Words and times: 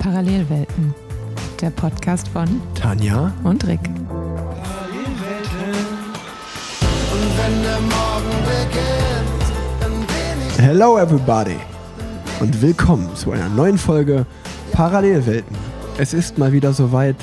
Parallelwelten, 0.00 0.92
der 1.60 1.70
Podcast 1.70 2.26
von 2.26 2.48
Tanja 2.74 3.32
und 3.44 3.64
Rick. 3.64 3.78
Hello 10.58 10.98
everybody 10.98 11.54
und 12.40 12.60
willkommen 12.60 13.08
zu 13.14 13.30
einer 13.30 13.48
neuen 13.48 13.78
Folge 13.78 14.26
Parallelwelten. 14.72 15.56
Es 15.96 16.12
ist 16.12 16.38
mal 16.38 16.50
wieder 16.50 16.72
soweit. 16.72 17.14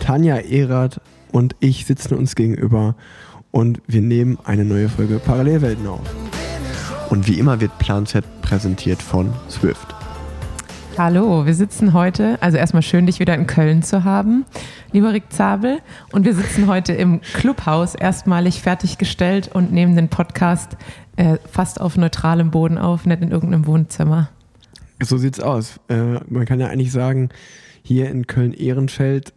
Tanja 0.00 0.38
Erath 0.38 1.00
und 1.30 1.54
ich 1.60 1.86
sitzen 1.86 2.14
uns 2.14 2.34
gegenüber 2.34 2.96
und 3.52 3.80
wir 3.86 4.02
nehmen 4.02 4.38
eine 4.42 4.64
neue 4.64 4.88
Folge 4.88 5.20
Parallelwelten 5.20 5.86
auf. 5.86 6.00
Und 7.10 7.28
wie 7.28 7.38
immer 7.38 7.60
wird 7.60 7.78
Plan 7.78 8.06
Z 8.06 8.24
präsentiert 8.42 9.00
von 9.00 9.32
Swift. 9.48 9.99
Hallo, 10.98 11.46
wir 11.46 11.54
sitzen 11.54 11.92
heute, 11.92 12.36
also 12.42 12.58
erstmal 12.58 12.82
schön, 12.82 13.06
dich 13.06 13.20
wieder 13.20 13.34
in 13.34 13.46
Köln 13.46 13.82
zu 13.82 14.04
haben, 14.04 14.44
lieber 14.92 15.12
Rick 15.12 15.32
Zabel. 15.32 15.78
Und 16.12 16.24
wir 16.26 16.34
sitzen 16.34 16.66
heute 16.66 16.92
im 16.92 17.20
Clubhaus, 17.20 17.94
erstmalig 17.94 18.60
fertiggestellt 18.60 19.48
und 19.52 19.72
nehmen 19.72 19.96
den 19.96 20.08
Podcast 20.08 20.76
äh, 21.16 21.38
fast 21.50 21.80
auf 21.80 21.96
neutralem 21.96 22.50
Boden 22.50 22.76
auf, 22.76 23.06
nicht 23.06 23.22
in 23.22 23.30
irgendeinem 23.30 23.66
Wohnzimmer. 23.66 24.28
So 25.02 25.16
sieht's 25.16 25.40
aus. 25.40 25.80
Äh, 25.88 26.20
man 26.28 26.44
kann 26.44 26.60
ja 26.60 26.66
eigentlich 26.66 26.92
sagen, 26.92 27.30
hier 27.82 28.10
in 28.10 28.26
Köln-Ehrenfeld 28.26 29.32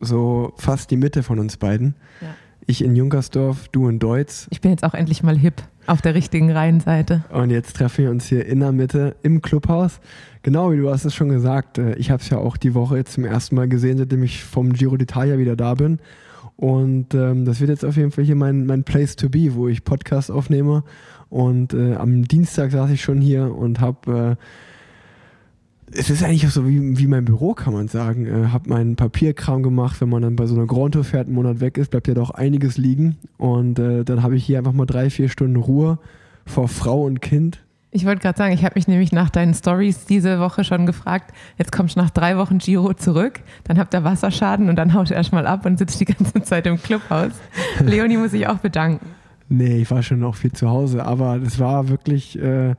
so 0.00 0.52
fast 0.56 0.90
die 0.90 0.96
Mitte 0.96 1.22
von 1.22 1.38
uns 1.38 1.56
beiden. 1.56 1.94
Ja. 2.20 2.34
Ich 2.68 2.82
in 2.82 2.96
Junkersdorf, 2.96 3.68
du 3.68 3.88
in 3.88 4.00
Deutz. 4.00 4.48
Ich 4.50 4.60
bin 4.60 4.72
jetzt 4.72 4.82
auch 4.82 4.94
endlich 4.94 5.22
mal 5.22 5.38
hip 5.38 5.62
auf 5.86 6.02
der 6.02 6.16
richtigen 6.16 6.50
Rheinseite. 6.50 7.24
Und 7.32 7.50
jetzt 7.50 7.76
treffen 7.76 8.04
wir 8.04 8.10
uns 8.10 8.26
hier 8.26 8.44
in 8.44 8.58
der 8.58 8.72
Mitte 8.72 9.14
im 9.22 9.40
Clubhaus. 9.40 10.00
Genau, 10.42 10.72
wie 10.72 10.76
du 10.76 10.90
hast 10.90 11.04
es 11.04 11.14
schon 11.14 11.28
gesagt. 11.28 11.78
äh, 11.78 11.94
Ich 11.94 12.10
habe 12.10 12.20
es 12.20 12.28
ja 12.28 12.38
auch 12.38 12.56
die 12.56 12.74
Woche 12.74 12.96
jetzt 12.96 13.12
zum 13.12 13.24
ersten 13.24 13.54
Mal 13.54 13.68
gesehen, 13.68 13.98
seitdem 13.98 14.24
ich 14.24 14.42
vom 14.42 14.72
Giro 14.72 14.96
d'Italia 14.96 15.38
wieder 15.38 15.54
da 15.54 15.74
bin. 15.74 16.00
Und 16.56 17.14
ähm, 17.14 17.44
das 17.44 17.60
wird 17.60 17.70
jetzt 17.70 17.84
auf 17.84 17.96
jeden 17.96 18.10
Fall 18.10 18.24
hier 18.24 18.34
mein, 18.34 18.66
mein 18.66 18.82
Place 18.82 19.14
to 19.14 19.28
be, 19.28 19.54
wo 19.54 19.68
ich 19.68 19.84
Podcast 19.84 20.32
aufnehme. 20.32 20.82
Und 21.28 21.72
äh, 21.72 21.94
am 21.94 22.24
Dienstag 22.24 22.72
saß 22.72 22.90
ich 22.90 23.00
schon 23.00 23.20
hier 23.20 23.54
und 23.54 23.80
habe... 23.80 24.36
Äh, 24.40 24.42
es 25.92 26.10
ist 26.10 26.22
eigentlich 26.22 26.46
auch 26.46 26.50
so 26.50 26.66
wie, 26.66 26.98
wie 26.98 27.06
mein 27.06 27.24
Büro, 27.24 27.54
kann 27.54 27.72
man 27.72 27.88
sagen. 27.88 28.26
Äh, 28.26 28.48
hab 28.48 28.66
meinen 28.66 28.96
Papierkram 28.96 29.62
gemacht. 29.62 30.00
Wenn 30.00 30.08
man 30.08 30.22
dann 30.22 30.36
bei 30.36 30.46
so 30.46 30.54
einer 30.54 30.66
Grand 30.66 30.94
Tour 30.94 31.04
fährt, 31.04 31.26
einen 31.26 31.34
Monat 31.34 31.60
weg 31.60 31.78
ist, 31.78 31.90
bleibt 31.90 32.08
ja 32.08 32.14
doch 32.14 32.30
einiges 32.30 32.76
liegen. 32.76 33.16
Und 33.38 33.78
äh, 33.78 34.04
dann 34.04 34.22
habe 34.22 34.36
ich 34.36 34.44
hier 34.44 34.58
einfach 34.58 34.72
mal 34.72 34.86
drei, 34.86 35.10
vier 35.10 35.28
Stunden 35.28 35.56
Ruhe 35.56 35.98
vor 36.44 36.68
Frau 36.68 37.04
und 37.04 37.20
Kind. 37.20 37.62
Ich 37.92 38.04
wollte 38.04 38.20
gerade 38.20 38.36
sagen, 38.36 38.52
ich 38.52 38.64
habe 38.64 38.74
mich 38.74 38.88
nämlich 38.88 39.12
nach 39.12 39.30
deinen 39.30 39.54
Stories 39.54 40.04
diese 40.04 40.38
Woche 40.38 40.64
schon 40.64 40.84
gefragt, 40.84 41.32
jetzt 41.56 41.72
kommst 41.72 41.96
du 41.96 42.00
nach 42.00 42.10
drei 42.10 42.36
Wochen 42.36 42.58
Giro 42.58 42.92
zurück, 42.92 43.40
dann 43.64 43.78
habt 43.78 43.94
ihr 43.94 44.04
Wasserschaden 44.04 44.68
und 44.68 44.76
dann 44.76 44.92
haust 44.92 45.12
du 45.12 45.14
erstmal 45.14 45.46
ab 45.46 45.64
und 45.64 45.78
sitzt 45.78 45.98
die 46.00 46.04
ganze 46.04 46.42
Zeit 46.42 46.66
im 46.66 46.76
Clubhaus. 46.76 47.32
Leonie 47.80 48.18
muss 48.18 48.34
ich 48.34 48.46
auch 48.48 48.58
bedanken. 48.58 49.06
Nee, 49.48 49.78
ich 49.78 49.90
war 49.90 50.02
schon 50.02 50.22
auch 50.24 50.34
viel 50.34 50.52
zu 50.52 50.68
Hause, 50.68 51.06
aber 51.06 51.38
das 51.38 51.58
war 51.58 51.88
wirklich, 51.88 52.38
äh, 52.38 52.74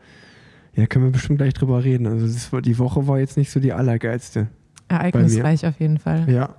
ja, 0.78 0.86
können 0.86 1.06
wir 1.06 1.12
bestimmt 1.12 1.40
gleich 1.40 1.56
drüber 1.56 1.84
reden. 1.84 2.06
Also 2.06 2.28
das 2.28 2.52
die 2.64 2.78
Woche 2.78 3.08
war 3.08 3.18
jetzt 3.20 3.36
nicht 3.36 3.50
so 3.50 3.60
die 3.60 3.74
allergeilste. 3.74 4.48
Ereignisreich 4.88 5.66
auf 5.66 5.80
jeden 5.80 5.98
Fall. 5.98 6.30
Ja. 6.30 6.56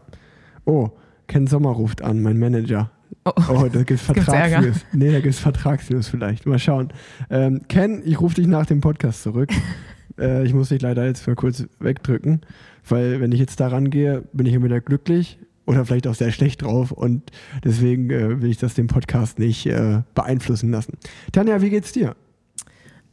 Oh, 0.65 0.91
Ken 1.29 1.47
Sommer 1.47 1.71
ruft 1.71 2.03
an, 2.03 2.21
mein 2.21 2.39
Manager. 2.39 2.91
Oh, 3.25 3.31
Oh, 3.49 3.69
da 3.73 3.85
gibt 3.85 3.93
es? 3.93 4.03
Vertragsnews. 4.03 4.85
Nee, 4.93 5.13
da 5.13 5.21
gibt 5.21 5.35
es 5.35 5.39
Vertragsnews 5.39 6.09
vielleicht. 6.09 6.47
Mal 6.47 6.59
schauen. 6.59 6.89
Ähm, 7.31 7.63
Ken, 7.69 8.03
ich 8.05 8.21
rufe 8.21 8.35
dich 8.35 8.49
nach 8.49 8.67
dem 8.67 8.81
Podcast 8.81 9.23
zurück. 9.23 9.51
äh, 10.19 10.45
ich 10.45 10.53
muss 10.53 10.71
dich 10.71 10.83
leider 10.83 11.07
jetzt 11.07 11.27
mal 11.27 11.37
kurz 11.37 11.65
wegdrücken, 11.79 12.41
weil 12.89 13.21
wenn 13.21 13.31
ich 13.31 13.39
jetzt 13.39 13.61
da 13.61 13.69
rangehe, 13.69 14.25
bin 14.33 14.47
ich 14.47 14.55
entweder 14.55 14.81
glücklich 14.81 15.39
oder 15.65 15.85
vielleicht 15.85 16.09
auch 16.09 16.15
sehr 16.15 16.33
schlecht 16.33 16.63
drauf 16.63 16.91
und 16.91 17.31
deswegen 17.63 18.11
äh, 18.11 18.43
will 18.43 18.51
ich 18.51 18.59
das 18.59 18.75
dem 18.75 18.89
Podcast 18.89 19.39
nicht 19.39 19.67
äh, 19.67 20.03
beeinflussen 20.15 20.73
lassen. 20.73 20.95
Tanja, 21.31 21.63
wie 21.63 21.71
geht's 21.71 21.93
dir? 21.93 22.17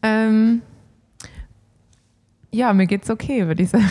Ähm, 0.02 0.62
ja, 2.56 2.74
mir 2.74 2.88
geht's 2.88 3.10
okay, 3.10 3.48
würde 3.48 3.64
ich 3.64 3.70
sagen. 3.70 3.90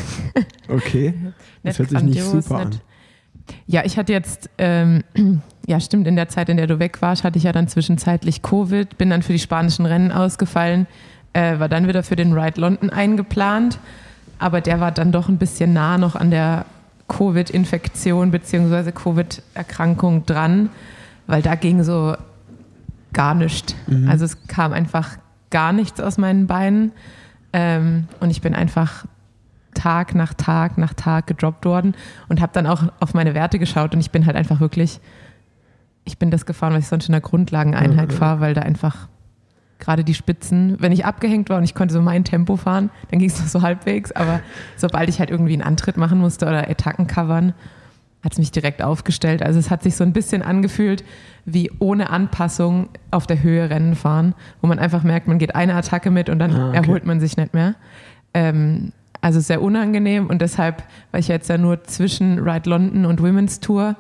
Okay. 0.69 1.15
Das 1.63 1.79
hört 1.79 1.89
sich 1.89 2.03
nicht 2.03 2.23
super 2.23 2.57
an. 2.57 2.81
Ja, 3.67 3.85
ich 3.87 3.97
hatte 3.97 4.13
jetzt, 4.13 4.51
ähm, 4.59 5.03
ja 5.67 5.81
stimmt, 5.81 6.07
in 6.07 6.15
der 6.15 6.29
Zeit, 6.29 6.51
in 6.51 6.59
der 6.59 6.67
du 6.67 6.79
weg 6.79 7.01
warst, 7.01 7.25
hatte 7.25 7.39
ich 7.39 7.45
ja 7.45 7.53
dann 7.53 7.69
zwischenzeitlich 7.69 8.43
Covid, 8.43 8.99
bin 8.99 9.09
dann 9.09 9.23
für 9.23 9.33
die 9.33 9.39
spanischen 9.39 9.87
Rennen 9.87 10.13
ausgefallen, 10.13 10.87
äh, 11.33 11.59
war 11.59 11.71
dann 11.71 11.89
wieder 11.89 12.03
für 12.03 12.17
den 12.17 12.35
Ride 12.35 12.61
London 12.61 12.91
eingeplant, 12.91 13.79
aber 14.39 14.61
der 14.61 14.81
war 14.81 14.93
dann 14.93 15.11
doch 15.11 15.31
ein 15.31 15.39
bisschen 15.39 15.73
nah 15.73 15.97
noch 15.97 16.17
an 16.17 16.31
der 16.31 16.67
Covid-Infektion 17.09 18.31
bzw. 18.31 18.93
Covid-Erkrankung 18.93 20.27
dran, 20.27 20.69
weil 21.27 21.41
da 21.41 21.55
ging 21.55 21.83
so 21.83 22.15
gar 23.15 23.35
nichts. 23.35 23.75
Mhm. 23.87 24.07
Also 24.09 24.27
es 24.27 24.47
kam 24.49 24.75
einfach 24.75 25.17
gar 25.49 25.73
nichts 25.73 25.99
aus 26.01 26.19
meinen 26.19 26.47
Beinen 26.47 26.93
ähm, 27.55 28.09
und 28.21 28.29
ich 28.31 28.43
bin 28.43 28.55
einfach 28.55 29.07
Tag 29.73 30.15
nach 30.15 30.35
Tag 30.35 30.77
nach 30.79 30.93
Tag 30.95 31.27
gedroppt 31.27 31.65
worden 31.65 31.95
und 32.29 32.41
habe 32.41 32.53
dann 32.53 32.67
auch 32.67 32.85
auf 33.01 33.15
meine 33.15 33.35
Werte 33.35 33.59
geschaut 33.59 33.95
und 33.95 34.01
ich 34.01 34.11
bin 34.11 34.27
halt 34.27 34.37
einfach 34.37 34.61
wirklich, 34.61 35.01
ich 36.05 36.19
bin 36.19 36.31
das 36.31 36.45
gefahren, 36.47 36.75
was 36.75 36.81
ich 36.85 36.89
sonst 36.89 37.07
in 37.09 37.13
der 37.13 37.21
Grundlageneinheit 37.21 38.09
Mhm. 38.11 38.13
fahre, 38.17 38.41
weil 38.41 38.55
da 38.55 38.61
einfach 38.63 39.09
gerade 39.81 40.05
die 40.05 40.15
Spitzen, 40.15 40.77
wenn 40.81 40.93
ich 40.93 41.05
abgehängt 41.05 41.49
war 41.51 41.59
und 41.59 41.65
ich 41.65 41.75
konnte 41.75 41.93
so 41.93 42.01
mein 42.01 42.23
Tempo 42.25 42.57
fahren, 42.57 42.91
dann 43.11 43.19
ging 43.19 43.29
es 43.29 43.41
noch 43.41 43.49
so 43.49 43.63
halbwegs, 43.63 44.13
aber 44.13 44.41
sobald 44.77 45.09
ich 45.09 45.19
halt 45.19 45.31
irgendwie 45.31 45.53
einen 45.55 45.63
Antritt 45.63 45.97
machen 45.97 46.19
musste 46.21 46.47
oder 46.47 46.69
Etacken 46.71 47.07
covern, 47.07 47.53
hat 48.25 48.33
es 48.33 48.39
mich 48.39 48.51
direkt 48.51 48.83
aufgestellt. 48.83 49.43
Also 49.43 49.59
es 49.59 49.71
hat 49.71 49.83
sich 49.83 49.95
so 49.97 50.03
ein 50.03 50.13
bisschen 50.13 50.43
angefühlt 50.43 51.05
wie 51.45 51.71
ohne 51.79 52.09
Anpassung 52.09 52.89
auf 53.11 53.27
der 53.27 53.43
Höhe 53.43 53.69
Rennen 53.69 53.95
fahren, 53.95 54.35
wo 54.63 54.67
man 54.67 54.79
einfach 54.79 55.03
merkt, 55.03 55.29
man 55.29 55.39
geht 55.39 55.55
eine 55.55 55.75
Attacke 55.75 56.11
mit 56.11 56.31
und 56.31 56.39
dann 56.39 56.53
Ah, 56.53 56.69
okay. 56.71 56.77
erholt 56.79 57.05
man 57.05 57.21
sich 57.21 57.37
nicht 57.37 57.53
mehr. 57.53 57.75
Ähm, 58.33 58.93
also 59.21 59.41
sehr 59.41 59.61
unangenehm 59.63 60.27
und 60.27 60.41
deshalb, 60.41 60.83
weil 61.11 61.21
ich 61.21 61.29
jetzt 61.29 61.49
ja 61.49 61.59
nur 61.59 61.85
zwischen 61.85 62.39
Ride 62.39 62.69
London 62.69 63.05
und 63.05 63.23
Women's 63.23 63.61
Tour 63.61 63.97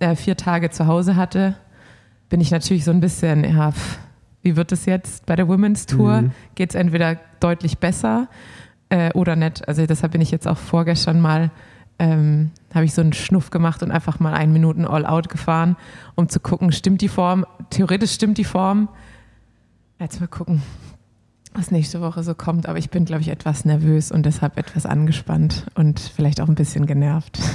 äh, 0.00 0.14
vier 0.16 0.36
Tage 0.36 0.68
zu 0.70 0.86
Hause 0.86 1.16
hatte, 1.16 1.56
bin 2.28 2.40
ich 2.40 2.50
natürlich 2.50 2.84
so 2.84 2.90
ein 2.90 3.00
bisschen, 3.00 3.44
ja, 3.44 3.72
pff, 3.72 3.98
wie 4.42 4.56
wird 4.56 4.72
es 4.72 4.84
jetzt 4.86 5.24
bei 5.26 5.36
der 5.36 5.48
Women's 5.48 5.86
Tour? 5.86 6.22
Mhm. 6.22 6.30
Geht 6.56 6.70
es 6.70 6.74
entweder 6.74 7.16
deutlich 7.40 7.78
besser 7.78 8.28
äh, 8.90 9.12
oder 9.12 9.36
nicht? 9.36 9.66
Also 9.68 9.86
deshalb 9.86 10.12
bin 10.12 10.20
ich 10.20 10.30
jetzt 10.30 10.46
auch 10.48 10.58
vorgestern 10.58 11.20
mal, 11.20 11.50
ähm, 11.98 12.50
habe 12.74 12.84
ich 12.84 12.94
so 12.94 13.00
einen 13.00 13.12
Schnuff 13.12 13.50
gemacht 13.50 13.82
und 13.82 13.90
einfach 13.90 14.20
mal 14.20 14.34
einen 14.34 14.52
Minuten 14.52 14.84
All-Out 14.84 15.28
gefahren, 15.28 15.76
um 16.14 16.28
zu 16.28 16.40
gucken, 16.40 16.72
stimmt 16.72 17.00
die 17.00 17.08
Form? 17.08 17.46
Theoretisch 17.70 18.12
stimmt 18.12 18.38
die 18.38 18.44
Form. 18.44 18.88
Jetzt 19.98 20.20
mal 20.20 20.26
gucken, 20.26 20.62
was 21.54 21.70
nächste 21.70 22.00
Woche 22.00 22.22
so 22.22 22.34
kommt. 22.34 22.66
Aber 22.68 22.78
ich 22.78 22.90
bin, 22.90 23.04
glaube 23.04 23.22
ich, 23.22 23.28
etwas 23.28 23.64
nervös 23.64 24.10
und 24.10 24.26
deshalb 24.26 24.58
etwas 24.58 24.86
angespannt 24.86 25.66
und 25.74 26.00
vielleicht 26.00 26.40
auch 26.40 26.48
ein 26.48 26.54
bisschen 26.54 26.86
genervt. 26.86 27.38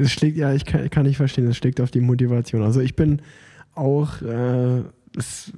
Es 0.00 0.12
schlägt, 0.12 0.36
ja, 0.36 0.54
ich 0.54 0.64
kann, 0.64 0.88
kann 0.90 1.06
nicht 1.06 1.16
verstehen, 1.16 1.48
es 1.48 1.56
schlägt 1.56 1.80
auf 1.80 1.90
die 1.90 2.00
Motivation. 2.00 2.62
Also 2.62 2.80
ich 2.80 2.94
bin 2.94 3.20
auch, 3.74 4.22
äh, 4.22 4.84
das 5.12 5.52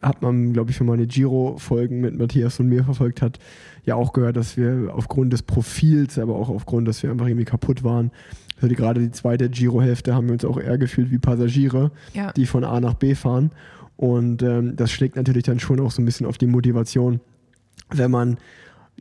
hat 0.00 0.22
man, 0.22 0.52
glaube 0.52 0.70
ich, 0.70 0.80
man 0.80 0.98
die 0.98 1.08
Giro-Folgen 1.08 2.00
mit 2.00 2.16
Matthias 2.16 2.60
und 2.60 2.68
mir 2.68 2.84
verfolgt 2.84 3.22
hat, 3.22 3.40
ja 3.84 3.94
auch 3.96 4.12
gehört, 4.12 4.36
dass 4.36 4.56
wir 4.56 4.90
aufgrund 4.94 5.32
des 5.32 5.42
Profils, 5.42 6.18
aber 6.18 6.36
auch 6.36 6.48
aufgrund, 6.48 6.86
dass 6.88 7.02
wir 7.02 7.10
einfach 7.10 7.26
irgendwie 7.26 7.44
kaputt 7.44 7.82
waren, 7.84 8.10
also 8.56 8.68
die, 8.68 8.74
gerade 8.76 9.00
die 9.00 9.10
zweite 9.10 9.48
Giro-Hälfte 9.50 10.14
haben 10.14 10.26
wir 10.26 10.34
uns 10.34 10.44
auch 10.44 10.58
eher 10.60 10.78
gefühlt 10.78 11.10
wie 11.10 11.18
Passagiere, 11.18 11.90
Ja. 12.14 12.32
die 12.32 12.46
von 12.46 12.62
A 12.64 12.80
nach 12.80 12.94
B 12.94 13.14
fahren. 13.16 13.50
Und 13.96 14.42
ähm, 14.42 14.76
das 14.76 14.92
schlägt 14.92 15.16
natürlich 15.16 15.42
dann 15.44 15.58
schon 15.58 15.80
auch 15.80 15.90
so 15.90 16.00
ein 16.00 16.04
bisschen 16.04 16.26
auf 16.26 16.38
die 16.38 16.46
Motivation, 16.46 17.20
wenn 17.90 18.10
man 18.12 18.36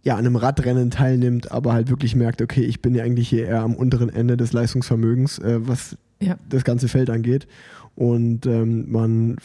ja 0.03 0.13
an 0.15 0.25
einem 0.25 0.35
Radrennen 0.35 0.89
teilnimmt, 0.89 1.51
aber 1.51 1.73
halt 1.73 1.89
wirklich 1.89 2.15
merkt, 2.15 2.41
okay, 2.41 2.61
ich 2.63 2.81
bin 2.81 2.95
ja 2.95 3.03
eigentlich 3.03 3.29
hier 3.29 3.45
eher 3.45 3.61
am 3.61 3.75
unteren 3.75 4.09
Ende 4.09 4.35
des 4.35 4.51
Leistungsvermögens, 4.51 5.37
äh, 5.39 5.59
was 5.67 5.95
Ja. 6.19 6.37
das 6.49 6.63
ganze 6.63 6.87
Feld 6.87 7.09
angeht. 7.11 7.47
Und 7.93 8.45
ähm, 8.47 8.91
man, 8.91 9.35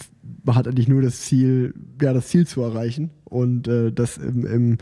hat 0.49 0.67
eigentlich 0.69 0.89
nur 0.89 1.03
das 1.03 1.21
Ziel, 1.21 1.75
ja, 2.01 2.13
das 2.15 2.29
Ziel 2.29 2.47
zu 2.47 2.63
erreichen. 2.63 3.11
Und 3.25 3.69
äh, 3.69 3.93
das 3.93 4.17
im, 4.19 4.47
im, 4.47 4.79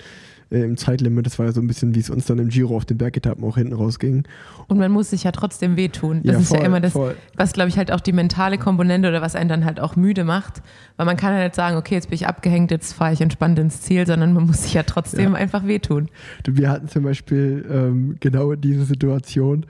äh, 0.54 0.62
im 0.62 0.76
Zeitlimit, 0.76 1.26
das 1.26 1.38
war 1.38 1.46
ja 1.46 1.52
so 1.52 1.60
ein 1.60 1.66
bisschen, 1.66 1.94
wie 1.94 2.00
es 2.00 2.08
uns 2.10 2.26
dann 2.26 2.38
im 2.38 2.48
Giro 2.48 2.76
auf 2.76 2.84
den 2.84 2.96
Bergetappen 2.98 3.44
auch 3.44 3.56
hinten 3.56 3.74
rausging. 3.74 4.24
Und 4.68 4.78
man 4.78 4.90
muss 4.92 5.10
sich 5.10 5.24
ja 5.24 5.32
trotzdem 5.32 5.76
wehtun. 5.76 6.22
Das 6.22 6.32
Ja, 6.34 6.38
ist 6.40 6.50
ja 6.52 6.56
voll, 6.58 6.66
immer 6.66 6.80
das, 6.80 6.92
voll. 6.92 7.16
was, 7.36 7.52
glaube 7.52 7.68
ich, 7.68 7.76
halt 7.76 7.90
auch 7.92 8.00
die 8.00 8.12
mentale 8.12 8.56
Komponente 8.56 9.08
oder 9.08 9.20
was 9.20 9.34
einen 9.36 9.48
dann 9.48 9.64
halt 9.64 9.80
auch 9.80 9.96
müde 9.96 10.24
macht. 10.24 10.62
Weil 10.96 11.06
man 11.06 11.16
kann 11.16 11.34
ja 11.36 11.42
nicht 11.42 11.54
sagen, 11.54 11.76
okay, 11.76 11.94
jetzt 11.96 12.08
bin 12.08 12.14
ich 12.14 12.26
abgehängt, 12.26 12.70
jetzt 12.70 12.92
fahre 12.92 13.12
ich 13.12 13.20
entspannt 13.20 13.58
ins 13.58 13.80
Ziel, 13.82 14.06
sondern 14.06 14.32
man 14.32 14.46
muss 14.46 14.62
sich 14.62 14.74
ja 14.74 14.84
trotzdem 14.84 15.32
Ja. 15.32 15.38
einfach 15.38 15.66
wehtun. 15.66 16.08
Wir 16.46 16.70
hatten 16.70 16.88
zum 16.88 17.02
Beispiel 17.02 17.66
ähm, 17.70 18.16
genau 18.20 18.54
diese 18.54 18.84
Situation. 18.84 19.66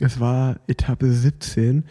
Es 0.00 0.20
war 0.20 0.56
Etappe 0.66 1.10
17. 1.10 1.84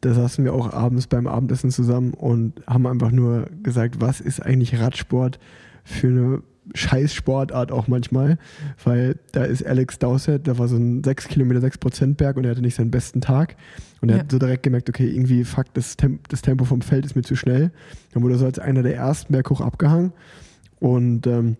Da 0.00 0.14
saßen 0.14 0.44
wir 0.44 0.52
auch 0.54 0.72
abends 0.72 1.06
beim 1.06 1.26
Abendessen 1.26 1.70
zusammen 1.70 2.12
und 2.14 2.54
haben 2.66 2.86
einfach 2.86 3.10
nur 3.12 3.46
gesagt, 3.62 4.00
was 4.00 4.20
ist 4.20 4.40
eigentlich 4.40 4.80
Radsport 4.80 5.38
für 5.84 6.08
eine 6.08 6.42
scheiß 6.74 7.12
Sportart 7.12 7.72
auch 7.72 7.88
manchmal, 7.88 8.38
weil 8.84 9.16
da 9.32 9.44
ist 9.44 9.66
Alex 9.66 9.98
Dowsett, 9.98 10.46
da 10.46 10.58
war 10.58 10.68
so 10.68 10.76
ein 10.76 11.02
6 11.02 11.28
Kilometer, 11.28 11.60
6 11.60 11.78
Prozent 11.78 12.16
Berg 12.16 12.36
und 12.36 12.44
er 12.44 12.52
hatte 12.52 12.62
nicht 12.62 12.76
seinen 12.76 12.90
besten 12.90 13.20
Tag. 13.20 13.56
Und 14.00 14.10
er 14.10 14.16
ja. 14.16 14.22
hat 14.22 14.30
so 14.30 14.38
direkt 14.38 14.62
gemerkt, 14.62 14.88
okay, 14.88 15.08
irgendwie, 15.08 15.44
fuck, 15.44 15.66
das, 15.74 15.96
Temp 15.96 16.28
das 16.28 16.42
Tempo 16.42 16.64
vom 16.64 16.82
Feld 16.82 17.04
ist 17.04 17.16
mir 17.16 17.22
zu 17.22 17.36
schnell. 17.36 17.72
Dann 18.12 18.22
wurde 18.22 18.34
er 18.34 18.38
so 18.38 18.46
als 18.46 18.58
einer 18.58 18.82
der 18.82 18.94
ersten 18.94 19.32
berghoch 19.32 19.60
abgehangen. 19.60 20.12
Und 20.78 21.26
ähm, 21.26 21.56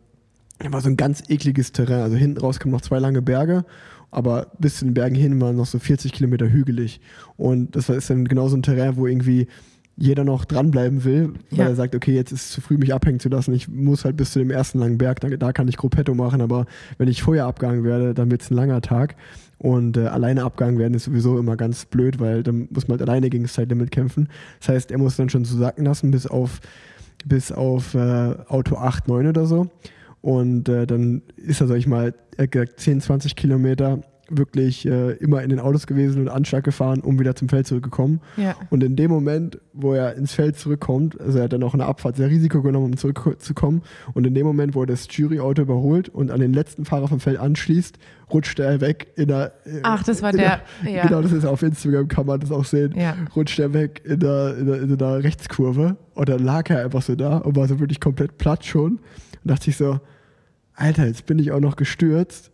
war 0.70 0.80
so 0.80 0.88
ein 0.88 0.96
ganz 0.96 1.22
ekliges 1.28 1.72
Terrain. 1.72 2.02
Also 2.02 2.16
hinten 2.16 2.38
raus 2.38 2.60
kamen 2.60 2.72
noch 2.72 2.80
zwei 2.80 2.98
lange 2.98 3.22
Berge, 3.22 3.64
aber 4.10 4.52
bis 4.58 4.78
zu 4.78 4.84
den 4.84 4.94
Bergen 4.94 5.16
hin 5.16 5.40
waren 5.40 5.56
noch 5.56 5.66
so 5.66 5.78
40 5.78 6.12
Kilometer 6.12 6.48
hügelig. 6.48 7.00
Und 7.36 7.74
das 7.74 7.88
ist 7.88 8.10
dann 8.10 8.28
genau 8.28 8.48
so 8.48 8.56
ein 8.56 8.62
Terrain, 8.62 8.96
wo 8.96 9.06
irgendwie 9.06 9.48
jeder 9.96 10.24
noch 10.24 10.44
dranbleiben 10.44 11.04
will, 11.04 11.34
weil 11.50 11.58
ja. 11.58 11.68
er 11.68 11.74
sagt, 11.74 11.94
okay, 11.94 12.14
jetzt 12.14 12.32
ist 12.32 12.46
es 12.46 12.50
zu 12.52 12.60
früh, 12.60 12.78
mich 12.78 12.94
abhängen 12.94 13.20
zu 13.20 13.28
lassen. 13.28 13.52
Ich 13.54 13.68
muss 13.68 14.04
halt 14.04 14.16
bis 14.16 14.32
zu 14.32 14.38
dem 14.38 14.50
ersten 14.50 14.78
langen 14.78 14.98
Berg, 14.98 15.20
da, 15.20 15.28
da 15.28 15.52
kann 15.52 15.68
ich 15.68 15.76
Gruppetto 15.76 16.14
machen, 16.14 16.40
aber 16.40 16.66
wenn 16.98 17.08
ich 17.08 17.22
vorher 17.22 17.46
abgegangen 17.46 17.84
werde, 17.84 18.14
dann 18.14 18.30
wird 18.30 18.42
es 18.42 18.50
ein 18.50 18.54
langer 18.54 18.80
Tag. 18.80 19.16
Und 19.58 19.96
äh, 19.96 20.06
alleine 20.06 20.44
abgegangen 20.44 20.78
werden 20.78 20.94
ist 20.94 21.04
sowieso 21.04 21.38
immer 21.38 21.56
ganz 21.56 21.84
blöd, 21.84 22.18
weil 22.18 22.42
dann 22.42 22.68
muss 22.70 22.88
man 22.88 22.98
halt 22.98 23.08
alleine 23.08 23.30
gegen 23.30 23.44
das 23.44 23.52
Zeitlimit 23.52 23.90
kämpfen. 23.90 24.28
Das 24.60 24.70
heißt, 24.70 24.90
er 24.90 24.98
muss 24.98 25.16
dann 25.16 25.28
schon 25.28 25.44
so 25.44 25.56
sacken 25.56 25.84
lassen 25.84 26.10
bis 26.10 26.26
auf, 26.26 26.60
bis 27.24 27.52
auf 27.52 27.94
äh, 27.94 28.34
Auto 28.48 28.76
8, 28.76 29.08
9 29.08 29.28
oder 29.28 29.46
so. 29.46 29.68
Und 30.20 30.68
äh, 30.68 30.86
dann 30.86 31.22
ist 31.36 31.60
er, 31.60 31.66
sag 31.66 31.76
ich 31.76 31.86
mal, 31.86 32.14
10, 32.76 33.00
20 33.00 33.36
Kilometer 33.36 34.00
wirklich 34.28 34.86
äh, 34.86 35.12
immer 35.14 35.42
in 35.42 35.50
den 35.50 35.58
Autos 35.58 35.86
gewesen 35.86 36.22
und 36.22 36.28
Anschlag 36.28 36.64
gefahren, 36.64 37.00
um 37.00 37.18
wieder 37.18 37.34
zum 37.34 37.48
Feld 37.48 37.66
zurückgekommen. 37.66 38.20
Ja. 38.36 38.54
Und 38.70 38.82
in 38.82 38.96
dem 38.96 39.10
Moment, 39.10 39.58
wo 39.72 39.92
er 39.94 40.14
ins 40.14 40.32
Feld 40.32 40.58
zurückkommt, 40.58 41.20
also 41.20 41.38
er 41.38 41.44
hat 41.44 41.52
dann 41.52 41.62
auch 41.62 41.74
eine 41.74 41.86
Abfahrt 41.86 42.16
sehr 42.16 42.30
Risiko 42.30 42.62
genommen, 42.62 42.86
um 42.86 42.96
zurückzukommen. 42.96 43.82
Und 44.14 44.26
in 44.26 44.34
dem 44.34 44.46
Moment, 44.46 44.74
wo 44.74 44.82
er 44.82 44.86
das 44.86 45.06
Juryauto 45.10 45.62
überholt 45.62 46.08
und 46.08 46.30
an 46.30 46.40
den 46.40 46.52
letzten 46.52 46.84
Fahrer 46.84 47.08
vom 47.08 47.20
Feld 47.20 47.38
anschließt, 47.38 47.98
rutscht 48.32 48.58
er 48.60 48.80
weg 48.80 49.08
in 49.16 49.28
der. 49.28 49.52
Ach, 49.82 50.02
das 50.02 50.22
war 50.22 50.32
der. 50.32 50.62
Der, 50.84 50.92
ja. 50.92 51.06
Genau, 51.06 51.20
das 51.20 51.32
ist 51.32 51.44
auf 51.44 51.62
Instagram, 51.62 52.08
kann 52.08 52.26
man 52.26 52.40
das 52.40 52.52
auch 52.52 52.64
sehen. 52.64 52.94
Ja. 52.96 53.16
Rutscht 53.34 53.58
er 53.58 53.74
weg 53.74 54.02
in 54.04 54.20
der, 54.20 54.56
in 54.56 54.66
der, 54.66 54.82
in 54.82 54.96
der 54.96 55.22
Rechtskurve. 55.22 55.96
Und 56.14 56.28
dann 56.28 56.42
lag 56.42 56.70
er 56.70 56.84
einfach 56.84 57.02
so 57.02 57.16
da 57.16 57.38
und 57.38 57.56
war 57.56 57.66
so 57.66 57.80
wirklich 57.80 58.00
komplett 58.00 58.38
platt 58.38 58.64
schon. 58.64 58.92
Und 58.92 59.00
dachte 59.44 59.70
ich 59.70 59.76
so, 59.76 60.00
Alter, 60.74 61.06
jetzt 61.06 61.26
bin 61.26 61.38
ich 61.38 61.52
auch 61.52 61.60
noch 61.60 61.76
gestürzt 61.76 62.51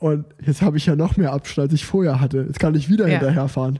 und 0.00 0.24
jetzt 0.40 0.62
habe 0.62 0.78
ich 0.78 0.86
ja 0.86 0.96
noch 0.96 1.18
mehr 1.18 1.34
Abstand, 1.34 1.66
als 1.66 1.74
ich 1.74 1.84
vorher 1.84 2.20
hatte. 2.20 2.46
Jetzt 2.46 2.58
kann 2.58 2.74
ich 2.74 2.88
wieder 2.88 3.06
ja. 3.06 3.18
hinterherfahren. 3.18 3.78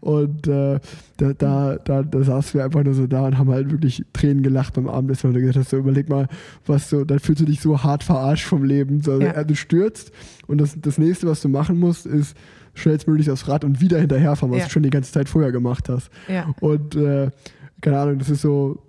Und 0.00 0.48
äh, 0.48 0.80
da, 1.16 1.32
da, 1.32 1.76
da, 1.76 2.02
da 2.02 2.22
saßen 2.24 2.58
wir 2.58 2.64
einfach 2.64 2.82
nur 2.82 2.92
so 2.94 3.06
da 3.06 3.24
und 3.26 3.38
haben 3.38 3.50
halt 3.50 3.70
wirklich 3.70 4.04
Tränen 4.12 4.42
gelacht 4.42 4.74
beim 4.74 4.88
Abendessen. 4.88 5.28
Und 5.28 5.34
du 5.34 5.40
gesagt 5.40 5.58
hast, 5.58 5.70
so, 5.70 5.76
überleg 5.76 6.08
mal, 6.08 6.26
was 6.66 6.90
so, 6.90 7.04
dann 7.04 7.20
fühlst 7.20 7.42
du 7.42 7.44
dich 7.44 7.60
so 7.60 7.84
hart 7.84 8.02
verarscht 8.02 8.46
vom 8.46 8.64
Leben. 8.64 9.00
So, 9.00 9.20
ja. 9.20 9.44
Du 9.44 9.54
stürzt 9.54 10.10
und 10.48 10.60
das, 10.60 10.76
das 10.80 10.98
nächste, 10.98 11.28
was 11.28 11.40
du 11.40 11.48
machen 11.48 11.78
musst, 11.78 12.04
ist 12.04 12.36
schnellstmöglich 12.74 13.30
aufs 13.30 13.46
Rad 13.46 13.64
und 13.64 13.80
wieder 13.80 14.00
hinterherfahren, 14.00 14.50
was 14.50 14.58
ja. 14.58 14.64
du 14.64 14.70
schon 14.72 14.82
die 14.82 14.90
ganze 14.90 15.12
Zeit 15.12 15.28
vorher 15.28 15.52
gemacht 15.52 15.88
hast. 15.88 16.10
Und 16.58 16.96
äh, 16.96 17.30
keine 17.80 17.98
Ahnung, 17.98 18.18
das 18.18 18.30
ist 18.30 18.42
so, 18.42 18.82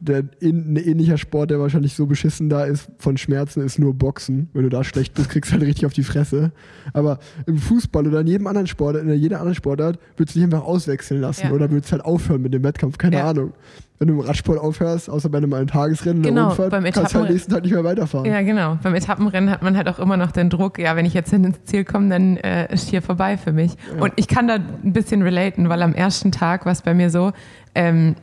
der, 0.00 0.24
ein 0.42 0.76
ähnlicher 0.76 1.16
Sport, 1.16 1.50
der 1.50 1.58
wahrscheinlich 1.58 1.94
so 1.94 2.06
beschissen 2.06 2.48
da 2.48 2.64
ist 2.64 2.90
von 2.98 3.16
Schmerzen, 3.16 3.62
ist 3.62 3.78
nur 3.78 3.94
Boxen. 3.94 4.48
Wenn 4.52 4.64
du 4.64 4.68
da 4.68 4.84
schlecht 4.84 5.14
bist, 5.14 5.30
kriegst 5.30 5.50
du 5.50 5.54
halt 5.54 5.64
richtig 5.64 5.86
auf 5.86 5.92
die 5.92 6.02
Fresse. 6.02 6.52
Aber 6.92 7.18
im 7.46 7.58
Fußball 7.58 8.06
oder 8.06 8.20
in 8.20 8.26
jedem 8.26 8.46
anderen 8.46 8.66
Sport, 8.66 8.96
in 8.96 9.12
jeder 9.14 9.38
anderen 9.38 9.54
Sportart, 9.54 9.98
würdest 10.16 10.36
du 10.36 10.40
dich 10.40 10.44
einfach 10.44 10.66
auswechseln 10.66 11.20
lassen 11.20 11.46
ja. 11.46 11.52
oder 11.52 11.70
würdest 11.70 11.92
halt 11.92 12.04
aufhören 12.04 12.42
mit 12.42 12.52
dem 12.52 12.62
Wettkampf, 12.62 12.98
keine 12.98 13.16
ja. 13.16 13.30
Ahnung. 13.30 13.52
Wenn 13.98 14.08
du 14.08 14.14
im 14.14 14.20
Radsport 14.20 14.60
aufhörst, 14.60 15.10
außer 15.10 15.28
bei 15.28 15.38
einem 15.38 15.66
Tagesrennen 15.66 16.22
genau, 16.22 16.42
oder 16.42 16.50
Unfall, 16.50 16.70
beim 16.70 16.84
kannst 16.84 17.14
du 17.14 17.18
halt 17.18 17.30
nächsten 17.30 17.50
Tag 17.50 17.64
nicht 17.64 17.72
mehr 17.72 17.82
weiterfahren. 17.82 18.30
Ja, 18.30 18.42
genau. 18.42 18.78
Beim 18.80 18.94
Etappenrennen 18.94 19.50
hat 19.50 19.62
man 19.62 19.76
halt 19.76 19.88
auch 19.88 19.98
immer 19.98 20.16
noch 20.16 20.30
den 20.30 20.50
Druck, 20.50 20.78
ja, 20.78 20.94
wenn 20.94 21.04
ich 21.04 21.14
jetzt 21.14 21.32
ins 21.32 21.64
Ziel 21.64 21.84
komme, 21.84 22.08
dann 22.08 22.36
äh, 22.36 22.72
ist 22.72 22.88
hier 22.88 23.02
vorbei 23.02 23.36
für 23.36 23.52
mich. 23.52 23.72
Ja. 23.96 24.02
Und 24.02 24.12
ich 24.14 24.28
kann 24.28 24.46
da 24.46 24.54
ein 24.84 24.92
bisschen 24.92 25.22
relaten, 25.22 25.68
weil 25.68 25.82
am 25.82 25.94
ersten 25.94 26.30
Tag 26.30 26.64
war 26.64 26.72
es 26.72 26.82
bei 26.82 26.94
mir 26.94 27.10
so, 27.10 27.32
ähm, 27.78 28.16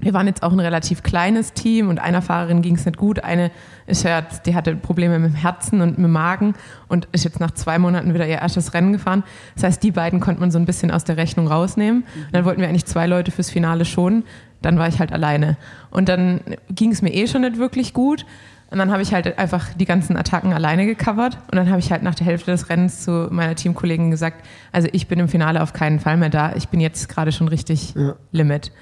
wir 0.00 0.12
waren 0.12 0.26
jetzt 0.26 0.42
auch 0.42 0.52
ein 0.52 0.60
relativ 0.60 1.02
kleines 1.02 1.52
Team 1.52 1.88
und 1.88 1.98
einer 1.98 2.22
Fahrerin 2.22 2.62
ging 2.62 2.76
es 2.76 2.84
nicht 2.84 2.96
gut. 2.96 3.20
Eine 3.24 3.50
ist 3.86 4.04
ja, 4.04 4.22
die 4.22 4.54
hatte 4.54 4.76
Probleme 4.76 5.18
mit 5.18 5.32
dem 5.32 5.36
Herzen 5.36 5.80
und 5.80 5.98
mit 5.98 6.06
dem 6.06 6.12
Magen 6.12 6.54
und 6.88 7.08
ist 7.12 7.24
jetzt 7.24 7.40
nach 7.40 7.52
zwei 7.52 7.78
Monaten 7.78 8.14
wieder 8.14 8.26
ihr 8.26 8.38
erstes 8.38 8.74
Rennen 8.74 8.92
gefahren. 8.92 9.24
Das 9.54 9.64
heißt, 9.64 9.82
die 9.82 9.90
beiden 9.90 10.20
konnte 10.20 10.40
man 10.40 10.50
so 10.50 10.58
ein 10.58 10.66
bisschen 10.66 10.90
aus 10.90 11.04
der 11.04 11.16
Rechnung 11.16 11.48
rausnehmen. 11.48 12.02
Und 12.02 12.32
dann 12.34 12.44
wollten 12.44 12.60
wir 12.60 12.68
eigentlich 12.68 12.86
zwei 12.86 13.06
Leute 13.06 13.30
fürs 13.30 13.50
Finale 13.50 13.84
schonen. 13.84 14.24
Dann 14.62 14.78
war 14.78 14.88
ich 14.88 15.00
halt 15.00 15.12
alleine. 15.12 15.56
Und 15.90 16.08
dann 16.08 16.40
ging 16.70 16.92
es 16.92 17.02
mir 17.02 17.12
eh 17.12 17.26
schon 17.26 17.42
nicht 17.42 17.58
wirklich 17.58 17.92
gut. 17.92 18.24
Und 18.70 18.78
dann 18.78 18.92
habe 18.92 19.00
ich 19.02 19.14
halt 19.14 19.38
einfach 19.38 19.72
die 19.74 19.86
ganzen 19.86 20.16
Attacken 20.16 20.52
alleine 20.52 20.84
gecovert. 20.84 21.38
Und 21.50 21.56
dann 21.56 21.70
habe 21.70 21.78
ich 21.80 21.90
halt 21.90 22.02
nach 22.02 22.14
der 22.14 22.26
Hälfte 22.26 22.50
des 22.50 22.68
Rennens 22.68 23.02
zu 23.02 23.28
meiner 23.30 23.54
Teamkollegin 23.54 24.10
gesagt, 24.10 24.44
also 24.72 24.88
ich 24.92 25.08
bin 25.08 25.18
im 25.18 25.28
Finale 25.28 25.62
auf 25.62 25.72
keinen 25.72 26.00
Fall 26.00 26.18
mehr 26.18 26.28
da. 26.28 26.54
Ich 26.54 26.68
bin 26.68 26.80
jetzt 26.80 27.08
gerade 27.08 27.32
schon 27.32 27.48
richtig 27.48 27.94
ja. 27.94 28.16
Limit. 28.30 28.72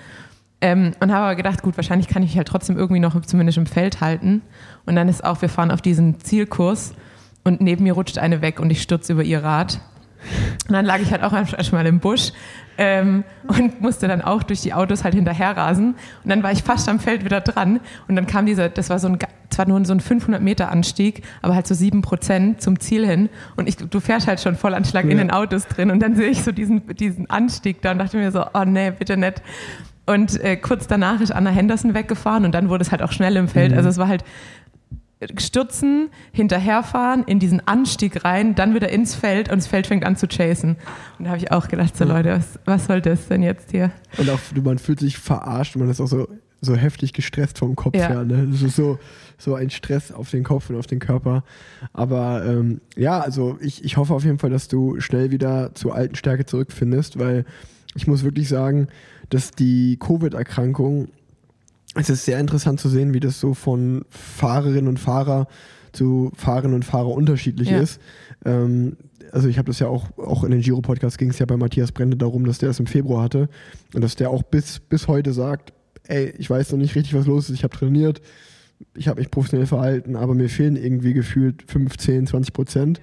Ähm, 0.61 0.93
und 1.01 1.13
habe 1.13 1.27
aber 1.27 1.35
gedacht, 1.37 1.63
gut, 1.63 1.77
wahrscheinlich 1.77 2.09
kann 2.09 2.23
ich 2.23 2.31
mich 2.31 2.37
halt 2.37 2.49
trotzdem 2.49 2.77
irgendwie 2.77 3.01
noch 3.01 3.21
zumindest 3.23 3.59
im 3.59 3.67
Feld 3.67 4.01
halten. 4.01 4.43
Und 4.87 4.97
dann 4.97 5.09
ist 5.09 5.23
auch, 5.23 5.41
wir 5.43 5.49
fahren 5.49 5.71
auf 5.71 5.83
diesen 5.83 6.19
Zielkurs 6.19 6.95
und 7.45 7.61
neben 7.61 7.85
mir 7.85 7.93
rutscht 7.93 8.19
eine 8.19 8.41
weg 8.41 8.59
und 8.59 8.71
ich 8.71 8.83
stürze 8.83 9.13
über 9.13 9.23
ihr 9.23 9.45
Rad. 9.45 9.81
Und 10.69 10.73
dann 10.73 10.85
lag 10.85 11.01
ich 11.01 11.11
halt 11.11 11.23
auch 11.23 11.33
erstmal 11.33 11.87
im 11.87 12.01
Busch 12.01 12.33
ähm, 12.79 13.25
und 13.47 13.81
musste 13.81 14.09
dann 14.09 14.23
auch 14.23 14.43
durch 14.43 14.61
die 14.61 14.75
Autos 14.75 15.05
halt 15.05 15.15
hinterher 15.15 15.57
rasen. 15.57 15.95
Und 16.25 16.31
dann 16.31 16.43
war 16.43 16.53
ich 16.53 16.63
fast 16.63 16.89
am 16.89 17.01
Feld 17.01 17.25
wieder 17.25 17.41
dran. 17.41 17.81
Und 18.09 18.17
dann 18.17 18.27
kam 18.27 18.47
dieser, 18.47 18.69
das 18.69 18.91
war 18.91 18.99
so 18.99 19.09
ein, 19.09 19.19
zwar 19.51 19.67
nur 19.67 19.85
so 19.85 19.93
ein 19.93 20.01
500 20.01 20.43
Meter 20.43 20.71
Anstieg, 20.71 21.23
aber 21.43 21.55
halt 21.55 21.67
so 21.67 21.75
sieben 21.75 22.03
Prozent 22.03 22.61
zum 22.61 22.81
Ziel 22.81 23.07
hin. 23.07 23.29
Und 23.57 23.69
ich, 23.69 23.77
du 23.77 24.01
fährst 24.01 24.27
halt 24.27 24.41
schon 24.41 24.57
Vollanschlag 24.57 25.05
ja. 25.05 25.11
in 25.11 25.19
den 25.19 25.31
Autos 25.31 25.67
drin. 25.67 25.91
Und 25.91 26.01
dann 26.01 26.17
sehe 26.17 26.29
ich 26.29 26.43
so 26.43 26.53
diesen, 26.53 26.87
diesen 26.97 27.31
Anstieg 27.31 27.83
da 27.83 27.93
und 27.93 27.99
dachte 27.99 28.17
mir 28.17 28.31
so, 28.31 28.45
oh 28.53 28.65
nee, 28.65 28.91
bitte 28.91 29.17
nicht. 29.17 29.43
Und 30.07 30.41
äh, 30.41 30.57
kurz 30.57 30.87
danach 30.87 31.21
ist 31.21 31.33
Anna 31.33 31.51
Henderson 31.51 31.93
weggefahren 31.93 32.45
und 32.45 32.53
dann 32.55 32.69
wurde 32.69 32.83
es 32.83 32.93
halt 32.93 33.03
auch 33.03 33.11
schnell 33.11 33.35
im 33.37 33.49
Feld. 33.49 33.73
Mhm. 33.73 33.79
Also 33.79 33.89
es 33.89 33.99
war 33.99 34.07
halt 34.07 34.23
stürzen, 35.39 36.11
hinterherfahren, 36.33 37.25
in 37.25 37.39
diesen 37.39 37.67
Anstieg 37.67 38.25
rein, 38.25 38.55
dann 38.55 38.75
wieder 38.75 38.91
ins 38.91 39.15
Feld 39.15 39.51
und 39.51 39.59
das 39.59 39.67
Feld 39.67 39.87
fängt 39.87 40.05
an 40.05 40.17
zu 40.17 40.27
chasen. 40.29 40.77
Und 41.19 41.25
da 41.25 41.31
habe 41.31 41.39
ich 41.39 41.53
auch 41.53 41.69
gedacht, 41.69 41.97
so 41.97 42.05
Leute, 42.05 42.31
was, 42.31 42.59
was 42.65 42.87
soll 42.87 43.01
das 43.01 43.29
denn 43.29 43.43
jetzt 43.43 43.71
hier? 43.71 43.93
Und 44.19 44.29
auch 44.29 44.41
man 44.63 44.79
fühlt 44.79 45.01
sich 45.01 45.19
verarscht, 45.19 45.77
man 45.77 45.89
ist 45.89 46.01
auch 46.01 46.07
so, 46.07 46.29
so 46.61 46.75
heftig 46.77 47.15
gestresst 47.15 47.59
vom 47.59 47.77
Kopf 47.77 47.97
ja. 47.97 48.09
her. 48.09 48.25
Ne? 48.25 48.49
Das 48.51 48.61
ist 48.61 48.77
so, 48.77 48.99
so 49.39 49.55
ein 49.55 49.71
Stress 49.71 50.13
auf 50.13 50.31
den 50.31 50.45
Kopf 50.45 50.69
und 50.69 50.77
auf 50.77 50.87
den 50.87 50.99
Körper. 50.99 51.45
Aber 51.95 52.45
ähm, 52.45 52.81
ja, 52.95 53.21
also 53.21 53.59
ich, 53.61 53.85
ich 53.85 53.97
hoffe 53.97 54.13
auf 54.13 54.25
jeden 54.25 54.39
Fall, 54.39 54.51
dass 54.51 54.69
du 54.69 55.01
schnell 55.01 55.31
wieder 55.31 55.75
zur 55.75 55.95
alten 55.95 56.15
Stärke 56.15 56.45
zurückfindest, 56.45 57.19
weil 57.19 57.45
ich 57.95 58.07
muss 58.07 58.23
wirklich 58.23 58.49
sagen, 58.49 58.89
dass 59.31 59.51
die 59.51 59.97
Covid-Erkrankung, 59.99 61.09
es 61.97 62.11
ist 62.11 62.25
sehr 62.25 62.39
interessant 62.39 62.81
zu 62.81 62.89
sehen, 62.89 63.15
wie 63.15 63.21
das 63.21 63.41
so 63.41 63.55
von 63.55 64.05
Fahrerinnen 64.11 64.89
und 64.89 64.99
Fahrer 64.99 65.49
zu 65.93 66.31
Fahrerinnen 66.35 66.75
und 66.75 66.85
Fahrer 66.85 67.09
unterschiedlich 67.09 67.71
ja. 67.71 67.81
ist. 67.81 68.01
Ähm, 68.45 68.97
also 69.33 69.49
ich 69.49 69.59
habe 69.59 69.67
das 69.67 69.79
ja 69.81 69.89
auch, 69.89 70.17
auch 70.19 70.45
in 70.45 70.51
den 70.51 70.61
Giro-Podcast 70.61 71.19
ging 71.19 71.31
es 71.31 71.39
ja 71.39 71.47
bei 71.47 71.57
Matthias 71.57 71.93
Brende 71.93 72.17
darum, 72.17 72.45
dass 72.45 72.59
der 72.59 72.71
es 72.71 72.81
im 72.81 72.87
Februar 72.87 73.23
hatte 73.23 73.49
und 73.95 74.03
dass 74.03 74.17
der 74.17 74.31
auch 74.31 74.43
bis, 74.43 74.79
bis 74.79 75.09
heute 75.09 75.33
sagt, 75.33 75.73
ey, 76.05 76.33
ich 76.39 76.49
weiß 76.49 76.73
noch 76.73 76.79
nicht 76.79 76.95
richtig, 76.95 77.15
was 77.15 77.27
los 77.27 77.49
ist, 77.49 77.57
ich 77.57 77.65
habe 77.65 77.77
trainiert, 77.77 78.21
ich 78.95 79.09
habe 79.09 79.21
mich 79.21 79.31
professionell 79.31 79.67
verhalten, 79.67 80.17
aber 80.17 80.35
mir 80.35 80.49
fehlen 80.49 80.77
irgendwie 80.77 81.15
gefühlt 81.15 81.65
15, 81.67 82.27
20 82.27 82.53
Prozent. 82.53 83.01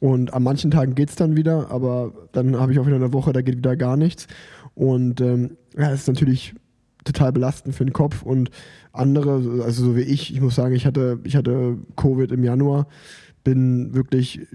Und 0.00 0.34
an 0.34 0.42
manchen 0.42 0.72
Tagen 0.72 0.96
geht 0.96 1.10
es 1.10 1.14
dann 1.14 1.36
wieder, 1.36 1.70
aber 1.70 2.12
dann 2.32 2.58
habe 2.58 2.72
ich 2.72 2.80
auch 2.80 2.86
wieder 2.86 2.96
eine 2.96 3.12
Woche, 3.12 3.32
da 3.32 3.40
geht 3.40 3.56
wieder 3.56 3.76
gar 3.76 3.96
nichts. 3.96 4.26
Und 4.74 5.20
ähm, 5.20 5.56
ja, 5.76 5.90
das 5.90 6.00
ist 6.00 6.08
natürlich 6.08 6.54
total 7.04 7.32
belastend 7.32 7.74
für 7.74 7.84
den 7.84 7.92
Kopf 7.92 8.22
und 8.22 8.50
andere, 8.92 9.62
also 9.64 9.84
so 9.84 9.96
wie 9.96 10.02
ich, 10.02 10.32
ich 10.32 10.40
muss 10.40 10.54
sagen, 10.54 10.74
ich 10.74 10.86
hatte, 10.86 11.18
ich 11.24 11.36
hatte 11.36 11.78
Covid 11.96 12.30
im 12.32 12.44
Januar, 12.44 12.86
bin 13.44 13.94
wirklich 13.94 14.40
äh, 14.40 14.46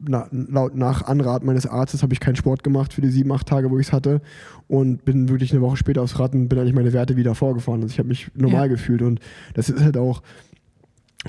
na, 0.00 0.28
laut 0.30 0.76
nach 0.76 1.02
Anrat 1.02 1.42
meines 1.42 1.66
Arztes 1.66 2.02
habe 2.02 2.12
ich 2.12 2.20
keinen 2.20 2.36
Sport 2.36 2.62
gemacht 2.62 2.92
für 2.92 3.00
die 3.00 3.08
sieben, 3.08 3.32
acht 3.32 3.48
Tage, 3.48 3.70
wo 3.70 3.78
ich 3.78 3.88
es 3.88 3.92
hatte 3.92 4.20
und 4.68 5.04
bin 5.04 5.28
wirklich 5.28 5.52
eine 5.52 5.60
Woche 5.60 5.76
später 5.76 6.02
aufs 6.02 6.18
Rad 6.18 6.34
und 6.34 6.48
bin 6.48 6.58
eigentlich 6.58 6.74
meine 6.74 6.92
Werte 6.92 7.16
wieder 7.16 7.34
vorgefahren. 7.34 7.82
Also 7.82 7.92
ich 7.92 7.98
habe 7.98 8.08
mich 8.08 8.30
normal 8.34 8.66
ja. 8.66 8.68
gefühlt 8.68 9.02
und 9.02 9.20
das 9.54 9.70
ist 9.70 9.82
halt 9.82 9.96
auch, 9.96 10.22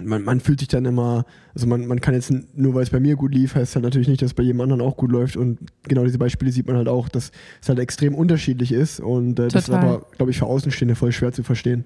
man, 0.04 0.24
man 0.24 0.40
fühlt 0.40 0.60
sich 0.60 0.68
dann 0.68 0.86
immer, 0.86 1.26
also 1.54 1.68
man, 1.68 1.86
man 1.88 2.00
kann 2.00 2.14
jetzt 2.14 2.32
nur 2.56 2.76
weil 2.76 2.84
es 2.84 2.90
bei 2.90 3.00
mir 3.00 3.16
gut 3.16 3.34
lief, 3.34 3.56
heißt 3.56 3.76
halt 3.76 3.84
natürlich 3.84 4.08
nicht, 4.08 4.22
dass 4.22 4.28
es 4.28 4.34
bei 4.34 4.44
jedem 4.44 4.62
anderen 4.62 4.82
auch 4.82 4.96
gut 4.96 5.12
läuft. 5.12 5.36
Und 5.36 5.60
genau 5.84 6.04
diese 6.04 6.20
Beispiele 6.20 6.52
sieht 6.52 6.68
man 6.68 6.76
halt 6.76 6.88
auch, 6.88 7.10
dass 7.10 7.32
es 7.62 7.70
halt 7.70 7.80
extrem 7.80 8.14
unterschiedlich 8.16 8.72
ist. 8.72 9.00
Und 9.00 9.40
äh, 9.40 9.48
das 9.48 9.68
ist 9.68 9.70
aber, 9.72 10.06
glaube 10.16 10.32
ich, 10.32 10.40
für 10.40 10.46
Außenstehende 10.46 10.96
voll 10.96 11.12
schwer 11.12 11.32
zu 11.32 11.44
verstehen. 11.44 11.86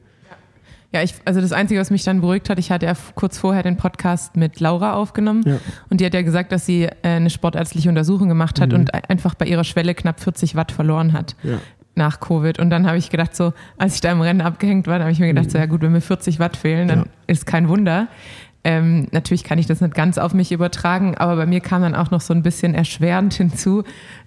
Ja, 0.91 1.01
ich, 1.01 1.15
also 1.25 1.41
das 1.41 1.53
Einzige, 1.53 1.79
was 1.79 1.89
mich 1.89 2.03
dann 2.03 2.21
beruhigt 2.21 2.51
hat, 2.51 2.59
ich 2.59 2.69
hatte 2.69 2.85
ja 2.85 2.93
kurz 3.15 3.39
vorher 3.39 3.63
den 3.63 3.77
Podcast 3.77 4.35
mit 4.35 4.59
Laura 4.59 4.93
aufgenommen 4.93 5.41
ja. 5.43 5.57
und 5.89 5.99
die 5.99 6.05
hat 6.05 6.13
ja 6.13 6.21
gesagt, 6.21 6.51
dass 6.51 6.67
sie 6.67 6.83
äh, 6.83 6.91
eine 7.01 7.31
sportärztliche 7.31 7.89
Untersuchung 7.89 8.29
gemacht 8.29 8.61
hat 8.61 8.69
mhm. 8.69 8.75
und 8.75 9.09
einfach 9.09 9.33
bei 9.33 9.47
ihrer 9.47 9.63
Schwelle 9.63 9.95
knapp 9.95 10.19
40 10.19 10.53
Watt 10.53 10.71
verloren 10.71 11.13
hat. 11.13 11.35
Ja 11.41 11.59
nach 11.95 12.19
Covid. 12.19 12.59
Und 12.59 12.69
dann 12.69 12.87
habe 12.87 12.97
ich 12.97 13.09
gedacht, 13.09 13.35
so, 13.35 13.53
als 13.77 13.95
ich 13.95 14.01
da 14.01 14.11
im 14.11 14.21
Rennen 14.21 14.41
abgehängt 14.41 14.87
war, 14.87 14.99
habe 14.99 15.11
ich 15.11 15.19
mir 15.19 15.27
gedacht, 15.27 15.51
so, 15.51 15.57
ja 15.57 15.65
gut, 15.65 15.81
wenn 15.81 15.91
mir 15.91 16.01
40 16.01 16.39
Watt 16.39 16.57
fehlen, 16.57 16.87
dann 16.87 16.99
ja. 16.99 17.05
ist 17.27 17.45
kein 17.45 17.67
Wunder. 17.69 18.07
Ähm, 18.63 19.07
natürlich 19.11 19.43
kann 19.43 19.59
ich 19.59 19.67
das 19.67 19.81
nicht 19.81 19.93
ganz 19.93 20.17
auf 20.17 20.33
mich 20.33 20.51
übertragen, 20.51 21.15
aber 21.17 21.35
bei 21.35 21.45
mir 21.45 21.59
kam 21.59 21.81
dann 21.81 21.95
auch 21.95 22.11
noch 22.11 22.21
so 22.21 22.33
ein 22.33 22.43
bisschen 22.43 22.73
erschwerend 22.73 23.33
hinzu. 23.33 23.83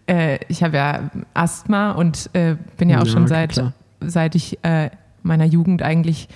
Äh, 0.06 0.38
ich 0.48 0.62
habe 0.62 0.76
ja 0.76 1.10
Asthma 1.32 1.92
und 1.92 2.30
äh, 2.34 2.56
bin 2.76 2.90
ja 2.90 2.98
auch 2.98 3.06
ja, 3.06 3.12
schon 3.12 3.26
seit, 3.26 3.62
seit 4.00 4.34
ich 4.34 4.62
äh, 4.62 4.90
meiner 5.22 5.46
Jugend 5.46 5.82
eigentlich 5.82 6.28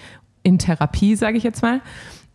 in 0.42 0.58
Therapie, 0.58 1.14
sage 1.14 1.36
ich 1.36 1.44
jetzt 1.44 1.62
mal. 1.62 1.82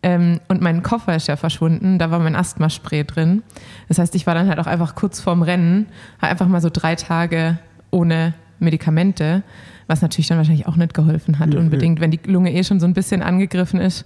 Ähm, 0.04 0.40
und 0.48 0.62
mein 0.62 0.84
Koffer 0.84 1.16
ist 1.16 1.28
ja 1.28 1.36
verschwunden, 1.36 1.98
da 1.98 2.12
war 2.12 2.20
mein 2.20 2.36
Asthmaspray 2.36 3.04
drin. 3.04 3.42
Das 3.88 3.98
heißt, 3.98 4.14
ich 4.14 4.28
war 4.28 4.36
dann 4.36 4.48
halt 4.48 4.60
auch 4.60 4.68
einfach 4.68 4.94
kurz 4.94 5.20
vorm 5.20 5.42
Rennen, 5.42 5.88
einfach 6.22 6.48
mal 6.48 6.62
so 6.62 6.70
drei 6.72 6.94
Tage 6.94 7.58
ohne 7.90 8.36
Medikamente, 8.66 9.44
was 9.88 10.02
natürlich 10.02 10.28
dann 10.28 10.38
wahrscheinlich 10.38 10.68
auch 10.68 10.76
nicht 10.76 10.94
geholfen 10.94 11.40
hat. 11.40 11.54
Ja, 11.54 11.60
unbedingt, 11.60 12.00
ja. 12.00 12.04
wenn 12.04 12.12
die 12.12 12.20
Lunge 12.26 12.54
eh 12.54 12.64
schon 12.64 12.80
so 12.80 12.86
ein 12.86 12.94
bisschen 12.94 13.22
angegriffen 13.22 13.80
ist, 13.80 14.06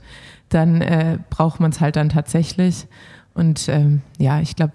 dann 0.49 0.81
äh, 0.81 1.17
braucht 1.29 1.59
man 1.59 1.71
es 1.71 1.81
halt 1.81 1.95
dann 1.95 2.09
tatsächlich. 2.09 2.87
Und 3.33 3.69
ähm, 3.69 4.01
ja, 4.17 4.41
ich 4.41 4.55
glaube, 4.55 4.73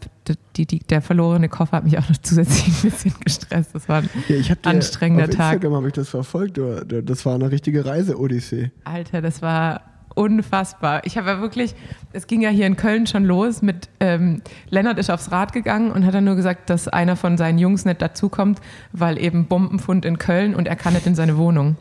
der 0.88 1.02
verlorene 1.02 1.48
Koffer 1.48 1.76
hat 1.76 1.84
mich 1.84 1.98
auch 1.98 2.08
noch 2.08 2.16
zusätzlich 2.22 2.68
ein 2.68 2.90
bisschen 2.90 3.14
gestresst. 3.22 3.74
Das 3.74 3.88
war 3.88 3.98
ein 3.98 4.10
ja, 4.28 4.36
ich 4.36 4.52
anstrengender 4.64 5.24
auf 5.24 5.30
Tag. 5.30 5.54
Instagram 5.54 5.76
habe 5.76 5.88
ich 5.88 5.92
das 5.92 6.08
verfolgt. 6.08 6.58
Das 6.58 7.26
war 7.26 7.34
eine 7.34 7.50
richtige 7.50 7.84
Reise-Odyssee. 7.84 8.70
Alter, 8.84 9.20
das 9.20 9.42
war 9.42 9.82
unfassbar. 10.14 11.02
Ich 11.04 11.16
habe 11.18 11.28
ja 11.28 11.40
wirklich, 11.40 11.74
es 12.12 12.26
ging 12.26 12.40
ja 12.40 12.50
hier 12.50 12.66
in 12.66 12.76
Köln 12.76 13.06
schon 13.06 13.24
los 13.24 13.62
mit, 13.62 13.88
ähm, 14.00 14.42
Lennart 14.70 14.98
ist 14.98 15.10
aufs 15.10 15.32
Rad 15.32 15.52
gegangen 15.52 15.90
und 15.90 16.06
hat 16.06 16.14
dann 16.14 16.24
nur 16.24 16.36
gesagt, 16.36 16.70
dass 16.70 16.88
einer 16.88 17.16
von 17.16 17.36
seinen 17.36 17.58
Jungs 17.58 17.84
nicht 17.84 18.00
dazukommt, 18.00 18.60
weil 18.92 19.18
eben 19.18 19.46
Bombenfund 19.46 20.04
in 20.04 20.18
Köln 20.18 20.54
und 20.54 20.68
er 20.68 20.76
kann 20.76 20.94
nicht 20.94 21.06
in 21.06 21.14
seine 21.14 21.36
Wohnung. 21.36 21.76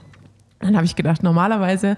Dann 0.59 0.75
habe 0.75 0.85
ich 0.85 0.95
gedacht, 0.95 1.23
normalerweise 1.23 1.97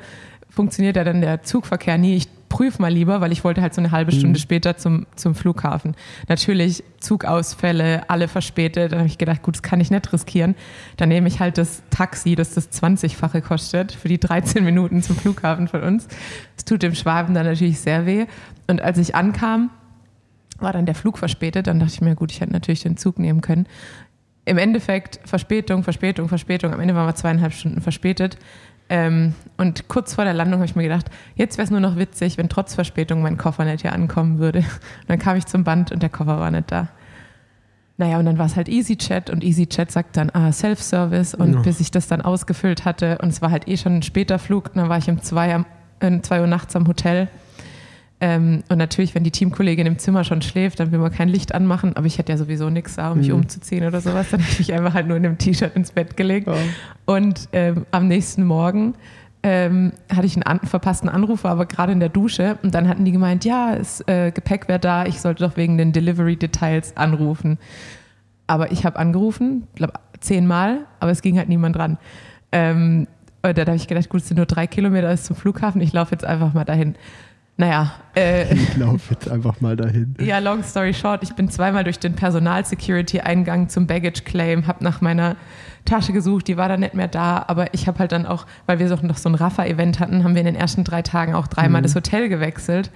funktioniert 0.50 0.96
ja 0.96 1.04
dann 1.04 1.22
der 1.22 1.44
Zugverkehr 1.44 1.98
nie. 1.98 2.16
Ich 2.16 2.28
prüfe 2.56 2.82
mal 2.82 2.94
lieber, 2.94 3.20
weil 3.20 3.34
ich 3.34 3.44
wollte 3.44 3.62
halt 3.62 3.74
so 3.74 3.82
eine 3.82 3.92
halbe 3.92 4.14
Stunde 4.14 4.40
mhm. 4.40 4.42
später 4.42 4.78
zum, 4.78 5.08
zum 5.18 5.36
Flughafen. 5.36 5.94
Natürlich 6.30 6.86
Zugausfälle, 7.02 8.10
alle 8.10 8.30
verspätet. 8.30 8.94
Dann 8.94 9.00
habe 9.00 9.10
ich 9.10 9.18
gedacht, 9.18 9.42
gut, 9.42 9.56
das 9.56 9.62
kann 9.62 9.82
ich 9.82 9.92
nicht 9.92 10.14
riskieren. 10.14 10.56
Dann 10.96 11.10
nehme 11.10 11.28
ich 11.28 11.42
halt 11.42 11.58
das 11.58 11.84
Taxi, 11.90 12.34
das 12.36 12.54
das 12.54 12.72
20-fache 12.72 13.42
kostet, 13.42 13.92
für 13.92 14.08
die 14.08 14.22
13 14.22 14.64
Minuten 14.64 15.02
zum 15.02 15.18
Flughafen 15.18 15.68
von 15.68 15.84
uns. 15.84 16.08
Das 16.56 16.64
tut 16.64 16.82
dem 16.82 16.96
Schwaben 16.96 17.34
dann 17.34 17.46
natürlich 17.46 17.82
sehr 17.82 18.06
weh. 18.06 18.26
Und 18.68 18.82
als 18.82 19.00
ich 19.00 19.16
ankam, 19.16 19.70
war 20.58 20.72
dann 20.72 20.86
der 20.86 20.96
Flug 20.96 21.18
verspätet. 21.18 21.68
Dann 21.68 21.82
dachte 21.82 21.92
ich 21.96 22.00
mir, 22.00 22.16
gut, 22.16 22.32
ich 22.32 22.40
hätte 22.40 22.54
natürlich 22.54 22.84
den 22.84 22.96
Zug 22.96 23.20
nehmen 23.20 23.42
können. 23.42 23.68
Im 24.46 24.58
Endeffekt 24.58 25.20
Verspätung, 25.26 25.84
Verspätung, 25.84 26.30
Verspätung. 26.30 26.74
Am 26.74 26.80
Ende 26.80 26.96
waren 26.96 27.06
wir 27.06 27.16
zweieinhalb 27.16 27.52
Stunden 27.52 27.82
verspätet. 27.82 28.38
Ähm, 28.88 29.34
und 29.58 29.88
kurz 29.88 30.14
vor 30.14 30.26
der 30.26 30.34
Landung 30.34 30.60
habe 30.60 30.66
ich 30.66 30.76
mir 30.76 30.84
gedacht, 30.84 31.10
jetzt 31.36 31.58
wäre 31.58 31.66
es 31.66 31.72
nur 31.72 31.80
noch 31.80 31.96
witzig, 31.98 32.38
wenn 32.38 32.50
trotz 32.50 32.76
Verspätung 32.76 33.22
mein 33.22 33.38
Koffer 33.38 33.66
nicht 33.66 33.82
hier 33.82 33.94
ankommen 33.94 34.38
würde. 34.38 34.60
Und 34.60 35.10
dann 35.10 35.20
kam 35.20 35.38
ich 35.38 35.46
zum 35.46 35.64
Band 35.64 35.92
und 35.92 36.04
der 36.04 36.10
Koffer 36.10 36.40
war 36.40 36.52
nicht 36.52 36.72
da. 36.72 36.90
Naja, 37.98 38.20
und 38.20 38.26
dann 38.26 38.38
war 38.38 38.46
es 38.46 38.56
halt 38.56 38.68
EasyChat 38.68 39.30
und 39.30 39.44
EasyChat 39.44 39.90
sagt 39.90 40.18
dann, 40.18 40.30
ah, 40.32 40.52
Self-Service. 40.52 41.34
Und 41.34 41.54
ja. 41.54 41.60
bis 41.62 41.80
ich 41.80 41.92
das 41.92 42.08
dann 42.08 42.22
ausgefüllt 42.22 42.86
hatte 42.86 43.18
und 43.20 43.30
es 43.30 43.42
war 43.42 43.52
halt 43.52 43.68
eh 43.68 43.78
schon 43.78 43.98
ein 43.98 44.04
später 44.04 44.38
Flug, 44.38 44.74
dann 44.74 44.90
war 44.90 44.98
ich 44.98 45.10
um 45.10 45.22
zwei, 45.22 45.56
um 46.02 46.24
zwei 46.24 46.42
Uhr 46.42 46.48
nachts 46.48 46.76
am 46.76 46.88
Hotel 46.88 47.30
ähm, 48.26 48.64
und 48.70 48.80
natürlich, 48.80 49.14
wenn 49.14 49.24
die 49.24 49.30
Teamkollegin 49.30 49.86
im 49.86 50.00
Zimmer 50.00 50.24
schon 50.24 50.42
schläft, 50.42 50.80
dann 50.80 50.92
will 50.92 50.98
man 50.98 51.12
kein 51.12 51.30
Licht 51.30 51.54
anmachen. 51.54 51.96
Aber 51.96 52.08
ich 52.08 52.18
hätte 52.18 52.32
ja 52.32 52.40
sowieso 52.40 52.72
nichts 52.72 52.96
da, 52.96 53.12
um 53.12 53.20
mich 53.20 53.28
mhm. 53.28 53.36
umzuziehen 53.36 53.86
oder 53.86 54.02
sowas. 54.02 54.32
Dann 54.32 54.42
habe 54.42 54.52
ich 54.52 54.58
mich 54.58 54.74
einfach 54.74 54.96
halt 54.96 55.06
nur 55.06 55.16
in 55.16 55.28
einem 55.28 55.38
T-Shirt 55.38 55.76
ins 55.76 55.92
Bett 55.92 56.18
gelegt. 56.18 56.48
Ja. 56.48 56.56
Und 57.06 57.48
ähm, 57.54 57.86
am 57.92 58.08
nächsten 58.08 58.44
Morgen 58.44 58.96
ähm, 59.44 59.92
hatte 60.12 60.26
ich 60.26 60.36
einen 60.36 60.42
an 60.42 60.60
verpassten 60.62 61.08
Anruf, 61.08 61.44
war 61.44 61.52
aber 61.52 61.68
gerade 61.68 61.92
in 61.92 62.00
der 62.00 62.10
Dusche. 62.10 62.58
Und 62.64 62.74
dann 62.74 62.88
hatten 62.88 63.06
die 63.06 63.12
gemeint, 63.12 63.46
ja, 63.46 63.76
das 63.76 64.02
äh, 64.08 64.32
Gepäck 64.32 64.68
wäre 64.70 64.80
da, 64.80 65.06
ich 65.06 65.22
sollte 65.22 65.44
doch 65.44 65.56
wegen 65.56 65.78
den 65.78 65.92
Delivery-Details 65.92 66.98
anrufen. 66.98 67.60
Aber 68.48 68.72
ich 68.72 68.88
habe 68.88 68.98
angerufen, 68.98 69.68
glaube 69.76 69.94
zehnmal, 70.20 70.88
aber 71.00 71.12
es 71.12 71.22
ging 71.22 71.38
halt 71.38 71.48
niemand 71.48 71.76
dran. 71.76 72.00
Ähm, 72.52 73.06
und 73.44 73.56
dann 73.56 73.68
habe 73.68 73.76
ich 73.76 73.88
gedacht, 73.88 74.10
gut, 74.10 74.22
es 74.22 74.30
sind 74.30 74.38
nur 74.38 74.48
drei 74.48 74.66
Kilometer 74.66 75.10
bis 75.12 75.26
zum 75.26 75.36
Flughafen, 75.36 75.80
ich 75.80 75.94
laufe 75.94 76.12
jetzt 76.12 76.26
einfach 76.26 76.56
mal 76.56 76.66
dahin. 76.66 76.96
Naja. 77.58 77.94
Äh, 78.16 78.54
ich 78.54 78.78
laufe 78.78 79.14
jetzt 79.14 79.30
einfach 79.30 79.62
mal 79.62 79.76
dahin. 79.76 80.16
Ja, 80.22 80.40
long 80.40 80.64
story 80.64 80.94
short, 80.94 81.24
ich 81.24 81.34
bin 81.34 81.50
zweimal 81.50 81.84
durch 81.84 82.00
den 82.00 82.16
Personal-Security-Eingang 82.16 83.70
zum 83.70 83.88
Baggage-Claim, 83.88 84.68
habe 84.68 84.84
nach 84.84 85.02
meiner 85.02 85.36
Tasche 85.86 86.14
gesucht, 86.14 86.48
die 86.48 86.58
war 86.58 86.68
dann 86.68 86.80
nicht 86.80 86.96
mehr 86.96 87.08
da, 87.08 87.46
aber 87.48 87.74
ich 87.74 87.88
habe 87.88 88.00
halt 88.00 88.12
dann 88.12 88.26
auch, 88.26 88.46
weil 88.66 88.80
wir 88.80 88.90
noch 89.04 89.18
so 89.18 89.30
ein 89.30 89.36
Rafa-Event 89.36 90.00
hatten, 90.00 90.24
haben 90.24 90.34
wir 90.34 90.42
in 90.42 90.48
den 90.48 90.56
ersten 90.56 90.84
drei 90.84 91.02
Tagen 91.02 91.36
auch 91.36 91.48
dreimal 91.48 91.82
mhm. 91.82 91.84
das 91.84 91.96
Hotel 91.96 92.28
gewechselt. 92.28 92.92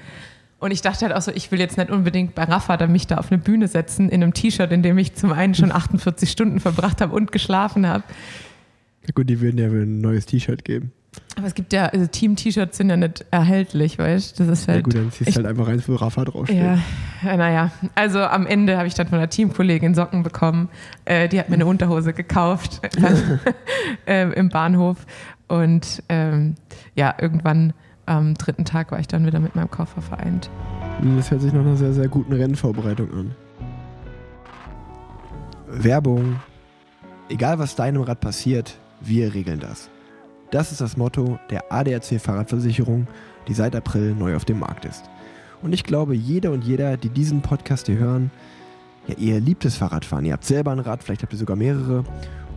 Und 0.60 0.72
ich 0.72 0.82
dachte 0.82 1.06
halt 1.06 1.16
auch 1.16 1.22
so, 1.22 1.32
ich 1.32 1.52
will 1.52 1.60
jetzt 1.60 1.78
nicht 1.78 1.90
unbedingt 1.90 2.36
bei 2.36 2.44
Rafa 2.44 2.76
dann 2.76 2.92
mich 2.92 3.08
da 3.08 3.18
auf 3.18 3.32
eine 3.32 3.40
Bühne 3.40 3.70
setzen 3.70 4.10
in 4.10 4.22
einem 4.22 4.34
T-Shirt, 4.34 4.72
in 4.74 4.84
dem 4.84 4.98
ich 4.98 5.16
zum 5.16 5.32
einen 5.32 5.56
schon 5.56 5.72
48 5.72 6.30
Stunden 6.30 6.60
verbracht 6.60 7.00
habe 7.00 7.16
und 7.16 7.32
geschlafen 7.32 7.88
habe. 7.88 8.04
Ja 9.06 9.14
gut, 9.16 9.30
die 9.30 9.40
würden 9.40 9.58
ja 9.58 9.68
ein 9.68 10.02
neues 10.02 10.26
T-Shirt 10.26 10.66
geben. 10.66 10.92
Aber 11.36 11.48
es 11.48 11.54
gibt 11.54 11.72
ja, 11.72 11.86
also 11.86 12.06
Team-T-Shirts 12.06 12.78
sind 12.78 12.90
ja 12.90 12.98
nicht 12.98 13.26
erhältlich, 13.32 13.98
weißt 13.98 14.40
du? 14.40 14.44
Das 14.44 14.60
ist 14.60 14.68
halt. 14.68 14.78
Ja, 14.78 14.84
gut, 14.84 14.96
dann 14.96 15.12
ziehst 15.12 15.32
du 15.32 15.36
halt 15.36 15.46
einfach 15.46 15.68
rein, 15.68 15.82
wo 15.88 15.96
Rafa 15.96 16.26
draufsteht. 16.26 16.58
Ja, 16.58 17.38
naja. 17.38 17.72
Also 17.96 18.20
am 18.20 18.46
Ende 18.46 18.78
habe 18.78 18.88
ich 18.88 18.94
dann 18.94 19.08
von 19.08 19.18
einer 19.18 19.30
Teamkollegin 19.30 19.96
Socken 19.96 20.24
bekommen. 20.24 20.70
Äh, 21.06 21.30
die 21.30 21.40
hat 21.40 21.50
mir 21.50 21.56
eine 21.56 21.66
Unterhose 21.66 22.14
gekauft 22.14 22.82
äh, 24.06 24.32
im 24.34 24.50
Bahnhof. 24.50 25.06
Und 25.48 26.04
ähm, 26.10 26.56
ja, 26.96 27.16
irgendwann 27.20 27.74
am 28.06 28.34
dritten 28.34 28.66
Tag 28.66 28.92
war 28.92 29.00
ich 29.00 29.08
dann 29.08 29.26
wieder 29.26 29.40
mit 29.40 29.56
meinem 29.56 29.72
Koffer 29.72 30.02
vereint. 30.02 30.50
Das 31.16 31.32
hört 31.32 31.42
sich 31.42 31.54
nach 31.54 31.62
einer 31.62 31.78
sehr, 31.78 31.94
sehr 31.94 32.08
guten 32.08 32.34
Rennvorbereitung 32.34 33.14
an. 33.14 33.36
Werbung. 35.68 36.40
Egal 37.30 37.60
was 37.60 37.76
deinem 37.76 38.02
Rad 38.02 38.20
passiert, 38.20 38.78
wir 39.00 39.34
regeln 39.34 39.60
das. 39.60 39.90
Das 40.52 40.72
ist 40.72 40.82
das 40.82 40.98
Motto 40.98 41.38
der 41.52 41.72
ADAC 41.72 42.20
Fahrradversicherung, 42.20 43.06
die 43.48 43.54
seit 43.54 43.76
April 43.76 44.16
neu 44.16 44.36
auf 44.36 44.46
dem 44.46 44.60
Markt 44.60 44.86
ist. 44.86 45.04
Und 45.62 45.74
ich 45.74 45.84
glaube, 45.84 46.16
jeder 46.16 46.52
und 46.52 46.64
jeder, 46.64 46.98
die 46.98 47.10
diesen 47.10 47.42
Podcast 47.42 47.86
hier 47.86 47.98
hören, 47.98 48.32
ja, 49.08 49.16
ihr 49.18 49.40
liebt 49.40 49.64
das 49.64 49.76
Fahrradfahren. 49.76 50.26
Ihr 50.26 50.34
habt 50.34 50.46
selber 50.46 50.72
ein 50.72 50.80
Rad, 50.80 51.04
vielleicht 51.04 51.22
habt 51.22 51.34
ihr 51.34 51.40
sogar 51.40 51.56
mehrere. 51.56 52.04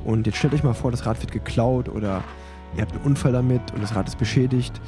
Und 0.05 0.27
jetzt 0.27 0.39
stellt 0.39 0.55
euch 0.55 0.65
mal 0.65 0.73
vor, 0.73 0.91
das 0.91 1.05
Rad 1.05 1.21
wird 1.21 1.33
geklaut 1.33 1.91
oder 1.91 2.25
ihr 2.77 2.83
habt 2.83 2.93
einen 2.93 3.05
Unfall 3.05 3.33
damit 3.33 3.61
und 3.75 3.83
das 3.83 3.95
Rad 3.95 4.09
ist 4.09 4.19
beschädigt. 4.19 4.81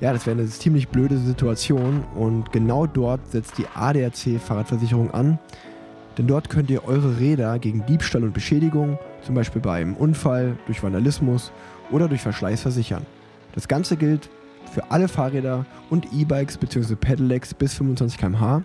Ja, 0.00 0.12
das 0.12 0.26
wäre 0.26 0.36
eine 0.36 0.48
ziemlich 0.48 0.88
blöde 0.88 1.18
Situation 1.18 2.02
und 2.16 2.50
genau 2.50 2.86
dort 2.86 3.20
setzt 3.30 3.58
die 3.58 3.66
ADAC 3.74 4.40
Fahrradversicherung 4.40 5.12
an. 5.12 5.38
Denn 6.18 6.26
dort 6.26 6.50
könnt 6.50 6.68
ihr 6.70 6.84
eure 6.84 7.20
Räder 7.20 7.58
gegen 7.60 7.86
Diebstahl 7.86 8.24
und 8.24 8.34
Beschädigung, 8.34 8.98
zum 9.22 9.36
Beispiel 9.36 9.62
bei 9.62 9.80
einem 9.80 9.94
Unfall, 9.94 10.56
durch 10.66 10.82
Vandalismus 10.82 11.52
oder 11.90 12.08
durch 12.08 12.20
Verschleiß 12.22 12.62
versichern. 12.62 13.06
Das 13.54 13.68
Ganze 13.68 13.96
gilt 13.96 14.30
für 14.72 14.90
alle 14.90 15.08
Fahrräder 15.08 15.66
und 15.90 16.12
E-Bikes 16.12 16.58
bzw. 16.58 16.94
Pedelecs 16.94 17.54
bis 17.54 17.74
25 17.74 18.18
km/h 18.18 18.62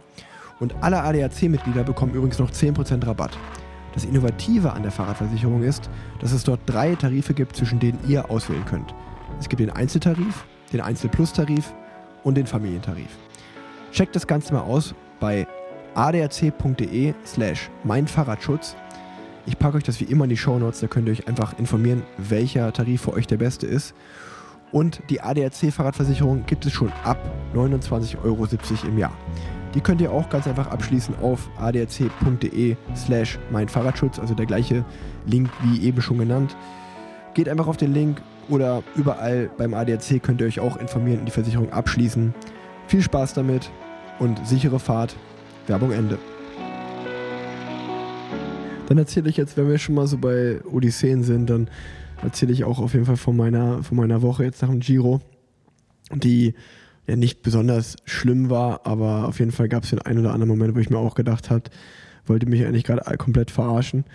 und 0.59 0.75
alle 0.81 1.01
ADAC-Mitglieder 1.01 1.83
bekommen 1.83 2.13
übrigens 2.13 2.39
noch 2.39 2.51
10% 2.51 3.05
Rabatt. 3.05 3.37
Das 3.93 4.05
Innovative 4.05 4.73
an 4.73 4.83
der 4.83 4.91
Fahrradversicherung 4.91 5.63
ist, 5.63 5.89
dass 6.19 6.31
es 6.31 6.43
dort 6.43 6.59
drei 6.65 6.95
Tarife 6.95 7.33
gibt, 7.33 7.55
zwischen 7.55 7.79
denen 7.79 7.99
ihr 8.07 8.29
auswählen 8.29 8.65
könnt. 8.65 8.93
Es 9.39 9.49
gibt 9.49 9.61
den 9.61 9.69
Einzeltarif, 9.69 10.45
den 10.73 10.81
Einzel-Plus-Tarif 10.81 11.73
und 12.23 12.35
den 12.35 12.45
Familientarif. 12.45 13.09
Checkt 13.91 14.15
das 14.15 14.27
Ganze 14.27 14.53
mal 14.53 14.61
aus 14.61 14.93
bei 15.19 15.47
adac.de 15.93 17.13
slash 17.25 17.69
meinfahrradschutz 17.85 18.75
ich 19.45 19.59
packe 19.59 19.77
euch 19.77 19.83
das 19.83 19.99
wie 19.99 20.05
immer 20.05 20.25
in 20.25 20.29
die 20.29 20.37
Show 20.37 20.57
Notes, 20.57 20.79
da 20.79 20.87
könnt 20.87 21.07
ihr 21.07 21.11
euch 21.11 21.27
einfach 21.27 21.57
informieren, 21.59 22.03
welcher 22.17 22.71
Tarif 22.73 23.03
für 23.03 23.13
euch 23.13 23.27
der 23.27 23.37
beste 23.37 23.67
ist. 23.67 23.93
Und 24.71 25.01
die 25.09 25.21
ADAC-Fahrradversicherung 25.21 26.45
gibt 26.47 26.65
es 26.65 26.73
schon 26.73 26.91
ab 27.03 27.17
29,70 27.53 28.23
Euro 28.23 28.47
im 28.87 28.97
Jahr. 28.97 29.15
Die 29.73 29.81
könnt 29.81 30.01
ihr 30.01 30.11
auch 30.11 30.29
ganz 30.29 30.47
einfach 30.47 30.67
abschließen 30.67 31.15
auf 31.21 31.49
adac.de 31.57 32.75
slash 32.95 33.39
mein 33.51 33.67
Fahrradschutz, 33.67 34.19
also 34.19 34.33
der 34.33 34.45
gleiche 34.45 34.83
Link 35.25 35.49
wie 35.63 35.81
eben 35.85 36.01
schon 36.01 36.17
genannt. 36.17 36.55
Geht 37.33 37.49
einfach 37.49 37.67
auf 37.67 37.77
den 37.77 37.93
Link 37.93 38.21
oder 38.49 38.83
überall 38.95 39.49
beim 39.57 39.73
ADAC 39.73 40.21
könnt 40.21 40.41
ihr 40.41 40.47
euch 40.47 40.59
auch 40.59 40.77
informieren 40.77 41.19
und 41.19 41.25
die 41.25 41.31
Versicherung 41.31 41.71
abschließen. 41.71 42.33
Viel 42.87 43.01
Spaß 43.01 43.33
damit 43.33 43.71
und 44.19 44.45
sichere 44.47 44.79
Fahrt. 44.79 45.15
Werbung 45.67 45.91
Ende. 45.91 46.19
Dann 48.87 48.97
erzähle 48.97 49.29
ich 49.29 49.37
jetzt, 49.37 49.57
wenn 49.57 49.67
wir 49.67 49.77
schon 49.77 49.95
mal 49.95 50.07
so 50.07 50.17
bei 50.17 50.63
Odysseen 50.63 51.23
sind, 51.23 51.49
dann 51.49 51.69
erzähle 52.21 52.53
ich 52.53 52.63
auch 52.63 52.79
auf 52.79 52.93
jeden 52.93 53.05
Fall 53.05 53.17
von 53.17 53.35
meiner, 53.35 53.83
von 53.83 53.97
meiner 53.97 54.21
Woche 54.21 54.43
jetzt 54.43 54.61
nach 54.61 54.69
dem 54.69 54.79
Giro, 54.79 55.21
die 56.13 56.53
ja 57.07 57.15
nicht 57.15 57.41
besonders 57.41 57.95
schlimm 58.05 58.49
war, 58.49 58.85
aber 58.85 59.27
auf 59.27 59.39
jeden 59.39 59.51
Fall 59.51 59.69
gab 59.69 59.83
es 59.83 59.89
den 59.89 59.99
einen 59.99 60.19
oder 60.19 60.33
anderen 60.33 60.49
Moment, 60.49 60.75
wo 60.75 60.79
ich 60.79 60.89
mir 60.89 60.97
auch 60.97 61.15
gedacht 61.15 61.49
habe, 61.49 61.63
wollte 62.25 62.47
mich 62.47 62.65
eigentlich 62.65 62.83
gerade 62.83 63.17
komplett 63.17 63.51
verarschen. 63.51 64.05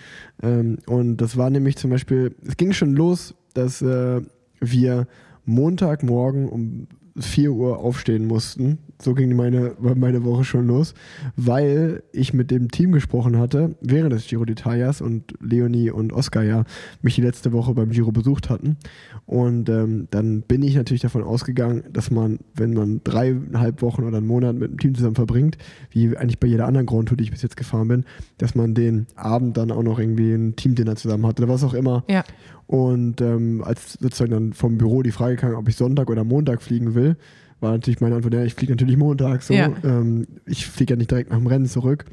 Ähm, 0.42 0.78
und 0.86 1.18
das 1.18 1.36
war 1.36 1.50
nämlich 1.50 1.76
zum 1.76 1.90
Beispiel, 1.90 2.34
es 2.46 2.56
ging 2.56 2.72
schon 2.72 2.94
los, 2.94 3.34
dass 3.54 3.82
äh, 3.82 4.20
wir 4.60 5.06
Montagmorgen 5.44 6.48
um 6.48 6.86
4 7.20 7.52
Uhr 7.52 7.78
aufstehen 7.78 8.26
mussten. 8.26 8.78
So 9.00 9.14
ging 9.14 9.34
meine, 9.34 9.76
meine 9.78 10.24
Woche 10.24 10.44
schon 10.44 10.66
los, 10.66 10.94
weil 11.34 12.02
ich 12.12 12.34
mit 12.34 12.50
dem 12.50 12.70
Team 12.70 12.92
gesprochen 12.92 13.38
hatte, 13.38 13.74
während 13.80 14.12
des 14.12 14.26
Giro 14.26 14.42
d'Italias 14.42 15.02
und 15.02 15.34
Leonie 15.40 15.90
und 15.90 16.12
Oskar 16.12 16.42
ja 16.42 16.64
mich 17.00 17.14
die 17.14 17.22
letzte 17.22 17.52
Woche 17.52 17.72
beim 17.72 17.90
Giro 17.90 18.12
besucht 18.12 18.50
hatten. 18.50 18.76
Und 19.24 19.70
ähm, 19.70 20.08
dann 20.10 20.42
bin 20.42 20.62
ich 20.62 20.74
natürlich 20.74 21.00
davon 21.00 21.22
ausgegangen, 21.22 21.84
dass 21.92 22.10
man, 22.10 22.40
wenn 22.54 22.74
man 22.74 23.00
dreieinhalb 23.02 23.80
Wochen 23.80 24.04
oder 24.04 24.18
einen 24.18 24.26
Monat 24.26 24.56
mit 24.56 24.70
dem 24.70 24.78
Team 24.78 24.94
zusammen 24.94 25.14
verbringt, 25.14 25.56
wie 25.90 26.16
eigentlich 26.16 26.38
bei 26.38 26.48
jeder 26.48 26.66
anderen 26.66 26.86
Grand 26.86 27.08
Tour, 27.08 27.16
die 27.16 27.24
ich 27.24 27.30
bis 27.30 27.42
jetzt 27.42 27.56
gefahren 27.56 27.88
bin, 27.88 28.04
dass 28.36 28.54
man 28.54 28.74
den 28.74 29.06
Abend 29.14 29.56
dann 29.56 29.70
auch 29.70 29.82
noch 29.82 29.98
irgendwie 29.98 30.32
ein 30.32 30.56
Teamdinner 30.56 30.96
zusammen 30.96 31.26
hat 31.26 31.40
oder 31.40 31.48
was 31.48 31.64
auch 31.64 31.74
immer. 31.74 32.04
Ja. 32.08 32.24
Und 32.70 33.20
ähm, 33.20 33.64
als 33.64 33.94
sozusagen 33.94 34.30
dann 34.30 34.52
vom 34.52 34.78
Büro 34.78 35.02
die 35.02 35.10
Frage 35.10 35.34
kam, 35.34 35.56
ob 35.56 35.68
ich 35.68 35.74
Sonntag 35.74 36.08
oder 36.08 36.22
Montag 36.22 36.62
fliegen 36.62 36.94
will, 36.94 37.16
war 37.58 37.72
natürlich 37.72 38.00
meine 38.00 38.14
Antwort, 38.14 38.32
ja, 38.32 38.44
ich 38.44 38.54
fliege 38.54 38.70
natürlich 38.70 38.96
Montag. 38.96 39.42
So. 39.42 39.54
Ja. 39.54 39.72
Ähm, 39.82 40.28
ich 40.46 40.68
fliege 40.68 40.92
ja 40.92 40.96
nicht 40.96 41.10
direkt 41.10 41.30
nach 41.30 41.38
dem 41.38 41.48
Rennen 41.48 41.66
zurück. 41.66 42.04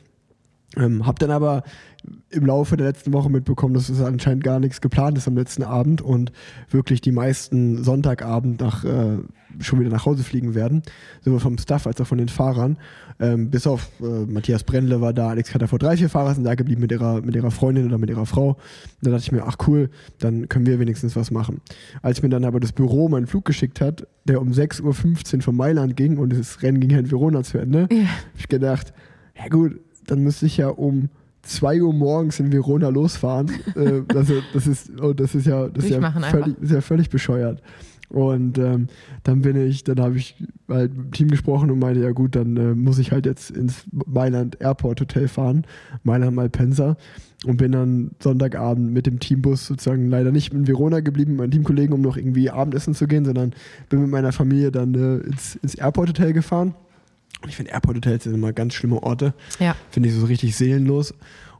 Ähm, 0.75 1.05
hab 1.05 1.19
dann 1.19 1.29
aber 1.29 1.61
im 2.29 2.45
Laufe 2.45 2.75
der 2.75 2.87
letzten 2.87 3.13
Woche 3.13 3.29
mitbekommen, 3.29 3.73
dass 3.73 3.87
es 3.89 4.01
anscheinend 4.01 4.43
gar 4.43 4.59
nichts 4.59 4.81
geplant 4.81 5.17
ist 5.17 5.27
am 5.27 5.37
letzten 5.37 5.63
Abend 5.63 6.01
und 6.01 6.31
wirklich 6.69 6.99
die 6.99 7.11
meisten 7.13 7.83
Sonntagabend 7.83 8.59
nach, 8.59 8.83
äh, 8.83 9.19
schon 9.59 9.79
wieder 9.79 9.89
nach 9.89 10.05
Hause 10.05 10.23
fliegen 10.23 10.53
werden. 10.53 10.81
Sowohl 11.21 11.39
vom 11.39 11.57
Staff 11.57 11.87
als 11.87 12.01
auch 12.01 12.07
von 12.07 12.17
den 12.17 12.27
Fahrern. 12.27 12.77
Ähm, 13.19 13.49
bis 13.49 13.65
auf 13.65 13.89
äh, 14.01 14.25
Matthias 14.31 14.63
Brendle 14.65 14.99
war 14.99 15.13
da, 15.13 15.29
Alex 15.29 15.49
Kater 15.51 15.67
vor 15.69 15.79
drei, 15.79 15.95
vier 15.95 16.09
Fahrer 16.09 16.35
sind 16.35 16.43
da 16.43 16.55
geblieben 16.55 16.81
mit 16.81 16.91
ihrer, 16.91 17.21
mit 17.21 17.33
ihrer 17.35 17.49
Freundin 17.49 17.85
oder 17.85 17.97
mit 17.97 18.09
ihrer 18.09 18.25
Frau. 18.25 18.57
Da 19.01 19.09
dachte 19.11 19.23
ich 19.23 19.31
mir, 19.31 19.43
ach 19.45 19.55
cool, 19.67 19.89
dann 20.19 20.49
können 20.49 20.65
wir 20.65 20.79
wenigstens 20.79 21.15
was 21.15 21.31
machen. 21.31 21.61
Als 22.01 22.21
mir 22.21 22.29
dann 22.29 22.43
aber 22.43 22.59
das 22.59 22.73
Büro 22.73 23.07
meinen 23.07 23.25
Flug 23.27 23.45
geschickt 23.45 23.79
hat, 23.79 24.05
der 24.25 24.41
um 24.41 24.51
6.15 24.51 25.35
Uhr 25.37 25.41
von 25.43 25.55
Mailand 25.55 25.95
ging 25.95 26.17
und 26.17 26.33
das 26.37 26.61
Rennen 26.61 26.81
ging 26.81 26.89
ja 26.89 26.99
in 26.99 27.09
Verona 27.09 27.41
zu 27.43 27.57
Ende, 27.57 27.87
Ja. 27.89 27.97
habe 27.99 28.07
ich 28.37 28.49
gedacht, 28.49 28.93
ja 29.37 29.47
gut, 29.47 29.79
dann 30.05 30.19
müsste 30.23 30.45
ich 30.45 30.57
ja 30.57 30.67
um 30.67 31.09
2 31.47 31.81
Uhr 31.81 31.93
morgens 31.93 32.39
in 32.39 32.51
Verona 32.51 32.89
losfahren. 32.89 33.51
äh, 33.75 34.01
also 34.13 34.35
das 34.53 34.67
ist, 34.67 34.91
oh, 35.01 35.13
das 35.13 35.35
ist 35.35 35.47
ja, 35.47 35.67
das 35.69 35.85
ist 35.85 35.91
ja, 35.91 36.11
völlig, 36.11 36.57
ist 36.61 36.71
ja 36.71 36.81
völlig 36.81 37.09
bescheuert. 37.09 37.61
Und 38.09 38.57
ähm, 38.57 38.87
dann 39.23 39.41
bin 39.41 39.57
ich, 39.57 39.83
dann 39.83 39.99
habe 39.99 40.17
ich 40.17 40.35
halt 40.69 40.95
mit 40.95 41.05
dem 41.07 41.11
Team 41.11 41.27
gesprochen 41.27 41.69
und 41.69 41.79
meinte, 41.79 42.01
ja 42.01 42.11
gut, 42.11 42.35
dann 42.35 42.55
äh, 42.55 42.73
muss 42.73 42.99
ich 42.99 43.11
halt 43.11 43.25
jetzt 43.25 43.51
ins 43.51 43.83
Mailand 43.91 44.61
Airport 44.61 45.01
Hotel 45.01 45.27
fahren, 45.27 45.65
Mailand 46.03 46.35
Malpensa 46.35 46.95
und 47.45 47.57
bin 47.57 47.73
dann 47.73 48.11
Sonntagabend 48.19 48.93
mit 48.93 49.07
dem 49.07 49.19
Teambus 49.19 49.67
sozusagen 49.67 50.09
leider 50.09 50.31
nicht 50.31 50.53
in 50.53 50.67
Verona 50.67 51.01
geblieben, 51.01 51.31
mit 51.31 51.39
meinen 51.39 51.51
Teamkollegen, 51.51 51.93
um 51.93 52.01
noch 52.01 52.15
irgendwie 52.15 52.49
Abendessen 52.49 52.95
zu 52.95 53.07
gehen, 53.07 53.25
sondern 53.25 53.53
bin 53.89 54.01
mit 54.01 54.09
meiner 54.09 54.31
Familie 54.31 54.71
dann 54.71 54.95
äh, 54.95 55.17
ins, 55.27 55.55
ins 55.57 55.75
Airport 55.75 56.09
Hotel 56.09 56.31
gefahren. 56.31 56.75
Und 57.41 57.49
ich 57.49 57.55
finde 57.55 57.71
Airport 57.71 57.97
Hotels 57.97 58.23
sind 58.23 58.33
immer 58.33 58.53
ganz 58.53 58.73
schlimme 58.73 59.01
Orte. 59.03 59.33
Ja. 59.59 59.75
Finde 59.91 60.09
ich 60.09 60.15
so 60.15 60.25
richtig 60.25 60.55
seelenlos. 60.55 61.13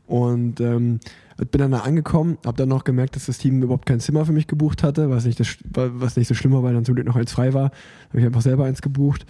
Und 0.05 0.61
ähm, 0.61 0.99
bin 1.37 1.59
dann 1.59 1.71
da 1.71 1.79
angekommen, 1.79 2.37
habe 2.45 2.57
dann 2.57 2.69
noch 2.69 2.83
gemerkt, 2.83 3.15
dass 3.15 3.27
das 3.27 3.37
Team 3.37 3.61
überhaupt 3.61 3.85
kein 3.85 3.99
Zimmer 3.99 4.25
für 4.25 4.31
mich 4.31 4.47
gebucht 4.47 4.81
hatte, 4.81 5.09
was 5.09 5.25
nicht, 5.25 5.39
das, 5.39 5.57
was 5.69 6.15
nicht 6.15 6.27
so 6.27 6.33
schlimm 6.33 6.53
war, 6.53 6.63
weil 6.63 6.73
dann 6.73 6.85
zum 6.85 6.95
Glück 6.95 7.05
noch 7.05 7.15
eins 7.15 7.31
frei 7.31 7.53
war. 7.53 7.71
Habe 8.09 8.19
ich 8.19 8.25
einfach 8.25 8.41
selber 8.41 8.65
eins 8.65 8.81
gebucht. 8.81 9.25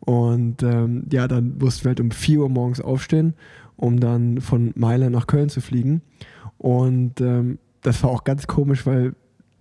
Und 0.00 0.62
ähm, 0.62 1.06
ja, 1.10 1.26
dann 1.28 1.56
mussten 1.58 1.84
wir 1.84 1.90
halt 1.90 2.00
um 2.00 2.10
4 2.10 2.40
Uhr 2.40 2.48
morgens 2.48 2.80
aufstehen, 2.80 3.34
um 3.76 3.98
dann 4.00 4.40
von 4.40 4.72
Mailand 4.76 5.12
nach 5.12 5.26
Köln 5.26 5.48
zu 5.48 5.60
fliegen. 5.60 6.02
Und 6.58 7.20
ähm, 7.20 7.58
das 7.82 8.02
war 8.02 8.10
auch 8.10 8.24
ganz 8.24 8.46
komisch, 8.46 8.84
weil 8.86 9.14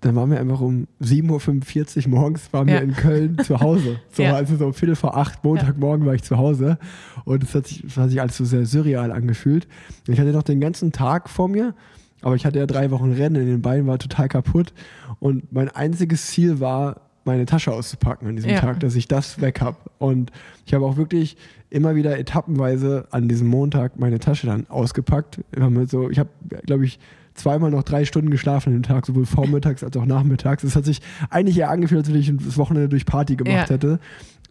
dann 0.05 0.15
waren 0.15 0.29
wir 0.31 0.39
einfach 0.39 0.61
um 0.61 0.87
7.45 1.01 2.05
Uhr 2.05 2.09
morgens 2.11 2.53
waren 2.53 2.67
Ja. 2.67 2.75
wir 2.75 2.83
in 2.83 2.93
Köln 2.93 3.37
zu 3.43 3.59
Hause. 3.59 3.99
So, 4.11 4.23
Ja. 4.23 4.33
also 4.35 4.55
so 4.55 4.67
um 4.67 4.73
Viertel 4.73 4.95
vor 4.95 5.17
acht, 5.17 5.43
Montagmorgen 5.43 6.05
war 6.05 6.13
ich 6.13 6.23
zu 6.23 6.37
Hause. 6.37 6.77
Und 7.25 7.43
es 7.43 7.53
hat 7.55 7.67
sich, 7.67 7.83
hat 7.97 8.09
sich 8.09 8.21
alles 8.21 8.37
so 8.37 8.45
sehr 8.45 8.65
surreal 8.65 9.11
angefühlt. 9.11 9.67
Ich 10.07 10.19
hatte 10.19 10.31
noch 10.31 10.43
den 10.43 10.59
ganzen 10.61 10.91
Tag 10.91 11.29
vor 11.29 11.47
mir, 11.49 11.73
aber 12.21 12.35
ich 12.35 12.45
hatte 12.45 12.59
ja 12.59 12.65
drei 12.65 12.91
Wochen 12.91 13.11
Rennen 13.11 13.35
in 13.35 13.47
den 13.47 13.61
Beinen, 13.61 13.87
war 13.87 13.97
total 13.99 14.27
kaputt. 14.29 14.73
Und 15.19 15.51
mein 15.51 15.69
einziges 15.69 16.27
Ziel 16.27 16.59
war, 16.59 17.04
meine 17.25 17.45
Tasche 17.45 17.71
auszupacken 17.73 18.27
an 18.27 18.35
diesem 18.35 18.51
Ja. 18.51 18.59
Tag, 18.61 18.79
dass 18.79 18.95
ich 18.95 19.07
das 19.07 19.41
weg 19.41 19.61
habe. 19.61 19.77
Und 19.97 20.31
ich 20.65 20.73
habe 20.73 20.85
auch 20.85 20.97
wirklich 20.97 21.37
immer 21.69 21.95
wieder 21.95 22.17
etappenweise 22.17 23.07
an 23.11 23.27
diesem 23.27 23.47
Montag 23.47 23.99
meine 23.99 24.19
Tasche 24.19 24.47
dann 24.47 24.67
ausgepackt. 24.69 25.39
So, 25.87 26.09
ich 26.09 26.19
habe, 26.19 26.29
glaube 26.65 26.85
ich, 26.85 26.99
zweimal 27.33 27.69
noch 27.71 27.83
drei 27.83 28.05
Stunden 28.05 28.29
geschlafen 28.29 28.69
an 28.69 28.75
dem 28.75 28.83
Tag, 28.83 29.05
sowohl 29.05 29.25
vormittags 29.25 29.83
als 29.83 29.97
auch 29.97 30.05
nachmittags. 30.05 30.63
Es 30.63 30.75
hat 30.75 30.85
sich 30.85 31.01
eigentlich 31.29 31.57
eher 31.57 31.69
angefühlt, 31.69 31.99
als 32.05 32.13
wenn 32.13 32.19
ich 32.19 32.31
das 32.45 32.57
Wochenende 32.57 32.87
durch 32.87 33.05
Party 33.05 33.35
gemacht 33.35 33.69
Ja. 33.69 33.75
hätte. 33.75 33.99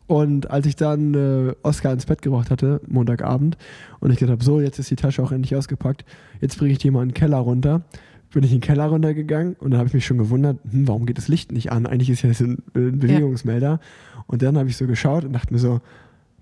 Und 0.06 0.50
als 0.50 0.66
ich 0.66 0.76
dann 0.76 1.14
äh, 1.14 1.54
Oscar 1.62 1.92
ins 1.94 2.04
Bett 2.04 2.20
gebracht 2.20 2.50
hatte, 2.50 2.82
Montagabend, 2.86 3.56
und 4.00 4.10
ich 4.10 4.18
gedacht 4.18 4.32
habe, 4.34 4.44
so, 4.44 4.60
jetzt 4.60 4.78
ist 4.78 4.90
die 4.90 4.96
Tasche 4.96 5.22
auch 5.22 5.32
endlich 5.32 5.56
ausgepackt, 5.56 6.04
jetzt 6.42 6.58
bringe 6.58 6.72
ich 6.72 6.78
die 6.78 6.90
mal 6.90 7.02
in 7.02 7.08
den 7.08 7.14
Keller 7.14 7.38
runter, 7.38 7.82
bin 8.34 8.44
ich 8.44 8.52
in 8.52 8.58
den 8.58 8.66
Keller 8.66 8.86
runtergegangen 8.86 9.54
und 9.54 9.70
dann 9.70 9.78
habe 9.78 9.88
ich 9.88 9.94
mich 9.94 10.06
schon 10.06 10.18
gewundert, 10.18 10.58
hm, 10.70 10.86
warum 10.86 11.06
geht 11.06 11.18
das 11.18 11.28
Licht 11.28 11.52
nicht 11.52 11.72
an? 11.72 11.86
Eigentlich 11.86 12.10
ist 12.10 12.22
ja 12.22 12.28
das 12.28 12.40
ein, 12.40 12.58
ein 12.74 12.98
Bewegungsmelder. 12.98 13.80
Und 14.26 14.42
dann 14.42 14.58
habe 14.58 14.68
ich 14.68 14.76
so 14.76 14.86
geschaut 14.86 15.24
und 15.24 15.32
dachte 15.32 15.52
mir 15.52 15.58
so, 15.58 15.80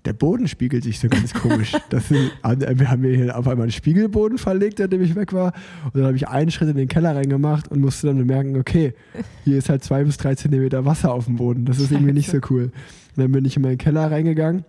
der 0.05 0.13
Boden 0.13 0.47
spiegelt 0.47 0.83
sich 0.83 0.99
so 0.99 1.07
ganz 1.07 1.33
komisch. 1.41 1.73
Das 1.89 2.09
sind, 2.09 2.31
wir 2.43 2.89
haben 2.89 3.03
hier 3.03 3.37
auf 3.37 3.47
einmal 3.47 3.63
einen 3.63 3.71
Spiegelboden 3.71 4.37
verlegt, 4.37 4.79
nachdem 4.79 5.01
ich 5.01 5.15
weg 5.15 5.33
war. 5.33 5.53
Und 5.85 5.95
dann 5.95 6.05
habe 6.05 6.17
ich 6.17 6.27
einen 6.27 6.51
Schritt 6.51 6.69
in 6.69 6.77
den 6.77 6.87
Keller 6.87 7.15
reingemacht 7.15 7.69
und 7.69 7.79
musste 7.79 8.07
dann 8.07 8.17
bemerken, 8.17 8.57
okay, 8.57 8.93
hier 9.45 9.57
ist 9.57 9.69
halt 9.69 9.83
zwei 9.83 10.03
bis 10.03 10.17
drei 10.17 10.35
Zentimeter 10.35 10.85
Wasser 10.85 11.13
auf 11.13 11.25
dem 11.25 11.37
Boden. 11.37 11.65
Das 11.65 11.79
ist 11.79 11.91
irgendwie 11.91 12.13
nicht 12.13 12.29
so 12.29 12.39
cool. 12.49 12.63
Und 12.63 13.23
dann 13.23 13.31
bin 13.31 13.45
ich 13.45 13.55
in 13.55 13.61
meinen 13.61 13.77
Keller 13.77 14.11
reingegangen, 14.11 14.65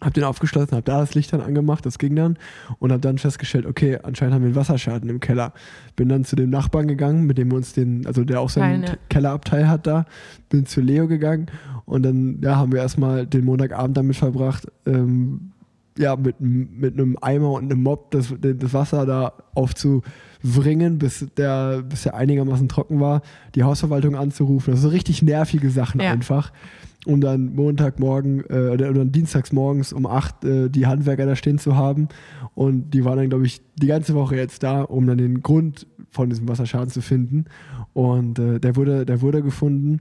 habe 0.00 0.12
den 0.12 0.24
aufgeschlossen, 0.24 0.72
habe 0.72 0.82
da 0.82 1.00
das 1.00 1.14
Licht 1.14 1.32
dann 1.32 1.40
angemacht, 1.42 1.84
das 1.84 1.98
ging 1.98 2.16
dann 2.16 2.38
und 2.78 2.90
habe 2.90 3.00
dann 3.00 3.18
festgestellt, 3.18 3.66
okay, 3.66 3.98
anscheinend 4.02 4.34
haben 4.34 4.42
wir 4.42 4.46
einen 4.46 4.56
Wasserschaden 4.56 5.08
im 5.10 5.20
Keller. 5.20 5.52
Bin 5.96 6.08
dann 6.08 6.24
zu 6.24 6.36
dem 6.36 6.50
Nachbarn 6.50 6.88
gegangen, 6.88 7.24
mit 7.26 7.36
dem 7.38 7.50
wir 7.50 7.56
uns 7.56 7.72
den, 7.74 8.06
also 8.06 8.24
der 8.24 8.40
auch 8.40 8.48
seinen 8.48 8.82
Keine. 8.82 8.98
Kellerabteil 9.10 9.68
hat 9.68 9.86
da, 9.86 10.06
bin 10.48 10.64
zu 10.66 10.80
Leo 10.80 11.06
gegangen 11.06 11.46
und 11.84 12.02
dann 12.02 12.38
ja, 12.42 12.56
haben 12.56 12.72
wir 12.72 12.80
erstmal 12.80 13.26
den 13.26 13.44
Montagabend 13.44 13.96
damit 13.96 14.16
verbracht, 14.16 14.66
ähm, 14.86 15.52
ja, 15.98 16.16
mit, 16.16 16.40
mit 16.40 16.94
einem 16.94 17.18
Eimer 17.20 17.50
und 17.52 17.64
einem 17.64 17.82
Mob 17.82 18.10
das, 18.12 18.32
das 18.40 18.72
Wasser 18.72 19.04
da 19.04 19.34
aufzuwringen, 19.54 20.98
bis 20.98 21.26
der, 21.36 21.82
bis 21.82 22.04
der 22.04 22.14
einigermaßen 22.14 22.68
trocken 22.68 23.00
war, 23.00 23.22
die 23.54 23.64
Hausverwaltung 23.64 24.16
anzurufen. 24.16 24.72
Also 24.72 24.84
so 24.84 24.88
richtig 24.88 25.20
nervige 25.22 25.68
Sachen 25.68 26.00
Ja. 26.00 26.12
einfach. 26.12 26.52
Um 27.06 27.20
dann 27.20 27.54
Montagmorgen 27.54 28.44
äh, 28.50 28.68
oder, 28.68 28.90
oder 28.90 29.04
dienstags 29.04 29.52
morgens 29.52 29.92
um 29.92 30.06
8 30.06 30.44
äh, 30.44 30.68
die 30.68 30.86
Handwerker 30.86 31.26
da 31.26 31.34
stehen 31.34 31.58
zu 31.58 31.76
haben. 31.76 32.08
Und 32.54 32.90
die 32.90 33.04
waren 33.04 33.16
dann, 33.16 33.30
glaube 33.30 33.46
ich, 33.46 33.62
die 33.76 33.86
ganze 33.86 34.14
Woche 34.14 34.36
jetzt 34.36 34.62
da, 34.62 34.82
um 34.82 35.06
dann 35.06 35.18
den 35.18 35.42
Grund 35.42 35.86
von 36.10 36.28
diesem 36.28 36.48
Wasserschaden 36.48 36.90
zu 36.90 37.00
finden. 37.00 37.46
Und 37.94 38.38
äh, 38.38 38.60
der, 38.60 38.76
wurde, 38.76 39.06
der 39.06 39.22
wurde 39.22 39.42
gefunden. 39.42 40.00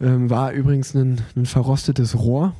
Ähm, 0.00 0.30
war 0.30 0.52
übrigens 0.52 0.94
ein, 0.94 1.20
ein 1.36 1.46
verrostetes 1.46 2.18
Rohr. 2.18 2.54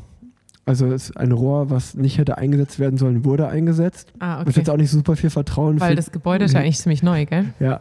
Also 0.64 0.87
es 0.87 1.11
ist 1.11 1.17
ein 1.17 1.33
Rohr, 1.33 1.71
was 1.71 1.95
nicht 1.95 2.19
hätte 2.19 2.37
eingesetzt 2.37 2.79
werden 2.79 2.99
sollen, 2.99 3.25
wurde 3.25 3.49
eingesetzt. 3.49 4.12
Ah, 4.19 4.45
Was 4.45 4.57
jetzt 4.57 4.69
okay. 4.69 4.75
auch 4.75 4.77
nicht 4.77 4.91
super 4.91 5.17
viel 5.17 5.31
Vertrauen 5.31 5.81
Weil 5.81 5.95
das 5.95 6.12
Gebäude 6.12 6.45
ist 6.45 6.53
ja 6.53 6.61
eigentlich 6.61 6.79
ziemlich 6.79 7.03
neu, 7.03 7.25
gell? 7.25 7.55
ja. 7.59 7.81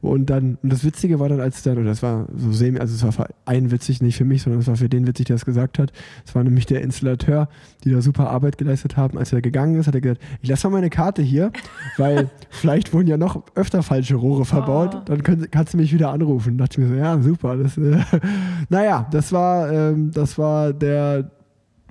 Und 0.00 0.30
dann, 0.30 0.58
und 0.62 0.72
das 0.72 0.84
Witzige 0.84 1.20
war 1.20 1.28
dann, 1.28 1.40
als 1.40 1.62
dann, 1.62 1.78
und 1.78 1.84
das 1.84 2.02
war 2.02 2.26
so 2.36 2.52
semi, 2.52 2.78
also 2.78 2.94
es 2.94 3.02
war 3.02 3.12
für 3.12 3.26
einen 3.44 3.70
witzig, 3.70 4.02
nicht 4.02 4.16
für 4.16 4.24
mich, 4.24 4.42
sondern 4.42 4.60
es 4.60 4.66
war 4.66 4.76
für 4.76 4.88
den 4.88 5.06
witzig, 5.06 5.26
der 5.26 5.36
es 5.36 5.44
gesagt 5.44 5.78
hat. 5.78 5.92
Es 6.26 6.34
war 6.34 6.42
nämlich 6.42 6.66
der 6.66 6.82
Installateur, 6.82 7.48
die 7.84 7.90
da 7.90 8.00
super 8.00 8.30
Arbeit 8.30 8.58
geleistet 8.58 8.96
haben. 8.96 9.18
Als 9.18 9.32
er 9.32 9.42
gegangen 9.42 9.76
ist, 9.78 9.86
hat 9.86 9.94
er 9.94 10.00
gesagt, 10.00 10.22
ich 10.40 10.48
lasse 10.48 10.68
mal 10.68 10.78
meine 10.78 10.90
Karte 10.90 11.22
hier, 11.22 11.52
weil 11.96 12.30
vielleicht 12.50 12.92
wurden 12.92 13.08
ja 13.08 13.16
noch 13.16 13.42
öfter 13.54 13.82
falsche 13.82 14.16
Rohre 14.16 14.44
verbaut, 14.44 14.94
Oh. 14.94 15.00
dann 15.04 15.22
könnt, 15.22 15.52
kannst 15.52 15.74
du 15.74 15.78
mich 15.78 15.92
wieder 15.92 16.10
anrufen. 16.10 16.56
Da 16.58 16.64
dachte 16.64 16.80
ich 16.80 16.88
mir 16.88 16.94
so, 16.94 17.00
ja, 17.00 17.20
super. 17.20 17.56
Das, 17.56 17.76
äh, 17.78 17.98
naja, 18.68 19.06
das 19.10 19.32
war, 19.32 19.70
ähm, 19.70 20.10
das 20.12 20.38
war 20.38 20.72
der, 20.72 21.30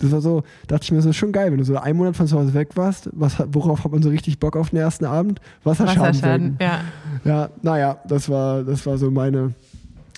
das 0.02 0.12
war 0.12 0.22
so, 0.22 0.44
dachte 0.68 0.84
ich 0.84 0.92
mir, 0.92 0.98
das 0.98 1.06
ist 1.06 1.16
schon 1.16 1.32
geil, 1.32 1.52
wenn 1.52 1.58
du 1.60 1.64
so 1.64 1.78
einen 1.78 1.98
Monat 1.98 2.16
von 2.16 2.28
zu 2.28 2.38
Hause 2.38 2.54
weg 2.54 2.70
warst, 2.76 3.10
was, 3.14 3.36
worauf 3.48 3.84
hat 3.84 3.92
man 3.92 4.02
so 4.04 4.10
richtig 4.10 4.40
Bock 4.40 4.56
auf 4.58 4.72
den 4.72 4.80
ersten 4.80 5.06
Abend? 5.06 5.40
Wasserschaden. 5.64 6.02
Wasserschaden, 6.02 6.58
ja. 6.60 6.82
Ja, 7.24 7.50
naja, 7.62 8.00
das 8.08 8.30
war, 8.30 8.64
das 8.64 8.86
war 8.86 8.98
so 8.98 9.12
meine, 9.12 9.54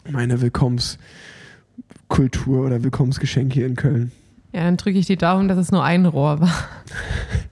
meine 0.10 0.42
Willkommenskultur 0.42 2.66
oder 2.66 2.84
Willkommensgeschenk 2.84 3.54
hier 3.54 3.68
in 3.68 3.76
Köln. 3.76 4.12
Ja, 4.54 4.62
dann 4.66 4.78
drücke 4.78 5.00
ich 5.00 5.08
die 5.08 5.18
Daumen, 5.18 5.48
dass 5.48 5.58
es 5.58 5.72
nur 5.72 5.84
ein 5.84 6.06
Rohr 6.06 6.40
war. 6.42 6.50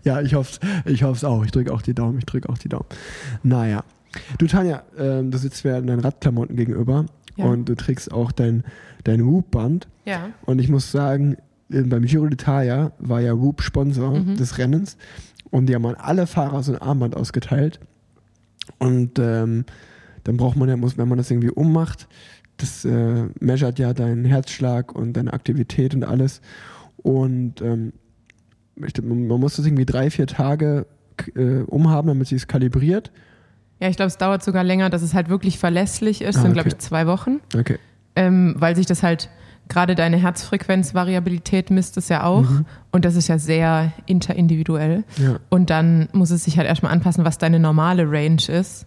Ja, 0.03 0.19
ich 0.19 0.33
hoffe 0.33 0.59
ich 0.85 1.03
hoff's 1.03 1.23
auch. 1.23 1.45
Ich 1.45 1.51
drücke 1.51 1.71
auch 1.71 1.83
die 1.83 1.93
Daumen, 1.93 2.17
ich 2.17 2.25
drücke 2.25 2.49
auch 2.49 2.57
die 2.57 2.69
Daumen. 2.69 2.87
Naja. 3.43 3.83
Du, 4.39 4.47
Tanja, 4.47 4.81
ähm, 4.97 5.29
du 5.29 5.37
sitzt 5.37 5.63
mir 5.63 5.77
in 5.77 5.85
deinen 5.85 5.99
Radklamotten 5.99 6.55
gegenüber 6.55 7.05
Ja. 7.35 7.45
und 7.45 7.65
du 7.69 7.75
trägst 7.75 8.11
auch 8.11 8.31
dein, 8.31 8.63
dein 9.03 9.23
Whoop-Band. 9.23 9.87
Ja. 10.05 10.29
Und 10.47 10.57
ich 10.57 10.69
muss 10.69 10.91
sagen, 10.91 11.33
äh, 11.33 11.37
beim 11.71 12.03
Giro 12.05 12.25
d'Italia 12.25 12.91
war 12.99 13.21
ja 13.21 13.37
Whoop 13.39 13.61
Sponsor 13.61 14.19
Mhm. 14.19 14.35
des 14.37 14.57
Rennens 14.57 14.97
und 15.49 15.67
die 15.67 15.75
haben 15.75 15.85
an 15.85 15.95
alle 15.95 16.27
Fahrer 16.27 16.61
so 16.63 16.73
ein 16.73 16.81
Armband 16.81 17.15
ausgeteilt. 17.15 17.79
Und 18.77 19.17
ähm, 19.19 19.65
dann 20.23 20.37
braucht 20.37 20.55
man 20.57 20.69
ja, 20.69 20.77
muss, 20.77 20.97
wenn 20.97 21.07
man 21.07 21.17
das 21.17 21.31
irgendwie 21.31 21.49
ummacht, 21.49 22.07
das 22.57 22.85
äh, 22.85 23.25
measurt 23.39 23.79
ja 23.79 23.93
deinen 23.93 24.23
Herzschlag 24.25 24.93
und 24.93 25.13
deine 25.13 25.33
Aktivität 25.33 25.95
und 25.95 26.03
alles. 26.03 26.41
Und 26.97 27.61
ähm, 27.61 27.93
man 28.75 29.39
muss 29.39 29.55
das 29.55 29.65
irgendwie 29.65 29.85
drei, 29.85 30.09
vier 30.11 30.27
Tage 30.27 30.85
äh, 31.35 31.61
umhaben, 31.63 32.07
damit 32.09 32.27
sie 32.27 32.35
es 32.35 32.47
kalibriert. 32.47 33.11
Ja, 33.79 33.89
ich 33.89 33.95
glaube, 33.95 34.07
es 34.07 34.17
dauert 34.17 34.43
sogar 34.43 34.63
länger, 34.63 34.89
dass 34.89 35.01
es 35.01 35.13
halt 35.13 35.27
wirklich 35.29 35.57
verlässlich 35.57 36.21
ist. 36.21 36.37
Ah, 36.37 36.41
sind, 36.43 36.53
glaube 36.53 36.69
ich, 36.69 36.77
zwei 36.77 37.07
Wochen. 37.07 37.39
Okay. 37.57 37.79
ähm, 38.15 38.55
weil 38.57 38.75
sich 38.75 38.85
das 38.85 39.01
halt 39.03 39.29
gerade 39.71 39.95
deine 39.95 40.17
Herzfrequenzvariabilität 40.17 41.69
misst 41.71 41.97
es 41.97 42.09
ja 42.09 42.23
auch 42.23 42.41
Mhm. 42.49 42.65
und 42.91 43.05
das 43.05 43.15
ist 43.15 43.27
ja 43.27 43.37
sehr 43.39 43.91
interindividuell 44.05 45.03
Ja. 45.17 45.39
und 45.49 45.69
dann 45.69 46.09
muss 46.13 46.31
es 46.31 46.43
sich 46.43 46.57
halt 46.57 46.67
erstmal 46.67 46.91
anpassen, 46.91 47.25
was 47.25 47.37
deine 47.37 47.59
normale 47.59 48.03
Range 48.09 48.41
ist, 48.47 48.85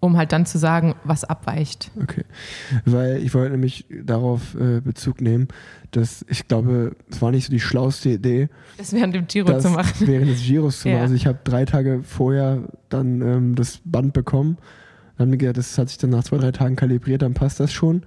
um 0.00 0.16
halt 0.16 0.32
dann 0.32 0.44
zu 0.46 0.58
sagen, 0.58 0.94
was 1.04 1.24
abweicht. 1.24 1.90
Okay. 2.02 2.24
Weil 2.84 3.16
ich 3.22 3.32
wollte 3.34 3.52
nämlich 3.52 3.86
darauf 4.04 4.54
äh, 4.54 4.80
Bezug 4.80 5.20
nehmen, 5.20 5.48
dass 5.90 6.24
ich 6.28 6.46
glaube, 6.46 6.94
es 7.10 7.22
war 7.22 7.30
nicht 7.30 7.46
so 7.46 7.50
die 7.50 7.60
schlauste 7.60 8.10
Idee, 8.10 8.48
Das 8.76 8.92
während 8.92 9.14
dem 9.14 9.26
Giro 9.26 9.48
das 9.48 9.62
zu 9.64 9.70
machen. 9.70 9.92
während 10.06 10.28
des 10.30 10.42
Giros 10.42 10.80
zu 10.80 10.88
machen. 10.88 10.96
Ja. 10.98 11.02
Also 11.02 11.14
ich 11.14 11.26
habe 11.26 11.38
drei 11.44 11.64
Tage 11.64 12.00
vorher 12.02 12.64
dann 12.90 13.22
ähm, 13.22 13.54
das 13.54 13.80
Band 13.84 14.12
bekommen. 14.12 14.58
Dann 15.16 15.26
haben 15.28 15.32
wir 15.32 15.38
gesagt, 15.38 15.56
das 15.58 15.78
hat 15.78 15.88
sich 15.88 15.96
dann 15.98 16.10
nach 16.10 16.24
zwei, 16.24 16.36
drei 16.36 16.52
Tagen 16.52 16.76
kalibriert, 16.76 17.22
dann 17.22 17.32
passt 17.32 17.58
das 17.58 17.72
schon. 17.72 18.02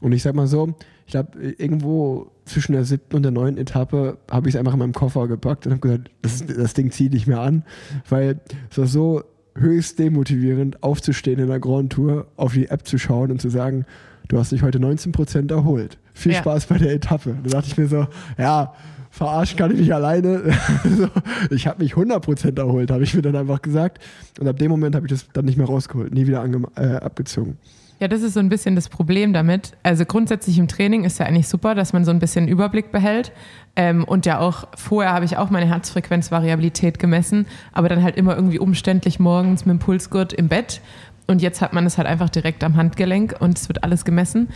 Und 0.00 0.12
ich 0.12 0.22
sag 0.22 0.34
mal 0.34 0.46
so, 0.46 0.74
ich 1.06 1.12
glaube, 1.12 1.38
irgendwo 1.58 2.30
zwischen 2.44 2.72
der 2.72 2.84
siebten 2.84 3.16
und 3.16 3.22
der 3.22 3.32
neunten 3.32 3.60
Etappe 3.60 4.18
habe 4.30 4.48
ich 4.48 4.54
es 4.54 4.58
einfach 4.58 4.72
in 4.72 4.78
meinem 4.78 4.92
Koffer 4.92 5.28
gepackt 5.28 5.66
und 5.66 5.72
habe 5.72 5.80
gesagt, 5.80 6.10
das, 6.22 6.44
das 6.46 6.74
Ding 6.74 6.90
zieht 6.90 7.12
nicht 7.12 7.26
mehr 7.26 7.40
an, 7.40 7.64
weil 8.08 8.40
es 8.70 8.78
war 8.78 8.86
so 8.86 9.22
höchst 9.56 9.98
demotivierend, 9.98 10.82
aufzustehen 10.82 11.38
in 11.38 11.48
der 11.48 11.60
Grand 11.60 11.92
Tour, 11.92 12.26
auf 12.36 12.54
die 12.54 12.68
App 12.68 12.86
zu 12.86 12.98
schauen 12.98 13.30
und 13.30 13.40
zu 13.40 13.50
sagen, 13.50 13.84
du 14.28 14.38
hast 14.38 14.52
dich 14.52 14.62
heute 14.62 14.78
19% 14.78 15.50
erholt. 15.52 15.98
Viel 16.12 16.32
Ja. 16.32 16.38
Spaß 16.38 16.66
bei 16.66 16.78
der 16.78 16.92
Etappe. 16.92 17.36
Da 17.44 17.50
dachte 17.50 17.68
ich 17.68 17.76
mir 17.76 17.86
so, 17.86 18.06
ja, 18.38 18.74
verarschen 19.10 19.56
kann 19.56 19.70
ich 19.70 19.78
mich 19.78 19.94
alleine. 19.94 20.42
ich 21.50 21.66
habe 21.66 21.82
mich 21.82 21.94
100% 21.94 22.58
erholt, 22.58 22.90
habe 22.90 23.04
ich 23.04 23.14
mir 23.14 23.22
dann 23.22 23.36
einfach 23.36 23.62
gesagt. 23.62 24.02
Und 24.40 24.48
ab 24.48 24.58
dem 24.58 24.70
Moment 24.70 24.96
habe 24.96 25.06
ich 25.06 25.12
das 25.12 25.26
dann 25.32 25.44
nicht 25.44 25.56
mehr 25.56 25.66
rausgeholt, 25.66 26.12
nie 26.12 26.26
wieder 26.26 26.44
äh, 26.76 26.96
abgezogen. 26.96 27.58
Ja, 28.00 28.08
das 28.08 28.22
ist 28.22 28.34
so 28.34 28.40
ein 28.40 28.48
bisschen 28.48 28.74
das 28.74 28.88
Problem 28.88 29.32
damit. 29.32 29.72
Also 29.82 30.04
grundsätzlich 30.04 30.58
im 30.58 30.68
Training 30.68 31.04
ist 31.04 31.18
ja 31.18 31.26
eigentlich 31.26 31.48
super, 31.48 31.74
dass 31.74 31.92
man 31.92 32.04
so 32.04 32.10
ein 32.10 32.18
bisschen 32.18 32.48
Überblick 32.48 32.90
behält. 32.90 33.32
Ähm, 33.76 34.04
und 34.04 34.26
ja 34.26 34.40
auch, 34.40 34.68
vorher 34.76 35.12
habe 35.12 35.24
ich 35.24 35.36
auch 35.36 35.50
meine 35.50 35.66
Herzfrequenzvariabilität 35.66 36.98
gemessen, 36.98 37.46
aber 37.72 37.88
dann 37.88 38.02
halt 38.02 38.16
immer 38.16 38.36
irgendwie 38.36 38.58
umständlich 38.58 39.18
morgens 39.18 39.64
mit 39.64 39.74
dem 39.74 39.78
Pulsgurt 39.78 40.32
im 40.32 40.48
Bett. 40.48 40.80
Und 41.26 41.40
jetzt 41.40 41.62
hat 41.62 41.72
man 41.72 41.86
es 41.86 41.96
halt 41.96 42.06
einfach 42.06 42.28
direkt 42.28 42.62
am 42.64 42.76
Handgelenk 42.76 43.36
und 43.38 43.56
es 43.56 43.68
wird 43.68 43.82
alles 43.82 44.04
gemessen. 44.04 44.48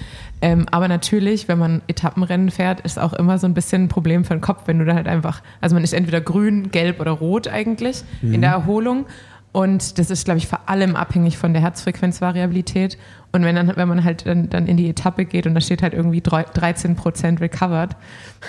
Ähm, 0.43 0.67
aber 0.71 0.87
natürlich, 0.87 1.49
wenn 1.49 1.59
man 1.59 1.81
Etappenrennen 1.87 2.51
fährt, 2.51 2.81
ist 2.83 2.99
auch 2.99 3.15
immer 3.15 3.39
so 3.39 3.47
ein 3.47 3.55
bisschen 3.55 3.85
ein 3.85 3.89
Problem 3.89 4.25
für 4.25 4.35
den 4.35 4.43
Kopf, 4.43 4.65
wenn 4.67 4.79
du 4.79 4.85
da 4.85 4.95
halt 4.95 5.09
einfach, 5.09 5.43
also 5.63 5.75
man 5.75 5.83
ist 5.83 5.95
entweder 5.95 6.21
grün, 6.21 6.71
gelb 6.71 7.01
oder 7.01 7.13
rot 7.13 7.49
eigentlich 7.49 8.05
in 8.21 8.43
der 8.43 8.51
Erholung. 8.51 9.07
Und 9.53 9.99
das 9.99 10.11
ist, 10.11 10.25
glaube 10.25 10.39
ich, 10.39 10.47
vor 10.47 10.69
allem 10.69 10.95
abhängig 10.95 11.39
von 11.39 11.53
der 11.53 11.63
Herzfrequenzvariabilität. 11.63 12.99
Und 13.33 13.45
wenn, 13.45 13.57
dann, 13.57 13.77
wenn 13.77 13.89
man 13.89 14.05
halt 14.05 14.27
dann, 14.27 14.49
dann 14.51 14.67
in 14.67 14.77
die 14.77 14.89
Etappe 14.89 15.25
geht 15.25 15.47
und 15.47 15.55
da 15.55 15.61
steht 15.61 15.83
halt 15.83 15.95
irgendwie 15.95 16.21
drei- 16.21 16.45
13 16.45 16.97
Prozent 16.97 17.41
recovered, 17.41 17.97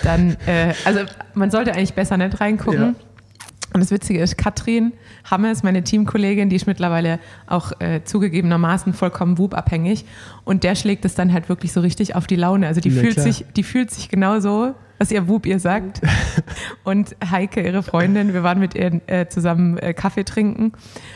dann, 0.04 0.38
äh, 0.46 0.74
also 0.86 1.02
man 1.34 1.52
sollte 1.52 1.74
eigentlich 1.74 1.94
besser 1.94 2.18
nicht 2.18 2.40
reingucken. 2.40 2.82
Ja. 2.82 2.94
Und 3.72 3.82
das 3.82 3.92
Witzige 3.92 4.20
ist, 4.20 4.36
Katrin 4.38 4.94
Hammes, 5.30 5.62
meine 5.62 5.84
Teamkollegin, 5.84 6.50
die 6.50 6.56
ist 6.56 6.66
mittlerweile 6.66 7.20
auch 7.46 7.72
äh, 7.80 8.04
zugegebenermaßen 8.04 8.94
vollkommen 8.94 9.38
Wub-abhängig. 9.38 10.06
Und 10.44 10.64
der 10.64 10.74
schlägt 10.76 11.06
es 11.06 11.14
dann 11.14 11.32
halt 11.32 11.50
wirklich 11.50 11.72
so 11.72 11.82
richtig 11.82 12.16
auf 12.16 12.26
die 12.26 12.36
Laune. 12.36 12.66
Also 12.68 12.82
die, 12.82 12.90
Na 12.90 13.00
fühlt 13.02 13.14
klar. 13.14 13.26
sich, 13.26 13.46
die 13.56 13.64
fühlt 13.64 13.92
sich 13.92 14.10
genauso, 14.10 14.74
was 15.00 15.12
ihr 15.12 15.28
Wub 15.28 15.46
ihr 15.46 15.60
sagt. 15.60 16.02
Und 16.84 17.16
Heike, 17.32 17.62
ihre 17.62 17.82
Freundin, 17.84 18.34
wir 18.34 18.44
waren 18.44 18.60
mit 18.60 18.76
ihr 18.76 19.02
äh, 19.08 19.28
zusammen 19.30 19.78
äh, 19.78 19.94
Kaffee 19.94 20.24
trinken. 20.26 20.74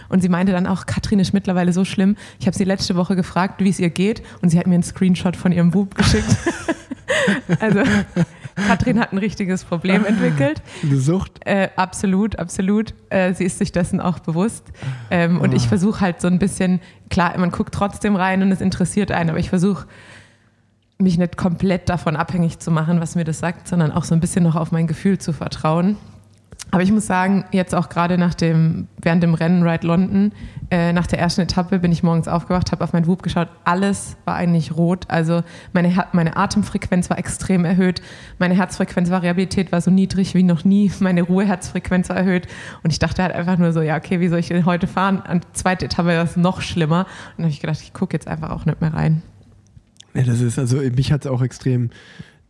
Und 0.10 0.22
sie 0.22 0.30
meinte 0.30 0.52
dann 0.54 0.66
auch, 0.68 0.86
Katrin 0.86 1.20
ist 1.20 1.34
mittlerweile 1.34 1.74
so 1.74 1.84
schlimm. 1.86 2.16
Ich 2.40 2.48
habe 2.48 2.58
sie 2.58 2.64
letzte 2.64 2.96
Woche 2.96 3.16
gefragt, 3.16 3.62
wie 3.64 3.70
es 3.70 3.80
ihr 3.80 3.90
geht. 3.90 4.24
Und 4.42 4.50
sie 4.50 4.58
hat 4.58 4.68
mir 4.68 4.76
einen 4.76 4.84
Screenshot 4.84 5.36
von 5.36 5.52
ihrem 5.52 5.74
Wub 5.74 5.96
geschickt. 5.96 6.36
also 7.60 7.82
Katrin 8.68 9.00
hat 9.00 9.12
ein 9.12 9.18
richtiges 9.18 9.64
Problem 9.66 10.06
entwickelt. 10.06 10.62
Eine 10.84 10.98
Sucht. 10.98 11.40
Äh, 11.46 11.70
absolut, 11.76 12.40
absolut. 12.40 12.94
Äh, 13.10 13.34
sie 13.34 13.44
ist 13.44 13.58
sich 13.58 13.72
dessen 13.72 14.00
auch 14.00 14.20
bewusst. 14.20 14.64
Ähm, 15.12 15.42
und 15.42 15.54
ich 15.54 15.66
Ah. 15.66 15.70
versuche 15.70 16.02
halt 16.02 16.22
so 16.22 16.28
ein 16.28 16.40
bisschen, 16.40 16.80
klar, 17.10 17.38
man 17.38 17.52
guckt 17.52 17.74
trotzdem 17.74 18.16
rein 18.16 18.42
und 18.44 18.52
es 18.52 18.62
interessiert 18.62 19.12
einen, 19.12 19.30
aber 19.30 19.40
ich 19.40 19.50
versuche 19.50 19.88
mich 20.98 21.18
nicht 21.18 21.38
komplett 21.38 21.90
davon 21.90 22.16
abhängig 22.16 22.60
zu 22.60 22.72
machen, 22.72 23.02
was 23.02 23.16
mir 23.16 23.24
das 23.24 23.40
sagt, 23.40 23.68
sondern 23.68 23.92
auch 23.92 24.04
so 24.04 24.14
ein 24.14 24.20
bisschen 24.20 24.44
noch 24.44 24.56
auf 24.56 24.72
mein 24.72 24.88
Gefühl 24.88 25.18
zu 25.18 25.34
vertrauen. 25.34 25.98
Aber 26.74 26.82
ich 26.82 26.92
muss 26.92 27.06
sagen, 27.06 27.46
jetzt 27.52 27.76
auch 27.76 27.88
gerade 27.88 28.18
nach 28.18 28.34
dem, 28.34 28.88
während 29.00 29.22
dem 29.22 29.36
Rennen 29.36 29.62
Ride 29.62 29.86
London, 29.86 30.32
äh, 30.72 30.92
nach 30.92 31.06
der 31.06 31.20
ersten 31.20 31.42
Etappe 31.42 31.78
bin 31.78 31.92
ich 31.92 32.02
morgens 32.02 32.28
aufgewacht, 32.28 32.72
habe 32.72 32.84
auf 32.84 32.94
mein 32.94 33.06
Whoop 33.06 33.22
geschaut, 33.22 33.48
alles 33.64 34.18
war 34.26 34.34
eigentlich 34.34 34.76
rot. 34.76 35.06
Also 35.08 35.44
meine, 35.74 36.08
meine 36.14 36.36
Atemfrequenz 36.36 37.12
war 37.12 37.20
extrem 37.20 37.64
erhöht, 37.64 38.02
meine 38.40 38.56
Herzfrequenzvariabilität 38.56 39.72
war 39.72 39.82
so 39.82 39.92
niedrig 39.92 40.34
wie 40.34 40.42
noch 40.42 40.64
nie, 40.64 40.92
meine 41.00 41.22
Ruheherzfrequenz 41.22 42.10
war 42.10 42.18
erhöht. 42.18 42.48
Und 42.82 42.92
ich 42.92 42.98
dachte 42.98 43.22
halt 43.22 43.36
einfach 43.36 43.60
nur 43.60 43.72
so, 43.72 43.82
ja, 43.82 43.96
okay, 43.96 44.20
wie 44.20 44.30
soll 44.30 44.40
ich 44.40 44.48
denn 44.48 44.66
heute 44.66 44.88
fahren? 44.88 45.22
An 45.22 45.42
der 45.42 45.54
zweiten 45.54 45.86
Etappe 45.86 46.08
war 46.08 46.24
es 46.24 46.38
noch 46.38 46.62
schlimmer. 46.62 47.02
Und 47.02 47.08
dann 47.38 47.46
habe 47.46 47.54
ich 47.54 47.60
gedacht, 47.60 47.82
ich 47.84 47.94
gucke 47.94 48.16
jetzt 48.16 48.28
einfach 48.28 48.50
auch 48.50 48.66
nicht 48.66 48.82
mehr 48.82 48.96
rein. 48.96 49.22
Ja, 50.14 50.24
das 50.24 50.42
ist, 50.42 50.60
also 50.60 50.78
mich 50.78 51.12
hat 51.12 51.26
es 51.26 51.32
auch 51.32 51.42
extrem 51.42 51.90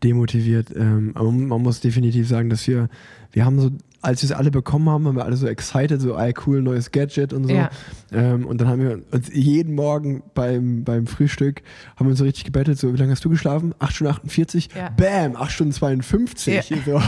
demotiviert. 0.04 0.68
Ähm, 0.76 1.12
aber 1.16 1.32
man 1.32 1.62
muss 1.62 1.80
definitiv 1.80 2.28
sagen, 2.28 2.50
dass 2.50 2.68
wir, 2.68 2.90
wir 3.32 3.46
haben 3.46 3.60
so, 3.60 3.72
als 4.04 4.22
wir 4.22 4.30
es 4.30 4.36
alle 4.36 4.52
bekommen 4.52 4.90
haben, 4.90 5.08
haben 5.08 5.16
wir 5.16 5.24
alle 5.24 5.38
so 5.38 5.48
excited, 5.48 6.02
so, 6.02 6.18
ey, 6.18 6.34
cool, 6.46 6.62
neues 6.62 6.92
Gadget 6.92 7.32
und 7.32 7.46
so. 7.46 7.54
Ja. 7.54 7.70
Ähm, 8.12 8.46
und 8.46 8.60
dann 8.60 8.68
haben 8.68 8.82
wir 8.82 9.00
uns 9.12 9.34
jeden 9.34 9.76
Morgen 9.76 10.24
beim, 10.34 10.84
beim 10.84 11.08
Frühstück, 11.08 11.62
haben 11.96 12.08
wir 12.08 12.12
uns 12.12 12.20
so 12.20 12.26
richtig 12.26 12.44
gebettelt, 12.44 12.78
so, 12.78 12.94
wie 12.94 12.98
lange 12.98 13.14
hast 13.14 13.24
du 13.24 13.30
geschlafen? 13.30 13.74
8 13.80 13.96
Stunden 13.96 14.14
48? 14.14 14.70
Ja. 14.76 14.90
Bam, 14.90 15.38
8 15.38 15.52
Stunden 15.52 15.74
52. 15.74 16.74
So. 16.86 17.02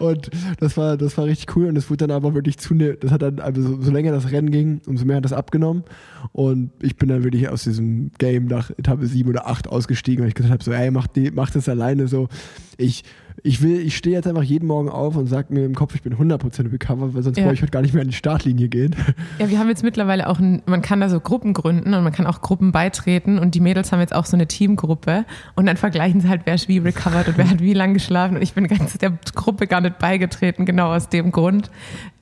Und 0.00 0.28
das 0.60 0.76
war, 0.76 0.98
das 0.98 1.16
war 1.16 1.24
richtig 1.24 1.56
cool 1.56 1.66
und 1.66 1.76
es 1.76 1.88
wurde 1.88 2.06
dann 2.06 2.10
aber 2.10 2.34
wirklich 2.34 2.58
zunehmend, 2.58 3.02
das 3.02 3.10
hat 3.10 3.22
dann, 3.22 3.40
also 3.40 3.62
so, 3.62 3.80
so 3.80 3.90
länger 3.90 4.12
das 4.12 4.30
Rennen 4.30 4.50
ging, 4.50 4.82
umso 4.86 5.06
mehr 5.06 5.16
hat 5.16 5.24
das 5.24 5.32
abgenommen. 5.32 5.84
Und 6.32 6.72
ich 6.82 6.96
bin 6.96 7.08
dann 7.08 7.24
wirklich 7.24 7.48
aus 7.48 7.64
diesem 7.64 8.10
Game 8.18 8.46
nach 8.46 8.70
Etappe 8.70 9.06
7 9.06 9.30
oder 9.30 9.46
8 9.46 9.68
ausgestiegen, 9.68 10.22
weil 10.22 10.28
ich 10.28 10.34
gesagt 10.34 10.52
habe, 10.52 10.62
so, 10.62 10.72
ey, 10.72 10.90
mach, 10.90 11.06
die, 11.06 11.30
mach 11.30 11.50
das 11.50 11.68
alleine 11.68 12.06
so. 12.06 12.28
Ich, 12.76 13.04
ich 13.42 13.62
will, 13.62 13.78
ich 13.80 13.96
stehe 13.96 14.14
jetzt 14.16 14.26
einfach 14.26 14.42
jeden 14.42 14.66
Morgen 14.66 14.88
auf 14.88 15.16
und 15.16 15.26
sag 15.26 15.50
mir 15.50 15.64
im 15.64 15.74
Kopf, 15.74 15.94
ich 15.94 16.02
bin 16.02 16.14
100% 16.16 16.72
recovered, 16.72 17.14
weil 17.14 17.22
sonst 17.22 17.36
Ja. 17.36 17.44
brauche 17.44 17.54
ich 17.54 17.62
heute 17.62 17.72
gar 17.72 17.82
nicht 17.82 17.92
mehr 17.92 18.02
an 18.02 18.08
die 18.08 18.14
Startlinie 18.14 18.68
gehen. 18.68 18.94
Ja, 19.38 19.50
wir 19.50 19.58
haben 19.58 19.68
jetzt 19.68 19.82
mittlerweile 19.82 20.28
auch, 20.28 20.38
ein, 20.38 20.62
man 20.66 20.80
kann 20.80 21.00
da 21.00 21.08
so 21.08 21.18
Gruppen 21.18 21.52
gründen 21.54 21.92
und 21.92 22.04
man 22.04 22.12
kann 22.12 22.26
auch 22.26 22.40
Gruppen 22.40 22.70
beitreten 22.70 23.38
und 23.38 23.54
die 23.56 23.60
Mädels 23.60 23.90
haben 23.90 23.98
jetzt 24.00 24.14
auch 24.14 24.26
so 24.26 24.36
eine 24.36 24.46
Teamgruppe 24.46 25.24
und 25.56 25.66
dann 25.66 25.76
vergleichen 25.76 26.20
sie 26.20 26.28
halt, 26.28 26.42
wer 26.44 26.54
ist 26.54 26.68
wie 26.68 26.78
recovered 26.78 27.28
und 27.28 27.36
wer 27.38 27.50
hat 27.50 27.60
wie 27.60 27.74
lang 27.74 27.94
geschlafen 27.94 28.36
und 28.36 28.42
ich 28.42 28.54
bin 28.54 28.68
ganz 28.68 28.96
der 28.98 29.12
Gruppe 29.34 29.66
gar 29.66 29.80
nicht 29.80 29.98
beigetreten, 29.98 30.64
genau 30.66 30.92
aus 30.94 31.08
dem 31.08 31.32
Grund. 31.32 31.70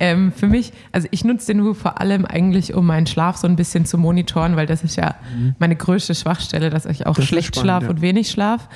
Ähm, 0.00 0.32
für 0.32 0.46
mich, 0.46 0.72
also 0.90 1.06
ich 1.10 1.24
nutze 1.24 1.52
den 1.52 1.64
Woo 1.64 1.74
vor 1.74 2.00
allem 2.00 2.24
eigentlich, 2.24 2.74
um 2.74 2.86
meinen 2.86 3.06
Schlaf 3.06 3.36
so 3.36 3.46
ein 3.46 3.56
bisschen 3.56 3.84
zu 3.84 3.98
monitoren, 3.98 4.56
weil 4.56 4.66
das 4.66 4.82
ist 4.82 4.96
ja 4.96 5.16
meine 5.58 5.76
größte 5.76 6.14
Schwachstelle, 6.14 6.70
dass 6.70 6.86
ich 6.86 7.06
auch 7.06 7.14
Das 7.16 7.26
schlecht 7.26 7.56
schlafe 7.58 7.86
ja. 7.86 7.90
und 7.90 8.00
wenig 8.00 8.30
schlaf. 8.30 8.68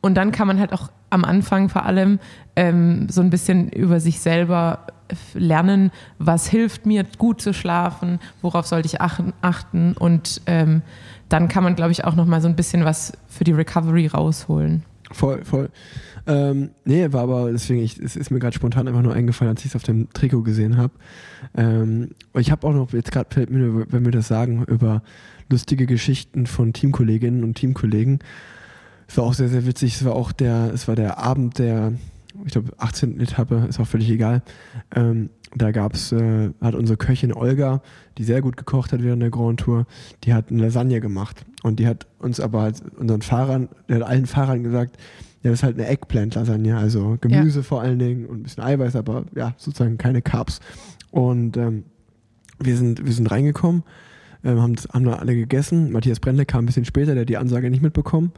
Und 0.00 0.14
dann 0.14 0.32
kann 0.32 0.46
man 0.48 0.58
halt 0.58 0.72
auch 0.72 0.88
am 1.12 1.24
Anfang 1.24 1.68
vor 1.68 1.84
allem 1.84 2.18
ähm, 2.56 3.08
so 3.08 3.20
ein 3.20 3.30
bisschen 3.30 3.70
über 3.70 4.00
sich 4.00 4.20
selber 4.20 4.86
lernen, 5.34 5.90
was 6.18 6.48
hilft 6.48 6.86
mir 6.86 7.04
gut 7.18 7.40
zu 7.40 7.52
schlafen, 7.52 8.18
worauf 8.40 8.66
sollte 8.66 8.86
ich 8.86 9.00
achten, 9.00 9.92
und 9.94 10.40
ähm, 10.46 10.82
dann 11.28 11.48
kann 11.48 11.64
man, 11.64 11.76
glaube 11.76 11.92
ich, 11.92 12.04
auch 12.04 12.14
noch 12.14 12.26
mal 12.26 12.40
so 12.40 12.48
ein 12.48 12.56
bisschen 12.56 12.84
was 12.84 13.12
für 13.28 13.44
die 13.44 13.52
Recovery 13.52 14.06
rausholen. 14.06 14.84
Voll, 15.10 15.44
voll. 15.44 15.70
Ähm, 16.26 16.70
nee, 16.84 17.12
war 17.12 17.22
aber 17.22 17.50
deswegen, 17.50 17.82
ich, 17.82 17.98
es 17.98 18.16
ist 18.16 18.30
mir 18.30 18.38
gerade 18.38 18.54
spontan 18.54 18.86
einfach 18.86 19.02
nur 19.02 19.12
eingefallen, 19.12 19.50
als 19.50 19.64
ich 19.64 19.72
es 19.72 19.76
auf 19.76 19.82
dem 19.82 20.10
Trikot 20.12 20.42
gesehen 20.42 20.76
habe. 20.76 20.92
Ähm, 21.56 22.10
ich 22.34 22.50
habe 22.50 22.66
auch 22.66 22.72
noch, 22.72 22.92
jetzt 22.92 23.10
gerade 23.12 23.28
fällt 23.32 23.50
mir, 23.50 23.90
wenn 23.90 24.04
wir 24.04 24.12
das 24.12 24.28
sagen, 24.28 24.64
über 24.64 25.02
lustige 25.50 25.86
Geschichten 25.86 26.46
von 26.46 26.72
Teamkolleginnen 26.72 27.44
und 27.44 27.54
Teamkollegen. 27.54 28.20
Es 29.12 29.18
war 29.18 29.24
auch 29.24 29.34
sehr, 29.34 29.50
sehr 29.50 29.66
witzig. 29.66 29.96
Es 29.96 30.06
war 30.06 30.14
auch 30.14 30.32
der, 30.32 30.70
es 30.72 30.88
war 30.88 30.96
der 30.96 31.18
Abend 31.18 31.58
der, 31.58 31.92
ich 32.46 32.52
glaube, 32.52 32.72
18. 32.78 33.20
Etappe, 33.20 33.66
ist 33.68 33.78
auch 33.78 33.86
völlig 33.86 34.08
egal. 34.08 34.40
Ähm, 34.96 35.28
da 35.54 35.70
gab's, 35.70 36.12
äh, 36.12 36.48
hat 36.62 36.74
unsere 36.74 36.96
Köchin 36.96 37.34
Olga, 37.34 37.82
die 38.16 38.24
sehr 38.24 38.40
gut 38.40 38.56
gekocht 38.56 38.90
hat 38.90 39.02
während 39.02 39.20
der 39.20 39.28
Grand 39.28 39.60
Tour, 39.60 39.84
die 40.24 40.32
hat 40.32 40.50
eine 40.50 40.62
Lasagne 40.62 40.98
gemacht. 41.02 41.44
Und 41.62 41.78
die 41.78 41.86
hat 41.86 42.06
uns 42.20 42.40
aber 42.40 42.62
halt, 42.62 42.82
unseren 42.96 43.20
Fahrern, 43.20 43.68
der 43.86 43.96
hat 43.96 44.02
allen 44.04 44.24
Fahrern 44.24 44.62
gesagt, 44.62 44.96
Ja, 45.42 45.50
das 45.50 45.58
ist 45.58 45.62
halt 45.62 45.78
eine 45.78 45.88
Eggplant-Lasagne, 45.88 46.78
also 46.78 47.18
Gemüse 47.20 47.58
ja. 47.58 47.62
vor 47.64 47.82
allen 47.82 47.98
Dingen 47.98 48.24
und 48.24 48.40
ein 48.40 48.42
bisschen 48.44 48.64
Eiweiß, 48.64 48.96
aber 48.96 49.26
ja, 49.36 49.52
sozusagen 49.58 49.98
keine 49.98 50.22
Carbs. 50.22 50.60
Und 51.10 51.58
ähm, 51.58 51.84
wir, 52.58 52.78
sind, 52.78 53.04
wir 53.04 53.12
sind 53.12 53.30
reingekommen, 53.30 53.82
ähm, 54.42 54.62
haben, 54.62 54.74
haben 54.90 55.04
da 55.04 55.16
alle 55.16 55.34
gegessen. 55.34 55.92
Matthias 55.92 56.18
Brendle 56.18 56.46
kam 56.46 56.62
ein 56.62 56.66
bisschen 56.66 56.86
später, 56.86 57.12
der 57.12 57.22
hat 57.22 57.28
die 57.28 57.36
Ansage 57.36 57.68
nicht 57.68 57.82
mitbekommen. 57.82 58.32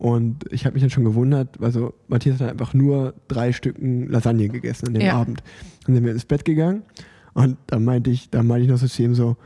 Und 0.00 0.50
ich 0.50 0.64
habe 0.64 0.72
mich 0.72 0.82
dann 0.82 0.88
schon 0.88 1.04
gewundert, 1.04 1.60
also 1.60 1.92
Matthias 2.08 2.40
hat 2.40 2.48
einfach 2.48 2.72
nur 2.72 3.12
drei 3.28 3.52
Stücken 3.52 4.08
Lasagne 4.08 4.48
gegessen 4.48 4.88
an 4.88 4.94
dem 4.94 5.02
ja. 5.02 5.12
Abend. 5.12 5.42
Dann 5.84 5.94
sind 5.94 6.06
wir 6.06 6.12
ins 6.12 6.24
Bett 6.24 6.46
gegangen 6.46 6.84
und 7.34 7.58
dann 7.66 7.84
meinte 7.84 8.10
ich, 8.10 8.30
dann 8.30 8.46
meinte 8.46 8.64
ich 8.64 8.70
noch 8.70 8.78
so 8.78 8.86
zu 8.86 9.02
ihm 9.02 9.14
so, 9.14 9.36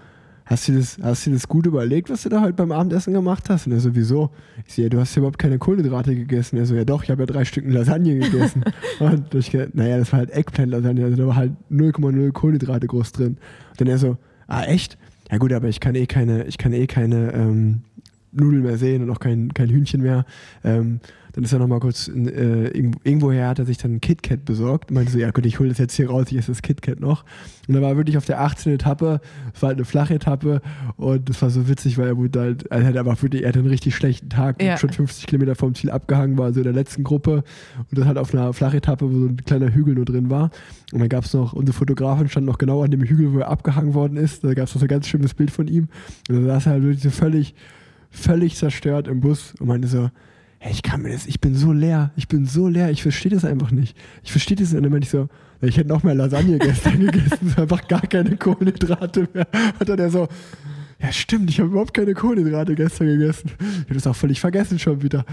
hast 0.47 0.69
du 0.69 0.77
das, 0.77 0.97
hast 1.03 1.27
du 1.27 1.33
das 1.33 1.49
gut 1.49 1.67
überlegt, 1.67 2.09
was 2.09 2.23
du 2.23 2.29
da 2.29 2.40
heute 2.40 2.53
beim 2.53 2.71
Abendessen 2.71 3.12
gemacht 3.12 3.51
hast? 3.51 3.67
Und 3.67 3.73
er 3.73 3.81
so, 3.81 3.97
wieso? 3.97 4.31
Ich 4.64 4.75
so, 4.75 4.83
ja, 4.83 4.88
du 4.88 5.01
hast 5.01 5.12
ja 5.17 5.23
überhaupt 5.23 5.40
keine 5.40 5.59
Kohlenhydrate 5.59 6.14
gegessen. 6.14 6.57
Er 6.57 6.67
so, 6.67 6.77
ja 6.77 6.85
doch, 6.85 7.03
ich 7.03 7.11
habe 7.11 7.23
ja 7.23 7.27
drei 7.27 7.45
Stück 7.45 7.64
Lasagne 7.67 8.17
gegessen. 8.21 8.62
und 9.01 9.35
ich 9.35 9.53
naja, 9.73 9.99
das 9.99 10.12
war 10.12 10.21
halt 10.21 10.31
Eggplant-Lasagne, 10.31 11.05
also 11.05 11.17
da 11.17 11.27
war 11.27 11.35
halt 11.35 11.53
0,0 11.69 12.31
Kohlenhydrate 12.31 12.87
groß 12.87 13.11
drin. 13.11 13.38
Und 13.71 13.81
dann 13.81 13.88
er 13.88 13.99
so, 13.99 14.19
ah, 14.47 14.62
echt? 14.62 14.99
Ja 15.33 15.38
gut, 15.38 15.53
aber 15.53 15.69
ich 15.69 15.81
kann 15.81 15.97
eh 15.97 16.07
keine, 16.07 16.45
ich 16.45 16.59
kann 16.59 16.73
eh 16.73 16.87
keine 16.87 17.33
ähm, 17.33 17.83
Nudeln 18.35 18.62
mehr 18.62 18.79
sehen 18.79 19.03
und 19.03 19.11
auch 19.11 19.20
kein, 19.20 19.53
kein 19.55 19.68
Hühnchen 19.68 20.03
mehr. 20.03 20.25
Ähm, 20.62 21.01
dann 21.35 21.42
ist 21.42 21.53
er 21.53 21.59
nochmal 21.59 21.81
kurz, 21.81 22.07
in, 22.07 22.29
äh, 22.29 22.68
irgendwoher 22.68 23.49
hat 23.49 23.59
er 23.59 23.64
sich 23.64 23.77
dann 23.77 23.94
ein 23.94 24.01
KitKat 24.01 24.44
besorgt. 24.44 24.92
Meinte 24.92 25.11
so, 25.11 25.18
ja 25.18 25.33
gut, 25.33 25.44
ich 25.44 25.59
hole 25.59 25.68
das 25.68 25.79
jetzt 25.79 25.94
hier 25.97 26.09
raus, 26.09 26.27
ich 26.31 26.38
esse 26.38 26.53
das 26.53 26.62
KitKat 26.62 27.01
noch. 27.01 27.25
Und 27.66 27.75
dann 27.75 27.83
war 27.83 27.90
er 27.90 27.97
wirklich 27.97 28.16
auf 28.16 28.25
der 28.25 28.40
18. 28.40 28.75
Etappe, 28.75 29.20
es 29.53 29.61
war 29.61 29.68
halt 29.68 29.79
eine 29.79 29.85
flache 29.85 30.14
Etappe 30.14 30.62
und 30.97 31.29
das 31.29 31.42
war 31.42 31.51
so 31.51 31.68
witzig, 31.68 31.99
weil 31.99 32.07
er 32.07 32.16
wurde 32.16 32.40
halt, 32.40 32.66
er 32.70 32.85
hat 32.85 32.97
einfach 32.97 33.20
wirklich, 33.20 33.42
er 33.42 33.49
hatte 33.49 33.59
einen 33.59 33.68
richtig 33.68 33.97
schlechten 33.97 34.29
Tag 34.29 34.62
ja. 34.62 34.79
schon 34.79 34.90
50 34.90 35.27
Kilometer 35.27 35.57
vom 35.57 35.75
Ziel 35.75 35.90
abgehangen 35.90 36.38
war, 36.38 36.53
so 36.53 36.61
in 36.61 36.64
der 36.64 36.73
letzten 36.73 37.03
Gruppe 37.03 37.42
und 37.79 37.99
das 37.99 38.07
halt 38.07 38.16
auf 38.18 38.33
einer 38.33 38.53
Flachetappe, 38.53 39.12
wo 39.12 39.18
so 39.18 39.27
ein 39.27 39.37
kleiner 39.38 39.75
Hügel 39.75 39.97
nur 39.97 40.05
drin 40.05 40.31
war. 40.31 40.51
Und 40.92 41.01
dann 41.01 41.09
gab 41.09 41.25
es 41.25 41.35
noch, 41.35 41.53
unsere 41.53 41.77
Fotografin 41.77 42.29
stand 42.29 42.47
noch 42.47 42.59
genau 42.59 42.85
an 42.85 42.92
dem 42.92 43.03
Hügel, 43.03 43.33
wo 43.33 43.40
er 43.40 43.49
abgehangen 43.49 43.94
worden 43.94 44.16
ist. 44.16 44.44
Da 44.44 44.55
gab 44.55 44.68
es 44.68 44.75
noch 44.75 44.81
so 44.81 44.85
ein 44.85 44.88
ganz 44.88 45.09
schönes 45.09 45.35
Bild 45.35 45.51
von 45.51 45.66
ihm. 45.66 45.88
Und 46.29 46.37
dann 46.37 46.47
saß 46.47 46.66
er 46.66 46.73
halt 46.73 46.83
wirklich 46.85 47.03
so 47.03 47.11
völlig, 47.11 47.57
völlig 48.14 48.57
zerstört 48.57 49.09
im 49.09 49.20
Bus 49.20 49.55
und 49.59 49.66
meinte 49.66 49.88
so, 49.88 50.11
hey, 50.59 50.72
ich 50.72 50.83
kann 50.83 51.03
mir 51.03 51.12
das, 51.12 51.27
ich 51.27 51.40
bin 51.40 51.55
so 51.55 51.72
leer, 51.72 52.12
ich 52.16 52.29
bin 52.29 52.46
so 52.46 52.68
leer, 52.68 52.90
ich 52.90 53.03
verstehe 53.03 53.31
das 53.31 53.44
einfach 53.44 53.70
nicht. 53.70 53.96
Ich 54.22 54.33
verstehe 54.33 54.57
das 54.57 54.72
und 54.72 54.83
dann 54.83 54.90
meinte 54.90 55.05
ich 55.05 55.11
so, 55.11 55.29
ich 55.61 55.77
hätte 55.77 55.88
noch 55.88 56.03
mehr 56.03 56.14
Lasagne 56.14 56.59
gestern 56.59 57.00
gegessen, 57.07 57.55
einfach 57.57 57.87
gar 57.88 58.03
keine 58.03 58.37
Kohlenhydrate 58.37 59.29
mehr. 59.35 59.46
Und 59.79 59.88
dann 59.88 59.98
er 59.98 60.11
so, 60.11 60.29
ja 61.00 61.12
stimmt, 61.12 61.50
ich 61.50 61.61
habe 61.61 61.70
überhaupt 61.70 61.94
keine 61.94 62.14
Kohlenhydrate 62.14 62.74
gestern 62.74 63.07
gegessen. 63.07 63.50
Ich 63.59 63.85
habe 63.85 63.94
das 63.94 64.07
auch 64.07 64.16
völlig 64.16 64.40
vergessen 64.40 64.78
schon 64.78 65.02
wieder. 65.02 65.24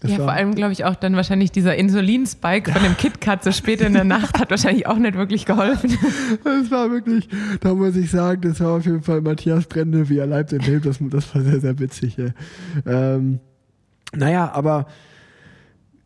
Das 0.00 0.12
ja, 0.12 0.18
vor 0.18 0.30
allem 0.30 0.54
glaube 0.54 0.72
ich 0.72 0.84
auch 0.84 0.94
dann 0.94 1.16
wahrscheinlich 1.16 1.50
dieser 1.50 1.76
Insulinspike 1.76 2.72
von 2.72 2.82
dem 2.82 2.96
KitKat 2.98 3.42
so 3.42 3.52
spät 3.52 3.80
in 3.80 3.94
der 3.94 4.04
Nacht 4.04 4.38
hat 4.38 4.50
wahrscheinlich 4.50 4.86
auch 4.86 4.98
nicht 4.98 5.16
wirklich 5.16 5.44
geholfen. 5.44 5.96
Das 6.44 6.70
war 6.70 6.90
wirklich, 6.90 7.28
da 7.60 7.74
muss 7.74 7.96
ich 7.96 8.10
sagen, 8.10 8.42
das 8.42 8.60
war 8.60 8.76
auf 8.76 8.84
jeden 8.84 9.02
Fall 9.02 9.20
Matthias 9.20 9.66
Brände, 9.66 10.08
wie 10.08 10.18
er 10.18 10.26
leibt 10.26 10.52
und 10.52 10.66
lebt. 10.66 10.86
Das, 10.86 10.98
das 11.00 11.34
war 11.34 11.42
sehr, 11.42 11.60
sehr 11.60 11.78
witzig. 11.78 12.16
Ja. 12.16 12.28
Ähm, 12.86 13.40
naja, 14.14 14.50
aber 14.52 14.86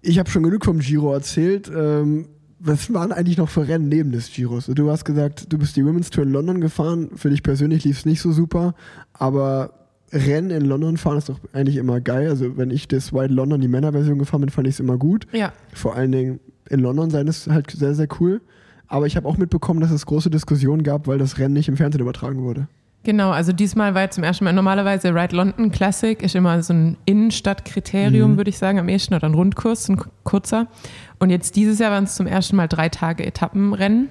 ich 0.00 0.18
habe 0.18 0.30
schon 0.30 0.42
genug 0.42 0.64
vom 0.64 0.80
Giro 0.80 1.12
erzählt. 1.12 1.70
Ähm, 1.74 2.26
was 2.64 2.92
waren 2.94 3.12
eigentlich 3.12 3.38
noch 3.38 3.48
für 3.48 3.66
Rennen 3.66 3.88
neben 3.88 4.12
des 4.12 4.32
Giros? 4.32 4.66
Du 4.66 4.90
hast 4.90 5.04
gesagt, 5.04 5.52
du 5.52 5.58
bist 5.58 5.76
die 5.76 5.84
Women's 5.84 6.10
Tour 6.10 6.24
in 6.24 6.30
London 6.30 6.60
gefahren. 6.60 7.10
Für 7.16 7.28
dich 7.28 7.42
persönlich 7.42 7.84
lief 7.84 7.98
es 7.98 8.06
nicht 8.06 8.20
so 8.20 8.30
super, 8.32 8.74
aber 9.12 9.72
Rennen 10.12 10.50
in 10.50 10.66
London 10.66 10.96
fahren 10.96 11.18
ist 11.18 11.28
doch 11.28 11.40
eigentlich 11.52 11.76
immer 11.76 12.00
geil. 12.00 12.28
Also 12.28 12.56
wenn 12.56 12.70
ich 12.70 12.86
das 12.86 13.12
White 13.12 13.32
London, 13.32 13.60
die 13.60 13.68
Männerversion 13.68 14.18
gefahren 14.18 14.42
bin, 14.42 14.50
fand 14.50 14.68
ich 14.68 14.74
es 14.74 14.80
immer 14.80 14.96
gut. 14.96 15.26
Ja. 15.32 15.52
Vor 15.72 15.96
allen 15.96 16.12
Dingen 16.12 16.40
in 16.68 16.80
London 16.80 17.10
sein 17.10 17.26
ist 17.26 17.48
halt 17.48 17.70
sehr, 17.70 17.94
sehr 17.94 18.08
cool. 18.20 18.40
Aber 18.86 19.06
ich 19.06 19.16
habe 19.16 19.26
auch 19.26 19.38
mitbekommen, 19.38 19.80
dass 19.80 19.90
es 19.90 20.06
große 20.06 20.30
Diskussionen 20.30 20.82
gab, 20.82 21.06
weil 21.06 21.18
das 21.18 21.38
Rennen 21.38 21.54
nicht 21.54 21.68
im 21.68 21.76
Fernsehen 21.76 22.02
übertragen 22.02 22.42
wurde. 22.42 22.68
Genau, 23.04 23.30
also 23.30 23.52
diesmal 23.52 23.94
war 23.94 24.08
zum 24.10 24.22
ersten 24.22 24.44
Mal, 24.44 24.52
normalerweise 24.52 25.12
Ride 25.12 25.34
London 25.34 25.72
Classic 25.72 26.22
ist 26.22 26.36
immer 26.36 26.62
so 26.62 26.72
ein 26.72 26.96
Innenstadtkriterium, 27.04 28.32
mhm. 28.32 28.36
würde 28.36 28.50
ich 28.50 28.58
sagen, 28.58 28.78
am 28.78 28.88
ehesten 28.88 29.14
oder 29.14 29.28
ein 29.28 29.34
Rundkurs, 29.34 29.88
ein 29.88 30.00
kurzer. 30.22 30.68
Und 31.18 31.30
jetzt 31.30 31.56
dieses 31.56 31.80
Jahr 31.80 31.90
waren 31.90 32.04
es 32.04 32.14
zum 32.14 32.28
ersten 32.28 32.54
Mal 32.54 32.68
drei 32.68 32.88
Tage 32.88 33.26
Etappenrennen. 33.26 34.08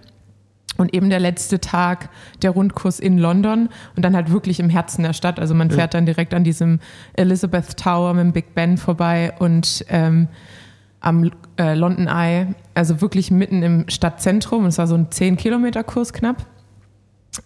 Und 0.77 0.93
eben 0.93 1.09
der 1.09 1.19
letzte 1.19 1.59
Tag 1.59 2.09
der 2.41 2.51
Rundkurs 2.51 2.99
in 2.99 3.17
London 3.17 3.69
und 3.95 4.05
dann 4.05 4.15
halt 4.15 4.31
wirklich 4.31 4.59
im 4.59 4.69
Herzen 4.69 5.03
der 5.03 5.13
Stadt. 5.13 5.37
Also 5.37 5.53
man 5.53 5.69
fährt 5.69 5.93
ja. 5.93 5.99
dann 5.99 6.05
direkt 6.05 6.33
an 6.33 6.45
diesem 6.45 6.79
Elizabeth 7.13 7.77
Tower 7.77 8.13
mit 8.13 8.23
dem 8.23 8.31
Big 8.31 8.55
Ben 8.55 8.77
vorbei 8.77 9.33
und 9.37 9.85
ähm, 9.89 10.29
am 11.01 11.29
äh, 11.57 11.75
London 11.75 12.07
Eye, 12.07 12.55
also 12.73 13.01
wirklich 13.01 13.31
mitten 13.31 13.61
im 13.61 13.89
Stadtzentrum. 13.89 14.63
Und 14.63 14.69
es 14.69 14.77
war 14.77 14.87
so 14.87 14.95
ein 14.95 15.07
10-Kilometer-Kurs 15.07 16.13
knapp. 16.13 16.47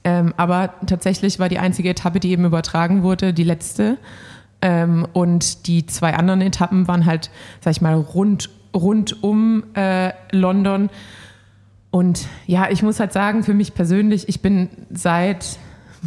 Ähm, 0.03 0.33
aber 0.37 0.73
tatsächlich 0.87 1.39
war 1.39 1.49
die 1.49 1.59
einzige 1.59 1.89
Etappe, 1.89 2.19
die 2.19 2.31
eben 2.31 2.45
übertragen 2.45 3.03
wurde, 3.03 3.33
die 3.33 3.43
letzte. 3.43 3.97
Ähm, 4.61 5.07
und 5.13 5.67
die 5.67 5.85
zwei 5.85 6.15
anderen 6.15 6.41
Etappen 6.41 6.87
waren 6.87 7.05
halt, 7.05 7.29
sag 7.61 7.71
ich 7.71 7.81
mal, 7.81 7.93
rund, 7.93 8.49
rund 8.73 9.23
um 9.23 9.63
äh, 9.75 10.11
London. 10.31 10.89
Und 11.91 12.27
ja, 12.45 12.69
ich 12.69 12.83
muss 12.83 12.99
halt 12.99 13.13
sagen, 13.13 13.43
für 13.43 13.53
mich 13.53 13.73
persönlich, 13.73 14.27
ich 14.27 14.41
bin 14.41 14.69
seit 14.91 15.59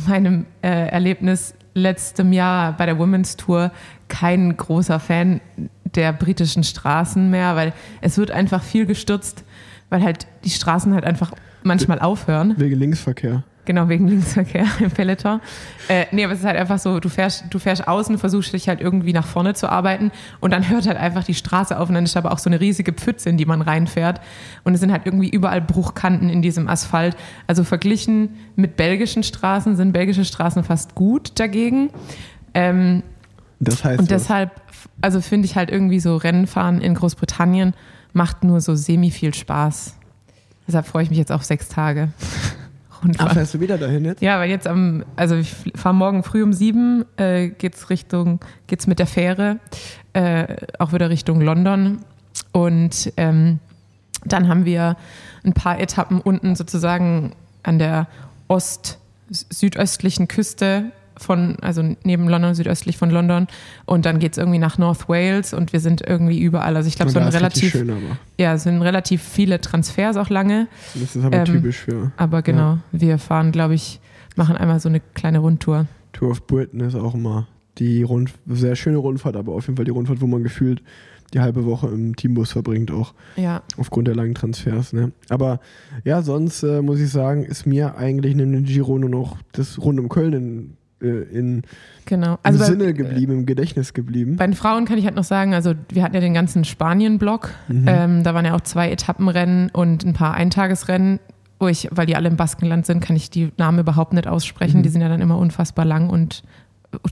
meinem 0.07 0.47
äh, 0.63 0.89
Erlebnis 0.89 1.55
letztem 1.75 2.33
Jahr 2.33 2.77
bei 2.77 2.87
der 2.87 2.99
Women's 2.99 3.37
Tour 3.37 3.71
kein 4.09 4.57
großer 4.57 5.01
Fan 5.01 5.41
der 5.95 6.13
britischen 6.13 6.65
Straßen 6.65 7.31
mehr, 7.31 7.57
weil 7.57 7.73
es 8.01 8.19
wird 8.19 8.31
einfach 8.31 8.63
viel 8.63 8.87
gestürzt, 8.87 9.45
weil 9.89 10.03
halt 10.03 10.27
die 10.45 10.51
Straßen 10.51 10.93
halt 10.95 11.05
einfach 11.05 11.33
manchmal 11.63 12.01
aufhören. 12.01 12.55
Wegen 12.59 12.79
Linksverkehr. 12.79 13.45
Genau, 13.69 13.91
wegen 13.91 14.09
Linksverkehr 14.09 14.65
im 14.81 14.91
Peloton. 14.91 15.43
Äh, 15.89 16.07
nee, 16.11 16.25
aber 16.25 16.33
es 16.33 16.39
ist 16.39 16.47
halt 16.47 16.57
einfach 16.57 16.79
so, 16.79 17.01
du 17.01 17.11
fährst, 17.11 17.45
du 17.51 17.59
fährst 17.59 17.87
außen, 17.87 18.17
versuchst 18.17 18.55
dich 18.55 18.67
halt 18.67 18.81
irgendwie 18.81 19.13
nach 19.13 19.27
vorne 19.27 19.53
zu 19.53 19.69
arbeiten 19.69 20.11
und 20.41 20.55
dann 20.55 20.71
hört 20.71 20.87
halt 20.87 20.97
einfach 20.97 21.23
die 21.23 21.35
Straße 21.35 21.79
auf 21.79 21.91
und 21.91 21.95
dann 21.95 22.05
ist 22.05 22.17
aber 22.17 22.33
auch 22.33 22.39
so 22.39 22.49
eine 22.49 22.61
riesige 22.61 22.95
Pfütze, 22.95 23.29
in 23.29 23.37
die 23.37 23.45
man 23.45 23.61
reinfährt. 23.61 24.23
Und 24.65 24.73
es 24.73 24.81
sind 24.81 24.91
halt 24.91 25.03
irgendwie 25.05 25.29
überall 25.29 25.61
Bruchkanten 25.61 26.31
in 26.31 26.41
diesem 26.41 26.67
Asphalt. 26.67 27.15
Also 27.47 27.63
verglichen 27.63 28.37
mit 28.57 28.79
belgischen 28.79 29.23
Straßen 29.23 29.77
sind 29.77 29.93
belgische 29.93 30.25
Straßen 30.25 30.65
fast 30.65 30.95
gut 30.95 31.39
dagegen. 31.39 31.91
Ähm, 32.55 33.03
das 33.61 33.85
heißt. 33.85 34.01
Und 34.01 34.11
deshalb, 34.11 34.63
also 35.03 35.21
finde 35.21 35.45
ich 35.45 35.57
halt 35.57 35.69
irgendwie 35.69 36.01
so 36.01 36.17
Rennenfahren 36.17 36.81
in 36.81 36.95
Großbritannien 36.95 37.75
macht 38.15 38.45
nur 38.45 38.63
so 38.63 38.75
semi 38.75 39.11
viel 39.11 39.35
Spaß. 39.35 39.95
Deshalb 40.67 40.87
freue 40.87 41.03
ich 41.03 41.11
mich 41.11 41.19
jetzt 41.19 41.33
auf 41.33 41.45
sechs 41.45 41.69
Tage. 41.69 42.09
Rundfahrt. 43.03 43.31
Ach, 43.31 43.35
fährst 43.35 43.55
du 43.55 43.61
wieder 43.61 43.79
dahin 43.79 44.05
jetzt? 44.05 44.23
Ja, 44.23 44.39
weil 44.39 44.51
jetzt 44.51 44.67
am, 44.67 45.05
also 45.17 45.37
ich 45.37 45.55
fahre 45.75 45.95
morgen 45.95 46.23
früh 46.23 46.43
um 46.43 46.53
sieben, 46.53 47.05
äh, 47.17 47.49
geht's 47.49 47.91
Richtung, 47.91 48.41
geht's 48.67 48.87
mit 48.87 48.99
der 48.99 49.07
Fähre, 49.07 49.59
äh, 50.13 50.57
auch 50.79 50.93
wieder 50.93 51.11
Richtung 51.11 51.41
London. 51.41 52.01
Und 52.53 53.13
ähm, 53.17 53.59
dann 54.25 54.49
haben 54.49 54.65
wir 54.65 54.97
ein 55.45 55.53
paar 55.53 55.81
Etappen 55.81 56.21
unten 56.21 56.57
sozusagen 56.57 57.33
an 57.63 57.79
der 57.79 58.09
ost-südöstlichen 58.49 60.29
Küste 60.29 60.93
von, 61.19 61.57
also 61.61 61.83
neben 62.05 62.29
London, 62.29 62.55
südöstlich 62.55 62.97
von 62.97 63.11
London. 63.11 63.47
Und 63.85 64.07
dann 64.07 64.19
geht 64.19 64.33
es 64.33 64.39
irgendwie 64.39 64.59
nach 64.59 64.79
North 64.79 65.09
Wales 65.09 65.53
und 65.53 65.73
wir 65.73 65.81
sind 65.81 66.03
irgendwie 66.07 66.41
überall. 66.41 66.77
Also 66.77 66.89
ich 66.89 66.97
glaube, 66.97 67.11
so 67.11 67.19
ein 67.19 67.29
relativ. 67.29 67.73
Schön. 67.73 67.93
Ja, 68.39 68.55
es 68.55 68.63
sind 68.63 68.81
relativ 68.83 69.23
viele 69.23 69.61
Transfers 69.61 70.17
auch 70.17 70.31
lange. 70.31 70.69
Das 70.95 71.17
ist 71.17 71.25
aber 71.25 71.39
ähm, 71.39 71.45
typisch 71.45 71.79
für. 71.79 72.13
Aber 72.17 72.43
genau, 72.43 72.75
ja. 72.75 72.81
wir 72.93 73.19
fahren, 73.19 73.53
glaube 73.53 73.75
ich, 73.75 74.01
machen 74.37 74.57
einmal 74.57 74.81
so 74.81 74.89
eine 74.89 75.01
kleine 75.01 75.41
Rundtour. 75.41 75.87
Tour 76.13 76.31
of 76.31 76.47
Britain 76.47 76.81
ist 76.81 76.95
auch 76.95 77.15
immer 77.15 77.47
die 77.79 78.03
Rund 78.03 78.33
sehr 78.47 78.77
schöne 78.77 78.99
Rundfahrt, 78.99 79.37
aber 79.37 79.53
auf 79.53 79.67
jeden 79.67 79.77
Fall 79.77 79.85
die 79.85 79.91
Rundfahrt, 79.91 80.21
wo 80.21 80.27
man 80.27 80.43
gefühlt 80.43 80.83
die 81.35 81.41
halbe 81.41 81.65
Woche 81.67 81.89
im 81.89 82.17
Teambus 82.17 82.53
verbringt, 82.53 82.91
auch 82.91 83.13
ja. 83.37 83.63
aufgrund 83.77 84.09
der 84.09 84.15
langen 84.15 84.35
Transfers. 84.35 84.93
Ne? 84.93 85.13
Aber 85.29 85.61
ja, 86.05 86.23
sonst 86.23 86.63
äh, 86.63 86.81
muss 86.81 87.01
ich 87.01 87.11
sagen, 87.11 87.45
ist 87.45 87.67
mir 87.67 87.97
eigentlich 87.97 88.35
neben 88.35 88.53
dem 88.53 88.65
Giro 88.65 88.99
nur 88.99 89.11
noch 89.11 89.37
das 89.53 89.79
Rund 89.79 90.01
um 90.01 90.09
Köln 90.09 90.33
in 90.33 90.77
äh, 91.01 91.07
in, 91.07 91.63
genau. 92.07 92.39
also 92.43 92.59
im 92.59 92.65
Sinne 92.65 92.85
bei, 92.87 92.93
geblieben, 92.93 93.33
im 93.33 93.47
Gedächtnis 93.47 93.95
geblieben. 93.95 94.37
Bei 94.37 94.47
den 94.47 94.55
Frauen 94.55 94.85
kann 94.85 94.99
ich 94.99 95.05
halt 95.05 95.15
noch 95.15 95.25
sagen, 95.25 95.55
also 95.55 95.75
wir 95.91 96.03
hatten 96.03 96.15
ja 96.15 96.21
den 96.21 96.35
ganzen 96.35 96.65
Spanien-Block. 96.65 97.51
Mhm. 97.69 97.85
Ähm, 97.87 98.25
da 98.25 98.35
waren 98.35 98.45
ja 98.45 98.55
auch 98.55 98.61
zwei 98.63 98.91
Etappenrennen 98.91 99.71
und 99.71 100.05
ein 100.05 100.13
paar 100.13 100.35
Eintagesrennen. 100.35 101.21
Wo 101.61 101.67
ich, 101.67 101.89
weil 101.91 102.07
die 102.07 102.15
alle 102.15 102.29
im 102.29 102.37
Baskenland 102.37 102.87
sind, 102.87 103.01
kann 103.01 103.17
ich 103.17 103.31
die 103.31 103.51
Namen 103.57 103.81
überhaupt 103.81 104.13
nicht 104.13 104.29
aussprechen. 104.29 104.79
Mhm. 104.79 104.83
Die 104.85 104.89
sind 104.91 105.01
ja 105.01 105.09
dann 105.09 105.21
immer 105.21 105.39
unfassbar 105.39 105.85
lang 105.85 106.09
und 106.09 106.45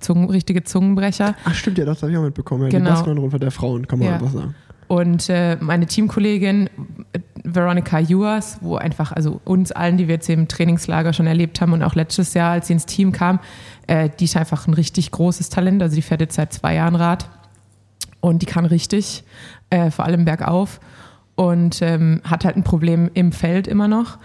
Zungen, 0.01 0.31
richtige 0.31 0.62
Zungenbrecher. 0.62 1.35
Ach 1.44 1.55
stimmt, 1.55 1.79
ja, 1.79 1.85
das 1.85 2.03
habe 2.03 2.12
ich 2.12 2.18
auch 2.18 2.22
mitbekommen. 2.22 2.64
Ja, 2.64 2.68
genau. 2.68 2.85
Die 2.85 2.90
Baskenlandrundfahrt 2.92 3.42
der 3.42 3.51
Frauen, 3.51 3.88
kann 3.88 3.99
man 3.99 4.09
ja. 4.09 4.14
einfach 4.14 4.31
sagen. 4.31 4.55
Und 4.88 5.29
äh, 5.29 5.57
meine 5.61 5.87
Teamkollegin 5.87 6.70
Veronica 7.42 8.01
Ewers, 8.01 8.59
wo 8.61 8.77
einfach, 8.77 9.12
also 9.12 9.40
uns 9.44 9.72
allen, 9.72 9.96
die 9.96 10.07
wir 10.09 10.14
jetzt 10.14 10.29
im 10.29 10.49
Trainingslager 10.49 11.12
schon 11.12 11.27
erlebt 11.27 11.61
haben 11.61 11.72
und 11.72 11.83
auch 11.83 11.94
letztes 11.94 12.35
Jahr, 12.35 12.53
als 12.53 12.68
sie 12.68 12.75
ins 12.75 12.87
Team 12.87 13.12
kam, 13.12 13.40
äh, 13.87 14.09
die 14.18 14.25
ist 14.25 14.37
einfach 14.37 14.66
ein 14.66 14.75
richtig 14.75 15.11
großes 15.11 15.49
Talent. 15.49 15.83
Also 15.83 15.96
die 15.96 16.03
fährt 16.03 16.20
jetzt 16.20 16.35
seit 16.37 16.53
zwei 16.53 16.75
Jahren 16.75 16.94
Rad. 16.96 17.29
und 18.20 18.42
die 18.42 18.46
kann 18.46 18.64
richtig, 18.64 19.22
äh, 19.70 19.90
vor 19.90 20.05
allem 20.05 20.25
bergauf 20.25 20.81
und 21.37 21.81
ähm, 21.83 22.20
hat 22.25 22.44
halt 22.44 22.57
ein 22.57 22.64
Problem 22.64 23.11
im 23.14 23.31
Feld 23.33 23.66
immer 23.68 23.87
noch. 23.88 24.18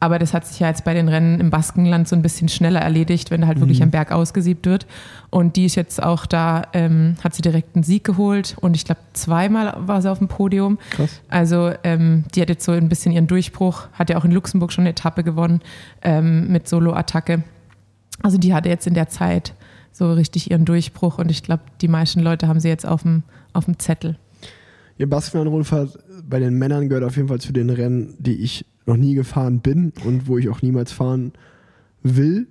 Aber 0.00 0.20
das 0.20 0.32
hat 0.32 0.46
sich 0.46 0.60
ja 0.60 0.68
jetzt 0.68 0.84
bei 0.84 0.94
den 0.94 1.08
Rennen 1.08 1.40
im 1.40 1.50
Baskenland 1.50 2.06
so 2.06 2.14
ein 2.14 2.22
bisschen 2.22 2.48
schneller 2.48 2.78
erledigt, 2.80 3.32
wenn 3.32 3.40
da 3.40 3.48
halt 3.48 3.58
wirklich 3.58 3.78
Mhm. 3.80 3.84
am 3.84 3.90
Berg 3.90 4.12
ausgesiebt 4.12 4.64
wird. 4.64 4.86
Und 5.30 5.56
die 5.56 5.64
ist 5.64 5.74
jetzt 5.74 6.00
auch 6.00 6.24
da, 6.24 6.62
ähm, 6.72 7.16
hat 7.24 7.34
sie 7.34 7.42
direkt 7.42 7.74
einen 7.74 7.82
Sieg 7.82 8.04
geholt 8.04 8.54
und 8.60 8.76
ich 8.76 8.84
glaube 8.84 9.00
zweimal 9.14 9.74
war 9.78 10.00
sie 10.00 10.08
auf 10.08 10.18
dem 10.18 10.28
Podium. 10.28 10.78
Krass. 10.90 11.20
Also 11.28 11.72
ähm, 11.82 12.22
die 12.32 12.42
hat 12.42 12.48
jetzt 12.48 12.64
so 12.64 12.70
ein 12.70 12.88
bisschen 12.88 13.10
ihren 13.10 13.26
Durchbruch, 13.26 13.88
hat 13.94 14.08
ja 14.08 14.18
auch 14.18 14.24
in 14.24 14.30
Luxemburg 14.30 14.70
schon 14.72 14.82
eine 14.82 14.90
Etappe 14.90 15.24
gewonnen 15.24 15.62
ähm, 16.02 16.46
mit 16.52 16.68
Solo-Attacke. 16.68 17.42
Also 18.22 18.38
die 18.38 18.54
hatte 18.54 18.68
jetzt 18.68 18.86
in 18.86 18.94
der 18.94 19.08
Zeit 19.08 19.54
so 19.92 20.12
richtig 20.12 20.50
ihren 20.50 20.64
Durchbruch 20.64 21.18
und 21.18 21.30
ich 21.30 21.42
glaube, 21.42 21.62
die 21.80 21.88
meisten 21.88 22.20
Leute 22.20 22.48
haben 22.48 22.60
sie 22.60 22.68
jetzt 22.68 22.86
auf 22.86 23.02
dem, 23.02 23.22
auf 23.52 23.64
dem 23.64 23.78
Zettel. 23.78 24.16
Ihr 24.96 25.08
Baskenland-Rundfahrt 25.08 25.98
bei 26.28 26.40
den 26.40 26.54
Männern 26.54 26.88
gehört 26.88 27.04
auf 27.04 27.16
jeden 27.16 27.28
Fall 27.28 27.40
zu 27.40 27.52
den 27.52 27.70
Rennen, 27.70 28.14
die 28.18 28.42
ich 28.42 28.64
noch 28.86 28.96
nie 28.96 29.14
gefahren 29.14 29.60
bin 29.60 29.92
und 30.04 30.26
wo 30.26 30.38
ich 30.38 30.48
auch 30.48 30.62
niemals 30.62 30.92
fahren 30.92 31.32
will. 32.02 32.48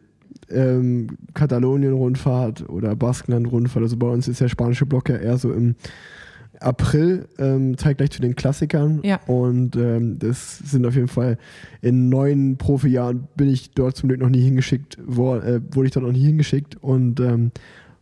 Ähm, 0.49 1.17
Katalonien-Rundfahrt 1.33 2.69
oder 2.69 2.95
Baskenland-Rundfahrt. 2.95 3.83
Also 3.83 3.97
bei 3.97 4.07
uns 4.07 4.27
ist 4.27 4.39
der 4.39 4.47
spanische 4.47 4.85
Block 4.85 5.09
ja 5.09 5.17
eher 5.17 5.37
so 5.37 5.51
im 5.51 5.75
April, 6.59 7.27
ähm, 7.37 7.77
zeitgleich 7.77 8.11
zu 8.11 8.21
den 8.21 8.35
Klassikern. 8.35 9.01
Ja. 9.03 9.19
Und 9.27 9.75
ähm, 9.75 10.19
das 10.19 10.57
sind 10.59 10.85
auf 10.85 10.95
jeden 10.95 11.07
Fall 11.07 11.37
in 11.81 12.09
neun 12.09 12.57
Profijahren 12.57 13.27
bin 13.35 13.49
ich 13.49 13.71
dort 13.71 13.95
zum 13.95 14.09
Glück 14.09 14.21
noch 14.21 14.29
nie 14.29 14.41
hingeschickt, 14.41 14.97
wo, 15.05 15.35
äh, 15.35 15.61
wurde 15.71 15.87
ich 15.87 15.93
dort 15.93 16.05
noch 16.05 16.13
nie 16.13 16.25
hingeschickt 16.25 16.77
und 16.81 17.19
ähm, 17.19 17.51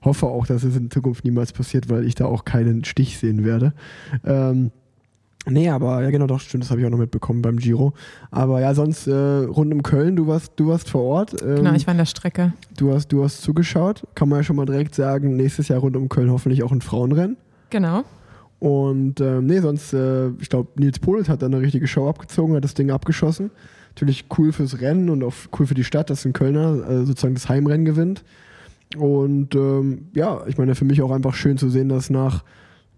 hoffe 0.01 0.27
auch, 0.27 0.45
dass 0.45 0.63
es 0.63 0.75
in 0.77 0.91
Zukunft 0.91 1.25
niemals 1.25 1.51
passiert, 1.51 1.89
weil 1.89 2.05
ich 2.05 2.15
da 2.15 2.25
auch 2.25 2.45
keinen 2.45 2.85
Stich 2.85 3.17
sehen 3.17 3.43
werde. 3.43 3.73
Ähm, 4.23 4.71
nee, 5.47 5.69
aber 5.69 6.03
ja 6.03 6.11
genau, 6.11 6.27
doch, 6.27 6.39
stimmt, 6.39 6.63
das 6.63 6.71
habe 6.71 6.79
ich 6.81 6.87
auch 6.87 6.91
noch 6.91 6.97
mitbekommen 6.99 7.41
beim 7.41 7.57
Giro. 7.57 7.93
Aber 8.31 8.61
ja, 8.61 8.73
sonst 8.73 9.07
äh, 9.07 9.13
rund 9.13 9.73
um 9.73 9.81
Köln, 9.83 10.15
du 10.15 10.27
warst, 10.27 10.53
du 10.57 10.67
warst 10.67 10.89
vor 10.89 11.01
Ort. 11.03 11.41
Ähm, 11.41 11.55
Genau, 11.57 11.73
ich 11.73 11.87
war 11.87 11.93
in 11.93 11.97
der 11.97 12.05
Strecke. 12.05 12.53
du, 12.77 12.93
hast, 12.93 13.07
du 13.09 13.23
hast 13.23 13.41
zugeschaut. 13.41 14.03
Kann 14.15 14.29
man 14.29 14.39
ja 14.39 14.43
schon 14.43 14.55
mal 14.55 14.65
direkt 14.65 14.95
sagen, 14.95 15.35
nächstes 15.35 15.67
Jahr 15.67 15.79
rund 15.79 15.97
um 15.97 16.07
Köln 16.07 16.31
hoffentlich 16.31 16.63
auch 16.63 16.71
ein 16.71 16.81
Frauenrennen. 16.81 17.37
Genau. 17.71 18.03
Und 18.65 19.21
ähm, 19.21 19.45
nee, 19.45 19.59
sonst, 19.59 19.93
äh, 19.93 20.29
ich 20.39 20.49
glaube, 20.49 20.69
Nils 20.77 20.97
Polit 20.97 21.29
hat 21.29 21.43
da 21.43 21.45
eine 21.45 21.61
richtige 21.61 21.85
Show 21.85 22.09
abgezogen, 22.09 22.55
hat 22.55 22.63
das 22.63 22.73
Ding 22.73 22.89
abgeschossen. 22.89 23.51
Natürlich 23.89 24.25
cool 24.39 24.51
fürs 24.51 24.81
Rennen 24.81 25.11
und 25.11 25.23
auch 25.23 25.35
cool 25.59 25.67
für 25.67 25.75
die 25.75 25.83
Stadt, 25.83 26.09
dass 26.09 26.25
ein 26.25 26.33
Kölner 26.33 26.89
äh, 26.89 27.05
sozusagen 27.05 27.35
das 27.35 27.47
Heimrennen 27.47 27.85
gewinnt. 27.85 28.23
Und 28.97 29.53
ähm, 29.53 30.07
ja, 30.15 30.41
ich 30.47 30.57
meine, 30.57 30.73
für 30.73 30.83
mich 30.83 31.03
auch 31.03 31.11
einfach 31.11 31.35
schön 31.35 31.59
zu 31.59 31.69
sehen, 31.69 31.89
dass 31.89 32.09
nach 32.09 32.43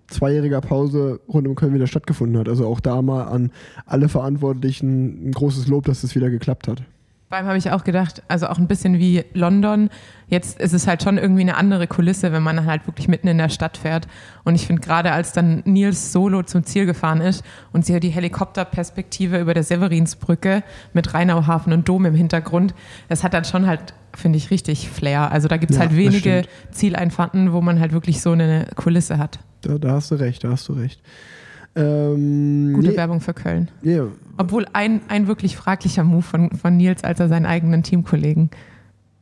zweijähriger 0.07 0.61
Pause 0.61 1.19
rund 1.27 1.45
um 1.49 1.55
Köln 1.55 1.73
wieder 1.73 1.87
stattgefunden 1.87 2.39
hat. 2.39 2.47
Also 2.47 2.65
auch 2.65 2.79
da 2.79 3.01
mal 3.01 3.23
an 3.23 3.51
alle 3.85 4.07
Verantwortlichen 4.07 5.27
ein 5.27 5.31
großes 5.33 5.67
Lob, 5.67 5.83
dass 5.83 6.01
es 6.01 6.15
wieder 6.15 6.29
geklappt 6.29 6.69
hat. 6.69 6.81
Vor 7.29 7.37
allem 7.37 7.47
habe 7.47 7.57
ich 7.57 7.71
auch 7.71 7.83
gedacht, 7.83 8.23
also 8.29 8.47
auch 8.47 8.57
ein 8.57 8.67
bisschen 8.67 8.99
wie 8.99 9.25
London. 9.33 9.89
Jetzt 10.29 10.61
ist 10.61 10.73
es 10.73 10.87
halt 10.87 11.03
schon 11.03 11.17
irgendwie 11.17 11.41
eine 11.41 11.57
andere 11.57 11.85
Kulisse, 11.85 12.31
wenn 12.31 12.41
man 12.41 12.65
halt 12.65 12.87
wirklich 12.87 13.09
mitten 13.09 13.27
in 13.27 13.37
der 13.37 13.49
Stadt 13.49 13.75
fährt. 13.75 14.07
Und 14.45 14.55
ich 14.55 14.65
finde 14.65 14.81
gerade, 14.81 15.11
als 15.11 15.33
dann 15.33 15.61
Nils 15.65 16.13
solo 16.13 16.43
zum 16.43 16.63
Ziel 16.63 16.85
gefahren 16.85 17.19
ist 17.19 17.43
und 17.73 17.85
sie 17.85 17.93
hat 17.93 18.03
die 18.03 18.09
Helikopterperspektive 18.11 19.39
über 19.41 19.53
der 19.53 19.63
Severinsbrücke 19.63 20.63
mit 20.93 21.13
Rheinauhafen 21.13 21.73
und 21.73 21.89
Dom 21.89 22.05
im 22.05 22.15
Hintergrund, 22.15 22.73
das 23.09 23.25
hat 23.25 23.33
dann 23.33 23.43
schon 23.43 23.67
halt, 23.67 23.93
finde 24.15 24.37
ich, 24.37 24.49
richtig 24.49 24.89
Flair. 24.89 25.29
Also 25.29 25.49
da 25.49 25.57
gibt 25.57 25.71
es 25.71 25.77
Ja, 25.77 25.83
halt 25.83 25.97
wenige. 25.97 26.43
Zieleinfahrten, 26.71 27.51
wo 27.51 27.59
man 27.59 27.81
halt 27.81 27.91
wirklich 27.91 28.21
so 28.21 28.31
eine 28.31 28.67
Kulisse 28.75 29.17
hat. 29.17 29.39
Da, 29.63 29.77
da 29.77 29.91
hast 29.91 30.11
du 30.11 30.15
recht, 30.15 30.45
da 30.45 30.51
hast 30.51 30.69
du 30.69 30.73
recht. 30.73 31.01
Ähm, 31.77 32.73
Gute 32.73 32.89
nee, 32.89 32.97
Werbung 32.97 33.21
für 33.21 33.33
Köln. 33.33 33.69
yeah. 33.85 34.07
Obwohl 34.37 34.65
ein, 34.73 35.01
ein 35.07 35.27
wirklich 35.27 35.55
fraglicher 35.57 36.03
Move 36.03 36.21
von, 36.23 36.51
von 36.51 36.75
Nils, 36.77 37.03
als 37.03 37.19
er 37.19 37.27
seinen 37.27 37.45
eigenen 37.45 37.83
Teamkollegen. 37.83 38.49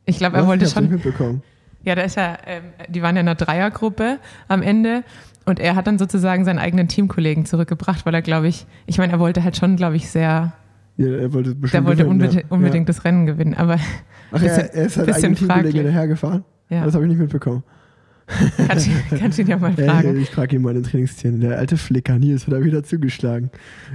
Ich 0.06 0.18
glaube, 0.18 0.36
er 0.38 0.41
Was? 0.44 0.48
wollte 0.50 0.65
Ich 0.65 0.72
schon. 0.72 0.84
nicht 0.84 0.91
mitbekommen. 0.94 1.41
Ja, 1.84 1.96
da 1.96 2.02
ist 2.02 2.15
ja, 2.18 2.38
ähm, 2.48 2.63
die 2.89 3.02
waren 3.02 3.15
ja 3.15 3.22
in 3.22 3.28
einer 3.28 3.36
Dreiergruppe 3.36 4.18
am 4.48 4.62
Ende 4.62 5.04
und 5.46 5.60
er 5.60 5.76
hat 5.76 5.86
dann 5.88 6.00
sozusagen 6.00 6.44
seinen 6.46 6.58
eigenen 6.60 6.88
Teamkollegen 6.88 7.46
zurückgebracht, 7.46 8.06
weil 8.06 8.13
er, 8.15 8.22
glaube 8.24 8.48
ich, 8.48 8.65
ich 8.88 8.98
meine, 8.98 9.13
er 9.13 9.20
wollte 9.20 9.44
halt 9.44 9.56
schon, 9.56 9.76
glaube 9.76 9.96
ich, 9.96 10.10
sehr, 10.10 10.54
Ja, 10.98 11.08
er 11.08 11.34
wollte 11.34 11.50
der 11.52 11.56
bestimmt 11.62 11.86
wollte 11.88 12.04
gewinnen, 12.04 12.22
unbedingt, 12.22 12.44
ja. 12.44 12.50
unbedingt 12.50 12.89
das 12.89 13.04
Rennen 13.06 13.26
gewinnen, 13.28 13.54
aber 13.54 13.76
Ach 14.32 14.41
ja, 14.41 14.48
bisschen- 14.48 14.70
er 14.74 14.86
ist 14.86 14.98
halt 14.98 15.06
bisschen 15.08 15.13
eigenen 15.26 15.36
Teamkollege 15.36 15.46
fraglich. 15.63 15.76
hinterhergefahren. 15.76 16.44
ja, 16.70 16.86
Das 16.86 16.96
habe 16.96 17.04
ich 17.06 17.10
nicht 17.12 17.20
mitbekommen. 17.20 17.63
kannst, 18.67 18.88
du- 18.88 19.17
kannst 19.17 19.38
ihn 19.39 19.47
ja 19.47 19.57
mal 19.57 19.73
fragen. 19.73 20.17
ich 20.19 20.29
frage 20.31 20.55
ihn 20.55 20.61
mal 20.63 20.71
in 20.75 20.81
den 20.81 20.83
Trainingsszenen. 20.83 21.41
Der 21.41 21.59
alte 21.59 21.77
Flicker, 21.77 22.17
Nils, 22.17 22.47
hat 22.47 22.53
er 22.53 22.63
wieder 22.63 22.83
zugeschlagen. 22.83 23.51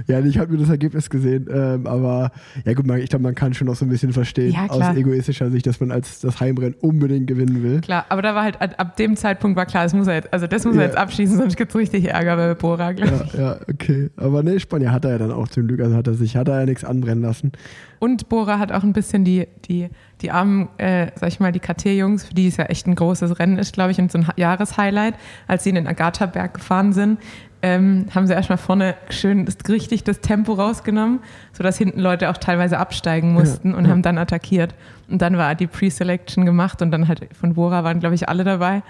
Ja, 0.07 0.19
ich 0.21 0.37
habe 0.37 0.51
nur 0.53 0.61
das 0.61 0.69
Ergebnis 0.69 1.09
gesehen, 1.09 1.47
ähm, 1.53 1.85
aber 1.85 2.31
ja 2.65 2.73
gut, 2.73 2.87
man, 2.87 2.99
ich 2.99 3.09
glaube, 3.09 3.23
man 3.23 3.35
kann 3.35 3.53
schon 3.53 3.67
noch 3.67 3.75
so 3.75 3.83
ein 3.85 3.89
bisschen 3.89 4.13
verstehen, 4.13 4.53
Ja, 4.53 4.67
aus 4.67 4.95
egoistischer 4.95 5.51
Sicht, 5.51 5.67
dass 5.67 5.79
man 5.81 5.91
als 5.91 6.21
das 6.21 6.39
Heimrennen 6.39 6.75
unbedingt 6.79 7.27
gewinnen 7.27 7.61
will. 7.61 7.81
Klar, 7.81 8.05
aber 8.09 8.21
da 8.21 8.33
war 8.33 8.43
halt, 8.43 8.61
ab 8.61 8.73
ab 8.77 8.95
dem 8.95 9.15
Zeitpunkt 9.17 9.57
war 9.57 9.65
klar, 9.65 9.83
das 9.83 9.93
muss 9.93 10.07
er 10.07 10.15
jetzt, 10.15 10.33
also 10.33 10.47
das 10.47 10.63
muss 10.65 10.75
Ja. 10.75 10.81
er 10.81 10.87
jetzt 10.87 10.97
abschließen, 10.97 11.37
sonst 11.37 11.57
gibt 11.57 11.71
es 11.71 11.77
richtig 11.77 12.09
Ärger 12.09 12.37
bei 12.37 12.53
Bora, 12.55 12.93
glaube 12.93 13.25
ich. 13.27 13.33
Ja, 13.33 13.39
ja, 13.41 13.59
okay. 13.69 14.09
Aber 14.15 14.43
nee, 14.43 14.59
Spanier 14.59 14.91
hat 14.93 15.03
er 15.05 15.11
ja 15.11 15.17
dann 15.17 15.31
auch 15.31 15.49
zum 15.49 15.67
Glück, 15.67 15.81
also 15.81 15.95
hat 15.95 16.07
er 16.07 16.13
sich, 16.13 16.37
hat 16.37 16.47
er 16.47 16.61
ja 16.61 16.65
nichts 16.65 16.85
anbrennen 16.85 17.21
lassen. 17.23 17.51
Und 17.99 18.29
Bora 18.29 18.57
hat 18.59 18.71
auch 18.71 18.83
ein 18.83 18.93
bisschen 18.93 19.23
die, 19.25 19.47
die, 19.65 19.89
die 20.21 20.31
armen, 20.31 20.69
äh, 20.77 21.07
sag 21.15 21.29
ich 21.29 21.39
mal, 21.39 21.51
die 21.51 21.59
KT-Jungs, 21.59 22.25
für 22.25 22.33
die 22.33 22.47
es 22.47 22.57
ja 22.57 22.65
echt 22.65 22.87
ein 22.87 22.95
großes 22.95 23.39
Rennen 23.39 23.57
ist, 23.57 23.73
glaube 23.73 23.91
ich, 23.91 23.99
und 23.99 24.11
so 24.11 24.19
ein 24.19 24.27
Jahreshighlight, 24.35 25.15
als 25.47 25.63
sie 25.63 25.69
in 25.69 25.75
den 25.75 25.87
Agatha-Berg 25.87 26.55
gefahren 26.55 26.93
sind, 26.93 27.19
ähm, 27.61 28.07
haben 28.13 28.27
sie 28.27 28.33
erstmal 28.33 28.57
vorne 28.57 28.95
schön 29.09 29.45
das, 29.45 29.57
richtig 29.69 30.03
das 30.03 30.21
Tempo 30.21 30.53
rausgenommen, 30.53 31.19
sodass 31.53 31.77
hinten 31.77 31.99
Leute 31.99 32.29
auch 32.29 32.37
teilweise 32.37 32.77
absteigen 32.77 33.33
mussten 33.33 33.73
und 33.73 33.85
ja. 33.85 33.91
haben 33.91 34.01
dann 34.01 34.17
attackiert. 34.17 34.73
Und 35.09 35.21
dann 35.21 35.37
war 35.37 35.53
die 35.55 35.67
Pre-Selection 35.67 36.45
gemacht 36.45 36.81
und 36.81 36.91
dann 36.91 37.07
halt 37.07 37.27
von 37.39 37.53
Bora 37.53 37.83
waren, 37.83 37.99
glaube 37.99 38.15
ich, 38.15 38.29
alle 38.29 38.43
dabei. 38.43 38.81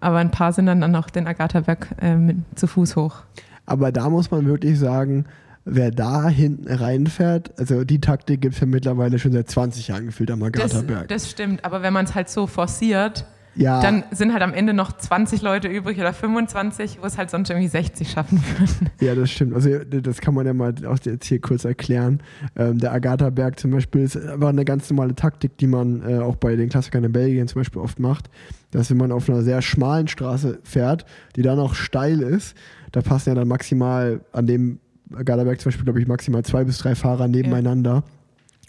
Aber 0.00 0.18
ein 0.18 0.30
paar 0.30 0.52
sind 0.52 0.66
dann, 0.66 0.80
dann 0.80 0.94
auch 0.96 1.10
den 1.10 1.26
Agatha-Berg 1.26 1.88
äh, 2.00 2.34
zu 2.54 2.66
Fuß 2.66 2.96
hoch. 2.96 3.22
Aber 3.66 3.92
da 3.92 4.08
muss 4.08 4.30
man 4.30 4.46
wirklich 4.46 4.78
sagen, 4.78 5.24
wer 5.64 5.90
da 5.90 6.28
hinten 6.28 6.68
reinfährt, 6.72 7.58
also 7.58 7.84
die 7.84 8.00
Taktik 8.00 8.40
gibt 8.40 8.54
es 8.54 8.60
ja 8.60 8.66
mittlerweile 8.66 9.18
schon 9.18 9.32
seit 9.32 9.48
20 9.48 9.88
Jahren 9.88 10.06
gefühlt 10.06 10.30
am 10.30 10.40
Das, 10.40 10.48
Agatha-Berg. 10.74 11.08
das 11.08 11.30
stimmt, 11.30 11.64
aber 11.64 11.82
wenn 11.82 11.92
man 11.92 12.04
es 12.04 12.14
halt 12.14 12.28
so 12.28 12.46
forciert, 12.46 13.26
Ja, 13.54 13.80
dann 13.82 14.02
sind 14.10 14.32
halt 14.32 14.42
am 14.42 14.54
Ende 14.54 14.72
noch 14.72 14.96
20 14.96 15.42
Leute 15.42 15.68
übrig 15.68 15.98
oder 15.98 16.12
25, 16.14 16.98
wo 17.02 17.06
es 17.06 17.18
halt 17.18 17.28
sonst 17.30 17.50
irgendwie 17.50 17.68
60 17.68 18.10
schaffen 18.10 18.42
würden. 18.58 18.90
Ja, 19.00 19.14
das 19.14 19.30
stimmt. 19.30 19.54
Also 19.54 19.68
das 19.84 20.20
kann 20.22 20.32
man 20.34 20.46
ja 20.46 20.54
mal 20.54 20.74
auch 20.86 20.98
jetzt 21.04 21.26
hier 21.26 21.38
kurz 21.40 21.64
erklären. 21.66 22.20
Ähm, 22.56 22.78
der 22.78 22.92
Agatha-Berg 22.92 23.60
zum 23.60 23.70
Beispiel 23.72 24.02
ist 24.02 24.16
einfach 24.16 24.48
eine 24.48 24.64
ganz 24.64 24.88
normale 24.90 25.14
Taktik, 25.14 25.58
die 25.58 25.66
man 25.66 26.02
äh, 26.08 26.18
auch 26.18 26.36
bei 26.36 26.56
den 26.56 26.70
Klassikern 26.70 27.04
in 27.04 27.12
Belgien 27.12 27.46
zum 27.46 27.60
Beispiel 27.60 27.82
oft 27.82 28.00
macht, 28.00 28.30
dass 28.70 28.90
wenn 28.90 28.96
man 28.96 29.12
auf 29.12 29.28
einer 29.28 29.42
sehr 29.42 29.60
schmalen 29.60 30.08
Straße 30.08 30.58
fährt, 30.64 31.04
die 31.36 31.42
dann 31.42 31.58
auch 31.58 31.74
steil 31.74 32.20
ist, 32.22 32.56
da 32.90 33.02
passen 33.02 33.28
ja 33.30 33.34
dann 33.34 33.48
maximal 33.48 34.22
an 34.32 34.46
dem 34.46 34.78
Agatha-Berg 35.16 35.60
zum 35.60 35.70
Beispiel, 35.70 35.84
glaube 35.84 36.00
ich, 36.00 36.06
maximal 36.06 36.44
zwei 36.44 36.64
bis 36.64 36.78
drei 36.78 36.94
Fahrer 36.94 37.28
nebeneinander. 37.28 38.04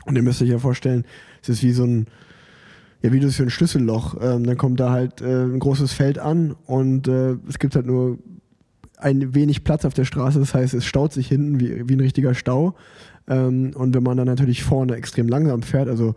Und 0.06 0.16
ihr 0.16 0.24
müsst 0.24 0.42
euch 0.42 0.50
ja 0.50 0.60
vorstellen, 0.60 1.06
es 1.42 1.50
ist 1.50 1.64
wie 1.64 1.72
so 1.72 1.86
ein 1.86 2.08
ja, 3.04 3.12
wie 3.12 3.20
das 3.20 3.36
für 3.36 3.44
ein 3.44 3.50
Schlüsselloch. 3.50 4.16
Ähm, 4.22 4.46
dann 4.46 4.58
kommt 4.58 4.80
da 4.80 4.90
halt 4.90 5.22
äh, 5.22 5.44
ein 5.44 5.60
großes 5.60 5.92
Feld 5.92 6.18
an 6.18 6.56
und 6.66 7.08
äh, 7.08 7.36
es 7.50 7.60
gibt 7.60 7.76
halt 7.76 7.86
nur 7.86 8.18
ein 8.98 9.36
wenig 9.36 9.66
Platz 9.66 9.84
auf 9.84 9.94
der 9.94 10.06
Straße. 10.06 10.40
Das 10.40 10.54
heißt, 10.54 10.74
es 10.74 10.86
staut 10.86 11.12
sich 11.12 11.28
hinten 11.28 11.60
wie, 11.60 11.88
wie 11.90 11.96
ein 11.96 12.00
richtiger 12.00 12.34
Stau. 12.34 12.76
Ähm, 13.28 13.74
und 13.76 13.94
wenn 13.94 14.04
man 14.04 14.16
dann 14.16 14.28
natürlich 14.28 14.64
vorne 14.64 14.96
extrem 14.96 15.28
langsam 15.28 15.62
fährt, 15.64 15.90
also 15.90 16.16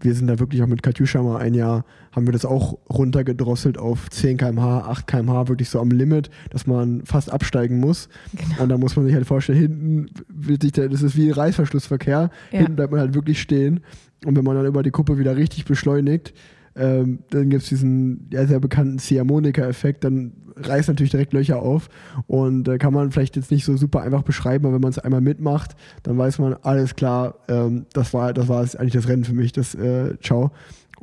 wir 0.00 0.14
sind 0.14 0.26
da 0.26 0.38
wirklich 0.38 0.62
auch 0.62 0.66
mit 0.66 0.82
Katjuscha 0.82 1.22
mal 1.22 1.38
ein 1.38 1.54
Jahr, 1.54 1.84
haben 2.12 2.26
wir 2.26 2.32
das 2.32 2.44
auch 2.44 2.78
runtergedrosselt 2.90 3.78
auf 3.78 4.10
10 4.10 4.36
km/h, 4.36 4.80
8 4.88 5.06
km/h, 5.06 5.48
wirklich 5.48 5.68
so 5.70 5.80
am 5.80 5.90
Limit, 5.90 6.30
dass 6.50 6.66
man 6.66 7.04
fast 7.04 7.32
absteigen 7.32 7.78
muss. 7.80 8.08
Genau. 8.34 8.62
Und 8.64 8.68
da 8.68 8.78
muss 8.78 8.96
man 8.96 9.06
sich 9.06 9.14
halt 9.14 9.26
vorstellen, 9.26 9.58
hinten 9.58 10.06
wird 10.28 10.62
sich 10.62 10.72
der, 10.72 10.88
das 10.88 11.02
ist 11.02 11.16
wie 11.16 11.30
Reißverschlussverkehr, 11.30 12.30
Ja. 12.52 12.58
hinten 12.58 12.76
bleibt 12.76 12.90
man 12.92 13.00
halt 13.00 13.14
wirklich 13.14 13.40
stehen. 13.40 13.80
Und 14.26 14.36
wenn 14.36 14.44
man 14.44 14.56
dann 14.56 14.66
über 14.66 14.82
die 14.82 14.90
Kuppe 14.90 15.18
wieder 15.18 15.36
richtig 15.36 15.64
beschleunigt, 15.64 16.34
ähm, 16.76 17.20
dann 17.30 17.50
gibt 17.50 17.62
es 17.62 17.68
diesen 17.68 18.28
ja, 18.32 18.46
sehr 18.46 18.60
bekannten 18.60 18.98
Ziehharmonika-Effekt, 18.98 20.04
dann 20.04 20.32
reißt 20.56 20.88
natürlich 20.88 21.10
direkt 21.10 21.32
Löcher 21.32 21.60
auf 21.60 21.88
und 22.26 22.68
äh, 22.68 22.78
kann 22.78 22.92
man 22.92 23.10
vielleicht 23.10 23.36
jetzt 23.36 23.50
nicht 23.50 23.64
so 23.64 23.76
super 23.76 24.02
einfach 24.02 24.22
beschreiben, 24.22 24.66
aber 24.66 24.74
wenn 24.74 24.82
man 24.82 24.90
es 24.90 24.98
einmal 24.98 25.20
mitmacht, 25.20 25.76
dann 26.02 26.16
weiß 26.16 26.38
man, 26.38 26.54
alles 26.62 26.94
klar, 26.94 27.36
ähm, 27.48 27.86
das 27.92 28.14
war 28.14 28.32
das 28.32 28.48
war 28.48 28.60
eigentlich 28.60 28.92
das 28.92 29.08
Rennen 29.08 29.24
für 29.24 29.34
mich, 29.34 29.52
das 29.52 29.74
äh, 29.74 30.16
Ciao. 30.20 30.52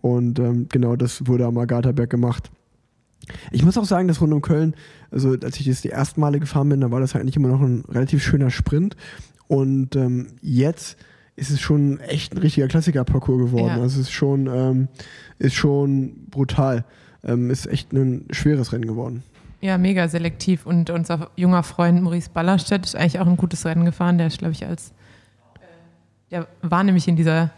Und 0.02 0.40
ähm, 0.40 0.68
genau 0.70 0.96
das 0.96 1.28
wurde 1.28 1.46
am 1.46 1.58
Agatha-Berg 1.58 2.10
gemacht. 2.10 2.50
Ich 3.52 3.64
muss 3.64 3.78
auch 3.78 3.86
sagen, 3.86 4.08
dass 4.08 4.20
rund 4.20 4.34
um 4.34 4.42
Köln, 4.42 4.76
also 5.12 5.36
als 5.44 5.60
ich 5.60 5.68
das 5.68 5.82
die 5.82 5.90
ersten 5.90 6.20
Male 6.22 6.40
gefahren 6.40 6.70
bin, 6.70 6.82
da 6.82 6.92
war 6.92 7.00
das 7.00 7.14
halt 7.14 7.22
eigentlich 7.22 7.36
immer 7.36 7.50
noch 7.50 7.62
ein 7.62 7.84
relativ 7.88 8.24
schöner 8.24 8.50
Sprint. 8.50 8.96
Und 9.48 9.96
ähm, 9.96 10.28
jetzt 10.42 10.98
ist 11.36 11.50
es 11.50 11.60
schon 11.60 12.00
echt 12.02 12.34
ein 12.34 12.40
richtiger 12.40 12.68
Klassiker-Parcours 12.68 13.52
geworden. 13.52 13.78
Ja. 13.78 13.82
Also 13.82 14.00
es 14.00 14.08
ist 14.08 14.12
schon, 14.12 14.48
ähm, 14.48 14.88
ist 15.40 15.56
schon 15.56 16.28
brutal. 16.30 16.86
Ähm, 17.24 17.50
ist 17.50 17.68
echt 17.68 17.94
ein 17.94 18.26
schweres 18.32 18.74
Rennen 18.74 18.86
geworden. 18.86 19.24
Ja, 19.62 19.78
mega 19.78 20.08
selektiv. 20.08 20.66
Und 20.66 20.90
unser 20.90 21.30
junger 21.36 21.64
Freund 21.64 22.02
Maurice 22.02 22.30
Ballerstedt 22.34 22.86
ist 22.86 22.96
eigentlich 22.96 23.20
auch 23.20 23.28
ein 23.28 23.38
gutes 23.38 23.66
Rennen 23.66 23.86
gefahren. 23.86 24.18
Der 24.18 24.28
ist, 24.28 24.40
glaube 24.40 24.54
ich, 24.54 24.66
als. 24.66 24.94
Der 26.32 26.48
war 26.62 26.84
nämlich 26.84 27.08
in 27.08 27.16
dieser 27.16 27.52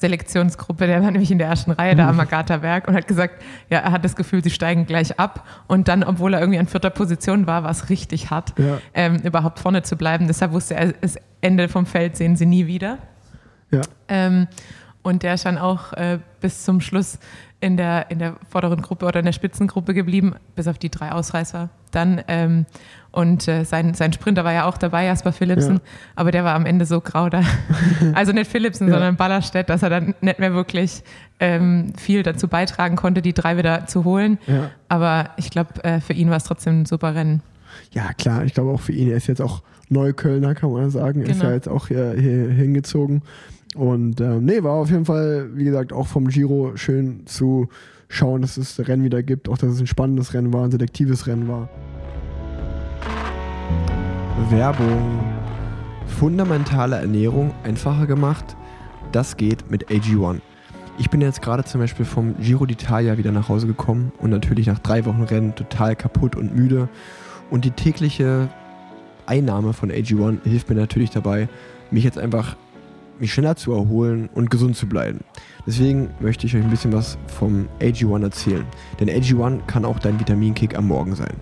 Selektionsgruppe, 0.00 0.86
der 0.86 1.02
war 1.02 1.10
nämlich 1.10 1.30
in 1.30 1.38
der 1.38 1.48
ersten 1.48 1.72
Reihe 1.72 1.94
da 1.94 2.08
am 2.08 2.18
Agatha-Werk 2.20 2.88
und 2.88 2.94
hat 2.94 3.06
gesagt, 3.06 3.42
ja, 3.68 3.80
er 3.80 3.92
hat 3.92 4.04
das 4.04 4.16
Gefühl, 4.16 4.42
sie 4.42 4.50
steigen 4.50 4.86
gleich 4.86 5.18
ab. 5.20 5.46
Und 5.66 5.88
dann, 5.88 6.02
obwohl 6.02 6.32
er 6.34 6.40
irgendwie 6.40 6.58
an 6.58 6.66
vierter 6.66 6.90
Position 6.90 7.46
war, 7.46 7.64
war 7.64 7.70
es 7.70 7.90
richtig 7.90 8.30
hart, 8.30 8.54
ja. 8.58 8.78
ähm, 8.94 9.16
überhaupt 9.16 9.58
vorne 9.58 9.82
zu 9.82 9.96
bleiben. 9.96 10.26
Deshalb 10.26 10.52
wusste 10.52 10.74
er, 10.74 10.92
das 10.92 11.16
Ende 11.42 11.68
vom 11.68 11.84
Feld 11.86 12.16
sehen 12.16 12.36
sie 12.36 12.46
nie 12.46 12.66
wieder. 12.66 12.98
Ja. 13.70 13.82
Ähm, 14.08 14.48
und 15.02 15.22
der 15.22 15.34
ist 15.34 15.46
dann 15.46 15.58
auch 15.58 15.92
äh, 15.94 16.18
bis 16.40 16.64
zum 16.64 16.80
Schluss 16.80 17.18
in 17.60 17.76
der, 17.76 18.10
in 18.10 18.18
der 18.18 18.36
vorderen 18.48 18.80
Gruppe 18.82 19.06
oder 19.06 19.20
in 19.20 19.26
der 19.26 19.32
Spitzengruppe 19.32 19.94
geblieben, 19.94 20.34
bis 20.56 20.66
auf 20.66 20.78
die 20.78 20.90
drei 20.90 21.12
Ausreißer 21.12 21.68
dann. 21.90 22.22
Ähm, 22.28 22.66
und 23.12 23.48
äh, 23.48 23.64
sein, 23.64 23.94
sein 23.94 24.12
Sprinter 24.12 24.44
war 24.44 24.52
ja 24.52 24.66
auch 24.66 24.78
dabei, 24.78 25.04
Jasper 25.04 25.32
Philipsen, 25.32 25.74
ja. 25.74 25.80
aber 26.16 26.30
der 26.30 26.44
war 26.44 26.54
am 26.54 26.64
Ende 26.64 26.86
so 26.86 27.00
grau 27.00 27.28
da. 27.28 27.42
also 28.14 28.32
nicht 28.32 28.50
Philipsen, 28.50 28.88
ja. 28.88 28.94
sondern 28.94 29.16
Ballerstedt, 29.16 29.68
dass 29.68 29.82
er 29.82 29.90
dann 29.90 30.14
nicht 30.20 30.38
mehr 30.38 30.54
wirklich 30.54 31.02
ähm, 31.38 31.92
viel 31.96 32.22
dazu 32.22 32.48
beitragen 32.48 32.96
konnte, 32.96 33.20
die 33.20 33.32
drei 33.32 33.56
wieder 33.56 33.86
zu 33.86 34.04
holen. 34.04 34.38
Ja. 34.46 34.70
Aber 34.88 35.30
ich 35.36 35.50
glaube, 35.50 35.82
äh, 35.82 36.00
für 36.00 36.12
ihn 36.12 36.30
war 36.30 36.36
es 36.36 36.44
trotzdem 36.44 36.82
ein 36.82 36.86
super 36.86 37.14
Rennen. 37.14 37.42
Ja, 37.92 38.12
klar, 38.14 38.44
ich 38.44 38.54
glaube 38.54 38.70
auch 38.70 38.80
für 38.80 38.92
ihn, 38.92 39.10
er 39.10 39.16
ist 39.16 39.26
jetzt 39.26 39.42
auch 39.42 39.62
Neuköllner, 39.88 40.54
kann 40.54 40.72
man 40.72 40.90
sagen. 40.90 41.22
Genau. 41.22 41.32
Ist 41.32 41.42
ja 41.42 41.52
jetzt 41.52 41.68
auch 41.68 41.88
hier, 41.88 42.14
hier 42.16 42.48
hingezogen. 42.48 43.22
Und 43.76 44.20
ähm, 44.20 44.44
nee, 44.44 44.62
war 44.62 44.72
auf 44.72 44.90
jeden 44.90 45.04
Fall, 45.04 45.50
wie 45.54 45.64
gesagt, 45.64 45.92
auch 45.92 46.06
vom 46.06 46.28
Giro 46.28 46.72
schön 46.76 47.26
zu 47.26 47.68
schauen, 48.08 48.42
dass 48.42 48.56
es 48.56 48.86
Rennen 48.88 49.04
wieder 49.04 49.22
gibt, 49.22 49.48
auch 49.48 49.56
dass 49.56 49.70
es 49.70 49.80
ein 49.80 49.86
spannendes 49.86 50.34
Rennen 50.34 50.52
war, 50.52 50.64
ein 50.64 50.70
selektives 50.72 51.26
Rennen 51.26 51.48
war. 51.48 51.68
Werbung. 54.48 55.20
Fundamentale 56.06 56.96
Ernährung 56.96 57.54
einfacher 57.62 58.06
gemacht. 58.06 58.56
Das 59.12 59.36
geht 59.36 59.70
mit 59.70 59.88
AG1. 59.88 60.40
Ich 60.98 61.08
bin 61.08 61.20
jetzt 61.20 61.40
gerade 61.40 61.64
zum 61.64 61.80
Beispiel 61.80 62.04
vom 62.04 62.36
Giro 62.38 62.64
d'Italia 62.64 63.16
wieder 63.16 63.32
nach 63.32 63.48
Hause 63.48 63.66
gekommen 63.66 64.12
und 64.18 64.30
natürlich 64.30 64.66
nach 64.66 64.80
drei 64.80 65.06
Wochen 65.06 65.22
Rennen 65.22 65.54
total 65.54 65.94
kaputt 65.96 66.36
und 66.36 66.54
müde. 66.54 66.88
Und 67.48 67.64
die 67.64 67.70
tägliche 67.70 68.48
Einnahme 69.26 69.72
von 69.72 69.90
AG1 69.90 70.42
hilft 70.44 70.68
mir 70.68 70.74
natürlich 70.74 71.10
dabei, 71.10 71.48
mich 71.90 72.04
jetzt 72.04 72.18
einfach 72.18 72.56
mich 73.20 73.32
schneller 73.32 73.56
zu 73.56 73.72
erholen 73.72 74.28
und 74.34 74.50
gesund 74.50 74.76
zu 74.76 74.86
bleiben. 74.86 75.20
Deswegen 75.66 76.10
möchte 76.20 76.46
ich 76.46 76.56
euch 76.56 76.62
ein 76.62 76.70
bisschen 76.70 76.92
was 76.92 77.18
vom 77.26 77.68
AG1 77.80 78.22
erzählen. 78.22 78.64
Denn 78.98 79.08
AG1 79.08 79.66
kann 79.66 79.84
auch 79.84 79.98
dein 79.98 80.18
Vitaminkick 80.18 80.76
am 80.76 80.88
Morgen 80.88 81.14
sein. 81.14 81.34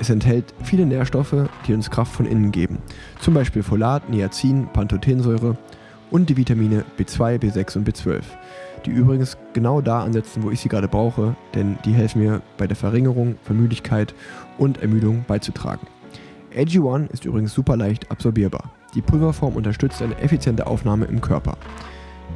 Es 0.00 0.10
enthält 0.10 0.54
viele 0.62 0.86
Nährstoffe, 0.86 1.48
die 1.66 1.74
uns 1.74 1.90
Kraft 1.90 2.12
von 2.12 2.26
innen 2.26 2.52
geben. 2.52 2.78
Zum 3.20 3.34
Beispiel 3.34 3.62
Folat, 3.62 4.08
Niacin, 4.08 4.68
Pantothensäure 4.72 5.56
und 6.10 6.30
die 6.30 6.36
Vitamine 6.36 6.84
B2, 6.98 7.38
B6 7.38 7.78
und 7.78 7.88
B12. 7.88 8.22
Die 8.86 8.90
übrigens 8.90 9.36
genau 9.54 9.80
da 9.80 10.04
ansetzen, 10.04 10.44
wo 10.44 10.50
ich 10.50 10.60
sie 10.60 10.68
gerade 10.68 10.86
brauche, 10.86 11.34
denn 11.54 11.78
die 11.84 11.92
helfen 11.92 12.22
mir 12.22 12.42
bei 12.56 12.68
der 12.68 12.76
Verringerung 12.76 13.36
von 13.42 13.60
Müdigkeit 13.60 14.14
und 14.56 14.80
Ermüdung 14.80 15.24
beizutragen. 15.26 15.86
AG1 16.56 17.10
ist 17.10 17.24
übrigens 17.24 17.52
super 17.52 17.76
leicht 17.76 18.10
absorbierbar. 18.10 18.70
Die 18.94 19.02
Pulverform 19.02 19.54
unterstützt 19.54 20.00
eine 20.00 20.18
effiziente 20.18 20.66
Aufnahme 20.66 21.04
im 21.04 21.20
Körper. 21.20 21.56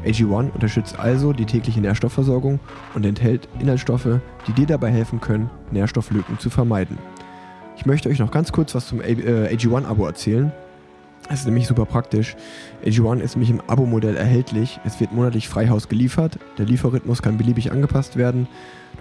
AG1 0.04 0.50
unterstützt 0.52 0.98
also 0.98 1.32
die 1.32 1.46
tägliche 1.46 1.80
Nährstoffversorgung 1.80 2.60
und 2.94 3.06
enthält 3.06 3.48
Inhaltsstoffe, 3.58 4.20
die 4.46 4.52
dir 4.52 4.66
dabei 4.66 4.90
helfen 4.90 5.20
können, 5.20 5.48
Nährstofflücken 5.70 6.38
zu 6.38 6.50
vermeiden. 6.50 6.98
Ich 7.76 7.86
möchte 7.86 8.08
euch 8.08 8.18
noch 8.18 8.30
ganz 8.30 8.52
kurz 8.52 8.74
was 8.74 8.86
zum 8.86 9.00
AG1-Abo 9.00 10.04
äh, 10.04 10.08
erzählen. 10.08 10.52
Es 11.28 11.40
ist 11.40 11.46
nämlich 11.46 11.66
super 11.66 11.86
praktisch. 11.86 12.36
AG1 12.84 13.20
ist 13.20 13.36
nämlich 13.36 13.50
im 13.50 13.62
Abo-Modell 13.66 14.16
erhältlich. 14.16 14.80
Es 14.84 15.00
wird 15.00 15.12
monatlich 15.12 15.48
frei 15.48 15.68
Haus 15.68 15.88
geliefert. 15.88 16.38
Der 16.58 16.66
Lieferrhythmus 16.66 17.22
kann 17.22 17.38
beliebig 17.38 17.72
angepasst 17.72 18.16
werden. 18.16 18.48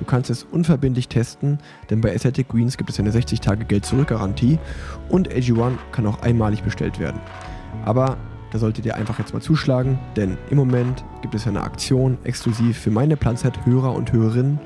Du 0.01 0.05
kannst 0.07 0.31
es 0.31 0.43
unverbindlich 0.43 1.09
testen, 1.09 1.59
denn 1.91 2.01
bei 2.01 2.11
Aesthetic 2.11 2.49
Greens 2.49 2.75
gibt 2.75 2.89
es 2.89 2.99
eine 2.99 3.11
60-Tage-Geld-Zurück-Garantie 3.11 4.57
und 5.09 5.29
AG1 5.29 5.73
kann 5.91 6.07
auch 6.07 6.23
einmalig 6.23 6.63
bestellt 6.63 6.99
werden. 6.99 7.21
Aber 7.85 8.17
da 8.51 8.57
solltet 8.57 8.87
ihr 8.87 8.95
einfach 8.95 9.19
jetzt 9.19 9.31
mal 9.31 9.41
zuschlagen, 9.41 9.99
denn 10.15 10.39
im 10.49 10.57
Moment 10.57 11.03
gibt 11.21 11.35
es 11.35 11.45
eine 11.45 11.61
Aktion 11.61 12.17
exklusiv 12.23 12.79
für 12.79 12.89
meine 12.89 13.15
Planzett-Hörer 13.15 13.93
und 13.93 14.11
Hörerinnen. 14.11 14.59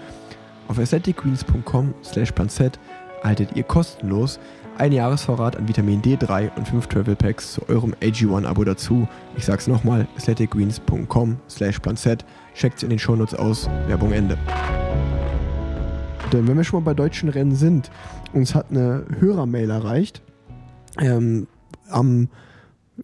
Auf 0.69 0.79
aestheticgreens.com 0.79 1.93
slash 2.01 2.31
planzett 2.31 2.79
erhaltet 3.21 3.57
ihr 3.57 3.63
kostenlos 3.63 4.39
ein 4.77 4.91
Jahresvorrat 4.91 5.55
an 5.55 5.67
Vitamin 5.67 6.01
D3 6.01 6.55
und 6.55 6.67
5 6.67 6.87
Travel 6.87 7.15
Packs 7.15 7.53
zu 7.53 7.67
eurem 7.69 7.93
AG1-Abo 8.01 8.63
dazu. 8.63 9.07
Ich 9.37 9.45
sag's 9.45 9.67
nochmal, 9.67 10.07
aestheticgreens.com 10.15 11.37
slash 11.49 11.79
planzett. 11.79 12.25
Checkt's 12.53 12.83
in 12.83 12.89
den 12.89 12.99
Shownotes 12.99 13.35
aus. 13.35 13.69
Werbung 13.87 14.11
Ende. 14.11 14.37
Denn 16.35 16.47
wenn 16.47 16.57
wir 16.57 16.63
schon 16.63 16.83
mal 16.83 16.85
bei 16.85 16.93
deutschen 16.93 17.29
Rennen 17.29 17.55
sind, 17.55 17.89
uns 18.33 18.55
hat 18.55 18.69
eine 18.69 19.05
Hörermail 19.19 19.69
erreicht. 19.69 20.21
Ähm, 20.99 21.47
am 21.89 22.29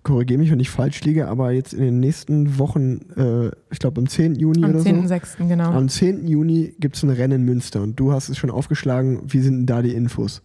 korrigiere 0.03 0.39
mich, 0.39 0.51
wenn 0.51 0.59
ich 0.59 0.69
falsch 0.69 1.01
liege, 1.03 1.27
aber 1.27 1.51
jetzt 1.51 1.73
in 1.73 1.81
den 1.81 1.99
nächsten 1.99 2.57
Wochen, 2.57 3.01
äh, 3.17 3.51
ich 3.71 3.79
glaube 3.79 3.99
am 3.99 4.07
10. 4.07 4.35
Juni 4.35 4.63
am 4.63 4.71
oder 4.71 4.79
10. 4.79 5.01
so. 5.01 5.07
6. 5.07 5.37
genau. 5.47 5.71
Am 5.71 5.89
10. 5.89 6.27
Juni 6.27 6.73
gibt 6.79 6.95
es 6.95 7.03
ein 7.03 7.09
Rennen 7.09 7.41
in 7.41 7.45
Münster 7.45 7.81
und 7.81 7.99
du 7.99 8.11
hast 8.11 8.29
es 8.29 8.37
schon 8.37 8.49
aufgeschlagen. 8.49 9.21
Wie 9.25 9.39
sind 9.39 9.59
denn 9.59 9.65
da 9.65 9.81
die 9.81 9.93
Infos? 9.93 10.41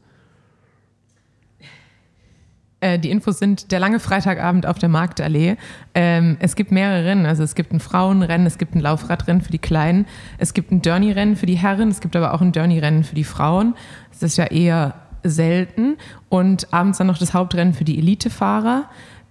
Äh, 2.87 2.99
die 2.99 3.11
Infos 3.11 3.39
sind 3.39 3.73
der 3.73 3.81
lange 3.81 3.99
Freitagabend 3.99 4.65
auf 4.67 4.79
der 4.79 4.89
Marktallee. 4.89 5.57
Ähm, 5.95 6.37
es 6.39 6.55
gibt 6.55 6.71
mehrere 6.71 7.05
Rennen. 7.05 7.27
Also 7.27 7.43
es 7.43 7.55
gibt 7.55 7.73
ein 7.73 7.81
Frauenrennen, 7.81 8.47
es 8.47 8.59
gibt 8.59 8.75
ein 8.75 8.81
Laufradrennen 8.81 9.43
für 9.43 9.51
die 9.51 9.59
Kleinen, 9.59 10.07
es 10.39 10.55
gibt 10.55 10.71
ein 10.71 10.83
Journey-Rennen 10.83 11.37
für 11.37 11.47
die 11.47 11.57
Herren, 11.57 11.89
es 11.89 12.01
gibt 12.01 12.15
aber 12.15 12.33
auch 12.35 12.41
ein 12.41 12.53
Journey-Rennen 12.53 13.03
für 13.03 13.17
die 13.17 13.25
Frauen. 13.25 13.75
Das 14.13 14.23
ist 14.23 14.37
ja 14.37 14.45
eher 14.45 14.95
selten. 15.25 15.97
Und 16.29 16.73
abends 16.73 16.99
dann 16.99 17.09
noch 17.09 17.19
das 17.19 17.35
Hauptrennen 17.35 17.75
für 17.75 17.85
die 17.85 17.99
Elitefahrer. 17.99 18.89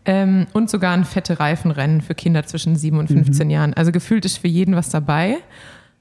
Ähm, 0.08 0.48
und 0.54 0.70
sogar 0.70 0.94
ein 0.94 1.06
fette 1.06 1.40
Reifenrennen 1.40 2.02
für 2.02 2.14
Kinder 2.14 2.46
zwischen 2.46 2.76
7 2.76 3.00
und 3.00 3.08
15 3.08 3.48
mhm. 3.48 3.52
Jahren. 3.52 3.74
Also 3.74 3.92
gefühlt 3.92 4.26
ist 4.26 4.38
für 4.38 4.48
jeden 4.48 4.76
was 4.76 4.90
dabei. 4.90 5.38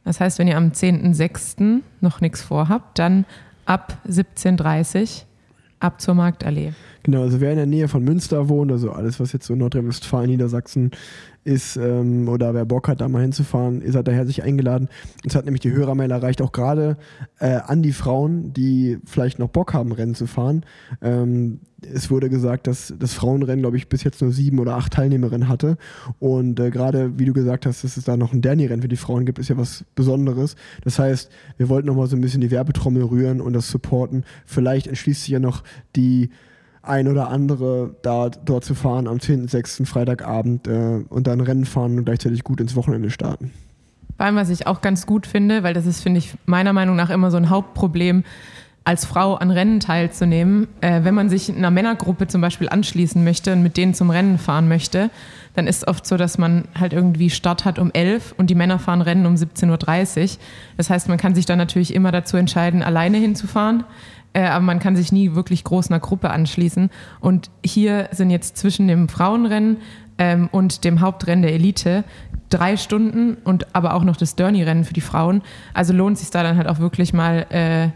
Das 0.04 0.20
heißt, 0.20 0.38
wenn 0.38 0.48
ihr 0.48 0.58
am 0.58 0.70
10.06. 0.70 1.80
noch 2.00 2.20
nichts 2.20 2.42
vorhabt, 2.42 2.98
dann 2.98 3.24
ab 3.64 3.96
17.30 4.06 5.00
Uhr 5.00 5.08
ab 5.80 6.00
zur 6.00 6.14
Marktallee. 6.14 6.72
Genau, 7.04 7.20
also 7.20 7.38
wer 7.40 7.50
in 7.50 7.58
der 7.58 7.66
Nähe 7.66 7.86
von 7.86 8.02
Münster 8.02 8.48
wohnt, 8.48 8.72
also 8.72 8.90
alles, 8.90 9.20
was 9.20 9.32
jetzt 9.32 9.46
so 9.46 9.54
Nordrhein-Westfalen, 9.54 10.30
Niedersachsen 10.30 10.90
ist, 11.44 11.76
ähm, 11.76 12.28
oder 12.30 12.54
wer 12.54 12.64
Bock 12.64 12.88
hat, 12.88 13.02
da 13.02 13.08
mal 13.08 13.20
hinzufahren, 13.20 13.82
ihr 13.82 13.92
seid 13.92 14.08
daher 14.08 14.24
sich 14.24 14.42
eingeladen. 14.42 14.88
Uns 15.22 15.34
hat 15.34 15.44
nämlich 15.44 15.60
die 15.60 15.72
Hörermail 15.72 16.10
erreicht, 16.10 16.40
auch 16.40 16.52
gerade 16.52 16.96
äh, 17.38 17.56
an 17.56 17.82
die 17.82 17.92
Frauen, 17.92 18.54
die 18.54 18.98
vielleicht 19.04 19.38
noch 19.38 19.48
Bock 19.48 19.74
haben, 19.74 19.92
Rennen 19.92 20.14
zu 20.14 20.26
fahren. 20.26 20.64
Ähm, 21.02 21.60
es 21.82 22.10
wurde 22.10 22.30
gesagt, 22.30 22.66
dass 22.66 22.94
das 22.98 23.12
Frauenrennen, 23.12 23.60
glaube 23.60 23.76
ich, 23.76 23.90
bis 23.90 24.02
jetzt 24.02 24.22
nur 24.22 24.32
sieben 24.32 24.58
oder 24.58 24.76
acht 24.76 24.94
Teilnehmerinnen 24.94 25.46
hatte. 25.46 25.76
Und 26.18 26.58
äh, 26.58 26.70
gerade, 26.70 27.18
wie 27.18 27.26
du 27.26 27.34
gesagt 27.34 27.66
hast, 27.66 27.84
dass 27.84 27.98
es 27.98 28.04
da 28.04 28.16
noch 28.16 28.32
ein 28.32 28.40
Danny-Rennen 28.40 28.80
für 28.80 28.88
die 28.88 28.96
Frauen 28.96 29.26
gibt, 29.26 29.38
ist 29.38 29.50
ja 29.50 29.58
was 29.58 29.84
Besonderes. 29.94 30.56
Das 30.82 30.98
heißt, 30.98 31.30
wir 31.58 31.68
wollten 31.68 31.88
noch 31.88 31.96
mal 31.96 32.06
so 32.06 32.16
ein 32.16 32.22
bisschen 32.22 32.40
die 32.40 32.50
Werbetrommel 32.50 33.02
rühren 33.02 33.42
und 33.42 33.52
das 33.52 33.68
supporten. 33.68 34.24
Vielleicht 34.46 34.86
entschließt 34.86 35.20
sich 35.20 35.30
ja 35.30 35.40
noch 35.40 35.62
die 35.94 36.30
ein 36.88 37.08
oder 37.08 37.28
andere 37.28 37.94
da, 38.02 38.28
dort 38.28 38.64
zu 38.64 38.74
fahren 38.74 39.06
am 39.08 39.18
10.6. 39.18 39.86
Freitagabend 39.86 40.68
äh, 40.68 41.04
und 41.08 41.26
dann 41.26 41.40
Rennen 41.40 41.64
fahren 41.64 41.98
und 41.98 42.04
gleichzeitig 42.04 42.44
gut 42.44 42.60
ins 42.60 42.76
Wochenende 42.76 43.10
starten. 43.10 43.50
Vor 44.16 44.26
allem, 44.26 44.36
was 44.36 44.48
ich 44.48 44.66
auch 44.66 44.80
ganz 44.80 45.06
gut 45.06 45.26
finde, 45.26 45.62
weil 45.62 45.74
das 45.74 45.86
ist, 45.86 46.02
finde 46.02 46.18
ich, 46.18 46.34
meiner 46.46 46.72
Meinung 46.72 46.96
nach 46.96 47.10
immer 47.10 47.30
so 47.30 47.36
ein 47.36 47.50
Hauptproblem, 47.50 48.22
als 48.84 49.06
Frau 49.06 49.34
an 49.34 49.50
Rennen 49.50 49.80
teilzunehmen. 49.80 50.68
Äh, 50.80 51.04
wenn 51.04 51.14
man 51.14 51.30
sich 51.30 51.50
einer 51.50 51.70
Männergruppe 51.70 52.26
zum 52.26 52.40
Beispiel 52.40 52.68
anschließen 52.68 53.24
möchte 53.24 53.52
und 53.52 53.62
mit 53.62 53.76
denen 53.76 53.94
zum 53.94 54.10
Rennen 54.10 54.38
fahren 54.38 54.68
möchte, 54.68 55.10
dann 55.54 55.66
ist 55.66 55.78
es 55.78 55.88
oft 55.88 56.06
so, 56.06 56.16
dass 56.16 56.36
man 56.36 56.64
halt 56.78 56.92
irgendwie 56.92 57.30
Start 57.30 57.64
hat 57.64 57.78
um 57.78 57.90
11 57.92 58.34
und 58.36 58.50
die 58.50 58.54
Männer 58.54 58.78
fahren 58.78 59.00
Rennen 59.00 59.24
um 59.24 59.34
17.30 59.34 60.22
Uhr. 60.22 60.38
Das 60.76 60.90
heißt, 60.90 61.08
man 61.08 61.16
kann 61.16 61.34
sich 61.34 61.46
dann 61.46 61.58
natürlich 61.58 61.94
immer 61.94 62.12
dazu 62.12 62.36
entscheiden, 62.36 62.82
alleine 62.82 63.18
hinzufahren. 63.18 63.84
Äh, 64.34 64.46
aber 64.46 64.64
man 64.64 64.80
kann 64.80 64.96
sich 64.96 65.12
nie 65.12 65.34
wirklich 65.34 65.64
groß 65.64 65.90
einer 65.90 66.00
Gruppe 66.00 66.30
anschließen. 66.30 66.90
Und 67.20 67.50
hier 67.64 68.08
sind 68.12 68.30
jetzt 68.30 68.58
zwischen 68.58 68.86
dem 68.88 69.08
Frauenrennen 69.08 69.78
ähm, 70.18 70.48
und 70.52 70.84
dem 70.84 71.00
Hauptrennen 71.00 71.42
der 71.42 71.54
Elite 71.54 72.04
drei 72.50 72.76
Stunden 72.76 73.36
und 73.44 73.74
aber 73.74 73.94
auch 73.94 74.04
noch 74.04 74.16
das 74.16 74.36
Derny-Rennen 74.36 74.84
für 74.84 74.92
die 74.92 75.00
Frauen. 75.00 75.42
Also 75.72 75.92
lohnt 75.92 76.18
sich 76.18 76.30
da 76.30 76.42
dann 76.42 76.56
halt 76.56 76.68
auch 76.68 76.78
wirklich 76.78 77.12
mal 77.12 77.46
äh, 77.50 77.88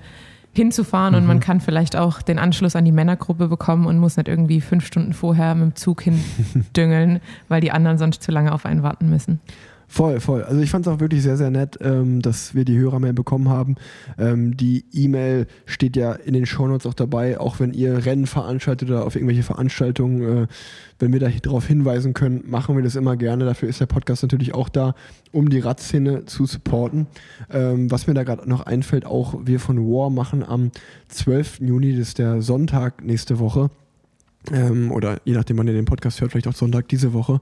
hinzufahren 0.52 1.14
mhm. 1.14 1.20
und 1.20 1.26
man 1.26 1.40
kann 1.40 1.60
vielleicht 1.60 1.96
auch 1.96 2.22
den 2.22 2.38
Anschluss 2.38 2.74
an 2.74 2.84
die 2.84 2.92
Männergruppe 2.92 3.48
bekommen 3.48 3.86
und 3.86 3.98
muss 3.98 4.16
nicht 4.16 4.28
irgendwie 4.28 4.60
fünf 4.60 4.86
Stunden 4.86 5.12
vorher 5.12 5.54
mit 5.54 5.64
dem 5.64 5.76
Zug 5.76 6.02
hindüngeln, 6.02 7.20
weil 7.48 7.60
die 7.60 7.70
anderen 7.70 7.98
sonst 7.98 8.22
zu 8.22 8.32
lange 8.32 8.52
auf 8.52 8.64
einen 8.64 8.82
warten 8.82 9.10
müssen. 9.10 9.40
Voll, 9.90 10.20
voll. 10.20 10.44
Also 10.44 10.60
ich 10.60 10.68
fand 10.68 10.86
es 10.86 10.92
auch 10.92 11.00
wirklich 11.00 11.22
sehr, 11.22 11.38
sehr 11.38 11.50
nett, 11.50 11.78
ähm, 11.80 12.20
dass 12.20 12.54
wir 12.54 12.66
die 12.66 12.78
Hörermail 12.78 13.14
bekommen 13.14 13.48
haben. 13.48 13.76
Ähm, 14.18 14.54
die 14.54 14.84
E-Mail 14.92 15.46
steht 15.64 15.96
ja 15.96 16.12
in 16.12 16.34
den 16.34 16.44
Shownotes 16.44 16.86
auch 16.86 16.94
dabei, 16.94 17.40
auch 17.40 17.58
wenn 17.58 17.72
ihr 17.72 18.04
Rennen 18.04 18.26
veranstaltet 18.26 18.90
oder 18.90 19.06
auf 19.06 19.16
irgendwelche 19.16 19.42
Veranstaltungen, 19.42 20.42
äh, 20.42 20.46
wenn 20.98 21.12
wir 21.14 21.20
darauf 21.20 21.66
hinweisen 21.66 22.12
können, 22.12 22.44
machen 22.46 22.76
wir 22.76 22.82
das 22.82 22.96
immer 22.96 23.16
gerne. 23.16 23.46
Dafür 23.46 23.70
ist 23.70 23.80
der 23.80 23.86
Podcast 23.86 24.22
natürlich 24.22 24.54
auch 24.54 24.68
da, 24.68 24.94
um 25.32 25.48
die 25.48 25.60
Radszene 25.60 26.26
zu 26.26 26.44
supporten. 26.44 27.06
Ähm, 27.50 27.90
was 27.90 28.06
mir 28.06 28.14
da 28.14 28.24
gerade 28.24 28.48
noch 28.48 28.66
einfällt, 28.66 29.06
auch 29.06 29.36
wir 29.46 29.58
von 29.58 29.78
War 29.78 30.10
machen 30.10 30.44
am 30.44 30.70
12. 31.08 31.60
Juni, 31.60 31.92
das 31.92 32.08
ist 32.08 32.18
der 32.18 32.42
Sonntag 32.42 33.02
nächste 33.02 33.38
Woche, 33.38 33.70
ähm, 34.52 34.92
oder 34.92 35.20
je 35.24 35.34
nachdem, 35.34 35.58
wann 35.58 35.66
ihr 35.66 35.74
den 35.74 35.84
Podcast 35.84 36.20
hört, 36.20 36.30
vielleicht 36.30 36.48
auch 36.48 36.54
Sonntag 36.54 36.88
diese 36.88 37.12
Woche, 37.12 37.40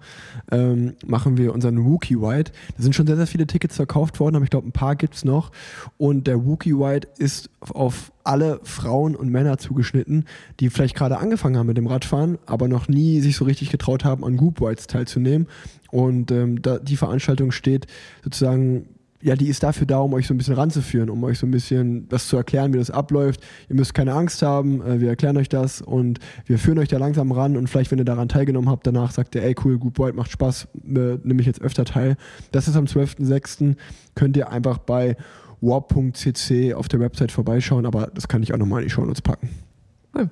ähm, 0.51 0.95
machen 1.07 1.37
wir 1.37 1.53
unseren 1.53 1.85
Wookie 1.85 2.21
White. 2.21 2.53
Da 2.77 2.83
sind 2.83 2.95
schon 2.95 3.07
sehr, 3.07 3.17
sehr 3.17 3.27
viele 3.27 3.47
Tickets 3.47 3.77
verkauft 3.77 4.19
worden, 4.19 4.37
aber 4.37 4.45
ich 4.45 4.51
glaube, 4.51 4.69
ein 4.69 4.73
paar 4.73 4.97
gibt 4.97 5.15
es 5.15 5.25
noch. 5.25 5.53
Und 5.99 6.27
der 6.27 6.45
Wookie 6.45 6.75
White 6.75 7.09
ist 7.19 7.51
auf 7.61 8.13
alle 8.25 8.61
Frauen 8.65 9.15
und 9.15 9.31
Männer 9.31 9.59
zugeschnitten, 9.59 10.25
die 10.59 10.71
vielleicht 10.71 10.97
gerade 10.97 11.19
angefangen 11.19 11.57
haben 11.57 11.67
mit 11.67 11.77
dem 11.77 11.87
Radfahren, 11.87 12.39
aber 12.47 12.67
noch 12.67 12.89
nie 12.89 13.21
sich 13.21 13.37
so 13.37 13.45
richtig 13.45 13.71
getraut 13.71 14.05
haben, 14.05 14.25
an 14.25 14.37
Group 14.37 14.61
Whites 14.61 14.87
teilzunehmen. 14.87 15.47
Und 15.91 16.31
ähm, 16.33 16.61
die 16.83 16.97
Veranstaltung 16.97 17.53
steht 17.53 17.87
sozusagen 18.25 18.89
ja, 19.23 19.35
die 19.35 19.49
ist 19.49 19.63
dafür 19.63 19.87
da, 19.87 19.99
um 19.99 20.13
euch 20.15 20.27
so 20.27 20.35
ein 20.35 20.39
bisschen 20.39 20.55
ranzuführen, 20.55 21.11
um 21.11 21.23
euch 21.25 21.39
so 21.39 21.47
ein 21.47 21.51
bisschen 21.51 22.09
das 22.09 22.29
zu 22.29 22.37
erklären, 22.37 22.73
wie 22.73 22.79
das 22.79 22.91
abläuft. 22.91 23.41
Ihr 23.69 23.77
müsst 23.77 23.95
keine 23.95 24.13
Angst 24.13 24.43
haben, 24.43 24.83
äh, 24.83 25.01
wir 25.01 25.09
erklären 25.09 25.37
euch 25.37 25.49
das 25.49 25.81
und 25.81 26.19
wir 26.45 26.59
führen 26.59 26.79
euch 26.79 26.89
da 26.89 26.99
langsam 26.99 27.33
ran 27.33 27.57
und 27.57 27.69
vielleicht, 27.69 27.91
wenn 27.91 27.99
ihr 27.99 28.05
daran 28.05 28.29
teilgenommen 28.29 28.69
habt, 28.69 28.87
danach 28.87 29.11
sagt 29.11 29.35
ihr, 29.35 29.43
ey 29.43 29.55
cool, 29.65 29.79
Good 29.79 29.95
Boy, 29.95 30.13
macht 30.13 30.31
Spaß, 30.31 30.69
äh, 30.85 31.19
nehme 31.25 31.41
ich 31.41 31.47
jetzt 31.47 31.63
öfter 31.63 31.85
teil. 31.85 32.17
Das 32.53 32.69
ist 32.69 32.77
am 32.77 32.85
12.06. 32.85 33.77
Könnt 34.15 34.37
ihr 34.37 34.51
einfach 34.51 34.79
bei 34.79 35.17
warp.cc 35.61 36.75
auf 36.75 36.89
der 36.89 37.01
Website 37.01 37.33
vorbeischauen, 37.33 37.87
aber 37.87 38.09
das 38.15 38.29
kann 38.29 38.43
ich 38.43 38.53
auch 38.53 38.59
nochmal 38.59 38.83
in 38.83 38.89
die 38.89 38.93
Show 38.93 39.05
Notes 39.05 39.23
packen. 39.23 39.49
Cool. 40.15 40.31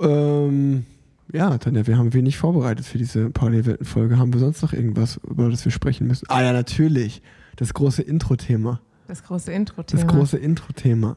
Ähm, 0.00 0.86
ja, 1.32 1.56
Tanja, 1.58 1.86
wir 1.86 1.98
haben 1.98 2.14
wenig 2.14 2.38
vorbereitet 2.38 2.86
für 2.86 2.98
diese 2.98 3.30
Parallelwelten-Folge. 3.30 4.18
Haben 4.18 4.32
wir 4.32 4.40
sonst 4.40 4.62
noch 4.62 4.72
irgendwas, 4.72 5.20
über 5.28 5.50
das 5.50 5.64
wir 5.64 5.72
sprechen 5.72 6.06
müssen? 6.06 6.24
Ah 6.28 6.42
ja, 6.42 6.52
natürlich 6.52 7.22
das 7.60 7.74
große 7.74 8.00
Intro-Thema. 8.00 8.80
Das 9.06 9.22
große 9.22 9.52
Intro-Thema. 9.52 10.02
Das 10.02 10.10
große 10.10 10.38
Intro-Thema. 10.38 11.16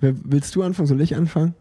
Willst 0.00 0.54
du 0.54 0.62
anfangen? 0.62 0.86
Soll 0.86 1.00
ich 1.00 1.16
anfangen? 1.16 1.56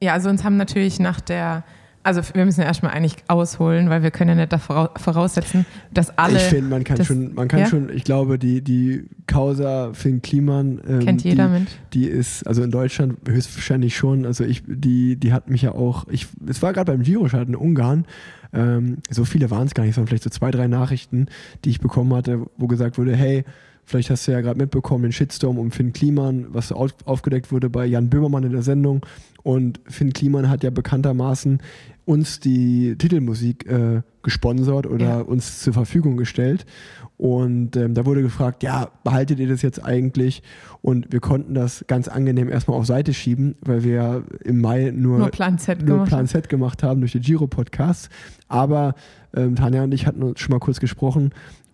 Ja, 0.00 0.12
also 0.12 0.30
uns 0.30 0.44
haben 0.44 0.56
natürlich 0.56 1.00
nach 1.00 1.20
der, 1.20 1.64
also 2.02 2.20
wir 2.34 2.44
müssen 2.44 2.60
ja 2.60 2.66
erstmal 2.66 2.92
eigentlich 2.92 3.16
ausholen, 3.28 3.88
weil 3.88 4.02
wir 4.02 4.10
können 4.10 4.30
ja 4.30 4.34
nicht 4.34 4.52
da 4.52 4.58
voraussetzen, 4.58 5.66
dass 5.92 6.16
alle. 6.18 6.36
Ich 6.36 6.42
finde, 6.44 6.68
man 6.68 6.84
kann 6.84 6.96
das, 6.98 7.06
schon, 7.06 7.34
man 7.34 7.48
kann 7.48 7.60
ja? 7.60 7.66
schon, 7.66 7.90
ich 7.90 8.04
glaube, 8.04 8.38
die, 8.38 8.60
die 8.62 9.04
Causa 9.26 9.92
Finn 9.92 10.22
Kliman. 10.22 10.80
Ähm, 10.86 11.00
Kennt 11.00 11.24
jeder 11.24 11.48
die, 11.48 11.60
mit. 11.60 11.68
Die 11.94 12.06
ist, 12.06 12.46
also 12.46 12.62
in 12.62 12.70
Deutschland 12.70 13.18
höchstwahrscheinlich 13.28 13.96
schon, 13.96 14.26
also 14.26 14.44
ich, 14.44 14.62
die, 14.66 15.16
die 15.16 15.32
hat 15.32 15.48
mich 15.48 15.62
ja 15.62 15.72
auch, 15.72 16.06
ich, 16.08 16.26
es 16.48 16.62
war 16.62 16.72
gerade 16.72 16.92
beim 16.92 17.02
Giro-Start 17.02 17.48
in 17.48 17.56
Ungarn, 17.56 18.06
ähm, 18.52 18.98
so 19.08 19.24
viele 19.24 19.50
waren 19.50 19.66
es 19.66 19.74
gar 19.74 19.84
nicht, 19.84 19.94
sondern 19.94 20.08
vielleicht 20.08 20.24
so 20.24 20.30
zwei, 20.30 20.50
drei 20.50 20.66
Nachrichten, 20.66 21.26
die 21.64 21.70
ich 21.70 21.80
bekommen 21.80 22.14
hatte, 22.14 22.46
wo 22.56 22.66
gesagt 22.66 22.98
wurde, 22.98 23.16
hey, 23.16 23.44
Vielleicht 23.84 24.10
hast 24.10 24.26
du 24.26 24.32
ja 24.32 24.40
gerade 24.40 24.58
mitbekommen, 24.58 25.02
den 25.02 25.12
Shitstorm 25.12 25.58
um 25.58 25.70
Finn 25.70 25.92
Kliman, 25.92 26.46
was 26.50 26.72
auf, 26.72 26.92
aufgedeckt 27.04 27.50
wurde 27.50 27.68
bei 27.68 27.84
Jan 27.84 28.08
Böhmermann 28.08 28.44
in 28.44 28.52
der 28.52 28.62
Sendung. 28.62 29.04
Und 29.42 29.80
Finn 29.86 30.12
Kliman 30.12 30.48
hat 30.48 30.62
ja 30.62 30.70
bekanntermaßen 30.70 31.60
uns 32.04 32.40
die 32.40 32.96
Titelmusik 32.96 33.66
äh, 33.66 34.02
gesponsert 34.22 34.86
oder 34.86 35.06
ja. 35.06 35.20
uns 35.20 35.60
zur 35.60 35.72
Verfügung 35.72 36.16
gestellt. 36.16 36.64
Und 37.16 37.76
ähm, 37.76 37.94
da 37.94 38.06
wurde 38.06 38.22
gefragt, 38.22 38.62
ja, 38.62 38.90
behaltet 39.04 39.38
ihr 39.38 39.48
das 39.48 39.62
jetzt 39.62 39.84
eigentlich? 39.84 40.42
Und 40.80 41.12
wir 41.12 41.20
konnten 41.20 41.54
das 41.54 41.84
ganz 41.86 42.08
angenehm 42.08 42.48
erstmal 42.48 42.78
auf 42.78 42.86
Seite 42.86 43.14
schieben, 43.14 43.56
weil 43.60 43.84
wir 43.84 44.24
im 44.44 44.60
Mai 44.60 44.92
nur, 44.94 45.18
nur 45.18 45.28
Plan 45.30 45.58
Z, 45.58 45.80
nur 45.80 45.88
gemacht. 45.88 46.08
Plan 46.08 46.26
Z 46.26 46.48
gemacht 46.48 46.82
haben 46.82 47.00
durch 47.00 47.12
die 47.12 47.20
Giro-Podcast. 47.20 48.08
Aber 48.48 48.94
ähm, 49.36 49.54
Tanja 49.54 49.84
und 49.84 49.94
ich 49.94 50.06
hatten 50.06 50.22
uns 50.22 50.40
schon 50.40 50.52
mal 50.52 50.60
kurz 50.60 50.80
gesprochen 50.80 51.30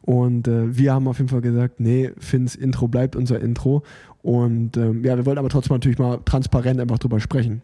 und 0.09 0.49
äh, 0.49 0.75
wir 0.75 0.95
haben 0.95 1.07
auf 1.07 1.19
jeden 1.19 1.29
Fall 1.29 1.43
gesagt, 1.43 1.81
nee, 1.81 2.13
Finns 2.17 2.57
Intro 2.57 2.89
bleibt 2.89 3.15
unser 3.15 3.41
Intro. 3.41 3.83
Und 4.23 4.79
ähm, 4.79 5.05
ja, 5.05 5.19
wir 5.19 5.27
wollten 5.27 5.39
aber 5.39 5.51
trotzdem 5.51 5.75
natürlich 5.75 5.99
mal 5.99 6.19
transparent 6.25 6.81
einfach 6.81 6.99
drüber 6.99 7.21
sprechen. 7.21 7.61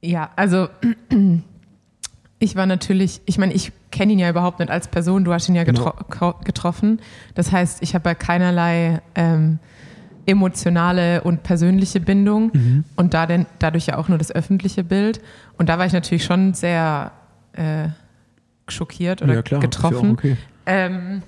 Ja, 0.00 0.30
also 0.36 0.68
ich 2.38 2.56
war 2.56 2.64
natürlich, 2.64 3.20
ich 3.26 3.36
meine, 3.36 3.52
ich 3.52 3.72
kenne 3.90 4.14
ihn 4.14 4.18
ja 4.18 4.30
überhaupt 4.30 4.60
nicht 4.60 4.70
als 4.70 4.88
Person, 4.88 5.22
du 5.22 5.34
hast 5.34 5.50
ihn 5.50 5.54
ja 5.54 5.64
getro 5.64 5.92
genau. 6.08 6.32
getroffen. 6.42 7.00
Das 7.34 7.52
heißt, 7.52 7.82
ich 7.82 7.94
habe 7.94 8.08
ja 8.08 8.14
keinerlei 8.14 9.02
ähm, 9.16 9.58
emotionale 10.24 11.24
und 11.24 11.42
persönliche 11.42 12.00
Bindung 12.00 12.52
mhm. 12.54 12.84
und 12.96 13.12
da 13.12 13.26
denn, 13.26 13.44
dadurch 13.58 13.88
ja 13.88 13.98
auch 13.98 14.08
nur 14.08 14.16
das 14.16 14.32
öffentliche 14.34 14.82
Bild. 14.82 15.20
Und 15.58 15.68
da 15.68 15.78
war 15.78 15.84
ich 15.84 15.92
natürlich 15.92 16.24
schon 16.24 16.54
sehr 16.54 17.12
äh, 17.52 17.88
schockiert 18.70 19.22
oder 19.22 19.34
ja, 19.34 19.42
klar, 19.42 19.60
getroffen. 19.60 20.12
Okay. 20.12 20.36
Ähm, 20.66 21.22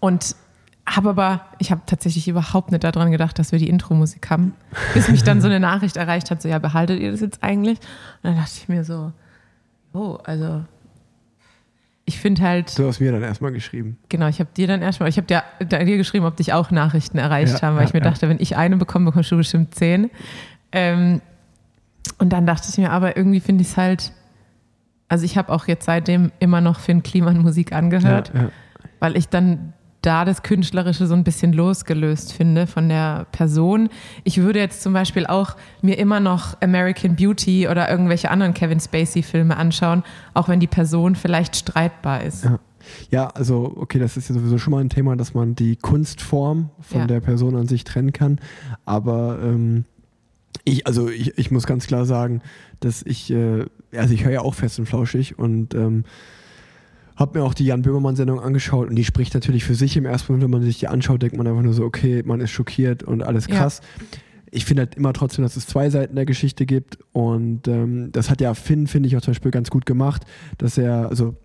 und 0.00 0.36
habe 0.86 1.10
aber, 1.10 1.46
ich 1.58 1.70
habe 1.70 1.82
tatsächlich 1.86 2.28
überhaupt 2.28 2.70
nicht 2.70 2.84
daran 2.84 3.10
gedacht, 3.10 3.38
dass 3.38 3.52
wir 3.52 3.58
die 3.58 3.68
Intro-Musik 3.68 4.28
haben, 4.28 4.52
bis 4.92 5.08
mich 5.08 5.22
dann 5.22 5.40
so 5.40 5.48
eine 5.48 5.60
Nachricht 5.60 5.96
erreicht 5.96 6.30
hat, 6.30 6.42
so 6.42 6.48
ja, 6.48 6.58
behaltet 6.58 7.00
ihr 7.00 7.10
das 7.10 7.20
jetzt 7.20 7.42
eigentlich? 7.42 7.78
Und 7.78 8.30
dann 8.30 8.36
dachte 8.36 8.52
ich 8.54 8.68
mir 8.68 8.84
so, 8.84 9.12
oh, 9.94 10.18
also 10.24 10.62
ich 12.04 12.18
finde 12.18 12.42
halt. 12.42 12.78
Du 12.78 12.86
hast 12.86 13.00
mir 13.00 13.12
dann 13.12 13.22
erstmal 13.22 13.52
geschrieben. 13.52 13.96
Genau, 14.10 14.28
ich 14.28 14.40
habe 14.40 14.50
dir 14.54 14.66
dann 14.66 14.82
erstmal, 14.82 15.08
ich 15.08 15.16
habe 15.16 15.26
dir, 15.26 15.42
dir 15.62 15.96
geschrieben, 15.96 16.26
ob 16.26 16.36
dich 16.36 16.52
auch 16.52 16.70
Nachrichten 16.70 17.16
erreicht 17.16 17.54
ja, 17.54 17.62
haben, 17.62 17.76
weil 17.76 17.84
ja, 17.84 17.88
ich 17.88 17.94
mir 17.94 18.00
ja. 18.00 18.10
dachte, 18.10 18.28
wenn 18.28 18.40
ich 18.40 18.56
eine 18.56 18.76
bekomme, 18.76 19.06
bekommst 19.06 19.30
du 19.32 19.36
bestimmt 19.36 19.74
zehn. 19.74 20.10
Ähm, 20.72 21.22
und 22.18 22.30
dann 22.30 22.44
dachte 22.46 22.68
ich 22.70 22.76
mir, 22.76 22.90
aber 22.90 23.16
irgendwie 23.16 23.40
finde 23.40 23.62
ich 23.62 23.68
es 23.68 23.76
halt, 23.78 24.12
also 25.08 25.24
ich 25.24 25.36
habe 25.36 25.52
auch 25.52 25.66
jetzt 25.66 25.84
seitdem 25.84 26.32
immer 26.38 26.60
noch 26.60 26.80
Finn 26.80 27.02
Kliman 27.02 27.38
Musik 27.38 27.72
angehört, 27.72 28.32
weil 29.00 29.16
ich 29.16 29.28
dann 29.28 29.72
da 30.04 30.24
das 30.24 30.42
Künstlerische 30.42 31.06
so 31.06 31.14
ein 31.14 31.24
bisschen 31.24 31.52
losgelöst 31.52 32.32
finde 32.32 32.66
von 32.66 32.88
der 32.88 33.26
Person. 33.32 33.88
Ich 34.22 34.38
würde 34.38 34.58
jetzt 34.58 34.82
zum 34.82 34.92
Beispiel 34.92 35.26
auch 35.26 35.56
mir 35.80 35.98
immer 35.98 36.20
noch 36.20 36.60
American 36.60 37.16
Beauty 37.16 37.68
oder 37.68 37.90
irgendwelche 37.90 38.30
anderen 38.30 38.52
Kevin 38.52 38.80
Spacey-Filme 38.80 39.56
anschauen, 39.56 40.02
auch 40.34 40.48
wenn 40.48 40.60
die 40.60 40.66
Person 40.66 41.14
vielleicht 41.14 41.56
streitbar 41.56 42.22
ist. 42.22 42.44
Ja. 42.44 42.58
Ja, 43.08 43.28
also 43.28 43.72
okay, 43.76 43.98
das 43.98 44.18
ist 44.18 44.28
ja 44.28 44.34
sowieso 44.34 44.58
schon 44.58 44.72
mal 44.72 44.80
ein 44.82 44.90
Thema, 44.90 45.16
dass 45.16 45.32
man 45.32 45.54
die 45.54 45.76
Kunstform 45.76 46.68
von 46.80 47.00
ja. 47.00 47.06
der 47.06 47.20
Person 47.20 47.56
an 47.56 47.66
sich 47.66 47.84
trennen 47.84 48.12
kann. 48.12 48.38
Aber 48.84 49.38
ähm, 49.42 49.86
ich, 50.64 50.86
also 50.86 51.08
ich, 51.08 51.36
ich 51.38 51.50
muss 51.50 51.66
ganz 51.66 51.86
klar 51.86 52.06
sagen, 52.06 52.40
dass 52.80 53.02
ich, 53.02 53.30
äh, 53.30 53.66
also 53.94 54.14
ich 54.14 54.24
höre 54.24 54.32
ja 54.32 54.40
auch 54.40 54.54
fest 54.54 54.78
und 54.78 54.86
flauschig 54.86 55.38
und 55.38 55.74
ähm, 55.74 56.04
hab 57.16 57.34
mir 57.34 57.44
auch 57.44 57.54
die 57.54 57.66
Jan 57.66 57.82
Böhmermann-Sendung 57.82 58.40
angeschaut 58.40 58.88
und 58.88 58.96
die 58.96 59.04
spricht 59.04 59.34
natürlich 59.34 59.64
für 59.64 59.74
sich 59.74 59.96
im 59.96 60.04
ersten 60.04 60.32
Moment, 60.32 60.44
wenn 60.44 60.58
man 60.58 60.62
sich 60.62 60.78
die 60.78 60.88
anschaut, 60.88 61.22
denkt 61.22 61.36
man 61.36 61.46
einfach 61.46 61.62
nur 61.62 61.74
so, 61.74 61.84
okay, 61.84 62.22
man 62.24 62.40
ist 62.40 62.50
schockiert 62.50 63.02
und 63.02 63.22
alles 63.22 63.46
krass. 63.46 63.80
Ja. 63.82 64.18
Ich 64.50 64.64
finde 64.64 64.82
halt 64.82 64.94
immer 64.94 65.12
trotzdem, 65.12 65.42
dass 65.42 65.56
es 65.56 65.66
zwei 65.66 65.90
Seiten 65.90 66.16
der 66.16 66.26
Geschichte 66.26 66.64
gibt 66.64 66.98
und 67.12 67.68
ähm, 67.68 68.10
das 68.12 68.30
hat 68.30 68.40
ja 68.40 68.54
Finn, 68.54 68.86
finde 68.86 69.08
ich, 69.08 69.16
auch 69.16 69.20
zum 69.20 69.32
Beispiel 69.32 69.50
ganz 69.50 69.70
gut 69.70 69.84
gemacht, 69.84 70.24
dass 70.58 70.78
er, 70.78 71.08
also 71.08 71.36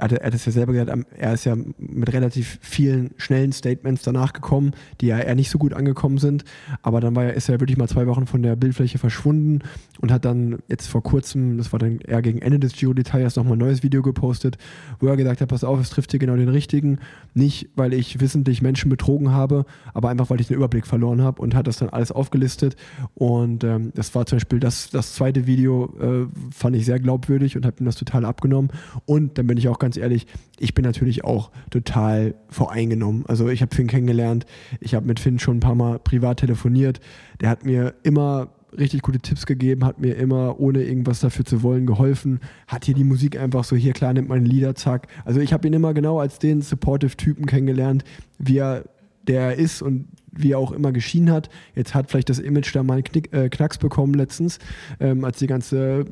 er 0.00 0.04
hat, 0.04 0.12
er 0.12 0.26
hat 0.26 0.34
es 0.34 0.46
ja 0.46 0.52
selber 0.52 0.72
gesagt, 0.72 1.06
er 1.18 1.34
ist 1.34 1.44
ja 1.44 1.56
mit 1.78 2.12
relativ 2.12 2.58
vielen 2.62 3.10
schnellen 3.18 3.52
Statements 3.52 4.02
danach 4.02 4.32
gekommen, 4.32 4.72
die 5.00 5.08
ja 5.08 5.18
eher 5.18 5.34
nicht 5.34 5.50
so 5.50 5.58
gut 5.58 5.74
angekommen 5.74 6.18
sind. 6.18 6.44
Aber 6.82 7.00
dann 7.00 7.14
war 7.14 7.24
er, 7.24 7.34
ist 7.34 7.48
er 7.48 7.60
wirklich 7.60 7.76
mal 7.76 7.88
zwei 7.88 8.06
Wochen 8.06 8.26
von 8.26 8.42
der 8.42 8.56
Bildfläche 8.56 8.98
verschwunden 8.98 9.60
und 10.00 10.10
hat 10.10 10.24
dann 10.24 10.60
jetzt 10.68 10.86
vor 10.86 11.02
kurzem, 11.02 11.58
das 11.58 11.72
war 11.72 11.78
dann 11.78 11.98
eher 11.98 12.22
gegen 12.22 12.40
Ende 12.40 12.58
des 12.58 12.72
Giro 12.72 12.94
Details, 12.94 13.36
nochmal 13.36 13.54
ein 13.54 13.58
neues 13.58 13.82
Video 13.82 14.00
gepostet, 14.00 14.56
wo 15.00 15.06
er 15.06 15.16
gesagt 15.16 15.42
hat, 15.42 15.48
pass 15.48 15.64
auf, 15.64 15.78
es 15.78 15.90
trifft 15.90 16.12
hier 16.12 16.20
genau 16.20 16.36
den 16.36 16.48
richtigen. 16.48 16.98
Nicht, 17.34 17.68
weil 17.76 17.92
ich 17.92 18.20
wissentlich 18.20 18.62
Menschen 18.62 18.88
betrogen 18.88 19.32
habe, 19.32 19.66
aber 19.92 20.08
einfach, 20.08 20.30
weil 20.30 20.40
ich 20.40 20.46
den 20.46 20.56
Überblick 20.56 20.86
verloren 20.86 21.20
habe 21.20 21.42
und 21.42 21.54
hat 21.54 21.66
das 21.66 21.76
dann 21.76 21.90
alles 21.90 22.10
aufgelistet. 22.10 22.76
Und 23.14 23.64
ähm, 23.64 23.92
das 23.94 24.14
war 24.14 24.24
zum 24.24 24.36
Beispiel 24.36 24.60
das, 24.60 24.88
das 24.88 25.12
zweite 25.12 25.46
Video, 25.46 25.92
äh, 26.00 26.26
fand 26.50 26.74
ich 26.76 26.86
sehr 26.86 26.98
glaubwürdig 26.98 27.56
und 27.56 27.66
habe 27.66 27.76
ihm 27.80 27.84
das 27.84 27.96
total 27.96 28.24
abgenommen. 28.24 28.70
Und 29.04 29.36
dann 29.36 29.46
bin 29.46 29.58
ich 29.58 29.68
auch 29.68 29.78
ganz 29.78 29.89
ganz 29.90 29.96
ehrlich, 29.96 30.28
ich 30.60 30.72
bin 30.72 30.84
natürlich 30.84 31.24
auch 31.24 31.50
total 31.70 32.36
voreingenommen. 32.48 33.24
Also 33.26 33.48
ich 33.48 33.60
habe 33.60 33.74
Finn 33.74 33.88
kennengelernt, 33.88 34.46
ich 34.78 34.94
habe 34.94 35.04
mit 35.04 35.18
Finn 35.18 35.40
schon 35.40 35.56
ein 35.56 35.60
paar 35.60 35.74
Mal 35.74 35.98
privat 35.98 36.38
telefoniert. 36.38 37.00
Der 37.40 37.48
hat 37.48 37.64
mir 37.64 37.94
immer 38.04 38.52
richtig 38.78 39.02
gute 39.02 39.18
Tipps 39.18 39.46
gegeben, 39.46 39.84
hat 39.84 39.98
mir 39.98 40.14
immer, 40.14 40.60
ohne 40.60 40.84
irgendwas 40.84 41.18
dafür 41.18 41.44
zu 41.44 41.64
wollen, 41.64 41.86
geholfen, 41.86 42.38
hat 42.68 42.84
hier 42.84 42.94
die 42.94 43.02
Musik 43.02 43.36
einfach 43.36 43.64
so, 43.64 43.74
hier 43.74 43.92
klar, 43.92 44.12
nimmt 44.12 44.28
meine 44.28 44.44
Lieder, 44.44 44.76
zack. 44.76 45.08
Also 45.24 45.40
ich 45.40 45.52
habe 45.52 45.66
ihn 45.66 45.74
immer 45.74 45.92
genau 45.92 46.20
als 46.20 46.38
den 46.38 46.62
supportive 46.62 47.16
Typen 47.16 47.46
kennengelernt, 47.46 48.04
wie 48.38 48.58
er 48.58 48.84
der 49.26 49.56
ist 49.56 49.82
und 49.82 50.06
wie 50.30 50.52
er 50.52 50.60
auch 50.60 50.70
immer 50.70 50.92
geschienen 50.92 51.32
hat. 51.32 51.50
Jetzt 51.74 51.96
hat 51.96 52.12
vielleicht 52.12 52.28
das 52.28 52.38
Image 52.38 52.72
da 52.72 52.84
mal 52.84 52.94
einen 52.94 53.02
Knick, 53.02 53.32
äh, 53.32 53.48
Knacks 53.48 53.78
bekommen 53.78 54.14
letztens, 54.14 54.60
ähm, 55.00 55.24
als 55.24 55.40
die 55.40 55.48
ganze 55.48 56.04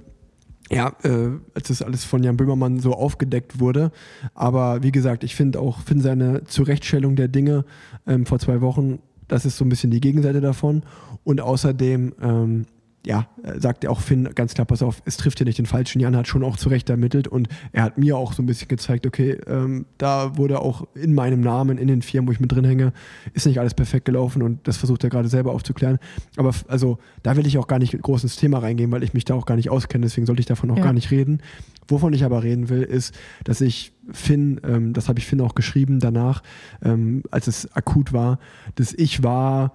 ja, 0.71 0.93
äh, 1.03 1.31
als 1.55 1.69
das 1.69 1.83
alles 1.83 2.05
von 2.05 2.23
Jan 2.23 2.37
Böhmermann 2.37 2.81
so 2.81 2.93
aufgedeckt 2.93 3.61
wurde. 3.61 3.91
Aber 4.35 4.83
wie 4.83 4.93
gesagt, 4.93 5.25
ich 5.25 5.35
finde 5.35 5.61
auch 5.61 5.81
Finn 5.81 6.01
seine 6.01 6.45
Zurechtstellung 6.45 7.17
der 7.17 7.29
Dinge 7.29 7.65
ähm, 8.07 8.27
vor 8.27 8.39
zwei 8.39 8.61
Wochen, 8.61 8.99
das 9.29 9.45
ist 9.45 9.57
so 9.57 9.65
ein 9.65 9.69
bisschen 9.69 9.91
die 9.91 10.01
Gegenseite 10.01 10.41
davon. 10.41 10.83
Und 11.25 11.41
außerdem 11.41 12.15
ähm, 12.21 12.67
ja, 13.09 13.27
sagt 13.57 13.85
ja 13.85 13.91
auch 13.91 14.01
Finn 14.03 14.29
ganz 14.35 14.53
klar, 14.53 14.67
pass 14.67 14.83
auf, 14.83 15.01
es 15.07 15.17
trifft 15.17 15.39
hier 15.39 15.47
nicht 15.47 15.57
den 15.57 15.65
falschen. 15.65 15.99
Jan 15.99 16.15
hat 16.15 16.29
schon 16.29 16.45
auch 16.45 16.59
zu 16.59 16.69
Recht 16.69 16.91
ermittelt 16.91 17.27
und 17.27 17.49
er 17.73 17.83
hat 17.85 17.97
mir 17.97 18.19
auch 18.19 18.35
so 18.35 18.43
ein 18.43 18.47
bisschen 18.47 18.69
gezeigt, 18.69 19.07
okay, 19.07 19.39
ähm, 19.47 19.87
da 19.97 20.37
wurde 20.37 20.61
auch 20.61 20.87
in 20.95 21.15
meinem 21.15 21.41
Namen, 21.41 21.79
in 21.79 21.89
den 21.89 22.03
Firmen, 22.03 22.29
wo 22.29 22.33
ich 22.33 22.41
mit 22.41 22.53
drin 22.53 22.67
hänge, 22.67 22.93
ist 23.33 23.47
nicht 23.47 23.61
alles 23.61 23.73
perfekt 23.73 24.05
gelaufen 24.05 24.43
und 24.43 24.69
das 24.69 24.77
versucht 24.77 25.05
er 25.05 25.11
gerade 25.11 25.29
selber 25.29 25.53
aufzuklären. 25.53 25.99
Aber 26.37 26.53
also 26.69 26.99
da 27.23 27.35
will 27.39 27.47
ich 27.47 27.57
auch 27.57 27.67
gar 27.67 27.79
nicht 27.79 27.99
groß 27.99 28.25
ins 28.25 28.37
Thema 28.37 28.59
reingehen, 28.59 28.93
weil 28.93 29.03
ich 29.03 29.15
mich 29.15 29.25
da 29.25 29.33
auch 29.33 29.47
gar 29.47 29.57
nicht 29.57 29.71
auskenne, 29.71 30.05
deswegen 30.05 30.27
sollte 30.27 30.41
ich 30.41 30.47
davon 30.47 30.71
auch 30.71 30.77
ja. 30.77 30.85
gar 30.85 30.93
nicht 30.93 31.11
reden. 31.11 31.41
Wovon 31.89 32.13
ich 32.13 32.25
aber 32.25 32.43
reden 32.43 32.69
will, 32.69 32.83
ist, 32.83 33.15
dass 33.45 33.63
ich 33.63 33.95
Finn, 34.13 34.61
ähm, 34.65 34.93
das 34.93 35.09
habe 35.09 35.19
ich 35.19 35.25
Finn 35.27 35.41
auch 35.41 35.55
geschrieben 35.55 35.99
danach, 35.99 36.43
ähm, 36.83 37.23
als 37.31 37.47
es 37.47 37.75
akut 37.75 38.13
war, 38.13 38.39
dass 38.75 38.93
ich 38.93 39.23
war 39.23 39.73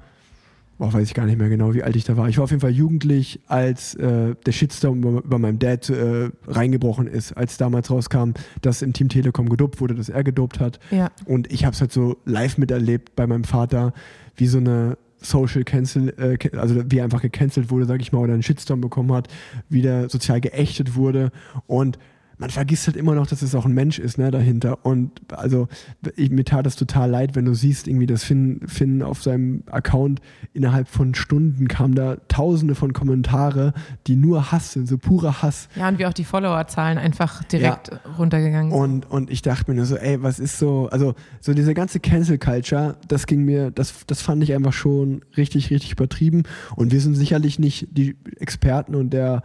boah, 0.83 0.91
weiß 0.91 1.07
ich 1.07 1.13
gar 1.13 1.25
nicht 1.25 1.37
mehr 1.37 1.47
genau, 1.47 1.73
wie 1.73 1.81
alt 1.81 1.95
ich 1.95 2.03
da 2.03 2.17
war. 2.17 2.27
Ich 2.27 2.37
war 2.37 2.43
auf 2.43 2.49
jeden 2.49 2.59
Fall 2.59 2.71
jugendlich, 2.71 3.39
als 3.47 3.95
äh, 3.95 4.35
der 4.45 4.51
Shitstorm 4.51 4.99
über, 4.99 5.23
über 5.23 5.39
meinem 5.39 5.57
Dad 5.57 5.89
äh, 5.89 6.29
reingebrochen 6.45 7.07
ist, 7.07 7.31
als 7.31 7.55
damals 7.55 7.89
rauskam, 7.89 8.31
dass 8.61 8.81
im 8.81 8.91
Team 8.91 9.07
Telekom 9.07 9.47
gedopt 9.47 9.79
wurde, 9.79 9.95
dass 9.95 10.09
er 10.09 10.25
gedopt 10.25 10.59
hat. 10.59 10.79
Ja. 10.91 11.09
Und 11.23 11.51
ich 11.53 11.63
habe 11.63 11.73
es 11.73 11.79
halt 11.79 11.93
so 11.93 12.17
live 12.25 12.57
miterlebt 12.57 13.15
bei 13.15 13.25
meinem 13.27 13.45
Vater, 13.45 13.93
wie 14.35 14.47
so 14.47 14.57
eine 14.57 14.97
Social 15.21 15.63
Cancel, 15.63 16.13
äh, 16.17 16.57
also 16.57 16.83
wie 16.91 16.97
er 16.97 17.05
einfach 17.05 17.21
gecancelt 17.21 17.71
wurde, 17.71 17.85
sag 17.85 18.01
ich 18.01 18.11
mal, 18.11 18.19
oder 18.19 18.33
einen 18.33 18.43
Shitstorm 18.43 18.81
bekommen 18.81 19.13
hat, 19.13 19.29
wie 19.69 19.81
der 19.81 20.09
sozial 20.09 20.41
geächtet 20.41 20.95
wurde 20.95 21.31
und 21.65 21.97
man 22.43 22.49
vergisst 22.49 22.87
halt 22.87 22.97
immer 22.97 23.15
noch, 23.15 23.25
dass 23.25 23.41
es 23.41 23.55
auch 23.55 23.65
ein 23.65 23.71
Mensch 23.71 23.99
ist, 23.99 24.17
ne, 24.17 24.29
dahinter. 24.29 24.85
Und 24.85 25.11
also, 25.31 25.69
ich, 26.17 26.29
mir 26.29 26.43
tat 26.43 26.67
es 26.67 26.75
total 26.75 27.09
leid, 27.09 27.37
wenn 27.37 27.45
du 27.45 27.53
siehst, 27.53 27.87
irgendwie, 27.87 28.05
dass 28.05 28.25
Finn, 28.25 28.59
Finn 28.65 29.01
auf 29.01 29.23
seinem 29.23 29.63
Account 29.71 30.19
innerhalb 30.51 30.89
von 30.89 31.15
Stunden 31.15 31.69
kam 31.69 31.95
da 31.95 32.17
tausende 32.27 32.75
von 32.75 32.91
Kommentare, 32.91 33.73
die 34.07 34.17
nur 34.17 34.51
Hass 34.51 34.73
sind, 34.73 34.89
so 34.89 34.97
purer 34.97 35.41
Hass. 35.41 35.69
Ja, 35.77 35.87
und 35.87 35.99
wie 35.99 36.05
auch 36.05 36.11
die 36.11 36.25
Followerzahlen 36.25 36.97
einfach 36.97 37.45
direkt 37.45 37.91
ja. 37.91 38.11
runtergegangen 38.17 38.71
sind. 38.71 38.81
Und, 38.81 39.09
und 39.09 39.31
ich 39.31 39.41
dachte 39.41 39.71
mir 39.71 39.77
nur 39.77 39.85
so, 39.85 39.95
ey, 39.95 40.21
was 40.21 40.39
ist 40.39 40.59
so, 40.59 40.89
also, 40.91 41.15
so 41.39 41.53
diese 41.53 41.73
ganze 41.73 42.01
Cancel 42.01 42.37
Culture, 42.37 42.97
das 43.07 43.25
ging 43.25 43.45
mir, 43.45 43.71
das, 43.71 44.05
das 44.05 44.21
fand 44.21 44.43
ich 44.43 44.53
einfach 44.53 44.73
schon 44.73 45.21
richtig, 45.37 45.69
richtig 45.69 45.93
übertrieben. 45.93 46.43
Und 46.75 46.91
wir 46.91 46.99
sind 46.99 47.15
sicherlich 47.15 47.57
nicht 47.57 47.87
die 47.91 48.17
Experten 48.37 48.95
und 48.95 49.11
der, 49.11 49.43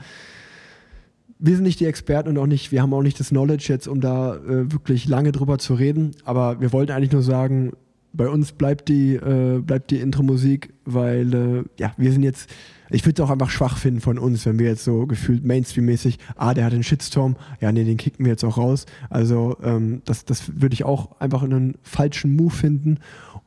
wir 1.38 1.54
sind 1.54 1.64
nicht 1.64 1.80
die 1.80 1.86
Experten 1.86 2.28
und 2.28 2.38
auch 2.38 2.46
nicht, 2.46 2.72
wir 2.72 2.82
haben 2.82 2.92
auch 2.92 3.02
nicht 3.02 3.20
das 3.20 3.28
Knowledge 3.28 3.66
jetzt, 3.68 3.86
um 3.86 4.00
da 4.00 4.36
äh, 4.36 4.72
wirklich 4.72 5.06
lange 5.08 5.32
drüber 5.32 5.58
zu 5.58 5.74
reden. 5.74 6.12
Aber 6.24 6.60
wir 6.60 6.72
wollten 6.72 6.92
eigentlich 6.92 7.12
nur 7.12 7.22
sagen, 7.22 7.72
bei 8.12 8.28
uns 8.28 8.52
bleibt 8.52 8.88
die, 8.88 9.14
äh, 9.14 9.60
bleibt 9.60 9.90
die 9.90 10.00
Intro-Musik, 10.00 10.72
weil 10.84 11.34
äh, 11.34 11.64
ja, 11.78 11.92
wir 11.96 12.10
sind 12.10 12.22
jetzt, 12.22 12.50
ich 12.90 13.04
würde 13.04 13.22
es 13.22 13.26
auch 13.26 13.30
einfach 13.30 13.50
schwach 13.50 13.76
finden 13.76 14.00
von 14.00 14.18
uns, 14.18 14.46
wenn 14.46 14.58
wir 14.58 14.66
jetzt 14.66 14.84
so 14.84 15.06
gefühlt 15.06 15.44
Mainstream-mäßig, 15.44 16.18
ah, 16.36 16.54
der 16.54 16.64
hat 16.64 16.72
einen 16.72 16.82
Shitstorm, 16.82 17.36
ja, 17.60 17.70
nee, 17.70 17.84
den 17.84 17.98
kicken 17.98 18.24
wir 18.24 18.32
jetzt 18.32 18.44
auch 18.44 18.56
raus. 18.56 18.86
Also 19.10 19.56
ähm, 19.62 20.02
das, 20.04 20.24
das 20.24 20.60
würde 20.60 20.74
ich 20.74 20.84
auch 20.84 21.20
einfach 21.20 21.42
einen 21.42 21.76
falschen 21.82 22.34
Move 22.34 22.54
finden. 22.54 22.98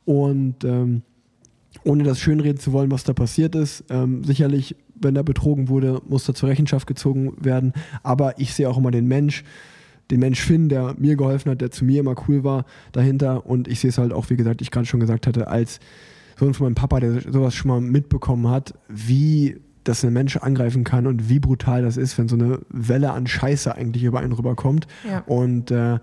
Und 0.04 0.64
ähm, 0.64 1.02
ohne 1.84 2.04
das 2.04 2.20
schönreden 2.20 2.58
zu 2.58 2.72
wollen, 2.72 2.90
was 2.90 3.04
da 3.04 3.12
passiert 3.12 3.54
ist, 3.54 3.84
ähm, 3.90 4.24
sicherlich 4.24 4.76
wenn 5.02 5.16
er 5.16 5.22
betrogen 5.22 5.68
wurde, 5.68 6.00
muss 6.08 6.28
er 6.28 6.34
zur 6.34 6.48
Rechenschaft 6.48 6.86
gezogen 6.86 7.32
werden. 7.38 7.72
Aber 8.02 8.38
ich 8.38 8.54
sehe 8.54 8.68
auch 8.68 8.78
immer 8.78 8.90
den 8.90 9.06
Mensch, 9.06 9.44
den 10.10 10.20
Mensch 10.20 10.40
Finn, 10.40 10.68
der 10.68 10.94
mir 10.98 11.16
geholfen 11.16 11.50
hat, 11.50 11.60
der 11.60 11.70
zu 11.70 11.84
mir 11.84 12.00
immer 12.00 12.14
cool 12.28 12.44
war, 12.44 12.64
dahinter. 12.92 13.46
Und 13.46 13.68
ich 13.68 13.80
sehe 13.80 13.90
es 13.90 13.98
halt 13.98 14.12
auch, 14.12 14.30
wie 14.30 14.36
gesagt, 14.36 14.62
ich 14.62 14.70
gerade 14.70 14.86
schon 14.86 15.00
gesagt 15.00 15.26
hatte, 15.26 15.48
als 15.48 15.80
Sohn 16.38 16.54
von 16.54 16.66
meinem 16.66 16.74
Papa, 16.74 17.00
der 17.00 17.20
sowas 17.20 17.54
schon 17.54 17.68
mal 17.68 17.80
mitbekommen 17.80 18.48
hat, 18.48 18.74
wie 18.88 19.58
das 19.84 20.04
ein 20.04 20.12
Mensch 20.12 20.36
angreifen 20.36 20.84
kann 20.84 21.06
und 21.06 21.28
wie 21.28 21.40
brutal 21.40 21.82
das 21.82 21.96
ist, 21.96 22.16
wenn 22.18 22.28
so 22.28 22.36
eine 22.36 22.60
Welle 22.68 23.12
an 23.12 23.26
Scheiße 23.26 23.74
eigentlich 23.74 24.04
über 24.04 24.20
einen 24.20 24.32
rüberkommt. 24.32 24.86
Ja. 25.08 25.20
Und 25.26 25.70
äh, 25.70 25.98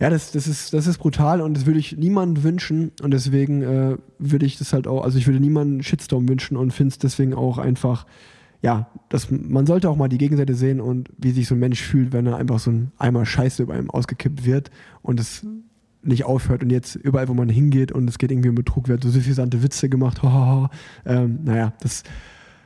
ja, 0.00 0.10
das, 0.10 0.30
das, 0.30 0.46
ist, 0.46 0.72
das 0.74 0.86
ist 0.86 0.98
brutal 0.98 1.40
und 1.40 1.56
das 1.56 1.66
würde 1.66 1.80
ich 1.80 1.96
niemandem 1.96 2.44
wünschen 2.44 2.92
und 3.02 3.12
deswegen 3.12 3.62
äh, 3.62 3.96
würde 4.18 4.46
ich 4.46 4.56
das 4.56 4.72
halt 4.72 4.86
auch, 4.86 5.02
also 5.02 5.18
ich 5.18 5.26
würde 5.26 5.40
niemanden 5.40 5.82
Shitstorm 5.82 6.28
wünschen 6.28 6.56
und 6.56 6.72
finde 6.72 6.92
es 6.92 6.98
deswegen 6.98 7.34
auch 7.34 7.58
einfach, 7.58 8.06
ja, 8.62 8.88
das, 9.08 9.28
man 9.30 9.66
sollte 9.66 9.90
auch 9.90 9.96
mal 9.96 10.08
die 10.08 10.18
Gegenseite 10.18 10.54
sehen 10.54 10.80
und 10.80 11.10
wie 11.18 11.32
sich 11.32 11.48
so 11.48 11.56
ein 11.56 11.58
Mensch 11.58 11.82
fühlt, 11.82 12.12
wenn 12.12 12.26
er 12.26 12.36
einfach 12.36 12.60
so 12.60 12.70
ein 12.70 12.92
Eimer 12.98 13.26
Scheiße 13.26 13.62
über 13.62 13.74
einem 13.74 13.90
ausgekippt 13.90 14.44
wird 14.44 14.70
und 15.02 15.18
es 15.18 15.44
nicht 16.02 16.24
aufhört 16.24 16.62
und 16.62 16.70
jetzt 16.70 16.94
überall, 16.94 17.28
wo 17.28 17.34
man 17.34 17.48
hingeht 17.48 17.90
und 17.90 18.08
es 18.08 18.18
geht 18.18 18.30
irgendwie 18.30 18.50
um 18.50 18.54
Betrug, 18.54 18.86
wird 18.86 19.02
so 19.02 19.10
suffisante 19.10 19.64
Witze 19.64 19.88
gemacht, 19.88 20.22
hahaha. 20.22 20.70
ähm, 21.06 21.40
naja, 21.44 21.72
das 21.80 22.04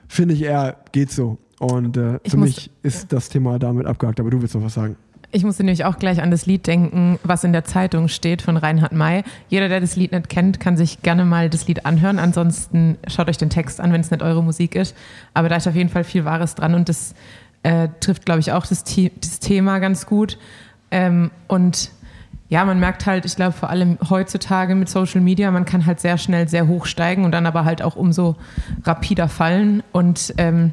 finde 0.06 0.34
ich 0.34 0.42
eher 0.42 0.76
geht 0.92 1.10
so. 1.10 1.38
Und 1.58 1.96
äh, 1.96 2.18
für 2.26 2.36
mich 2.36 2.70
ist 2.82 3.02
ja. 3.02 3.08
das 3.16 3.28
Thema 3.28 3.58
damit 3.58 3.86
abgehakt, 3.86 4.20
aber 4.20 4.30
du 4.30 4.42
willst 4.42 4.54
noch 4.54 4.64
was 4.64 4.74
sagen. 4.74 4.96
Ich 5.34 5.44
musste 5.44 5.64
nämlich 5.64 5.86
auch 5.86 5.98
gleich 5.98 6.20
an 6.20 6.30
das 6.30 6.44
Lied 6.44 6.66
denken, 6.66 7.18
was 7.24 7.42
in 7.42 7.54
der 7.54 7.64
Zeitung 7.64 8.08
steht 8.08 8.42
von 8.42 8.58
Reinhard 8.58 8.92
May. 8.92 9.24
Jeder, 9.48 9.70
der 9.70 9.80
das 9.80 9.96
Lied 9.96 10.12
nicht 10.12 10.28
kennt, 10.28 10.60
kann 10.60 10.76
sich 10.76 11.00
gerne 11.00 11.24
mal 11.24 11.48
das 11.48 11.66
Lied 11.66 11.86
anhören. 11.86 12.18
Ansonsten 12.18 12.98
schaut 13.08 13.30
euch 13.30 13.38
den 13.38 13.48
Text 13.48 13.80
an, 13.80 13.94
wenn 13.94 14.02
es 14.02 14.10
nicht 14.10 14.22
eure 14.22 14.42
Musik 14.42 14.74
ist. 14.74 14.94
Aber 15.32 15.48
da 15.48 15.56
ist 15.56 15.66
auf 15.66 15.74
jeden 15.74 15.88
Fall 15.88 16.04
viel 16.04 16.26
Wahres 16.26 16.54
dran 16.54 16.74
und 16.74 16.90
das 16.90 17.14
äh, 17.62 17.88
trifft, 18.00 18.26
glaube 18.26 18.40
ich, 18.40 18.52
auch 18.52 18.66
das, 18.66 18.84
das, 18.84 19.40
Thema 19.40 19.78
ganz 19.78 20.04
gut. 20.04 20.36
Ähm, 20.90 21.30
und 21.48 21.90
ja, 22.50 22.66
man 22.66 22.78
merkt 22.78 23.06
halt, 23.06 23.24
ich 23.24 23.34
glaube, 23.34 23.52
vor 23.52 23.70
allem 23.70 23.96
heutzutage 24.10 24.74
mit 24.74 24.90
Social 24.90 25.22
Media, 25.22 25.50
man 25.50 25.64
kann 25.64 25.86
halt 25.86 26.00
sehr 26.00 26.18
schnell 26.18 26.46
sehr 26.48 26.66
hoch 26.66 26.84
steigen 26.84 27.24
und 27.24 27.32
dann 27.32 27.46
aber 27.46 27.64
halt 27.64 27.80
auch 27.80 27.96
umso 27.96 28.36
rapider 28.84 29.28
fallen. 29.28 29.82
Und 29.92 30.34
ähm, 30.36 30.72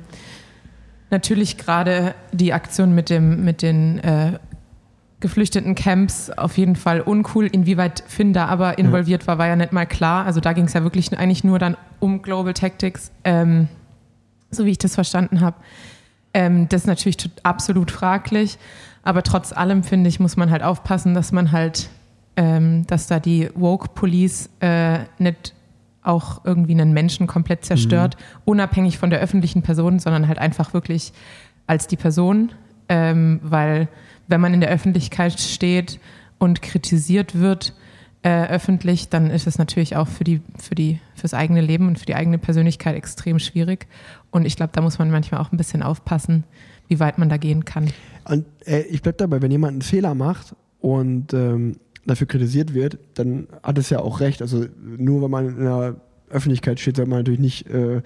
natürlich 1.12 1.58
gerade 1.58 2.14
die 2.34 2.52
Aktion 2.52 2.94
mit, 2.94 3.10
dem, 3.10 3.46
mit 3.46 3.62
den 3.62 4.00
äh, 4.00 4.34
geflüchteten 5.20 5.76
Camps 5.76 6.30
auf 6.30 6.58
jeden 6.58 6.76
Fall 6.76 7.02
uncool. 7.02 7.48
Inwieweit 7.48 8.04
Finn 8.08 8.34
da 8.34 8.46
aber 8.48 8.78
involviert 8.78 9.28
war, 9.28 9.38
war 9.38 9.48
ja 9.48 9.56
nicht 9.56 9.74
mal 9.74 9.86
klar. 9.86 10.26
Also 10.26 10.40
da 10.40 10.54
ging 10.54 10.66
es 10.66 10.74
ja 10.74 10.84
wirklich 10.84 11.18
eigentlich 11.18 11.44
nur 11.44 11.60
dann 11.60 11.76
um 12.00 12.22
Global 12.22 12.54
Tactics, 12.54 13.12
ähm, 13.24 13.68
so 14.50 14.66
wie 14.66 14.72
ich 14.72 14.78
das 14.78 14.96
verstanden 14.96 15.42
habe. 15.42 15.58
Ähm, 16.34 16.70
das 16.70 16.82
ist 16.82 16.88
natürlich 16.88 17.18
absolut 17.44 17.92
fraglich, 17.92 18.58
aber 19.04 19.24
trotz 19.24 19.52
allem 19.52 19.84
finde 19.84 20.10
ich, 20.10 20.20
muss 20.20 20.38
man 20.38 20.52
halt 20.52 20.64
aufpassen, 20.64 21.14
dass 21.14 21.32
man 21.32 21.52
halt, 21.52 21.90
ähm, 22.38 22.86
dass 22.88 23.08
da 23.08 23.20
die 23.20 23.50
Woke 23.56 23.90
Police 23.96 24.50
äh, 24.60 25.00
nicht 25.18 25.54
auch 26.02 26.46
irgendwie 26.46 26.74
einen 26.74 26.94
Menschen 26.94 27.28
komplett 27.28 27.66
zerstört, 27.66 28.16
mhm. 28.18 28.42
unabhängig 28.46 28.98
von 28.98 29.10
der 29.10 29.20
öffentlichen 29.20 29.64
Person, 29.64 30.00
sondern 30.00 30.28
halt 30.28 30.40
einfach 30.40 30.74
wirklich 30.74 31.12
als 31.68 31.88
die 31.88 31.98
Person, 31.98 32.52
ähm, 32.88 33.40
weil 33.44 33.90
wenn 34.30 34.40
man 34.40 34.54
in 34.54 34.62
der 34.62 34.70
Öffentlichkeit 34.70 35.40
steht 35.40 36.00
und 36.38 36.62
kritisiert 36.62 37.38
wird 37.38 37.74
äh, 38.22 38.48
öffentlich, 38.48 39.10
dann 39.10 39.30
ist 39.30 39.48
es 39.48 39.58
natürlich 39.58 39.96
auch 39.96 40.08
für 40.08 40.24
die, 40.24 40.42
für 40.58 40.76
die, 40.76 41.00
fürs 41.16 41.34
eigene 41.34 41.62
Leben 41.62 41.88
und 41.88 42.00
für 42.00 42.06
die 42.06 42.16
eigene 42.16 42.38
Persönlichkeit 42.38 42.96
extrem 42.96 43.40
schwierig. 43.40 43.88
Und 44.32 44.46
ich 44.46 44.56
glaube, 44.56 44.72
da 44.74 44.82
muss 44.82 45.00
man 45.00 45.10
manchmal 45.10 45.42
auch 45.42 45.52
ein 45.52 45.58
bisschen 45.58 45.82
aufpassen, 45.82 46.44
wie 46.88 47.00
weit 47.00 47.18
man 47.18 47.30
da 47.30 47.38
gehen 47.38 47.66
kann. 47.66 47.92
Und 48.26 48.46
äh, 48.66 48.82
ich 48.84 49.02
bleibe 49.02 49.18
dabei, 49.18 49.42
wenn 49.42 49.52
jemand 49.52 49.74
einen 49.74 49.82
Fehler 49.82 50.16
macht 50.16 50.56
und 50.80 51.34
ähm, 51.34 51.78
dafür 52.06 52.28
kritisiert 52.28 52.74
wird, 52.74 53.00
dann 53.16 53.48
hat 53.64 53.78
es 53.78 53.90
ja 53.90 54.00
auch 54.00 54.20
recht. 54.20 54.42
Also 54.42 54.66
nur 54.78 55.22
wenn 55.24 55.32
man 55.32 55.48
in 55.58 55.64
der 55.64 55.96
Öffentlichkeit 56.30 56.80
steht, 56.80 56.98
soll 56.98 57.06
man 57.06 57.20
natürlich 57.20 57.40
nicht 57.40 57.68
äh, 57.68 58.02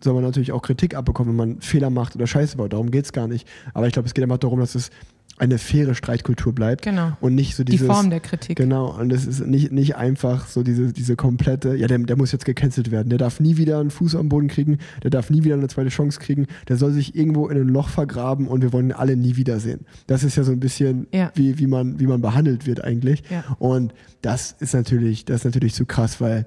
soll 0.00 0.14
man 0.14 0.22
natürlich 0.22 0.52
auch 0.52 0.62
Kritik 0.62 0.94
abbekommen, 0.94 1.38
wenn 1.38 1.48
man 1.48 1.60
Fehler 1.60 1.90
macht 1.90 2.16
oder 2.16 2.26
Scheiße 2.26 2.56
baut. 2.56 2.72
Darum 2.72 2.90
geht 2.90 3.04
es 3.04 3.12
gar 3.12 3.28
nicht. 3.28 3.46
Aber 3.74 3.86
ich 3.86 3.92
glaube, 3.92 4.06
es 4.06 4.14
geht 4.14 4.24
einfach 4.24 4.38
darum, 4.38 4.60
dass 4.60 4.74
es 4.74 4.90
eine 5.36 5.58
faire 5.58 5.94
Streitkultur 5.94 6.52
bleibt. 6.54 6.82
Genau. 6.82 7.16
Und 7.20 7.34
nicht 7.34 7.56
so 7.56 7.64
dieses, 7.64 7.80
Die 7.80 7.86
Form 7.86 8.10
der 8.10 8.20
Kritik. 8.20 8.56
Genau. 8.56 8.96
Und 8.96 9.12
es 9.12 9.26
ist 9.26 9.44
nicht, 9.44 9.72
nicht 9.72 9.96
einfach 9.96 10.46
so 10.46 10.62
diese, 10.62 10.92
diese 10.92 11.16
komplette, 11.16 11.74
ja, 11.74 11.88
der, 11.88 11.98
der 11.98 12.16
muss 12.16 12.30
jetzt 12.30 12.44
gecancelt 12.44 12.90
werden. 12.92 13.08
Der 13.08 13.18
darf 13.18 13.40
nie 13.40 13.56
wieder 13.56 13.80
einen 13.80 13.90
Fuß 13.90 14.14
am 14.14 14.28
Boden 14.28 14.46
kriegen. 14.46 14.78
Der 15.02 15.10
darf 15.10 15.30
nie 15.30 15.42
wieder 15.42 15.54
eine 15.54 15.66
zweite 15.66 15.88
Chance 15.88 16.20
kriegen. 16.20 16.46
Der 16.68 16.76
soll 16.76 16.92
sich 16.92 17.16
irgendwo 17.16 17.48
in 17.48 17.60
ein 17.60 17.68
Loch 17.68 17.88
vergraben 17.88 18.46
und 18.46 18.62
wir 18.62 18.72
wollen 18.72 18.90
ihn 18.90 18.92
alle 18.92 19.16
nie 19.16 19.36
wiedersehen. 19.36 19.86
Das 20.06 20.22
ist 20.22 20.36
ja 20.36 20.44
so 20.44 20.52
ein 20.52 20.60
bisschen, 20.60 21.08
ja. 21.12 21.32
wie, 21.34 21.58
wie, 21.58 21.66
man, 21.66 21.98
wie 21.98 22.06
man 22.06 22.20
behandelt 22.20 22.66
wird 22.66 22.84
eigentlich. 22.84 23.24
Ja. 23.28 23.44
Und 23.58 23.92
das 24.22 24.52
ist 24.52 24.72
natürlich, 24.72 25.24
das 25.24 25.38
ist 25.38 25.44
natürlich 25.46 25.74
zu 25.74 25.84
krass, 25.84 26.20
weil, 26.20 26.46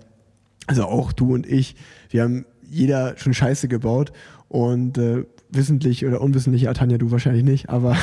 also 0.65 0.83
auch 0.85 1.11
du 1.11 1.33
und 1.33 1.45
ich, 1.45 1.75
wir 2.09 2.23
haben 2.23 2.45
jeder 2.69 3.17
schon 3.17 3.33
Scheiße 3.33 3.67
gebaut 3.67 4.11
und 4.47 4.97
äh, 4.97 5.25
wissentlich 5.49 6.05
oder 6.05 6.21
unwissentlich, 6.21 6.63
ja, 6.63 6.73
Tanja, 6.73 6.97
du 6.97 7.11
wahrscheinlich 7.11 7.43
nicht, 7.43 7.69
aber 7.69 7.95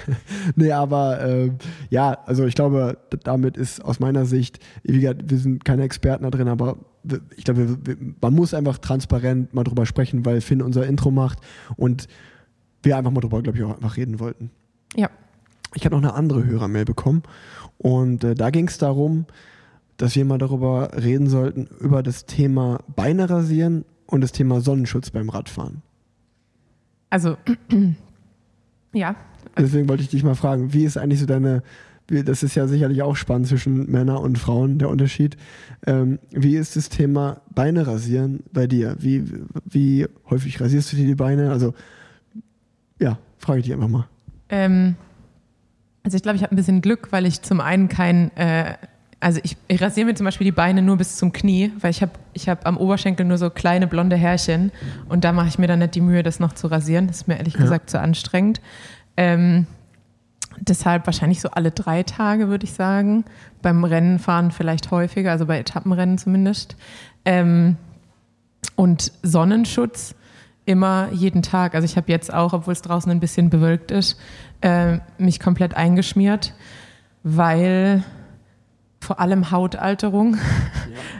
nee, 0.56 0.72
aber 0.72 1.20
äh, 1.20 1.50
ja, 1.90 2.18
also 2.26 2.44
ich 2.46 2.54
glaube, 2.54 2.98
damit 3.22 3.56
ist 3.56 3.84
aus 3.84 4.00
meiner 4.00 4.26
Sicht, 4.26 4.58
wie 4.82 5.00
gesagt, 5.00 5.22
wir 5.28 5.38
sind 5.38 5.64
keine 5.64 5.82
Experten 5.82 6.24
da 6.24 6.30
drin, 6.30 6.48
aber 6.48 6.78
ich 7.36 7.44
glaube, 7.44 7.78
man 8.20 8.34
muss 8.34 8.54
einfach 8.54 8.78
transparent 8.78 9.52
mal 9.54 9.64
drüber 9.64 9.86
sprechen, 9.86 10.24
weil 10.24 10.40
Finn 10.40 10.62
unser 10.62 10.86
Intro 10.86 11.10
macht 11.10 11.38
und 11.76 12.06
wir 12.82 12.96
einfach 12.96 13.10
mal 13.10 13.20
drüber, 13.20 13.42
glaube 13.42 13.58
ich, 13.58 13.64
auch 13.64 13.74
einfach 13.74 13.96
reden 13.96 14.20
wollten. 14.20 14.50
Ja. 14.96 15.10
Ich 15.74 15.84
habe 15.84 15.96
noch 15.96 16.02
eine 16.02 16.14
andere 16.14 16.44
Hörermail 16.44 16.84
bekommen 16.84 17.24
und 17.78 18.22
äh, 18.22 18.34
da 18.34 18.50
ging 18.50 18.68
es 18.68 18.78
darum, 18.78 19.26
dass 19.96 20.14
wir 20.14 20.24
mal 20.24 20.38
darüber 20.38 20.90
reden 20.96 21.28
sollten, 21.28 21.68
über 21.80 22.02
das 22.02 22.26
Thema 22.26 22.78
Beine 22.94 23.28
rasieren 23.28 23.84
und 24.06 24.20
das 24.20 24.32
Thema 24.32 24.60
Sonnenschutz 24.60 25.10
beim 25.10 25.28
Radfahren. 25.28 25.82
Also, 27.14 27.36
ja. 28.92 29.14
Deswegen 29.56 29.88
wollte 29.88 30.02
ich 30.02 30.08
dich 30.08 30.24
mal 30.24 30.34
fragen, 30.34 30.72
wie 30.72 30.82
ist 30.82 30.96
eigentlich 30.96 31.20
so 31.20 31.26
deine, 31.26 31.62
das 32.08 32.42
ist 32.42 32.56
ja 32.56 32.66
sicherlich 32.66 33.02
auch 33.02 33.14
spannend 33.14 33.46
zwischen 33.46 33.88
Männern 33.88 34.16
und 34.16 34.36
Frauen, 34.36 34.80
der 34.80 34.88
Unterschied. 34.88 35.36
Ähm, 35.86 36.18
wie 36.32 36.56
ist 36.56 36.74
das 36.74 36.88
Thema 36.88 37.40
Beine 37.54 37.86
rasieren 37.86 38.42
bei 38.52 38.66
dir? 38.66 38.96
Wie, 38.98 39.22
wie 39.64 40.08
häufig 40.28 40.60
rasierst 40.60 40.90
du 40.90 40.96
dir 40.96 41.06
die 41.06 41.14
Beine? 41.14 41.52
Also, 41.52 41.72
ja, 42.98 43.16
frage 43.38 43.60
ich 43.60 43.66
dich 43.66 43.74
einfach 43.74 43.86
mal. 43.86 44.08
Ähm, 44.48 44.96
also 46.02 46.16
ich 46.16 46.22
glaube, 46.24 46.34
ich 46.34 46.42
habe 46.42 46.52
ein 46.52 46.56
bisschen 46.56 46.80
Glück, 46.80 47.12
weil 47.12 47.26
ich 47.26 47.42
zum 47.42 47.60
einen 47.60 47.86
kein, 47.86 48.36
äh, 48.36 48.74
also 49.24 49.40
ich, 49.42 49.56
ich 49.68 49.80
rasiere 49.80 50.04
mir 50.04 50.14
zum 50.14 50.26
Beispiel 50.26 50.44
die 50.44 50.52
Beine 50.52 50.82
nur 50.82 50.98
bis 50.98 51.16
zum 51.16 51.32
Knie, 51.32 51.72
weil 51.80 51.90
ich 51.90 52.02
habe 52.02 52.12
ich 52.34 52.50
hab 52.50 52.66
am 52.66 52.76
Oberschenkel 52.76 53.24
nur 53.24 53.38
so 53.38 53.48
kleine 53.48 53.86
blonde 53.86 54.16
Härchen 54.16 54.70
und 55.08 55.24
da 55.24 55.32
mache 55.32 55.48
ich 55.48 55.58
mir 55.58 55.66
dann 55.66 55.78
nicht 55.78 55.94
die 55.94 56.02
Mühe, 56.02 56.22
das 56.22 56.40
noch 56.40 56.52
zu 56.52 56.66
rasieren. 56.66 57.06
Das 57.06 57.16
ist 57.22 57.28
mir 57.28 57.38
ehrlich 57.38 57.54
ja. 57.54 57.60
gesagt 57.60 57.88
zu 57.88 57.98
anstrengend. 57.98 58.60
Ähm, 59.16 59.66
deshalb 60.60 61.06
wahrscheinlich 61.06 61.40
so 61.40 61.48
alle 61.48 61.70
drei 61.70 62.02
Tage, 62.02 62.48
würde 62.48 62.64
ich 62.64 62.74
sagen. 62.74 63.24
Beim 63.62 63.82
Rennenfahren 63.82 64.50
vielleicht 64.50 64.90
häufiger, 64.90 65.30
also 65.30 65.46
bei 65.46 65.58
Etappenrennen 65.58 66.18
zumindest. 66.18 66.76
Ähm, 67.24 67.78
und 68.76 69.10
Sonnenschutz 69.22 70.14
immer 70.66 71.08
jeden 71.12 71.40
Tag. 71.40 71.74
Also 71.74 71.86
ich 71.86 71.96
habe 71.96 72.12
jetzt 72.12 72.32
auch, 72.32 72.52
obwohl 72.52 72.74
es 72.74 72.82
draußen 72.82 73.10
ein 73.10 73.20
bisschen 73.20 73.48
bewölkt 73.48 73.90
ist, 73.90 74.20
äh, 74.60 74.98
mich 75.16 75.40
komplett 75.40 75.74
eingeschmiert, 75.74 76.52
weil 77.22 78.04
vor 79.04 79.20
allem 79.20 79.50
Hautalterung, 79.50 80.36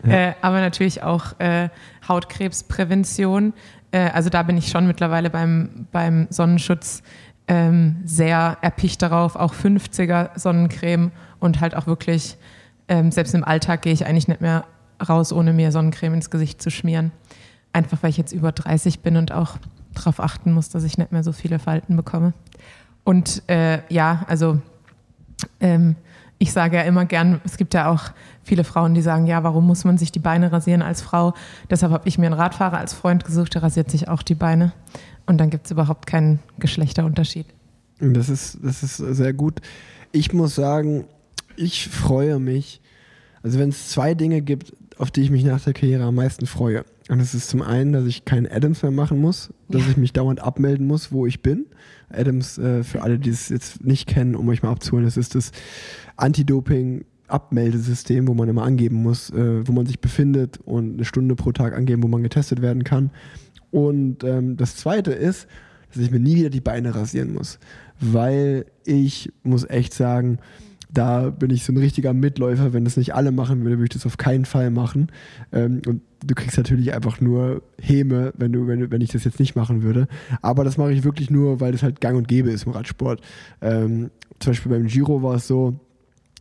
ja. 0.04 0.12
äh, 0.30 0.34
aber 0.40 0.60
natürlich 0.60 1.02
auch 1.02 1.38
äh, 1.38 1.68
Hautkrebsprävention. 2.08 3.52
Äh, 3.92 4.10
also 4.10 4.30
da 4.30 4.42
bin 4.42 4.56
ich 4.56 4.68
schon 4.68 4.86
mittlerweile 4.86 5.30
beim, 5.30 5.86
beim 5.92 6.26
Sonnenschutz 6.30 7.02
ähm, 7.46 7.96
sehr 8.04 8.56
erpicht 8.62 9.02
darauf, 9.02 9.36
auch 9.36 9.54
50er 9.54 10.30
Sonnencreme 10.38 11.12
und 11.38 11.60
halt 11.60 11.76
auch 11.76 11.86
wirklich, 11.86 12.36
ähm, 12.88 13.12
selbst 13.12 13.34
im 13.34 13.44
Alltag 13.44 13.82
gehe 13.82 13.92
ich 13.92 14.06
eigentlich 14.06 14.28
nicht 14.28 14.40
mehr 14.40 14.64
raus, 15.06 15.32
ohne 15.32 15.52
mir 15.52 15.70
Sonnencreme 15.70 16.14
ins 16.14 16.30
Gesicht 16.30 16.62
zu 16.62 16.70
schmieren. 16.70 17.12
Einfach 17.72 18.02
weil 18.02 18.10
ich 18.10 18.16
jetzt 18.16 18.32
über 18.32 18.52
30 18.52 19.00
bin 19.00 19.16
und 19.16 19.32
auch 19.32 19.58
darauf 19.92 20.20
achten 20.20 20.52
muss, 20.52 20.70
dass 20.70 20.84
ich 20.84 20.96
nicht 20.96 21.12
mehr 21.12 21.22
so 21.22 21.32
viele 21.32 21.58
Falten 21.58 21.96
bekomme. 21.96 22.32
Und 23.04 23.42
äh, 23.48 23.80
ja, 23.92 24.24
also 24.28 24.60
ähm, 25.60 25.96
ich 26.44 26.52
sage 26.52 26.76
ja 26.76 26.82
immer 26.82 27.06
gern, 27.06 27.40
es 27.44 27.56
gibt 27.56 27.72
ja 27.72 27.90
auch 27.90 28.12
viele 28.42 28.64
Frauen, 28.64 28.92
die 28.92 29.00
sagen, 29.00 29.26
ja, 29.26 29.42
warum 29.42 29.66
muss 29.66 29.84
man 29.84 29.96
sich 29.96 30.12
die 30.12 30.18
Beine 30.18 30.52
rasieren 30.52 30.82
als 30.82 31.00
Frau? 31.00 31.32
Deshalb 31.70 31.90
habe 31.90 32.06
ich 32.06 32.18
mir 32.18 32.26
einen 32.26 32.34
Radfahrer 32.34 32.76
als 32.76 32.92
Freund 32.92 33.24
gesucht, 33.24 33.54
der 33.54 33.62
rasiert 33.62 33.90
sich 33.90 34.08
auch 34.08 34.22
die 34.22 34.34
Beine. 34.34 34.74
Und 35.24 35.38
dann 35.38 35.48
gibt 35.48 35.64
es 35.64 35.70
überhaupt 35.70 36.06
keinen 36.06 36.40
Geschlechterunterschied. 36.58 37.46
Das 37.98 38.28
ist, 38.28 38.58
das 38.62 38.82
ist 38.82 38.98
sehr 38.98 39.32
gut. 39.32 39.62
Ich 40.12 40.34
muss 40.34 40.54
sagen, 40.54 41.06
ich 41.56 41.88
freue 41.88 42.38
mich, 42.38 42.82
also 43.42 43.58
wenn 43.58 43.70
es 43.70 43.88
zwei 43.88 44.12
Dinge 44.12 44.42
gibt, 44.42 44.74
auf 44.98 45.10
die 45.10 45.22
ich 45.22 45.30
mich 45.30 45.44
nach 45.44 45.62
der 45.62 45.72
Karriere 45.72 46.04
am 46.04 46.16
meisten 46.16 46.44
freue. 46.44 46.84
Und 47.08 47.20
es 47.20 47.32
ist 47.32 47.48
zum 47.48 47.62
einen, 47.62 47.94
dass 47.94 48.04
ich 48.04 48.26
keinen 48.26 48.46
Adams 48.46 48.82
mehr 48.82 48.92
machen 48.92 49.18
muss, 49.18 49.48
dass 49.70 49.88
ich 49.88 49.96
mich 49.96 50.12
dauernd 50.12 50.40
abmelden 50.40 50.86
muss, 50.86 51.10
wo 51.10 51.24
ich 51.24 51.40
bin. 51.40 51.64
Adams, 52.10 52.58
äh, 52.58 52.82
für 52.84 53.02
alle, 53.02 53.18
die 53.18 53.30
es 53.30 53.48
jetzt 53.48 53.84
nicht 53.84 54.06
kennen, 54.06 54.34
um 54.34 54.48
euch 54.48 54.62
mal 54.62 54.70
abzuholen, 54.70 55.04
das 55.04 55.16
ist 55.16 55.34
das 55.34 55.52
Anti-Doping 56.16 57.04
Abmeldesystem, 57.26 58.28
wo 58.28 58.34
man 58.34 58.48
immer 58.48 58.64
angeben 58.64 58.96
muss, 59.02 59.30
äh, 59.30 59.66
wo 59.66 59.72
man 59.72 59.86
sich 59.86 60.00
befindet 60.00 60.58
und 60.64 60.94
eine 60.94 61.04
Stunde 61.04 61.34
pro 61.34 61.52
Tag 61.52 61.74
angeben, 61.74 62.02
wo 62.02 62.08
man 62.08 62.22
getestet 62.22 62.60
werden 62.60 62.84
kann. 62.84 63.10
Und 63.70 64.22
ähm, 64.24 64.56
das 64.56 64.76
Zweite 64.76 65.12
ist, 65.12 65.48
dass 65.92 66.02
ich 66.02 66.10
mir 66.10 66.20
nie 66.20 66.36
wieder 66.36 66.50
die 66.50 66.60
Beine 66.60 66.94
rasieren 66.94 67.32
muss, 67.32 67.58
weil 68.00 68.66
ich 68.84 69.32
muss 69.42 69.68
echt 69.68 69.94
sagen, 69.94 70.38
da 70.94 71.30
bin 71.30 71.50
ich 71.50 71.64
so 71.64 71.72
ein 71.72 71.76
richtiger 71.76 72.12
Mitläufer. 72.12 72.72
Wenn 72.72 72.84
das 72.84 72.96
nicht 72.96 73.14
alle 73.14 73.32
machen 73.32 73.62
würden, 73.64 73.78
würde 73.78 73.84
ich 73.84 73.90
das 73.90 74.06
auf 74.06 74.16
keinen 74.16 74.44
Fall 74.44 74.70
machen. 74.70 75.08
Ähm, 75.52 75.82
und 75.86 76.02
du 76.24 76.34
kriegst 76.34 76.56
natürlich 76.56 76.94
einfach 76.94 77.20
nur 77.20 77.62
Häme, 77.80 78.32
wenn, 78.36 78.52
du, 78.52 78.66
wenn, 78.66 78.90
wenn 78.90 79.00
ich 79.00 79.10
das 79.10 79.24
jetzt 79.24 79.40
nicht 79.40 79.56
machen 79.56 79.82
würde. 79.82 80.08
Aber 80.40 80.64
das 80.64 80.78
mache 80.78 80.92
ich 80.92 81.04
wirklich 81.04 81.30
nur, 81.30 81.60
weil 81.60 81.72
das 81.72 81.82
halt 81.82 82.00
gang 82.00 82.16
und 82.16 82.28
gäbe 82.28 82.50
ist 82.50 82.66
im 82.66 82.72
Radsport. 82.72 83.20
Ähm, 83.60 84.10
zum 84.38 84.52
Beispiel 84.52 84.72
beim 84.72 84.86
Giro 84.86 85.22
war 85.22 85.34
es 85.34 85.46
so, 85.46 85.78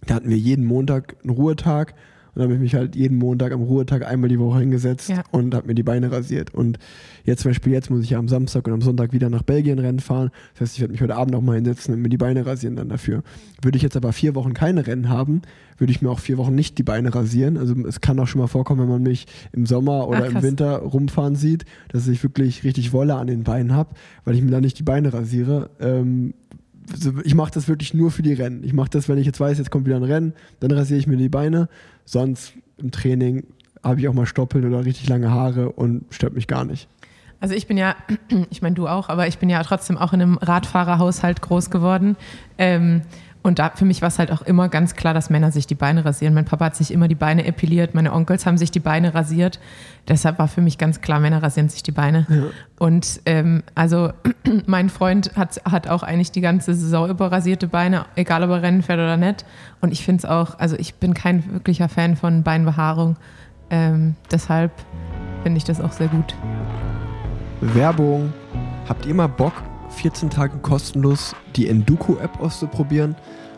da 0.06 0.16
hatten 0.16 0.30
wir 0.30 0.38
jeden 0.38 0.66
Montag 0.66 1.16
einen 1.24 1.32
Ruhetag 1.32 1.96
und 2.34 2.40
dann 2.40 2.44
habe 2.44 2.56
ich 2.56 2.60
mich 2.60 2.74
halt 2.74 2.96
jeden 2.96 3.18
Montag 3.18 3.52
am 3.52 3.62
Ruhetag 3.62 4.08
einmal 4.08 4.28
die 4.28 4.40
Woche 4.40 4.60
hingesetzt 4.60 5.10
ja. 5.10 5.24
und 5.32 5.54
habe 5.54 5.68
mir 5.68 5.76
die 5.76 5.84
Beine 5.84 6.12
rasiert. 6.12 6.54
Und 6.54 6.80
jetzt 7.26 7.44
zum 7.44 7.52
Beispiel, 7.52 7.74
jetzt 7.74 7.92
muss 7.92 8.04
ich 8.04 8.10
ja 8.10 8.18
am 8.18 8.28
Samstag 8.28 8.68
und 8.68 8.74
am 8.74 8.82
Sonntag 8.82 9.14
wieder 9.14 9.30
nach 9.30 9.44
Belgien 9.44 9.78
Rennen 9.78 10.00
fahren. 10.00 10.32
Das 10.54 10.62
heißt, 10.62 10.76
ich 10.76 10.82
werde 10.82 10.94
mich 10.94 11.02
heute 11.02 11.16
Abend 11.16 11.34
noch 11.34 11.42
mal 11.42 11.56
hinsetzen 11.56 11.94
und 11.94 12.02
mir 12.02 12.10
die 12.10 12.18
Beine 12.18 12.46
rasieren 12.46 12.76
dann 12.76 12.90
dafür. 12.90 13.22
Würde 13.62 13.76
ich 13.76 13.84
jetzt 13.84 13.96
aber 13.96 14.14
vier 14.14 14.34
Wochen 14.34 14.56
keine 14.56 14.88
Rennen 14.88 15.10
haben, 15.10 15.44
würde 15.78 15.92
ich 15.92 16.02
mir 16.02 16.10
auch 16.10 16.20
vier 16.20 16.38
Wochen 16.38 16.56
nicht 16.56 16.80
die 16.80 16.84
Beine 16.84 17.14
rasieren. 17.14 17.58
Also 17.58 17.76
es 17.88 18.02
kann 18.02 18.20
auch 18.20 18.28
schon 18.28 18.42
mal 18.42 18.48
vorkommen, 18.48 18.82
wenn 18.82 18.90
man 18.90 19.04
mich 19.04 19.28
im 19.52 19.68
Sommer 19.68 20.08
oder 20.08 20.26
Ach, 20.28 20.36
im 20.36 20.42
Winter 20.42 20.78
rumfahren 20.78 21.36
sieht, 21.36 21.66
dass 21.90 22.08
ich 22.08 22.24
wirklich 22.24 22.64
richtig 22.64 22.94
Wolle 22.94 23.16
an 23.16 23.28
den 23.28 23.44
Beinen 23.44 23.74
habe, 23.74 23.92
weil 24.26 24.36
ich 24.36 24.42
mir 24.42 24.52
da 24.52 24.60
nicht 24.60 24.80
die 24.80 24.84
Beine 24.84 25.14
rasiere. 25.14 25.70
Ähm, 25.80 26.34
ich 27.24 27.36
mache 27.36 27.52
das 27.52 27.68
wirklich 27.68 27.94
nur 27.94 28.12
für 28.12 28.24
die 28.24 28.34
Rennen. 28.34 28.64
Ich 28.64 28.74
mache 28.74 28.90
das, 28.90 29.08
wenn 29.08 29.18
ich 29.18 29.26
jetzt 29.26 29.40
weiß, 29.40 29.58
jetzt 29.58 29.72
kommt 29.72 29.86
wieder 29.86 29.96
ein 29.96 30.04
Rennen, 30.04 30.34
dann 30.60 30.72
rasiere 30.72 31.00
ich 31.00 31.08
mir 31.08 31.18
die 31.18 31.30
Beine. 31.30 31.70
Sonst 32.06 32.54
im 32.78 32.92
Training 32.92 33.44
habe 33.84 34.00
ich 34.00 34.08
auch 34.08 34.14
mal 34.14 34.26
Stoppeln 34.26 34.66
oder 34.66 34.86
richtig 34.86 35.10
lange 35.10 35.32
Haare 35.32 35.72
und 35.72 36.06
stört 36.10 36.34
mich 36.34 36.48
gar 36.48 36.66
nicht. 36.66 36.88
Also 37.40 37.56
ich 37.56 37.68
bin 37.68 37.78
ja, 37.78 37.96
ich 38.50 38.62
meine 38.62 38.76
du 38.76 38.88
auch, 38.88 39.10
aber 39.10 39.28
ich 39.28 39.38
bin 39.38 39.50
ja 39.50 39.62
trotzdem 39.64 39.98
auch 39.98 40.14
in 40.14 40.22
einem 40.22 40.38
Radfahrerhaushalt 40.38 41.42
groß 41.42 41.70
geworden. 41.70 42.16
Ähm, 42.58 43.02
und 43.44 43.60
da 43.60 43.72
für 43.76 43.84
mich 43.84 44.02
war 44.02 44.08
es 44.08 44.20
halt 44.20 44.32
auch 44.32 44.42
immer 44.42 44.70
ganz 44.70 44.96
klar, 44.96 45.14
dass 45.14 45.30
Männer 45.30 45.52
sich 45.52 45.68
die 45.68 45.76
Beine 45.76 46.06
rasieren. 46.06 46.34
Mein 46.34 46.46
Papa 46.46 46.66
hat 46.66 46.76
sich 46.78 46.92
immer 46.92 47.10
die 47.10 47.16
Beine 47.16 47.46
epiliert, 47.46 47.94
meine 47.94 48.14
Onkels 48.14 48.46
haben 48.46 48.58
sich 48.58 48.72
die 48.72 48.80
Beine 48.80 49.14
rasiert. 49.14 49.60
Deshalb 50.08 50.40
war 50.40 50.48
für 50.48 50.62
mich 50.62 50.78
ganz 50.78 51.02
klar, 51.02 51.20
Männer 51.20 51.44
rasieren 51.44 51.68
sich 51.68 51.84
die 51.84 51.92
Beine. 51.92 52.26
Ja. 52.30 52.44
Und 52.80 53.22
ähm, 53.26 53.64
also 53.76 54.14
mein 54.66 54.90
Freund 54.90 55.34
hat, 55.36 55.62
hat 55.70 55.90
auch 55.90 56.04
eigentlich 56.04 56.32
die 56.32 56.42
ganze 56.42 56.74
Saison 56.74 57.10
über 57.10 57.32
rasierte 57.34 57.68
Beine, 57.68 58.06
egal 58.16 58.44
ob 58.44 58.50
er 58.50 58.62
Rennen 58.62 58.82
fährt 58.82 59.00
oder 59.00 59.18
nicht. 59.18 59.46
Und 59.82 59.92
ich 59.92 60.06
finde 60.06 60.20
es 60.20 60.26
auch, 60.26 60.58
also 60.58 60.78
ich 60.78 60.96
bin 60.96 61.14
kein 61.14 61.52
wirklicher 61.52 61.90
Fan 61.90 62.16
von 62.16 62.44
Beinbehaarung. 62.44 63.18
Ähm, 63.70 64.16
deshalb 64.32 64.72
finde 65.44 65.58
ich 65.58 65.66
das 65.66 65.82
auch 65.82 65.92
sehr 65.92 66.08
gut. 66.08 66.34
Werbung. 67.60 68.32
Habt 68.88 69.06
ihr 69.06 69.14
mal 69.14 69.28
Bock, 69.28 69.54
14 69.94 70.30
Tage 70.30 70.58
kostenlos 70.58 71.36
die 71.56 71.70
Enduko-App 71.70 72.40
auszuprobieren, 72.40 73.16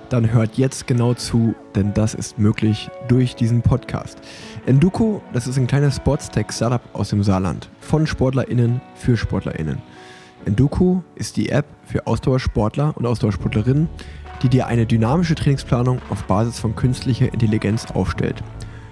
dann 0.10 0.32
hört 0.32 0.58
jetzt 0.58 0.86
genau 0.86 1.14
zu, 1.14 1.56
denn 1.74 1.94
das 1.94 2.14
ist 2.14 2.38
möglich 2.38 2.90
durch 3.08 3.36
diesen 3.36 3.62
Podcast. 3.62 4.20
Enduko, 4.66 5.22
das 5.34 5.48
ist 5.48 5.58
ein 5.58 5.68
kleines 5.68 5.96
Sportstech-Startup 5.96 6.82
aus 6.94 7.10
dem 7.10 7.24
Saarland. 7.24 7.70
Von 7.80 8.06
SportlerInnen 8.06 8.82
für 8.96 9.18
SportlerInnen. 9.18 9.82
Enduko 10.46 11.04
ist 11.16 11.38
die 11.38 11.50
App 11.50 11.66
für 11.86 12.06
Ausdauersportler 12.06 12.94
und 12.96 13.06
Ausdauersportlerinnen, 13.06 13.90
die 14.44 14.50
dir 14.50 14.68
eine 14.68 14.86
dynamische 14.86 15.36
Trainingsplanung 15.36 16.00
auf 16.10 16.24
Basis 16.26 16.60
von 16.60 16.76
künstlicher 16.76 17.34
Intelligenz 17.34 17.88
aufstellt. 17.92 18.44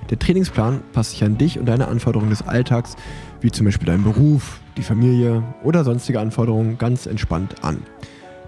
Der 0.09 0.19
Trainingsplan 0.19 0.81
passt 0.93 1.11
sich 1.11 1.23
an 1.23 1.37
dich 1.37 1.59
und 1.59 1.65
deine 1.65 1.87
Anforderungen 1.87 2.29
des 2.29 2.41
Alltags, 2.41 2.95
wie 3.43 3.51
zum 3.51 3.65
Beispiel 3.65 3.87
deinen 3.87 4.03
Beruf, 4.03 4.61
die 4.77 4.83
Familie 4.83 5.43
oder 5.63 5.83
sonstige 5.83 6.19
Anforderungen 6.19 6.77
ganz 6.77 7.05
entspannt 7.05 7.55
an. 7.61 7.83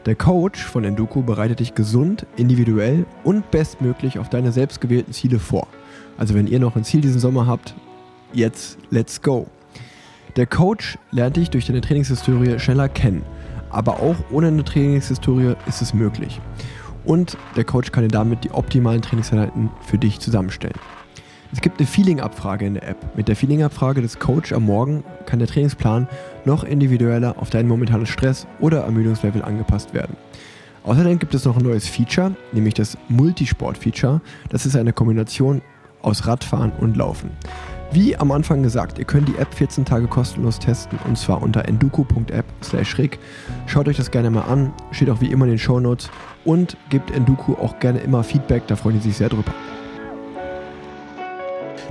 Der 0.05 0.15
Coach 0.15 0.63
von 0.63 0.85
Enduko 0.85 1.21
bereitet 1.21 1.59
dich 1.59 1.75
gesund, 1.75 2.25
individuell 2.37 3.05
und 3.23 3.51
bestmöglich 3.51 4.19
auf 4.19 4.29
deine 4.29 4.51
selbstgewählten 4.51 5.13
Ziele 5.13 5.39
vor. 5.39 5.67
Also 6.17 6.33
wenn 6.33 6.47
ihr 6.47 6.59
noch 6.59 6.75
ein 6.75 6.85
Ziel 6.85 7.01
diesen 7.01 7.19
Sommer 7.19 7.45
habt, 7.45 7.75
jetzt 8.31 8.77
let's 8.89 9.21
go. 9.21 9.47
Der 10.37 10.45
Coach 10.45 10.97
lernt 11.11 11.35
dich 11.35 11.49
durch 11.49 11.65
deine 11.65 11.81
Trainingshistorie 11.81 12.59
schneller 12.59 12.87
kennen, 12.87 13.23
aber 13.71 13.99
auch 13.99 14.15
ohne 14.31 14.47
eine 14.47 14.63
Trainingshistorie 14.63 15.55
ist 15.67 15.81
es 15.81 15.93
möglich. 15.93 16.39
Und 17.03 17.37
der 17.57 17.65
Coach 17.65 17.91
kann 17.91 18.03
dir 18.03 18.09
damit 18.09 18.45
die 18.45 18.51
optimalen 18.51 19.01
Trainingseinheiten 19.01 19.69
für 19.81 19.97
dich 19.97 20.19
zusammenstellen. 20.19 20.79
Es 21.51 21.61
gibt 21.61 21.79
eine 21.79 21.87
Feeling-Abfrage 21.87 22.65
in 22.65 22.73
der 22.75 22.87
App. 22.87 23.15
Mit 23.15 23.27
der 23.27 23.35
Feeling-Abfrage 23.35 24.01
des 24.01 24.19
Coach 24.19 24.51
am 24.51 24.65
Morgen 24.65 25.03
kann 25.25 25.39
der 25.39 25.47
Trainingsplan 25.47 26.07
noch 26.43 26.63
individueller 26.63 27.35
auf 27.37 27.49
deinen 27.49 27.67
momentanen 27.67 28.05
Stress 28.05 28.47
oder 28.59 28.81
Ermüdungslevel 28.81 29.41
angepasst 29.41 29.93
werden. 29.93 30.17
Außerdem 30.83 31.17
gibt 31.17 31.33
es 31.33 31.45
noch 31.45 31.57
ein 31.57 31.63
neues 31.63 31.87
Feature, 31.87 32.35
nämlich 32.51 32.73
das 32.73 32.97
Multisport-Feature. 33.09 34.21
Das 34.49 34.65
ist 34.65 34.75
eine 34.75 34.93
Kombination 34.93 35.61
aus 36.01 36.27
Radfahren 36.27 36.71
und 36.73 36.97
Laufen. 36.97 37.31
Wie 37.91 38.17
am 38.17 38.31
Anfang 38.31 38.61
gesagt, 38.61 38.99
ihr 38.99 39.05
könnt 39.05 39.27
die 39.29 39.37
App 39.37 39.53
14 39.53 39.85
Tage 39.85 40.07
kostenlos 40.07 40.59
testen 40.59 40.99
und 41.05 41.17
zwar 41.17 41.41
unter 41.41 41.65
enduko.app 41.65 42.45
slash 42.61 42.97
rig. 42.97 43.19
Schaut 43.67 43.87
euch 43.87 43.97
das 43.97 44.11
gerne 44.11 44.29
mal 44.29 44.41
an, 44.41 44.73
steht 44.91 45.09
auch 45.09 45.21
wie 45.21 45.31
immer 45.31 45.45
in 45.45 45.51
den 45.51 45.59
Show 45.59 45.79
Notes 45.79 46.09
und 46.43 46.77
gebt 46.89 47.11
Enduko 47.11 47.53
auch 47.53 47.79
gerne 47.79 47.99
immer 47.99 48.23
Feedback, 48.23 48.67
da 48.67 48.75
freuen 48.75 48.97
die 48.97 49.03
sich 49.03 49.17
sehr 49.17 49.29
drüber. 49.29 49.53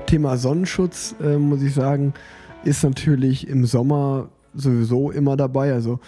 Thema 0.07 0.37
Sonnenschutz, 0.37 1.15
äh, 1.23 1.37
muss 1.37 1.63
ich 1.63 1.75
sagen, 1.75 2.15
ist 2.65 2.83
natürlich 2.83 3.49
im 3.49 3.67
Sommer 3.67 4.29
sowieso 4.55 5.11
immer 5.11 5.37
dabei. 5.37 5.73
Also 5.73 6.01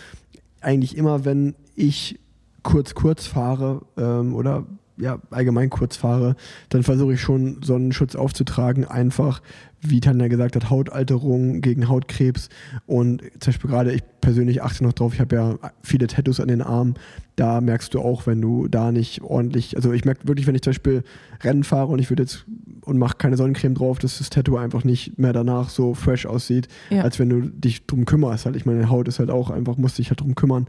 eigentlich 0.61 0.97
immer, 0.97 1.25
wenn 1.25 1.55
ich 1.75 2.19
kurz 2.63 2.95
kurz 2.95 3.27
fahre 3.27 3.83
ähm, 3.97 4.35
oder 4.35 4.65
ja, 4.99 5.19
allgemein 5.31 5.71
kurz 5.71 5.97
fahre, 5.97 6.37
dann 6.71 6.83
versuche 6.83 7.15
ich 7.15 7.21
schon 7.21 7.63
Sonnenschutz 7.63 8.17
aufzutragen, 8.17 8.87
einfach, 8.87 9.43
wie 9.83 10.01
Tanja 10.01 10.29
gesagt 10.29 10.57
hat, 10.57 10.71
Hautalterung 10.71 11.61
gegen 11.61 11.89
Hautkrebs. 11.89 12.49
Und 12.87 13.21
zum 13.39 13.53
Beispiel 13.53 13.71
gerade 13.71 13.93
ich 13.93 14.03
persönlich 14.21 14.63
achte 14.63 14.85
noch 14.85 14.95
drauf, 14.95 15.13
ich 15.15 15.21
habe 15.21 15.37
ja 15.37 15.59
viele 15.83 16.07
Tattoos 16.07 16.41
an 16.41 16.49
den 16.49 16.63
Armen, 16.63 16.95
da 17.37 17.61
merkst 17.61 17.93
du 17.93 18.01
auch, 18.01 18.27
wenn 18.27 18.41
du 18.41 18.69
da 18.69 18.91
nicht 18.91 19.21
ordentlich, 19.23 19.77
also 19.77 19.93
ich 19.93 20.05
merke 20.05 20.27
wirklich, 20.27 20.47
wenn 20.47 20.55
ich 20.55 20.63
zum 20.63 20.71
Beispiel 20.71 21.05
Rennen 21.43 21.65
fahre 21.65 21.93
und 21.93 21.99
ich 21.99 22.11
würde 22.11 22.23
jetzt 22.23 22.47
und 22.87 22.99
mache 22.99 23.17
keine 23.19 23.37
Sonnencreme 23.37 23.75
drauf, 23.75 23.99
dass 23.99 24.19
das 24.19 24.31
Tattoo 24.31 24.57
einfach 24.57 24.85
nicht 24.85 25.19
mehr 25.19 25.33
danach 25.33 25.69
so 25.69 25.93
fresh 25.93 26.25
aussieht, 26.25 26.69
ja. 26.89 27.03
als 27.03 27.19
wenn 27.19 27.29
du 27.29 27.43
dich 27.43 27.87
drum 27.87 28.07
kümmerst 28.07 28.47
halt. 28.47 28.57
Ich 28.57 28.65
meine, 28.65 28.89
Haut 28.89 29.09
ist 29.09 29.19
halt 29.19 29.31
auch 29.31 29.51
einfach, 29.51 29.77
musst 29.77 29.99
dich 29.99 30.09
halt 30.09 30.21
drum 30.21 30.35
kümmern 30.35 30.67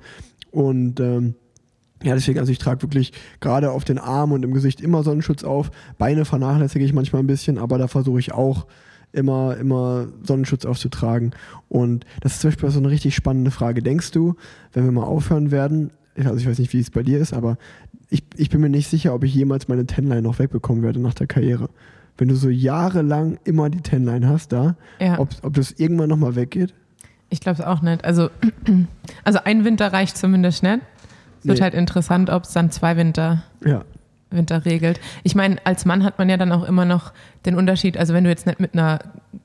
und 0.52 1.00
ähm, 1.00 1.36
ja, 2.04 2.14
deswegen, 2.14 2.40
also 2.40 2.52
ich 2.52 2.60
trage 2.60 2.84
wirklich 2.84 3.12
gerade 3.40 3.72
auf 3.72 3.84
den 3.84 3.98
Armen 3.98 4.34
und 4.34 4.44
im 4.44 4.54
Gesicht 4.54 4.82
immer 4.82 5.04
Sonnenschutz 5.04 5.44
auf. 5.44 5.72
Beine 5.98 6.26
vernachlässige 6.26 6.86
ich 6.86 6.94
manchmal 6.94 7.24
ein 7.24 7.28
bisschen, 7.28 7.58
aber 7.58 7.78
da 7.78 7.88
versuche 7.88 8.20
ich 8.20 8.34
auch 8.34 8.68
immer, 9.14 9.58
immer 9.58 10.08
Sonnenschutz 10.22 10.66
aufzutragen. 10.66 11.32
Und 11.70 12.06
das 12.22 12.34
ist 12.34 12.42
zum 12.42 12.50
Beispiel 12.50 12.70
so 12.70 12.80
eine 12.80 12.90
richtig 12.90 13.16
spannende 13.16 13.50
Frage. 13.50 13.82
Denkst 13.82 14.12
du, 14.12 14.36
wenn 14.74 14.86
wir 14.86 14.92
mal 14.92 15.06
aufhören 15.06 15.50
werden, 15.50 15.92
also 16.16 16.38
ich 16.38 16.48
weiß 16.48 16.60
nicht, 16.60 16.74
wie 16.74 16.80
es 16.80 16.92
bei 16.92 17.04
dir 17.04 17.20
ist, 17.20 17.34
aber 17.34 17.58
ich, 18.10 18.24
ich 18.36 18.50
bin 18.50 18.62
mir 18.62 18.70
nicht 18.70 18.90
sicher, 18.90 19.14
ob 19.14 19.24
ich 19.24 19.34
jemals 19.34 19.68
meine 19.68 19.86
Tenline 19.86 20.22
noch 20.22 20.40
wegbekommen 20.40 20.84
werde 20.84 21.00
nach 21.00 21.14
der 21.14 21.28
Karriere. 21.28 21.70
Wenn 22.18 22.30
du 22.30 22.36
so 22.36 22.50
jahrelang 22.50 23.38
immer 23.44 23.70
die 23.70 23.82
Tenline 23.82 24.28
hast 24.28 24.52
da, 24.52 24.76
ja. 25.00 25.20
ob, 25.20 25.30
ob 25.44 25.54
das 25.54 25.72
irgendwann 25.72 26.10
nochmal 26.10 26.36
weggeht? 26.36 26.74
Ich 27.30 27.42
glaube 27.42 27.62
es 27.62 27.66
auch 27.66 27.82
nicht. 27.82 28.06
Also, 28.06 28.30
also 29.24 29.40
ein 29.44 29.66
Winter 29.66 29.92
reicht 29.94 30.18
zumindest 30.18 30.64
nicht. 30.64 30.80
Es 31.40 31.48
wird 31.48 31.60
nee. 31.60 31.64
halt 31.64 31.74
interessant, 31.74 32.30
ob 32.30 32.44
es 32.44 32.54
dann 32.54 32.72
zwei 32.72 32.98
Winter, 32.98 33.44
ja. 33.64 33.84
Winter 34.32 34.66
regelt. 34.66 35.00
Ich 35.24 35.36
meine, 35.36 35.58
als 35.66 35.86
Mann 35.86 36.04
hat 36.04 36.18
man 36.18 36.30
ja 36.30 36.38
dann 36.38 36.52
auch 36.52 36.64
immer 36.64 36.86
noch 36.86 37.14
den 37.46 37.56
Unterschied, 37.56 37.98
also 37.98 38.14
wenn 38.14 38.24
du 38.24 38.30
jetzt 38.30 38.48
nicht 38.48 38.60
mit 38.60 38.74
einer 38.74 39.00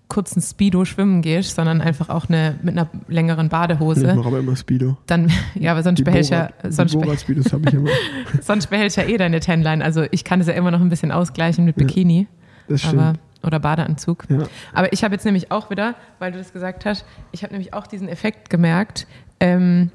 kurzen 0.08 0.42
Speedo 0.42 0.84
schwimmen 0.84 1.22
gehst, 1.22 1.54
sondern 1.54 1.80
einfach 1.80 2.08
auch 2.08 2.28
eine, 2.28 2.56
mit 2.62 2.76
einer 2.76 2.88
längeren 3.08 3.48
Badehose. 3.48 4.08
Ich 4.08 4.14
mache 4.14 4.28
aber 4.28 4.40
immer 4.40 4.56
Speedo. 4.56 4.96
Dann, 5.06 5.30
ja, 5.54 5.72
aber 5.72 5.82
sonst 5.82 6.04
behältst 6.04 6.30
ja, 6.30 6.50
sonst, 6.68 6.92
Speedos 7.20 7.52
habe 7.52 7.68
ich 7.68 7.74
immer. 7.74 7.90
sonst 8.42 8.68
behältst 8.68 8.96
ja 8.96 9.04
eh 9.04 9.16
deine 9.16 9.40
Tenline. 9.40 9.82
Also 9.82 10.04
ich 10.10 10.24
kann 10.24 10.40
es 10.40 10.48
ja 10.48 10.52
immer 10.54 10.70
noch 10.70 10.80
ein 10.80 10.88
bisschen 10.88 11.12
ausgleichen 11.12 11.64
mit 11.64 11.76
Bikini. 11.76 12.20
Ja, 12.20 12.41
das 12.68 12.80
stimmt. 12.80 13.00
Aber, 13.00 13.18
oder 13.44 13.58
Badeanzug. 13.60 14.24
Ja. 14.28 14.44
Aber 14.72 14.92
ich 14.92 15.04
habe 15.04 15.14
jetzt 15.14 15.24
nämlich 15.24 15.50
auch 15.50 15.70
wieder, 15.70 15.94
weil 16.18 16.32
du 16.32 16.38
das 16.38 16.52
gesagt 16.52 16.84
hast, 16.84 17.04
ich 17.32 17.42
habe 17.42 17.52
nämlich 17.52 17.74
auch 17.74 17.86
diesen 17.86 18.08
Effekt 18.08 18.50
gemerkt, 18.50 19.06
ähm, 19.40 19.90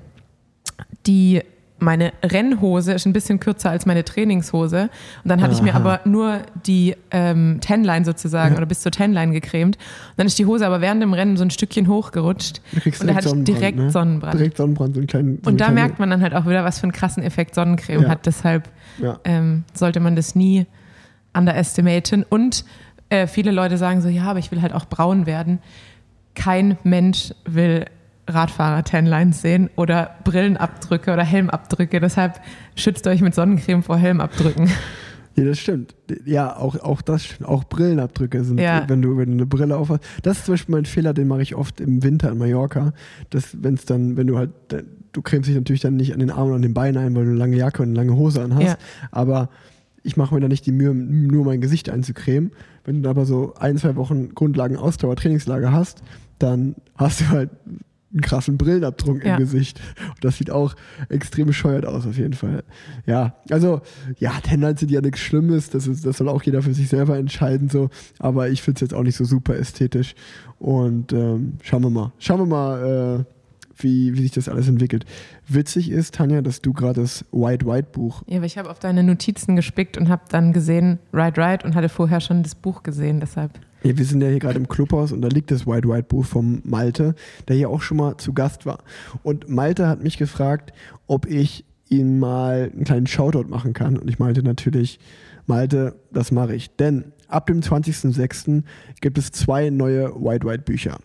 die 1.05 1.41
meine 1.79 2.11
Rennhose 2.23 2.93
ist 2.93 3.05
ein 3.05 3.13
bisschen 3.13 3.39
kürzer 3.39 3.69
als 3.69 3.85
meine 3.85 4.03
Trainingshose. 4.03 4.89
Und 5.23 5.29
dann 5.29 5.41
hatte 5.41 5.53
ich 5.53 5.61
mir 5.61 5.75
aber 5.75 6.01
nur 6.05 6.41
die 6.65 6.95
ähm, 7.11 7.59
Tenline 7.61 8.03
sozusagen 8.03 8.53
ja. 8.53 8.57
oder 8.57 8.65
bis 8.65 8.81
zur 8.81 8.91
Tenline 8.91 9.31
gecremt. 9.31 9.75
Und 9.75 10.17
dann 10.17 10.27
ist 10.27 10.39
die 10.39 10.45
Hose 10.45 10.65
aber 10.65 10.81
während 10.81 11.01
dem 11.01 11.13
Rennen 11.13 11.37
so 11.37 11.43
ein 11.43 11.51
Stückchen 11.51 11.87
hochgerutscht. 11.87 12.61
und 12.73 13.07
da 13.07 13.15
hatte 13.15 13.29
ich 13.29 13.43
direkt 13.43 13.77
ne? 13.77 13.91
Sonnenbrand. 13.91 14.39
Direkt 14.39 14.57
Sonnenbrand, 14.57 14.95
so 14.95 14.99
einen 15.01 15.07
kleinen. 15.07 15.39
So 15.43 15.51
und 15.51 15.61
da 15.61 15.69
merkt 15.69 15.99
man 15.99 16.09
dann 16.09 16.21
halt 16.21 16.33
auch 16.33 16.45
wieder, 16.45 16.63
was 16.63 16.79
für 16.79 16.83
einen 16.83 16.93
krassen 16.93 17.21
Effekt 17.21 17.53
Sonnencreme 17.53 18.03
ja. 18.03 18.09
hat. 18.09 18.25
Deshalb 18.25 18.69
ja. 18.99 19.19
ähm, 19.23 19.63
sollte 19.73 19.99
man 19.99 20.15
das 20.15 20.33
nie 20.33 20.65
underestimaten. 21.37 22.23
Und 22.23 22.65
äh, 23.09 23.27
viele 23.27 23.51
Leute 23.51 23.77
sagen 23.77 24.01
so, 24.01 24.09
ja, 24.09 24.23
aber 24.23 24.39
ich 24.39 24.51
will 24.51 24.61
halt 24.61 24.73
auch 24.73 24.85
braun 24.85 25.25
werden. 25.25 25.59
Kein 26.35 26.77
Mensch 26.83 27.33
will 27.45 27.85
Radfahrer-Tanlines 28.27 29.41
sehen 29.41 29.69
oder 29.75 30.15
Brillenabdrücke 30.23 31.13
oder 31.13 31.23
Helmabdrücke. 31.23 31.99
Deshalb 31.99 32.41
schützt 32.75 33.07
euch 33.07 33.21
mit 33.21 33.33
Sonnencreme 33.33 33.83
vor 33.83 33.97
Helmabdrücken. 33.97 34.69
Ja, 35.37 35.45
das 35.45 35.59
stimmt. 35.59 35.93
Ja, 36.25 36.57
auch, 36.57 36.79
auch 36.79 37.03
das 37.03 37.27
auch 37.43 37.63
Brillenabdrücke 37.65 38.43
sind, 38.43 38.59
ja. 38.59 38.85
wenn, 38.87 39.03
du, 39.03 39.17
wenn 39.17 39.27
du 39.27 39.33
eine 39.33 39.45
Brille 39.45 39.77
aufhast. 39.77 40.03
Das 40.23 40.39
ist 40.39 40.45
zum 40.45 40.53
Beispiel 40.53 40.73
mein 40.73 40.85
Fehler, 40.85 41.13
den 41.13 41.27
mache 41.27 41.43
ich 41.43 41.53
oft 41.53 41.79
im 41.79 42.01
Winter 42.01 42.31
in 42.31 42.39
Mallorca. 42.39 42.91
Dass, 43.29 43.61
wenn 43.61 43.75
es 43.75 43.85
dann, 43.85 44.17
wenn 44.17 44.25
du 44.25 44.39
halt, 44.39 44.49
du 45.11 45.21
cremst 45.21 45.47
dich 45.47 45.55
natürlich 45.55 45.81
dann 45.81 45.95
nicht 45.95 46.11
an 46.11 46.21
den 46.21 46.31
Armen 46.31 46.49
und 46.49 46.55
an 46.55 46.61
den 46.63 46.73
Beinen 46.73 46.97
ein, 46.97 47.15
weil 47.15 47.25
du 47.25 47.29
eine 47.29 47.37
lange 47.37 47.55
Jacke 47.55 47.83
und 47.83 47.89
eine 47.89 47.97
lange 47.97 48.15
Hose 48.15 48.41
anhast. 48.41 48.63
Ja. 48.63 48.77
Aber 49.11 49.49
ich 50.07 50.15
mache 50.15 50.33
mir 50.33 50.39
da 50.39 50.47
nicht 50.47 50.65
die 50.65 50.71
Mühe, 50.71 50.93
nur 50.93 51.43
mein 51.43 51.59
Gesicht 51.59 51.89
einzucremen. 51.89 52.51
Wenn 52.85 53.03
du 53.03 53.09
aber 53.09 53.25
so 53.25 53.53
ein, 53.59 53.77
zwei 53.77 53.97
Wochen 53.97 54.33
Grundlagen 54.33 54.77
Ausdauer, 54.77 55.17
Trainingslager 55.17 55.73
hast, 55.73 56.01
dann 56.39 56.75
hast 56.95 57.19
du 57.19 57.27
halt 57.27 57.49
einen 58.13 58.21
krassen 58.21 58.57
Brillenabdruck 58.57 59.25
ja. 59.25 59.33
im 59.33 59.39
Gesicht. 59.39 59.81
Und 60.07 60.23
das 60.23 60.37
sieht 60.37 60.49
auch 60.49 60.75
extrem 61.09 61.47
bescheuert 61.47 61.85
aus, 61.85 62.07
auf 62.07 62.17
jeden 62.17 62.35
Fall. 62.35 62.63
Ja, 63.05 63.35
also, 63.51 63.81
ja, 64.17 64.31
Tendenz 64.41 64.79
sind 64.79 64.91
ja 64.91 65.01
nichts 65.01 65.19
Schlimmes. 65.19 65.69
Das, 65.71 65.87
ist, 65.87 66.05
das 66.05 66.17
soll 66.17 66.29
auch 66.29 66.41
jeder 66.41 66.61
für 66.61 66.73
sich 66.73 66.87
selber 66.87 67.17
entscheiden, 67.17 67.67
so. 67.67 67.89
Aber 68.17 68.47
ich 68.49 68.61
finde 68.61 68.77
es 68.77 68.81
jetzt 68.81 68.93
auch 68.93 69.03
nicht 69.03 69.17
so 69.17 69.25
super 69.25 69.57
ästhetisch. 69.57 70.15
Und 70.57 71.11
ähm, 71.11 71.57
schauen 71.61 71.83
wir 71.83 71.89
mal. 71.89 72.13
Schauen 72.17 72.39
wir 72.39 72.45
mal, 72.45 73.25
äh, 73.27 73.36
wie, 73.77 74.13
wie 74.15 74.21
sich 74.21 74.31
das 74.31 74.49
alles 74.49 74.67
entwickelt. 74.67 75.05
Witzig 75.47 75.91
ist, 75.91 76.15
Tanja, 76.15 76.41
dass 76.41 76.61
du 76.61 76.73
gerade 76.73 77.01
das 77.01 77.25
White 77.31 77.65
White 77.65 77.89
Buch. 77.91 78.23
Ja, 78.27 78.37
aber 78.37 78.45
ich 78.45 78.57
habe 78.57 78.69
auf 78.69 78.79
deine 78.79 79.03
Notizen 79.03 79.55
gespickt 79.55 79.97
und 79.97 80.09
habe 80.09 80.23
dann 80.29 80.53
gesehen, 80.53 80.99
Right 81.13 81.37
Right 81.37 81.63
und 81.63 81.75
hatte 81.75 81.89
vorher 81.89 82.21
schon 82.21 82.43
das 82.43 82.55
Buch 82.55 82.83
gesehen, 82.83 83.19
deshalb. 83.19 83.51
Ja, 83.83 83.97
wir 83.97 84.05
sind 84.05 84.21
ja 84.21 84.29
hier 84.29 84.39
gerade 84.39 84.57
im 84.57 84.67
Clubhaus 84.67 85.11
und 85.11 85.21
da 85.21 85.27
liegt 85.27 85.51
das 85.51 85.67
White 85.67 85.87
White 85.87 86.07
Buch 86.09 86.25
vom 86.25 86.61
Malte, 86.63 87.15
der 87.47 87.55
hier 87.55 87.69
auch 87.69 87.81
schon 87.81 87.97
mal 87.97 88.17
zu 88.17 88.33
Gast 88.33 88.65
war. 88.65 88.79
Und 89.23 89.49
Malte 89.49 89.87
hat 89.87 90.03
mich 90.03 90.17
gefragt, 90.17 90.73
ob 91.05 91.27
ich 91.27 91.63
ihm 91.89 92.19
mal 92.19 92.71
einen 92.73 92.83
kleinen 92.83 93.07
Shoutout 93.07 93.47
machen 93.47 93.73
kann. 93.73 93.97
Und 93.97 94.09
ich 94.09 94.19
meinte 94.19 94.43
natürlich, 94.43 94.99
Malte, 95.45 95.95
das 96.11 96.31
mache 96.31 96.55
ich. 96.55 96.75
Denn 96.75 97.13
ab 97.27 97.47
dem 97.47 97.61
20.06. 97.61 98.63
gibt 98.99 99.17
es 99.17 99.31
zwei 99.31 99.69
neue 99.69 100.13
White 100.15 100.45
White 100.45 100.63
Bücher. 100.63 100.97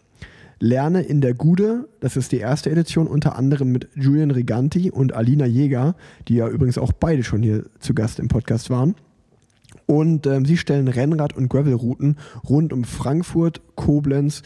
Lerne 0.62 1.02
in 1.02 1.20
der 1.20 1.34
Gude, 1.34 1.88
das 1.98 2.16
ist 2.16 2.30
die 2.30 2.38
erste 2.38 2.70
Edition, 2.70 3.08
unter 3.08 3.34
anderem 3.34 3.72
mit 3.72 3.88
Julian 3.96 4.30
Riganti 4.30 4.92
und 4.92 5.12
Alina 5.12 5.44
Jäger, 5.44 5.96
die 6.28 6.36
ja 6.36 6.46
übrigens 6.46 6.78
auch 6.78 6.92
beide 6.92 7.24
schon 7.24 7.42
hier 7.42 7.64
zu 7.80 7.94
Gast 7.94 8.20
im 8.20 8.28
Podcast 8.28 8.70
waren. 8.70 8.94
Und 9.86 10.28
ähm, 10.28 10.44
sie 10.44 10.56
stellen 10.56 10.86
Rennrad- 10.86 11.34
und 11.34 11.48
Gravelrouten 11.48 12.16
rund 12.48 12.72
um 12.72 12.84
Frankfurt, 12.84 13.60
Koblenz 13.74 14.44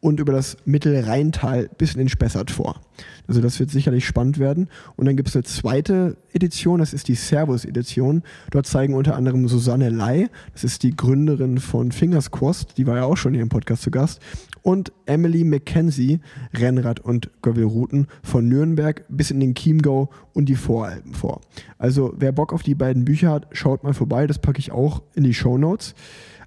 und 0.00 0.18
über 0.18 0.32
das 0.32 0.56
Mittelrheintal 0.64 1.68
bis 1.76 1.92
in 1.92 1.98
den 1.98 2.08
Spessart 2.08 2.50
vor. 2.50 2.80
Also 3.28 3.40
das 3.40 3.60
wird 3.60 3.70
sicherlich 3.70 4.06
spannend 4.06 4.38
werden. 4.38 4.68
Und 4.96 5.06
dann 5.06 5.16
gibt 5.16 5.28
es 5.28 5.36
eine 5.36 5.44
zweite 5.44 6.16
Edition, 6.32 6.80
das 6.80 6.94
ist 6.94 7.08
die 7.08 7.14
Servus-Edition. 7.14 8.22
Dort 8.50 8.66
zeigen 8.66 8.94
unter 8.94 9.14
anderem 9.14 9.46
Susanne 9.46 9.90
Lai, 9.90 10.28
das 10.52 10.64
ist 10.64 10.82
die 10.82 10.96
Gründerin 10.96 11.58
von 11.58 11.92
Fingers 11.92 12.30
Crossed, 12.30 12.78
die 12.78 12.86
war 12.86 12.96
ja 12.96 13.04
auch 13.04 13.16
schon 13.16 13.34
hier 13.34 13.42
im 13.42 13.50
Podcast 13.50 13.82
zu 13.82 13.90
Gast, 13.90 14.20
und 14.62 14.92
Emily 15.06 15.44
McKenzie, 15.44 16.20
Rennrad- 16.54 17.00
und 17.00 17.30
Gravelrouten 17.42 18.06
von 18.22 18.48
Nürnberg 18.48 19.04
bis 19.08 19.30
in 19.30 19.40
den 19.40 19.54
Chiemgau 19.54 20.10
und 20.32 20.48
die 20.48 20.56
Voralpen 20.56 21.14
vor. 21.14 21.40
Also 21.78 22.14
wer 22.18 22.32
Bock 22.32 22.52
auf 22.52 22.62
die 22.62 22.74
beiden 22.74 23.04
Bücher 23.04 23.30
hat, 23.30 23.48
schaut 23.52 23.82
mal 23.84 23.94
vorbei, 23.94 24.26
das 24.26 24.38
packe 24.38 24.58
ich 24.58 24.72
auch 24.72 25.02
in 25.14 25.24
die 25.24 25.34
Show 25.34 25.58
Notes. 25.58 25.94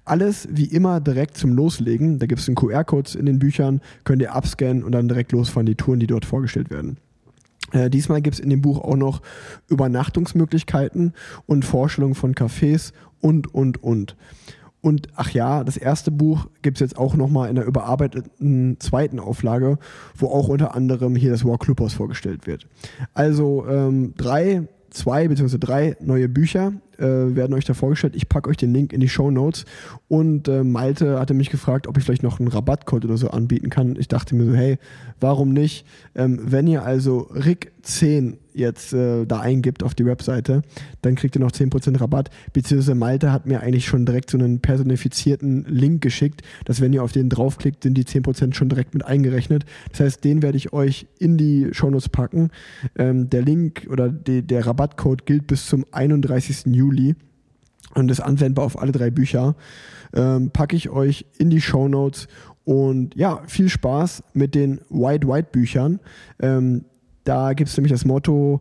Alles 0.04 0.46
wie 0.50 0.66
immer 0.66 1.00
direkt 1.00 1.36
zum 1.38 1.54
Loslegen. 1.54 2.18
Da 2.18 2.26
gibt 2.26 2.40
es 2.40 2.48
einen 2.48 2.56
QR-Code 2.56 3.18
in 3.18 3.24
den 3.24 3.38
Büchern, 3.38 3.80
könnt 4.04 4.20
ihr 4.20 4.34
abscannen 4.34 4.84
und 4.84 4.92
dann 4.92 5.08
direkt 5.08 5.32
losfahren, 5.32 5.66
die 5.66 5.76
Touren, 5.76 6.00
die 6.00 6.06
dort 6.06 6.26
vorgestellt 6.26 6.70
werden. 6.70 6.98
Äh, 7.72 7.88
diesmal 7.88 8.20
gibt 8.20 8.34
es 8.34 8.40
in 8.40 8.50
dem 8.50 8.60
Buch 8.60 8.80
auch 8.80 8.96
noch 8.96 9.22
Übernachtungsmöglichkeiten 9.68 11.14
und 11.46 11.64
Vorstellungen 11.64 12.14
von 12.14 12.34
Cafés 12.34 12.92
und, 13.20 13.52
und, 13.54 13.82
und. 13.82 14.16
Und 14.84 15.08
ach 15.16 15.30
ja, 15.30 15.64
das 15.64 15.78
erste 15.78 16.10
Buch 16.10 16.46
gibt 16.60 16.76
es 16.76 16.80
jetzt 16.80 16.98
auch 16.98 17.14
nochmal 17.14 17.48
in 17.48 17.54
der 17.54 17.64
überarbeiteten 17.64 18.76
zweiten 18.80 19.18
Auflage, 19.18 19.78
wo 20.14 20.26
auch 20.26 20.48
unter 20.48 20.74
anderem 20.74 21.16
hier 21.16 21.30
das 21.30 21.42
War 21.42 21.56
Clubhaus 21.56 21.94
vorgestellt 21.94 22.46
wird. 22.46 22.66
Also 23.14 23.66
ähm, 23.66 24.12
drei, 24.18 24.68
zwei 24.90 25.26
bzw. 25.26 25.56
drei 25.56 25.96
neue 26.00 26.28
Bücher 26.28 26.74
äh, 26.98 27.36
werden 27.36 27.54
euch 27.54 27.64
da 27.64 27.74
vorgestellt. 27.74 28.16
Ich 28.16 28.28
packe 28.28 28.50
euch 28.50 28.56
den 28.56 28.72
Link 28.72 28.92
in 28.92 29.00
die 29.00 29.08
Show 29.08 29.30
Notes. 29.30 29.64
Und 30.08 30.48
äh, 30.48 30.64
Malte 30.64 31.18
hatte 31.18 31.34
mich 31.34 31.50
gefragt, 31.50 31.86
ob 31.86 31.96
ich 31.98 32.04
vielleicht 32.04 32.22
noch 32.22 32.40
einen 32.40 32.48
Rabattcode 32.48 33.04
oder 33.04 33.16
so 33.16 33.28
anbieten 33.28 33.70
kann. 33.70 33.96
Ich 33.98 34.08
dachte 34.08 34.34
mir 34.34 34.44
so, 34.44 34.54
hey, 34.54 34.78
warum 35.20 35.52
nicht? 35.52 35.86
Ähm, 36.14 36.40
wenn 36.42 36.66
ihr 36.66 36.84
also 36.84 37.28
RIC10 37.34 38.36
jetzt 38.54 38.92
äh, 38.92 39.26
da 39.26 39.40
eingibt 39.40 39.82
auf 39.82 39.94
die 39.94 40.06
Webseite, 40.06 40.62
dann 41.02 41.16
kriegt 41.16 41.36
ihr 41.36 41.40
noch 41.40 41.50
10% 41.50 42.00
Rabatt. 42.00 42.30
Beziehungsweise 42.52 42.94
Malte 42.94 43.32
hat 43.32 43.46
mir 43.46 43.60
eigentlich 43.60 43.86
schon 43.86 44.06
direkt 44.06 44.30
so 44.30 44.38
einen 44.38 44.60
personifizierten 44.60 45.64
Link 45.68 46.02
geschickt, 46.02 46.42
dass 46.64 46.80
wenn 46.80 46.92
ihr 46.92 47.02
auf 47.02 47.12
den 47.12 47.28
draufklickt, 47.28 47.82
sind 47.82 47.94
die 47.94 48.04
10% 48.04 48.54
schon 48.54 48.68
direkt 48.68 48.94
mit 48.94 49.04
eingerechnet. 49.04 49.64
Das 49.90 50.00
heißt, 50.00 50.24
den 50.24 50.42
werde 50.42 50.56
ich 50.56 50.72
euch 50.72 51.06
in 51.18 51.36
die 51.36 51.68
Shownotes 51.72 52.08
packen. 52.08 52.50
Ähm, 52.96 53.28
der 53.28 53.42
Link 53.42 53.86
oder 53.90 54.08
die, 54.08 54.42
der 54.42 54.66
Rabattcode 54.66 55.26
gilt 55.26 55.46
bis 55.46 55.66
zum 55.66 55.84
31. 55.90 56.66
Juli 56.66 56.83
und 57.94 58.10
ist 58.10 58.20
anwendbar 58.20 58.64
auf 58.64 58.80
alle 58.80 58.92
drei 58.92 59.10
Bücher. 59.10 59.54
Ähm, 60.12 60.50
packe 60.50 60.76
ich 60.76 60.90
euch 60.90 61.26
in 61.38 61.50
die 61.50 61.60
Shownotes 61.60 62.28
und 62.64 63.14
ja, 63.14 63.42
viel 63.46 63.68
Spaß 63.68 64.22
mit 64.32 64.54
den 64.54 64.80
White 64.88 65.28
White 65.28 65.48
Büchern. 65.52 66.00
Ähm, 66.40 66.84
da 67.24 67.52
gibt 67.52 67.70
es 67.70 67.76
nämlich 67.76 67.92
das 67.92 68.04
Motto, 68.04 68.60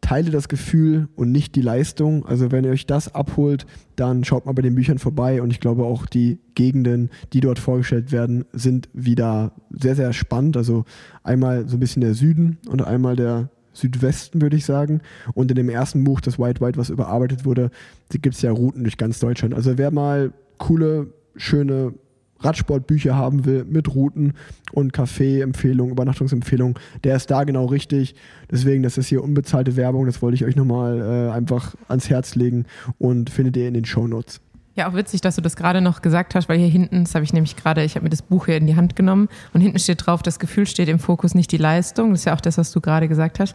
teile 0.00 0.30
das 0.30 0.48
Gefühl 0.48 1.08
und 1.16 1.32
nicht 1.32 1.56
die 1.56 1.62
Leistung. 1.62 2.26
Also 2.26 2.52
wenn 2.52 2.64
ihr 2.64 2.70
euch 2.70 2.86
das 2.86 3.14
abholt, 3.14 3.66
dann 3.96 4.24
schaut 4.24 4.44
mal 4.44 4.52
bei 4.52 4.62
den 4.62 4.74
Büchern 4.74 4.98
vorbei 4.98 5.40
und 5.40 5.50
ich 5.50 5.60
glaube 5.60 5.84
auch 5.84 6.06
die 6.06 6.38
Gegenden, 6.54 7.10
die 7.32 7.40
dort 7.40 7.58
vorgestellt 7.58 8.12
werden, 8.12 8.44
sind 8.52 8.88
wieder 8.92 9.52
sehr, 9.70 9.96
sehr 9.96 10.12
spannend. 10.12 10.56
Also 10.56 10.84
einmal 11.22 11.68
so 11.68 11.76
ein 11.76 11.80
bisschen 11.80 12.02
der 12.02 12.14
Süden 12.14 12.58
und 12.68 12.82
einmal 12.82 13.16
der 13.16 13.48
Südwesten, 13.74 14.40
würde 14.40 14.56
ich 14.56 14.64
sagen. 14.64 15.02
Und 15.34 15.50
in 15.50 15.56
dem 15.56 15.68
ersten 15.68 16.04
Buch, 16.04 16.20
das 16.20 16.38
White 16.38 16.60
White, 16.60 16.78
was 16.78 16.88
überarbeitet 16.88 17.44
wurde, 17.44 17.70
gibt 18.10 18.34
es 18.34 18.42
ja 18.42 18.50
Routen 18.50 18.84
durch 18.84 18.96
ganz 18.96 19.20
Deutschland. 19.20 19.54
Also 19.54 19.76
wer 19.76 19.90
mal 19.90 20.32
coole, 20.58 21.08
schöne 21.36 21.92
Radsportbücher 22.40 23.16
haben 23.16 23.44
will 23.44 23.64
mit 23.64 23.94
Routen 23.94 24.34
und 24.72 24.92
Kaffee-Empfehlungen, 24.92 25.92
Übernachtungsempfehlungen, 25.92 26.78
der 27.02 27.16
ist 27.16 27.30
da 27.30 27.44
genau 27.44 27.66
richtig. 27.66 28.14
Deswegen, 28.50 28.82
das 28.82 28.98
ist 28.98 29.08
hier 29.08 29.22
unbezahlte 29.22 29.76
Werbung, 29.76 30.06
das 30.06 30.20
wollte 30.20 30.34
ich 30.34 30.44
euch 30.44 30.56
nochmal 30.56 31.00
äh, 31.00 31.32
einfach 31.32 31.74
ans 31.88 32.10
Herz 32.10 32.34
legen 32.34 32.66
und 32.98 33.30
findet 33.30 33.56
ihr 33.56 33.68
in 33.68 33.74
den 33.74 33.84
Show 33.84 34.06
Notes. 34.06 34.40
Ja, 34.76 34.88
auch 34.88 34.94
witzig, 34.94 35.20
dass 35.20 35.36
du 35.36 35.40
das 35.40 35.54
gerade 35.54 35.80
noch 35.80 36.02
gesagt 36.02 36.34
hast, 36.34 36.48
weil 36.48 36.58
hier 36.58 36.68
hinten, 36.68 37.04
das 37.04 37.14
habe 37.14 37.24
ich 37.24 37.32
nämlich 37.32 37.54
gerade, 37.54 37.84
ich 37.84 37.94
habe 37.94 38.04
mir 38.04 38.10
das 38.10 38.22
Buch 38.22 38.46
hier 38.46 38.56
in 38.56 38.66
die 38.66 38.74
Hand 38.74 38.96
genommen 38.96 39.28
und 39.52 39.60
hinten 39.60 39.78
steht 39.78 40.04
drauf, 40.04 40.22
das 40.22 40.40
Gefühl 40.40 40.66
steht 40.66 40.88
im 40.88 40.98
Fokus, 40.98 41.34
nicht 41.34 41.52
die 41.52 41.58
Leistung. 41.58 42.10
Das 42.10 42.20
ist 42.20 42.24
ja 42.24 42.34
auch 42.34 42.40
das, 42.40 42.58
was 42.58 42.72
du 42.72 42.80
gerade 42.80 43.06
gesagt 43.06 43.38
hast. 43.38 43.54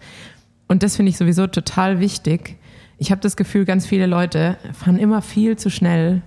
Und 0.67 0.82
das 0.82 0.95
finde 0.95 1.09
ich 1.09 1.17
sowieso 1.17 1.47
total 1.47 1.99
wichtig. 1.99 2.57
Ich 2.97 3.11
habe 3.11 3.22
das 3.22 3.36
Gefühl, 3.36 3.65
ganz 3.65 3.86
viele 3.86 4.05
Leute 4.05 4.57
fahren 4.74 4.97
immer 4.97 5.22
viel 5.22 5.57
zu 5.57 5.70
schnell 5.70 6.22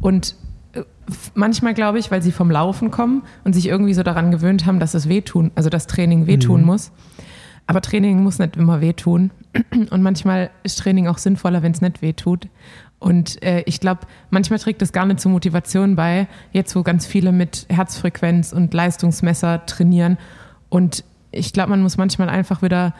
und 0.00 0.34
manchmal 1.34 1.74
glaube 1.74 1.98
ich, 1.98 2.10
weil 2.10 2.22
sie 2.22 2.32
vom 2.32 2.50
Laufen 2.50 2.90
kommen 2.90 3.22
und 3.44 3.54
sich 3.54 3.68
irgendwie 3.68 3.94
so 3.94 4.02
daran 4.02 4.30
gewöhnt 4.30 4.66
haben, 4.66 4.80
dass 4.80 4.94
es 4.94 5.08
wehtun, 5.08 5.50
also 5.54 5.70
das 5.70 5.86
Training 5.86 6.26
wehtun 6.26 6.60
mhm. 6.60 6.66
muss. 6.66 6.92
Aber 7.66 7.80
Training 7.80 8.22
muss 8.22 8.38
nicht 8.38 8.56
immer 8.56 8.80
wehtun. 8.80 9.32
Und 9.90 10.02
manchmal 10.02 10.50
ist 10.62 10.78
Training 10.78 11.08
auch 11.08 11.18
sinnvoller, 11.18 11.62
wenn 11.62 11.72
es 11.72 11.80
nicht 11.80 12.00
wehtut. 12.00 12.48
Und 12.98 13.42
äh, 13.42 13.62
ich 13.66 13.80
glaube, 13.80 14.00
manchmal 14.30 14.58
trägt 14.58 14.80
das 14.82 14.92
gar 14.92 15.06
nicht 15.06 15.20
zur 15.20 15.30
Motivation 15.30 15.96
bei, 15.96 16.28
jetzt 16.52 16.74
wo 16.74 16.82
ganz 16.82 17.06
viele 17.06 17.32
mit 17.32 17.66
Herzfrequenz 17.68 18.52
und 18.52 18.72
Leistungsmesser 18.72 19.66
trainieren. 19.66 20.16
Und 20.68 21.04
ich 21.30 21.52
glaube, 21.52 21.70
man 21.70 21.82
muss 21.82 21.96
manchmal 21.96 22.28
einfach 22.28 22.62
wieder 22.62 22.94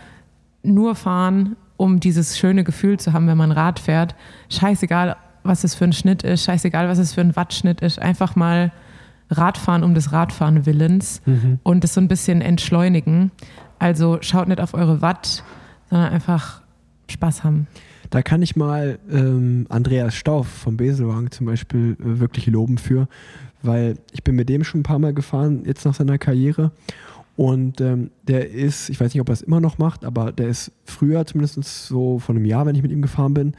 nur 0.63 0.95
fahren, 0.95 1.57
um 1.77 2.01
dieses 2.01 2.39
schöne 2.39 2.65
Gefühl 2.65 2.99
zu 2.99 3.13
haben, 3.13 3.27
wenn 3.27 3.39
man 3.39 3.53
Rad 3.53 3.79
fährt. 3.79 4.15
Scheißegal, 4.51 5.17
was 5.43 5.65
es 5.65 5.75
für 5.75 5.85
ein 5.85 5.93
Schnitt 5.93 6.23
ist, 6.23 6.45
scheißegal, 6.45 6.89
was 6.89 6.99
es 6.99 7.15
für 7.15 7.21
ein 7.21 7.37
Wattschnitt 7.37 7.81
ist, 7.81 7.99
einfach 7.99 8.37
mal 8.37 8.73
Radfahren 9.31 9.83
um 9.83 9.95
des 9.95 10.13
Radfahren 10.13 10.67
Willens 10.67 11.21
mhm. 11.27 11.59
und 11.63 11.85
es 11.85 11.95
so 11.95 12.01
ein 12.01 12.09
bisschen 12.09 12.43
entschleunigen. 12.43 13.31
Also 13.79 14.19
schaut 14.21 14.49
nicht 14.49 14.61
auf 14.61 14.75
eure 14.75 15.03
Watt, 15.03 15.43
sondern 15.91 16.13
einfach 16.13 16.63
Spaß 17.09 17.45
haben. 17.45 17.67
Da 18.11 18.23
kann 18.23 18.43
ich 18.43 18.57
mal 18.57 18.99
ähm, 19.11 19.67
Andreas 19.69 20.15
Stauf 20.15 20.47
vom 20.49 20.77
Beselwagen 20.77 21.31
zum 21.31 21.47
Beispiel 21.47 21.97
äh, 22.01 22.21
wirklich 22.21 22.47
loben 22.47 22.79
für, 22.79 23.09
weil 23.63 23.97
ich 24.13 24.23
bin 24.23 24.37
mit 24.37 24.49
dem 24.49 24.65
schon 24.65 24.81
ein 24.81 24.85
paar 24.85 24.99
Mal 24.99 25.15
gefahren, 25.15 25.63
jetzt 25.65 25.85
nach 25.85 25.95
seiner 25.95 26.19
Karriere. 26.19 26.73
Und 27.37 27.81
ähm, 27.83 28.11
der 28.27 28.51
ist, 28.51 28.89
ich 28.89 28.99
weiß 28.99 29.13
nicht, 29.13 29.21
ob 29.21 29.29
er 29.29 29.35
es 29.35 29.43
immer 29.43 29.61
noch 29.61 29.79
macht, 29.79 30.05
aber 30.05 30.33
der 30.33 30.49
ist 30.49 30.73
früher, 30.85 31.27
zumindest 31.27 31.87
so 31.87 32.19
von 32.19 32.37
einem 32.37 32.47
Jahr, 32.47 32.65
wenn 32.65 32.75
ich 32.75 32.83
mit 32.83 32.91
ihm 32.91 33.03
gefahren 33.03 33.35
bin, 33.35 33.55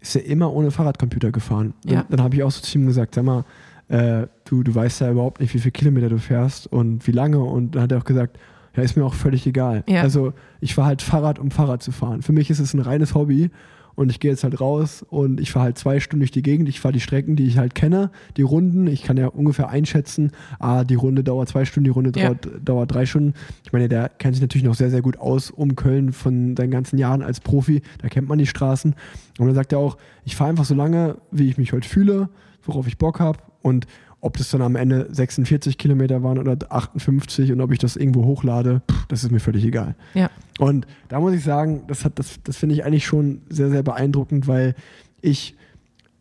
ist 0.00 0.16
er 0.16 0.26
immer 0.26 0.52
ohne 0.52 0.70
Fahrradcomputer 0.70 1.30
gefahren. 1.30 1.72
Ja. 1.86 2.04
Dann, 2.10 2.20
habe 2.20 2.34
ich 2.34 2.42
auch 2.42 2.50
so 2.50 2.60
zu 2.60 2.78
ihm 2.78 2.86
gesagt, 2.86 3.14
sag 3.14 3.24
mal, 3.24 3.44
äh, 3.88 4.26
du, 4.44 4.62
du 4.62 4.74
weißt 4.74 5.00
ja 5.00 5.10
überhaupt 5.10 5.40
nicht, 5.40 5.54
wie 5.54 5.58
viele 5.58 5.72
Kilometer 5.72 6.08
du 6.08 6.18
fährst 6.18 6.66
und 6.66 7.06
wie 7.06 7.12
lange. 7.12 7.40
Und 7.40 7.74
dann 7.74 7.82
hat 7.82 7.92
er 7.92 7.98
auch 7.98 8.04
gesagt, 8.04 8.38
ja, 8.76 8.82
ist 8.82 8.96
mir 8.96 9.04
auch 9.04 9.14
völlig 9.14 9.46
egal. 9.46 9.84
Ja. 9.86 10.02
Also 10.02 10.32
ich 10.60 10.74
fahre 10.74 10.88
halt 10.88 11.02
Fahrrad, 11.02 11.38
um 11.38 11.50
Fahrrad 11.50 11.82
zu 11.82 11.92
fahren. 11.92 12.22
Für 12.22 12.32
mich 12.32 12.50
ist 12.50 12.58
es 12.58 12.74
ein 12.74 12.80
reines 12.80 13.14
Hobby 13.14 13.50
und 13.94 14.10
ich 14.10 14.20
gehe 14.20 14.30
jetzt 14.30 14.44
halt 14.44 14.60
raus 14.60 15.04
und 15.08 15.40
ich 15.40 15.52
fahre 15.52 15.66
halt 15.66 15.78
zwei 15.78 16.00
Stunden 16.00 16.20
durch 16.20 16.30
die 16.30 16.42
Gegend. 16.42 16.68
Ich 16.68 16.80
fahre 16.80 16.92
die 16.92 17.00
Strecken, 17.00 17.36
die 17.36 17.46
ich 17.46 17.58
halt 17.58 17.74
kenne, 17.74 18.10
die 18.36 18.42
Runden. 18.42 18.86
Ich 18.86 19.02
kann 19.02 19.16
ja 19.16 19.28
ungefähr 19.28 19.68
einschätzen, 19.68 20.32
ah, 20.58 20.84
die 20.84 20.94
Runde 20.94 21.24
dauert 21.24 21.48
zwei 21.48 21.64
Stunden, 21.64 21.84
die 21.84 21.90
Runde 21.90 22.12
ja. 22.18 22.28
dauert, 22.28 22.48
dauert 22.64 22.94
drei 22.94 23.06
Stunden. 23.06 23.34
Ich 23.64 23.72
meine, 23.72 23.88
der 23.88 24.08
kennt 24.08 24.34
sich 24.34 24.42
natürlich 24.42 24.64
noch 24.64 24.74
sehr, 24.74 24.90
sehr 24.90 25.02
gut 25.02 25.18
aus 25.18 25.50
um 25.50 25.76
Köln 25.76 26.12
von 26.12 26.56
seinen 26.56 26.70
ganzen 26.70 26.98
Jahren 26.98 27.22
als 27.22 27.40
Profi. 27.40 27.82
Da 27.98 28.08
kennt 28.08 28.28
man 28.28 28.38
die 28.38 28.46
Straßen. 28.46 28.94
Und 29.38 29.46
dann 29.46 29.54
sagt 29.54 29.72
er 29.72 29.78
auch, 29.78 29.96
ich 30.24 30.36
fahre 30.36 30.50
einfach 30.50 30.64
so 30.64 30.74
lange, 30.74 31.16
wie 31.30 31.48
ich 31.48 31.58
mich 31.58 31.72
heute 31.72 31.88
fühle, 31.88 32.28
worauf 32.64 32.86
ich 32.86 32.98
Bock 32.98 33.20
habe. 33.20 33.38
Und 33.62 33.86
ob 34.22 34.36
das 34.36 34.50
dann 34.50 34.62
am 34.62 34.76
Ende 34.76 35.08
46 35.10 35.76
Kilometer 35.76 36.22
waren 36.22 36.38
oder 36.38 36.56
58 36.70 37.50
und 37.50 37.60
ob 37.60 37.72
ich 37.72 37.78
das 37.80 37.96
irgendwo 37.96 38.24
hochlade, 38.24 38.80
pff, 38.90 39.06
das 39.08 39.24
ist 39.24 39.32
mir 39.32 39.40
völlig 39.40 39.64
egal. 39.64 39.96
Ja. 40.14 40.30
Und 40.60 40.86
da 41.08 41.18
muss 41.18 41.34
ich 41.34 41.42
sagen, 41.42 41.82
das, 41.88 42.06
das, 42.14 42.38
das 42.44 42.56
finde 42.56 42.76
ich 42.76 42.84
eigentlich 42.84 43.04
schon 43.04 43.42
sehr, 43.50 43.68
sehr 43.68 43.82
beeindruckend, 43.82 44.46
weil 44.46 44.76
ich, 45.20 45.56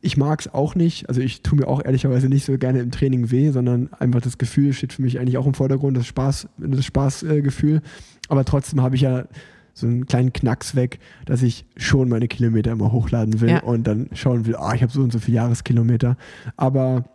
ich 0.02 0.18
mag 0.18 0.41
es 0.41 0.52
auch 0.52 0.74
nicht. 0.74 1.10
Also 1.10 1.22
ich 1.22 1.43
tue 1.43 1.60
mir 1.60 1.68
auch 1.68 1.86
ehrlicherweise 1.86 2.28
nicht 2.28 2.43
so 2.43 2.58
gerne 2.58 2.80
im 2.80 2.89
Training 2.89 3.30
weh, 3.30 3.52
sondern 3.52 3.93
einfach 3.93 4.22
das 4.22 4.39
Gefühl 4.39 4.74
steht 4.74 4.93
für 4.93 5.04
mich 5.04 5.20
eigentlich 5.20 5.38
auch 5.38 5.45
im 5.45 5.54
Vordergrund, 5.54 5.95
das 5.95 6.08
Spaß, 6.08 6.47
das 6.58 6.84
Spaßgefühl. 6.84 7.78
Äh, 7.78 7.82
Aber 8.30 8.45
trotzdem 8.45 8.82
habe 8.82 8.95
ich 8.95 9.02
ja 9.02 9.26
so 9.76 9.86
einen 9.86 10.08
kleinen 10.08 10.34
Knacks 10.34 10.76
weg, 10.76 10.97
dass 11.26 11.43
ich 11.43 11.66
schon 11.78 12.10
meine 12.10 12.28
Kilometer 12.28 12.72
immer 12.72 12.91
hochladen 12.91 13.41
will 13.41 13.52
ja. 13.52 13.60
und 13.62 13.86
dann 13.86 14.10
schauen 14.14 14.47
will, 14.47 14.56
ah, 14.56 14.74
ich 14.74 14.82
habe 14.82 14.91
so 14.91 15.02
und 15.02 15.14
so 15.14 15.20
viele 15.20 15.36
Jahreskilometer. 15.36 16.18
Aber 16.58 17.06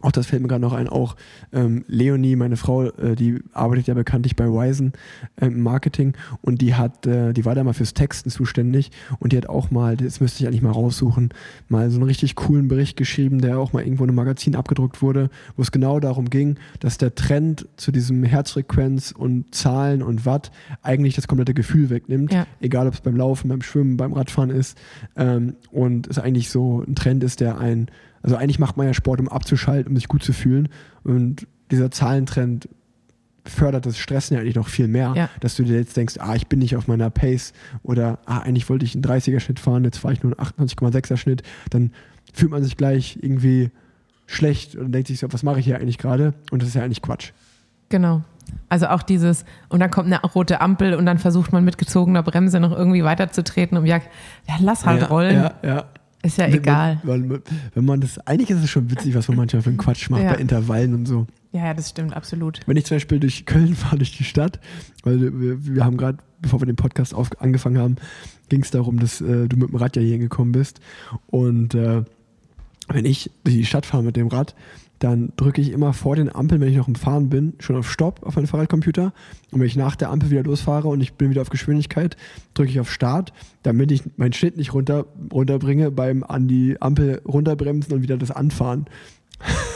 auch 0.00 0.12
das 0.12 0.26
fällt 0.26 0.42
mir 0.42 0.48
gerade 0.48 0.60
noch 0.60 0.72
ein, 0.72 0.88
auch 0.88 1.16
ähm, 1.52 1.84
Leonie, 1.88 2.36
meine 2.36 2.56
Frau, 2.56 2.84
äh, 2.84 3.14
die 3.14 3.38
arbeitet 3.52 3.86
ja 3.86 3.94
bekanntlich 3.94 4.36
bei 4.36 4.46
Wisen 4.46 4.92
äh, 5.36 5.46
im 5.46 5.60
Marketing 5.60 6.14
und 6.42 6.60
die 6.60 6.74
hat, 6.74 7.06
äh, 7.06 7.32
die 7.32 7.44
war 7.44 7.54
da 7.54 7.64
mal 7.64 7.72
fürs 7.72 7.94
Texten 7.94 8.30
zuständig 8.30 8.90
und 9.18 9.32
die 9.32 9.36
hat 9.36 9.48
auch 9.48 9.70
mal, 9.70 9.96
das 9.96 10.20
müsste 10.20 10.42
ich 10.42 10.48
eigentlich 10.48 10.62
mal 10.62 10.72
raussuchen, 10.72 11.30
mal 11.68 11.90
so 11.90 11.96
einen 11.96 12.06
richtig 12.06 12.34
coolen 12.34 12.68
Bericht 12.68 12.96
geschrieben, 12.96 13.40
der 13.40 13.58
auch 13.58 13.72
mal 13.72 13.82
irgendwo 13.82 14.04
in 14.04 14.10
einem 14.10 14.16
Magazin 14.16 14.56
abgedruckt 14.56 15.00
wurde, 15.00 15.30
wo 15.56 15.62
es 15.62 15.70
genau 15.70 16.00
darum 16.00 16.28
ging, 16.28 16.56
dass 16.80 16.98
der 16.98 17.14
Trend 17.14 17.66
zu 17.76 17.92
diesem 17.92 18.24
Herzfrequenz 18.24 19.12
und 19.12 19.54
Zahlen 19.54 20.02
und 20.02 20.26
Watt 20.26 20.50
eigentlich 20.82 21.14
das 21.14 21.28
komplette 21.28 21.54
Gefühl 21.54 21.88
wegnimmt, 21.88 22.32
ja. 22.32 22.46
egal 22.60 22.88
ob 22.88 22.94
es 22.94 23.00
beim 23.00 23.16
Laufen, 23.16 23.48
beim 23.48 23.62
Schwimmen, 23.62 23.96
beim 23.96 24.12
Radfahren 24.12 24.50
ist 24.50 24.76
ähm, 25.16 25.54
und 25.70 26.08
es 26.08 26.18
eigentlich 26.18 26.50
so 26.50 26.82
ein 26.86 26.94
Trend 26.94 27.24
ist, 27.24 27.40
der 27.40 27.58
ein 27.58 27.88
also 28.24 28.36
eigentlich 28.36 28.58
macht 28.58 28.78
man 28.78 28.86
ja 28.86 28.94
Sport, 28.94 29.20
um 29.20 29.28
abzuschalten, 29.28 29.90
um 29.90 29.96
sich 29.96 30.08
gut 30.08 30.24
zu 30.24 30.32
fühlen. 30.32 30.70
Und 31.04 31.46
dieser 31.70 31.90
Zahlentrend 31.90 32.70
fördert 33.44 33.84
das 33.84 33.98
Stressen 33.98 34.34
ja 34.34 34.40
eigentlich 34.40 34.54
noch 34.54 34.68
viel 34.68 34.88
mehr, 34.88 35.12
ja. 35.14 35.28
dass 35.40 35.56
du 35.56 35.62
dir 35.62 35.76
jetzt 35.76 35.94
denkst, 35.94 36.14
ah, 36.18 36.34
ich 36.34 36.46
bin 36.46 36.58
nicht 36.58 36.74
auf 36.74 36.88
meiner 36.88 37.10
Pace 37.10 37.52
oder 37.82 38.18
ah, 38.24 38.38
eigentlich 38.38 38.70
wollte 38.70 38.86
ich 38.86 38.94
einen 38.94 39.04
30er 39.04 39.40
Schnitt 39.40 39.60
fahren, 39.60 39.84
jetzt 39.84 39.98
fahre 39.98 40.14
ich 40.14 40.22
nur 40.22 40.34
einen 40.38 40.48
28,6er 40.48 41.18
Schnitt, 41.18 41.42
dann 41.68 41.92
fühlt 42.32 42.50
man 42.50 42.64
sich 42.64 42.78
gleich 42.78 43.18
irgendwie 43.20 43.70
schlecht 44.26 44.74
und 44.74 44.92
denkt 44.92 45.08
sich 45.08 45.18
so, 45.18 45.30
was 45.30 45.42
mache 45.42 45.60
ich 45.60 45.66
hier 45.66 45.76
eigentlich 45.76 45.98
gerade? 45.98 46.32
Und 46.50 46.62
das 46.62 46.70
ist 46.70 46.76
ja 46.76 46.82
eigentlich 46.82 47.02
Quatsch. 47.02 47.32
Genau. 47.90 48.22
Also 48.70 48.86
auch 48.86 49.02
dieses, 49.02 49.44
und 49.68 49.80
dann 49.80 49.90
kommt 49.90 50.06
eine 50.06 50.22
rote 50.22 50.62
Ampel 50.62 50.94
und 50.94 51.04
dann 51.04 51.18
versucht 51.18 51.52
man 51.52 51.62
mit 51.62 51.76
gezogener 51.76 52.22
Bremse 52.22 52.60
noch 52.60 52.72
irgendwie 52.72 53.04
weiterzutreten 53.04 53.76
und 53.76 53.84
ja, 53.84 53.98
ja 54.48 54.54
lass 54.60 54.86
halt 54.86 55.02
ja, 55.02 55.08
rollen. 55.08 55.36
Ja, 55.36 55.54
ja. 55.62 55.84
Ist 56.24 56.38
ja 56.38 56.48
egal. 56.48 57.00
Wenn 57.02 57.28
man, 57.28 57.42
wenn 57.74 57.84
man, 57.84 58.00
das, 58.00 58.18
eigentlich 58.26 58.50
ist 58.50 58.64
es 58.64 58.70
schon 58.70 58.90
witzig, 58.90 59.14
was 59.14 59.28
man 59.28 59.36
manchmal 59.36 59.62
für 59.62 59.68
einen 59.68 59.78
Quatsch 59.78 60.08
macht 60.08 60.22
ja. 60.22 60.32
bei 60.32 60.38
Intervallen 60.40 60.94
und 60.94 61.06
so. 61.06 61.26
Ja, 61.52 61.66
ja, 61.66 61.74
das 61.74 61.90
stimmt, 61.90 62.16
absolut. 62.16 62.60
Wenn 62.66 62.76
ich 62.76 62.86
zum 62.86 62.96
Beispiel 62.96 63.20
durch 63.20 63.44
Köln 63.46 63.74
fahre, 63.76 63.98
durch 63.98 64.16
die 64.16 64.24
Stadt, 64.24 64.58
weil 65.02 65.20
wir, 65.20 65.66
wir 65.66 65.84
haben 65.84 65.96
gerade, 65.96 66.18
bevor 66.40 66.60
wir 66.60 66.66
den 66.66 66.76
Podcast 66.76 67.14
auf, 67.14 67.30
angefangen 67.40 67.78
haben, 67.78 67.96
ging 68.48 68.62
es 68.62 68.70
darum, 68.70 68.98
dass 68.98 69.20
äh, 69.20 69.48
du 69.48 69.56
mit 69.56 69.68
dem 69.68 69.76
Rad 69.76 69.96
ja 69.96 70.02
hier 70.02 70.12
hingekommen 70.12 70.52
bist. 70.52 70.80
Und 71.26 71.74
äh, 71.74 72.02
wenn 72.88 73.04
ich 73.04 73.30
durch 73.44 73.56
die 73.56 73.66
Stadt 73.66 73.86
fahre 73.86 74.02
mit 74.02 74.16
dem 74.16 74.28
Rad, 74.28 74.54
dann 75.04 75.34
drücke 75.36 75.60
ich 75.60 75.70
immer 75.70 75.92
vor 75.92 76.16
den 76.16 76.34
Ampeln, 76.34 76.62
wenn 76.62 76.68
ich 76.68 76.78
noch 76.78 76.88
im 76.88 76.94
Fahren 76.94 77.28
bin, 77.28 77.52
schon 77.58 77.76
auf 77.76 77.90
Stopp 77.90 78.22
auf 78.22 78.36
meinem 78.36 78.46
Fahrradcomputer. 78.46 79.12
Und 79.50 79.60
wenn 79.60 79.66
ich 79.66 79.76
nach 79.76 79.96
der 79.96 80.08
Ampel 80.08 80.30
wieder 80.30 80.42
losfahre 80.42 80.88
und 80.88 81.02
ich 81.02 81.12
bin 81.12 81.28
wieder 81.28 81.42
auf 81.42 81.50
Geschwindigkeit, 81.50 82.16
drücke 82.54 82.70
ich 82.70 82.80
auf 82.80 82.90
Start, 82.90 83.34
damit 83.62 83.92
ich 83.92 84.02
meinen 84.16 84.32
Schnitt 84.32 84.56
nicht 84.56 84.72
runter, 84.72 85.04
runterbringe 85.30 85.90
beim 85.90 86.24
an 86.24 86.48
die 86.48 86.80
Ampel 86.80 87.20
runterbremsen 87.26 87.92
und 87.92 88.02
wieder 88.02 88.16
das 88.16 88.30
Anfahren. 88.30 88.86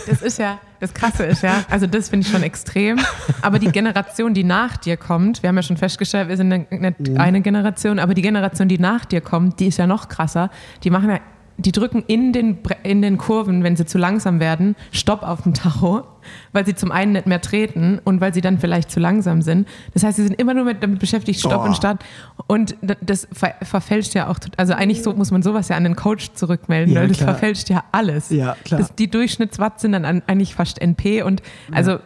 Das 0.07 0.23
ist 0.23 0.39
ja, 0.39 0.61
das 0.81 0.95
Krasse 0.95 1.25
ist 1.25 1.43
ja, 1.43 1.63
also 1.69 1.87
das 1.87 2.09
finde 2.09 2.27
ich 2.27 2.33
schon 2.33 2.43
extrem. 2.43 2.99
Aber 3.43 3.59
die 3.59 3.71
Generation, 3.71 4.33
die 4.33 4.45
nach 4.45 4.79
dir 4.79 4.97
kommt, 4.97 5.43
wir 5.43 5.49
haben 5.49 5.57
ja 5.57 5.63
schon 5.63 5.77
festgestellt, 5.77 6.31
wir 6.31 6.39
sind 6.39 6.49
nicht 6.49 6.71
mhm. 6.71 7.19
eine 7.19 7.43
Generation, 7.43 7.99
aber 7.99 8.15
die 8.15 8.23
Generation, 8.23 8.69
die 8.69 8.79
nach 8.79 9.05
dir 9.05 9.21
kommt, 9.21 9.61
die 9.61 9.67
ist 9.67 9.77
ja 9.77 9.87
noch 9.87 10.09
krasser. 10.09 10.51
Die 10.85 10.91
machen 10.91 11.11
ja 11.11 11.21
die 11.59 11.73
drücken 11.73 12.05
in 12.07 12.33
den, 12.33 12.59
in 12.85 13.03
den 13.03 13.19
Kurven, 13.19 13.65
wenn 13.65 13.77
sie 13.77 13.85
zu 13.85 13.99
langsam 13.99 14.39
werden, 14.39 14.77
Stopp 14.93 15.25
auf 15.25 15.43
dem 15.43 15.55
Tacho, 15.55 16.05
weil 16.53 16.65
sie 16.65 16.77
zum 16.77 16.93
einen 16.93 17.13
nicht 17.13 17.27
mehr 17.27 17.41
treten 17.41 18.01
und 18.05 18.21
weil 18.21 18.33
sie 18.33 18.41
dann 18.41 18.59
vielleicht 18.59 18.93
zu 18.93 19.01
langsam 19.01 19.43
sind. 19.43 19.69
Das 19.93 20.05
heißt, 20.05 20.17
sie 20.17 20.23
sind 20.23 20.41
immer 20.41 20.55
nur 20.55 20.65
mit, 20.65 20.83
damit 20.83 21.01
beschäftigt, 21.01 21.41
Stopp 21.41 21.63
oh. 21.63 21.67
und 21.67 21.77
Start. 21.77 22.05
Und 22.47 22.77
das 23.01 23.27
ver 23.33 23.55
verfälscht 23.63 24.15
ja 24.15 24.29
auch, 24.29 24.39
also 24.57 24.73
eigentlich 24.73 25.03
so, 25.03 25.13
muss 25.15 25.33
man 25.33 25.43
sowas 25.43 25.69
ja 25.69 25.77
an 25.77 25.83
den 25.85 25.97
Coach 25.97 26.33
zurückmelden, 26.35 26.95
ja, 26.95 27.01
weil 27.01 27.09
das 27.09 27.19
verfälscht 27.19 27.69
ja 27.71 27.83
alles. 27.91 28.31
Ja, 28.31 28.57
klar. 28.63 28.81
Das, 28.81 28.95
die 28.95 29.11
Durchschnittswatt 29.11 29.81
sind 29.81 29.93
dann 29.93 30.05
eigentlich 30.05 30.55
fast 30.55 30.81
NP 30.81 31.23
und 31.23 31.43
also 31.73 31.93
ja 31.93 32.01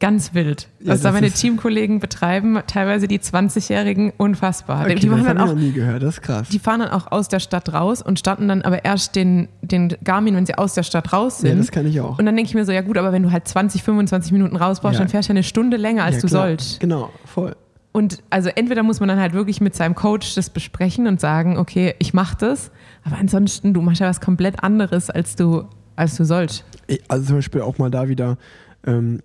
ganz 0.00 0.34
wild. 0.34 0.68
Ja, 0.80 0.94
was 0.94 1.02
da 1.02 1.12
meine 1.12 1.30
Teamkollegen 1.30 2.00
betreiben, 2.00 2.58
teilweise 2.66 3.06
die 3.06 3.18
20-Jährigen, 3.18 4.12
unfassbar. 4.16 4.84
Okay, 4.84 4.94
die 4.96 5.08
machen 5.08 5.24
das 5.24 5.34
dann 5.34 5.50
auch, 5.50 5.54
nie 5.54 5.72
gehört, 5.72 6.02
das 6.02 6.14
ist 6.14 6.22
krass. 6.22 6.48
Die 6.48 6.58
fahren 6.58 6.80
dann 6.80 6.90
auch 6.90 7.12
aus 7.12 7.28
der 7.28 7.38
Stadt 7.38 7.72
raus 7.72 8.02
und 8.02 8.18
starten 8.18 8.48
dann 8.48 8.62
aber 8.62 8.84
erst 8.84 9.14
den, 9.14 9.48
den 9.62 9.94
Garmin, 10.02 10.34
wenn 10.34 10.46
sie 10.46 10.56
aus 10.56 10.74
der 10.74 10.82
Stadt 10.82 11.12
raus 11.12 11.38
sind. 11.38 11.50
Ja, 11.50 11.56
das 11.56 11.70
kann 11.70 11.86
ich 11.86 12.00
auch. 12.00 12.18
Und 12.18 12.26
dann 12.26 12.34
denke 12.34 12.48
ich 12.48 12.54
mir 12.54 12.64
so, 12.64 12.72
ja 12.72 12.80
gut, 12.80 12.96
aber 12.98 13.12
wenn 13.12 13.22
du 13.22 13.30
halt 13.30 13.46
20, 13.46 13.82
25 13.82 14.32
Minuten 14.32 14.56
raus 14.56 14.80
brauchst, 14.80 14.94
ja. 14.94 15.00
dann 15.00 15.08
fährst 15.08 15.28
du 15.28 15.32
ja 15.32 15.36
eine 15.36 15.44
Stunde 15.44 15.76
länger, 15.76 16.04
als 16.04 16.16
ja, 16.16 16.22
du 16.22 16.26
klar. 16.28 16.42
sollst. 16.42 16.80
Genau, 16.80 17.10
voll. 17.26 17.54
Und 17.92 18.22
also 18.30 18.48
entweder 18.54 18.82
muss 18.82 19.00
man 19.00 19.08
dann 19.08 19.18
halt 19.18 19.32
wirklich 19.32 19.60
mit 19.60 19.74
seinem 19.74 19.94
Coach 19.94 20.34
das 20.34 20.48
besprechen 20.48 21.06
und 21.06 21.20
sagen, 21.20 21.58
okay, 21.58 21.94
ich 21.98 22.14
mache 22.14 22.36
das, 22.38 22.70
aber 23.04 23.16
ansonsten, 23.18 23.74
du 23.74 23.82
machst 23.82 24.00
ja 24.00 24.08
was 24.08 24.20
komplett 24.20 24.62
anderes, 24.62 25.10
als 25.10 25.34
du, 25.36 25.64
als 25.96 26.16
du 26.16 26.24
sollst. 26.24 26.64
Also 27.08 27.26
zum 27.26 27.36
Beispiel 27.36 27.62
auch 27.62 27.78
mal 27.78 27.90
da 27.90 28.08
wieder, 28.08 28.38
ähm, 28.86 29.20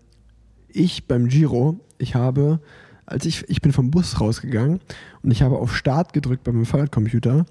ich 0.76 1.08
beim 1.08 1.28
Giro, 1.28 1.80
ich 1.98 2.16
habe, 2.16 2.60
als 3.06 3.26
ich, 3.26 3.50
ich 3.50 3.62
bin 3.62 3.72
vom 3.72 3.92
Bus 3.92 4.20
rausgegangen 4.20 4.80
und 5.24 5.32
ich 5.32 5.42
habe 5.42 5.58
auf 5.58 5.76
Start 5.76 6.14
gedrückt 6.14 6.44
bei 6.44 6.52
meinem 6.52 6.66
Fahrradcomputer, 6.66 7.46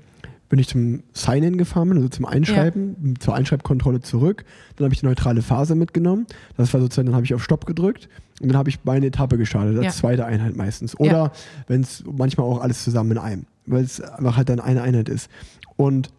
bin 0.49 0.59
ich 0.59 0.68
zum 0.68 1.03
Sign-In 1.14 1.57
gefahren, 1.57 1.93
also 1.93 2.09
zum 2.09 2.27
Einschreiben, 2.27 2.97
ja. 3.03 3.14
zur 3.18 3.35
Einschreibkontrolle 3.35 4.01
zurück. 4.01 4.45
Dann 4.77 4.85
habe 4.85 4.95
ich 4.95 5.01
die 5.01 5.07
neutrale 5.07 5.43
Phase 5.43 5.75
mitgenommen. 5.75 6.27
Das 6.57 6.72
war 6.75 6.81
sozusagen, 6.81 7.07
dann 7.07 7.14
habe 7.16 7.25
ich 7.25 7.35
auf 7.35 7.43
Stopp 7.43 7.66
gedrückt 7.66 8.09
und 8.41 8.49
dann 8.49 8.57
habe 8.57 8.68
ich 8.68 8.85
meine 8.85 9.07
Etappe 9.07 9.39
gestartet, 9.39 9.77
als 9.77 9.87
ja. 9.87 9.91
zweite 9.93 10.27
Einheit 10.27 10.55
meistens. 10.55 10.99
Oder 11.01 11.11
ja. 11.11 11.33
wenn 11.66 11.81
es 11.81 12.05
manchmal 12.07 12.47
auch 12.47 12.61
alles 12.61 12.85
zusammen 12.85 13.12
in 13.12 13.18
einem, 13.18 13.47
weil 13.66 13.85
es 13.85 14.01
einfach 14.01 14.37
halt 14.37 14.49
dann 14.49 14.61
eine 14.61 14.83
Einheit 14.83 15.09
ist. 15.09 15.31
Und 15.77 16.11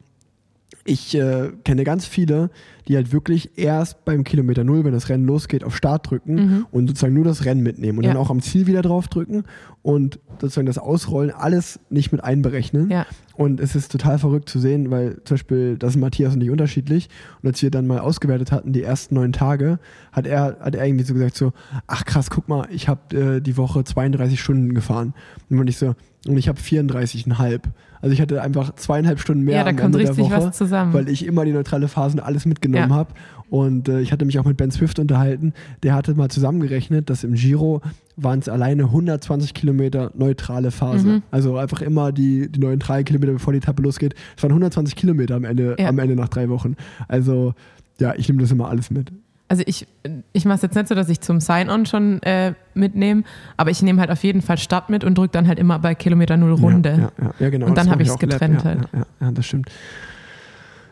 ich 0.88 1.16
äh, 1.16 1.52
kenne 1.64 1.84
ganz 1.84 2.06
viele, 2.06 2.52
die 2.88 2.96
halt 2.96 3.12
wirklich 3.12 3.58
erst 3.58 4.06
beim 4.06 4.24
Kilometer 4.24 4.64
Null, 4.64 4.86
wenn 4.86 4.94
das 4.94 5.10
Rennen 5.10 5.26
losgeht, 5.26 5.64
auf 5.64 5.76
Start 5.76 6.10
drücken 6.10 6.36
mhm. 6.36 6.66
und 6.70 6.88
sozusagen 6.88 7.16
nur 7.16 7.26
das 7.26 7.44
Rennen 7.44 7.64
mitnehmen 7.64 7.98
und 7.98 8.04
ja. 8.04 8.12
dann 8.14 8.22
auch 8.22 8.30
am 8.30 8.40
Ziel 8.40 8.68
wieder 8.68 8.84
drauf 8.84 9.08
drücken 9.08 9.46
und 9.82 10.20
sozusagen 10.40 10.68
das 10.68 10.78
Ausrollen 10.78 11.32
alles 11.32 11.80
nicht 11.90 12.12
mit 12.12 12.24
einberechnen. 12.24 12.92
Ja. 12.92 13.08
Und 13.34 13.60
es 13.60 13.76
ist 13.76 13.92
total 13.92 14.20
verrückt 14.20 14.48
zu 14.48 14.60
sehen, 14.60 14.92
weil 14.92 15.18
zum 15.26 15.36
Beispiel, 15.36 15.76
das 15.78 15.94
sind 15.94 16.02
Matthias 16.02 16.36
und 16.36 16.42
ich 16.42 16.52
unterschiedlich. 16.52 17.10
Und 17.42 17.50
als 17.50 17.64
wir 17.64 17.72
dann 17.72 17.88
mal 17.88 18.00
ausgewertet 18.00 18.52
hatten, 18.52 18.72
die 18.72 18.84
ersten 18.84 19.16
neun 19.16 19.34
Tage, 19.34 19.80
hat 20.12 20.28
er, 20.28 20.58
hat 20.60 20.76
er 20.76 20.86
irgendwie 20.86 21.04
so 21.04 21.16
gesagt 21.16 21.36
so, 21.36 21.52
ach 21.88 22.06
krass, 22.06 22.30
guck 22.30 22.48
mal, 22.48 22.68
ich 22.70 22.88
habe 22.88 23.38
äh, 23.38 23.42
die 23.42 23.58
Woche 23.58 23.84
32 23.84 24.40
Stunden 24.40 24.76
gefahren. 24.76 25.16
Und 25.50 25.68
ich 25.68 25.78
so, 25.78 25.96
und 26.28 26.38
ich 26.38 26.48
habe 26.48 26.60
34,5. 26.60 27.62
Also 28.02 28.14
ich 28.14 28.22
hatte 28.22 28.42
einfach 28.42 28.76
zweieinhalb 28.76 29.20
Stunden 29.20 29.44
mehr 29.44 29.58
ja, 29.58 29.64
da 29.64 29.70
am 29.70 29.76
kommt 29.76 29.96
Ende 29.96 30.00
richtig 30.00 30.28
der 30.28 30.38
Woche, 30.38 30.48
was 30.48 30.58
zusammen. 30.58 30.94
weil 30.94 31.10
ich 31.10 31.26
immer 31.26 31.46
die 31.46 31.52
neutrale 31.52 31.88
Phasen 31.88 32.20
alles 32.20 32.46
mitgenommen 32.46 32.90
ja. 32.90 32.96
habe. 32.96 33.14
Und 33.50 33.90
äh, 33.90 34.00
ich 34.02 34.12
hatte 34.12 34.26
mich 34.26 34.40
auch 34.40 34.46
mit 34.46 34.58
Ben 34.58 34.72
Swift 34.72 35.00
unterhalten. 35.00 35.54
Der 35.84 35.94
hatte 35.94 36.16
mal 36.16 36.30
zusammengerechnet, 36.30 37.10
dass 37.10 37.24
im 37.24 37.36
Giro 37.36 37.82
waren 38.18 38.40
es 38.40 38.50
alleine 38.50 38.84
120 38.84 39.54
Kilometer 39.54 40.12
neutrale 40.16 40.72
Phase. 40.72 41.08
Mhm. 41.08 41.24
Also 41.32 41.58
einfach 41.58 41.82
immer 41.82 42.12
die, 42.12 42.52
die 42.52 42.60
neutralen 42.60 43.06
Kilometer, 43.06 43.34
bevor 43.34 43.54
die 43.54 43.60
Etappe 43.60 43.84
losgeht. 43.84 44.16
Es 44.36 44.44
waren 44.44 44.52
120 44.52 44.96
Kilometer 44.96 45.36
am 45.36 45.44
Ende, 45.44 45.76
ja. 45.78 45.90
am 45.90 46.00
Ende 46.00 46.16
nach 46.16 46.30
drei 46.30 46.50
Wochen. 46.50 46.76
Also 47.08 47.54
ja, 48.00 48.14
ich 48.16 48.28
nehme 48.28 48.42
das 48.42 48.52
immer 48.52 48.70
alles 48.70 48.90
mit. 48.92 49.12
Also 49.48 49.64
ich, 49.68 49.88
ich 50.34 50.46
mache 50.46 50.56
es 50.56 50.62
jetzt 50.64 50.76
nicht 50.76 50.88
so, 50.88 50.96
dass 50.96 51.08
ich 51.08 51.22
zum 51.22 51.40
Sign-On 51.40 51.86
schon 51.86 52.22
äh, 52.24 52.54
mitnehme, 52.74 53.24
aber 53.58 53.70
ich 53.70 53.84
nehme 53.84 54.02
halt 54.02 54.10
auf 54.10 54.24
jeden 54.24 54.42
Fall 54.42 54.58
Start 54.58 54.90
mit 54.90 55.04
und 55.04 55.18
drücke 55.18 55.34
dann 55.34 55.48
halt 55.48 55.60
immer 55.60 55.78
bei 55.78 55.94
Kilometer 55.94 56.36
Null 56.36 56.54
Runde. 56.54 57.12
Ja, 57.18 57.26
ja, 57.26 57.34
ja 57.40 57.50
genau. 57.50 57.68
Und 57.68 57.78
dann 57.78 57.92
habe 57.92 58.02
ich 58.02 58.10
es 58.10 58.18
getrennt 58.18 58.64
halt. 58.64 58.88
Ja, 58.92 59.06
ja, 59.22 59.32
das 59.32 59.46
stimmt. 59.46 59.70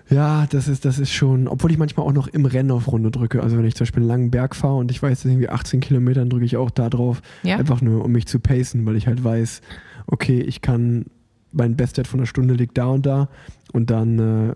Ja, 0.09 0.45
das 0.47 0.67
ist, 0.67 0.85
das 0.85 0.99
ist 0.99 1.11
schon, 1.11 1.47
obwohl 1.47 1.71
ich 1.71 1.77
manchmal 1.77 2.05
auch 2.05 2.13
noch 2.13 2.27
im 2.27 2.45
Rennen 2.45 2.69
auf 2.69 2.91
Runde 2.91 3.09
drücke. 3.09 3.41
Also 3.41 3.57
wenn 3.57 3.65
ich 3.65 3.75
zum 3.75 3.85
Beispiel 3.85 4.01
einen 4.01 4.09
langen 4.09 4.31
Berg 4.31 4.55
fahre 4.55 4.75
und 4.75 4.91
ich 4.91 5.01
weiß, 5.01 5.23
dass 5.23 5.31
irgendwie 5.31 5.49
18 5.49 5.79
Kilometer, 5.79 6.19
dann 6.19 6.29
drücke 6.29 6.45
ich 6.45 6.57
auch 6.57 6.69
da 6.69 6.89
drauf. 6.89 7.21
Ja. 7.41 7.57
Einfach 7.57 7.81
nur, 7.81 8.05
um 8.05 8.11
mich 8.11 8.27
zu 8.27 8.39
pacen, 8.39 8.85
weil 8.85 8.95
ich 8.95 9.07
halt 9.07 9.23
weiß, 9.23 9.61
okay, 10.05 10.41
ich 10.41 10.61
kann, 10.61 11.05
mein 11.51 11.75
Bestwert 11.75 12.07
von 12.07 12.19
einer 12.19 12.27
Stunde 12.27 12.53
liegt 12.53 12.77
da 12.77 12.87
und 12.87 13.05
da 13.05 13.29
und 13.71 13.89
dann 13.89 14.49
äh, 14.49 14.55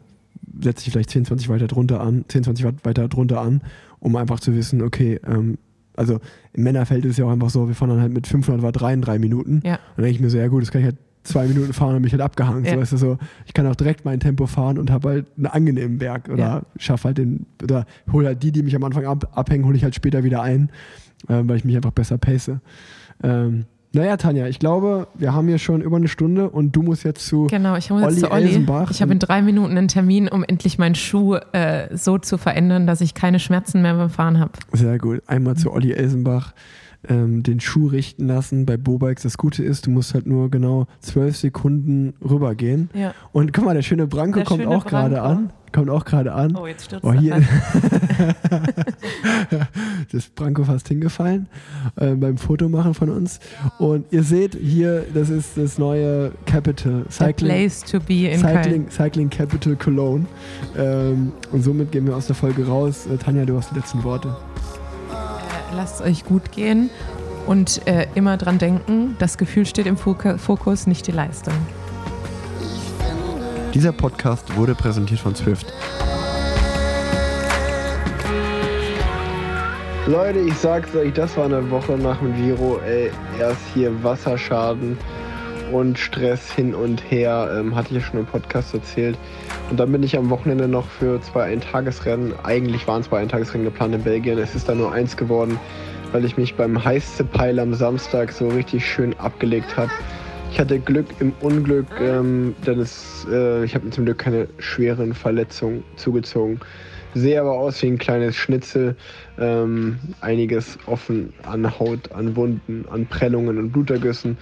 setze 0.62 0.86
ich 0.86 0.92
vielleicht 0.92 1.10
10, 1.10 1.26
20 1.26 1.50
weiter 1.50 1.68
drunter 1.68 2.02
an, 2.02 2.26
10, 2.28 2.44
20 2.44 2.66
Watt 2.66 2.76
weiter 2.84 3.08
drunter 3.08 3.42
an 3.42 3.62
um 4.00 4.16
einfach 4.16 4.40
zu 4.40 4.56
wissen, 4.56 4.82
okay, 4.82 5.20
ähm, 5.26 5.58
also 5.96 6.20
im 6.54 6.64
Männerfeld 6.64 7.06
ist 7.06 7.12
es 7.12 7.18
ja 7.18 7.26
auch 7.26 7.32
einfach 7.32 7.50
so, 7.50 7.68
wir 7.68 7.76
fahren 7.76 7.90
dann 7.90 8.02
halt 8.02 8.14
mit 8.14 8.28
500 8.28 8.62
Watt 8.62 8.82
rein, 8.82 9.02
drei 9.02 9.18
Minuten. 9.18 9.62
Ja. 9.64 9.76
Und 9.76 9.82
dann 9.98 10.04
denke 10.06 10.16
ich 10.16 10.20
mir 10.20 10.30
so, 10.30 10.38
ja 10.38 10.48
gut, 10.48 10.62
das 10.62 10.72
kann 10.72 10.82
ich 10.82 10.86
halt 10.86 10.98
zwei 11.24 11.48
Minuten 11.48 11.74
fahren 11.74 11.96
und 11.96 12.04
mich 12.04 12.12
halt 12.12 12.22
abgehangen. 12.22 12.64
Ja. 12.66 12.74
So, 12.74 12.80
weißt 12.80 12.92
du, 12.94 12.98
so, 12.98 13.18
ich 13.46 13.54
kann 13.54 13.66
auch 13.66 13.76
direkt 13.76 14.06
mein 14.06 14.20
Tempo 14.20 14.46
fahren 14.46 14.78
und 14.78 14.92
habe 14.92 15.10
halt 15.10 15.26
einen 15.36 15.48
angenehmen 15.48 15.98
Berg 15.98 16.30
oder 16.30 16.44
ja. 16.44 16.62
schaffe 16.78 17.06
halt 17.06 17.18
den, 17.18 17.48
oder 17.64 17.86
hole 18.12 18.28
halt 18.28 18.44
die, 18.44 18.52
die 18.52 18.62
mich 18.62 18.76
am 18.76 18.84
Anfang 18.84 19.06
ab, 19.06 19.32
abhängen, 19.36 19.66
hole 19.66 19.76
ich 19.76 19.84
halt 19.84 19.96
später 19.96 20.24
wieder 20.24 20.42
ein, 20.44 20.70
äh, 21.28 21.42
weil 21.44 21.58
ich 21.58 21.66
mich 21.66 21.76
einfach 21.76 21.92
besser 21.92 22.18
pace. 22.18 22.52
Ähm, 23.24 23.66
naja, 23.94 24.18
Tanja, 24.18 24.48
ich 24.48 24.60
glaube, 24.60 25.08
wir 25.16 25.34
haben 25.34 25.48
hier 25.48 25.58
schon 25.58 25.82
über 25.82 25.98
eine 25.98 26.08
Stunde 26.08 26.50
und 26.50 26.76
du 26.76 26.82
musst 26.82 27.04
jetzt 27.04 27.26
zu 27.26 27.48
Genau, 27.48 27.76
ich 27.76 27.90
muss 27.90 28.02
jetzt 28.04 28.20
zu 28.20 28.32
Olli. 28.32 28.46
Elsenbach. 28.46 28.92
Ich 28.92 29.02
habe 29.02 29.14
in 29.14 29.20
drei 29.20 29.42
Minuten 29.42 29.78
einen 29.78 29.88
Termin, 29.88 30.28
um 30.28 30.44
endlich 30.44 30.78
meinen 30.78 30.96
Schuh 30.96 31.36
äh, 31.36 31.96
so 31.96 32.18
zu 32.18 32.38
verändern, 32.38 32.86
dass 32.86 33.02
ich 33.02 33.14
keine 33.14 33.40
Schmerzen 33.40 33.82
mehr 33.82 33.96
beim 33.96 34.10
Fahren 34.10 34.40
habe. 34.40 34.52
Sehr 34.74 34.98
gut. 34.98 35.24
Einmal 35.28 35.56
zu 35.56 35.72
Olli 35.72 35.94
Elsenbach 35.94 36.54
ähm, 37.10 37.44
den 37.44 37.60
Schuh 37.60 37.88
richten 37.88 38.28
lassen 38.28 38.66
bei 38.66 38.78
Bobikes. 38.78 39.24
Das 39.24 39.38
Gute 39.38 39.64
ist, 39.64 39.86
du 39.86 39.92
musst 39.92 40.14
halt 40.14 40.28
nur 40.28 40.50
genau 40.50 40.88
zwölf 41.00 41.38
Sekunden 41.38 42.14
rübergehen. 42.22 42.90
Ja. 42.94 43.14
Und 43.32 43.54
guck 43.54 43.66
mal, 43.66 43.74
der 43.74 43.82
schöne 43.82 44.08
Branko 44.08 44.40
der 44.40 44.46
kommt 44.46 44.66
auch 44.66 44.86
gerade 44.86 45.22
an. 45.22 45.52
Kommt 45.74 45.90
auch 45.90 46.06
gerade 46.06 46.34
an. 46.34 46.56
Oh, 46.56 46.66
jetzt 46.66 46.86
stürzt 46.86 47.04
oh, 47.04 47.14
hier. 47.14 47.42
Das 50.12 50.28
Branko 50.28 50.64
fast 50.64 50.88
hingefallen 50.88 51.48
äh, 51.98 52.16
beim 52.16 52.38
Fotomachen 52.38 52.94
von 52.94 53.10
uns. 53.10 53.40
Und 53.78 54.06
ihr 54.12 54.24
seht 54.24 54.56
hier, 54.56 55.06
das 55.14 55.30
ist 55.30 55.58
das 55.58 55.78
neue 55.78 56.32
Capital 56.46 57.06
Cycling. 57.10 57.36
The 57.38 57.56
place 57.56 57.84
to 57.84 58.00
be 58.00 58.28
in 58.28 58.40
Cycling, 58.40 58.90
Cycling 58.90 59.30
Capital 59.30 59.76
Cologne. 59.76 60.26
Ähm, 60.78 61.34
und 61.52 61.62
somit 61.62 61.92
gehen 61.92 62.08
wir 62.08 62.16
aus 62.16 62.28
der 62.28 62.36
Folge 62.36 62.66
raus. 62.66 63.08
Äh, 63.08 63.18
Tanja, 63.18 63.46
du 63.46 63.58
hast 63.58 63.72
die 63.72 63.76
letzten 63.76 64.04
Worte 64.04 64.36
lasst 65.76 65.96
es 65.96 66.02
euch 66.02 66.26
gut 66.26 66.52
gehen 66.52 66.90
und 67.46 67.88
äh, 67.88 68.08
immer 68.16 68.38
dran 68.38 68.58
denken, 68.58 69.16
das 69.20 69.38
Gefühl 69.38 69.66
steht 69.66 69.86
im 69.86 69.98
Fokus, 69.98 70.88
nicht 70.88 71.08
die 71.08 71.12
Leistung. 71.12 71.54
Dieser 73.74 73.92
Podcast 73.92 74.56
wurde 74.56 74.76
präsentiert 74.76 75.20
von 75.20 75.36
Swift. 75.36 75.72
Leute, 80.08 80.40
ich 80.40 80.56
sag's 80.56 80.96
euch, 80.96 81.12
das 81.14 81.36
war 81.36 81.46
eine 81.46 81.70
Woche 81.70 81.98
nach 81.98 82.20
dem 82.20 82.34
Giro. 82.36 82.80
Ey, 82.80 83.12
erst 83.38 83.62
hier 83.74 83.92
Wasserschaden 84.04 84.98
und 85.72 85.98
Stress 85.98 86.52
hin 86.52 86.74
und 86.74 87.02
her, 87.12 87.50
ähm, 87.58 87.76
hatte 87.76 87.90
ich 87.90 88.02
ja 88.02 88.02
schon 88.02 88.20
im 88.20 88.26
Podcast 88.26 88.74
erzählt. 88.74 89.18
Und 89.70 89.80
dann 89.80 89.92
bin 89.92 90.04
ich 90.04 90.18
am 90.18 90.30
Wochenende 90.30 90.68
noch 90.68 90.88
für 90.88 91.22
zwei 91.22 91.44
Eintagesrennen, 91.44 92.34
eigentlich 92.44 92.88
waren 92.88 93.04
zwei 93.04 93.20
Eintagesrennen 93.20 93.66
geplant 93.66 93.96
in 93.96 94.04
Belgien, 94.04 94.38
es 94.38 94.56
ist 94.56 94.70
da 94.70 94.76
nur 94.76 94.92
eins 94.92 95.18
geworden, 95.18 95.60
weil 96.12 96.26
ich 96.26 96.38
mich 96.38 96.56
beim 96.56 96.84
Heißzepeil 96.84 97.60
am 97.60 97.74
Samstag 97.74 98.32
so 98.32 98.48
richtig 98.48 98.86
schön 98.86 99.18
abgelegt 99.20 99.76
habe. 99.78 99.92
Ich 100.52 100.60
hatte 100.60 100.80
Glück 100.80 101.08
im 101.20 101.34
Unglück, 101.42 101.88
ähm, 102.00 102.56
denn 102.66 102.80
es, 102.80 103.28
äh, 103.30 103.66
ich 103.66 103.76
habe 103.76 103.86
mir 103.86 103.92
zum 103.92 104.06
Glück 104.06 104.18
keine 104.18 104.48
schweren 104.60 105.14
Verletzungen 105.14 105.84
zugezogen. 105.98 106.60
Sehe 107.14 107.40
aber 107.40 107.54
aus 107.54 107.82
wie 107.82 107.88
ein 107.88 107.98
kleines 107.98 108.36
Schnitzel. 108.36 108.96
Ähm, 109.40 110.00
einiges 110.22 110.78
offen 110.88 111.34
an 111.44 111.80
Haut, 111.80 112.12
an 112.12 112.36
Wunden, 112.36 112.86
an 112.90 113.06
Prellungen 113.06 113.58
und 113.58 113.72
Blutergüssen. 113.72 114.38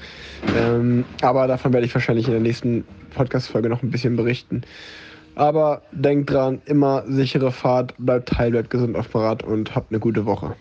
Ähm, 0.57 1.05
aber 1.21 1.47
davon 1.47 1.73
werde 1.73 1.85
ich 1.85 1.93
wahrscheinlich 1.93 2.27
in 2.27 2.33
der 2.33 2.41
nächsten 2.41 2.83
Podcast-Folge 3.13 3.69
noch 3.69 3.83
ein 3.83 3.91
bisschen 3.91 4.15
berichten. 4.15 4.61
Aber 5.35 5.81
denkt 5.91 6.31
dran, 6.31 6.61
immer 6.65 7.03
sichere 7.07 7.51
Fahrt, 7.51 7.93
bleibt 7.97 8.37
heil, 8.37 8.51
bleibt 8.51 8.69
gesund 8.69 8.95
auf 8.95 9.13
Rad 9.13 9.43
und 9.43 9.75
habt 9.75 9.91
eine 9.91 9.99
gute 9.99 10.25
Woche. 10.25 10.55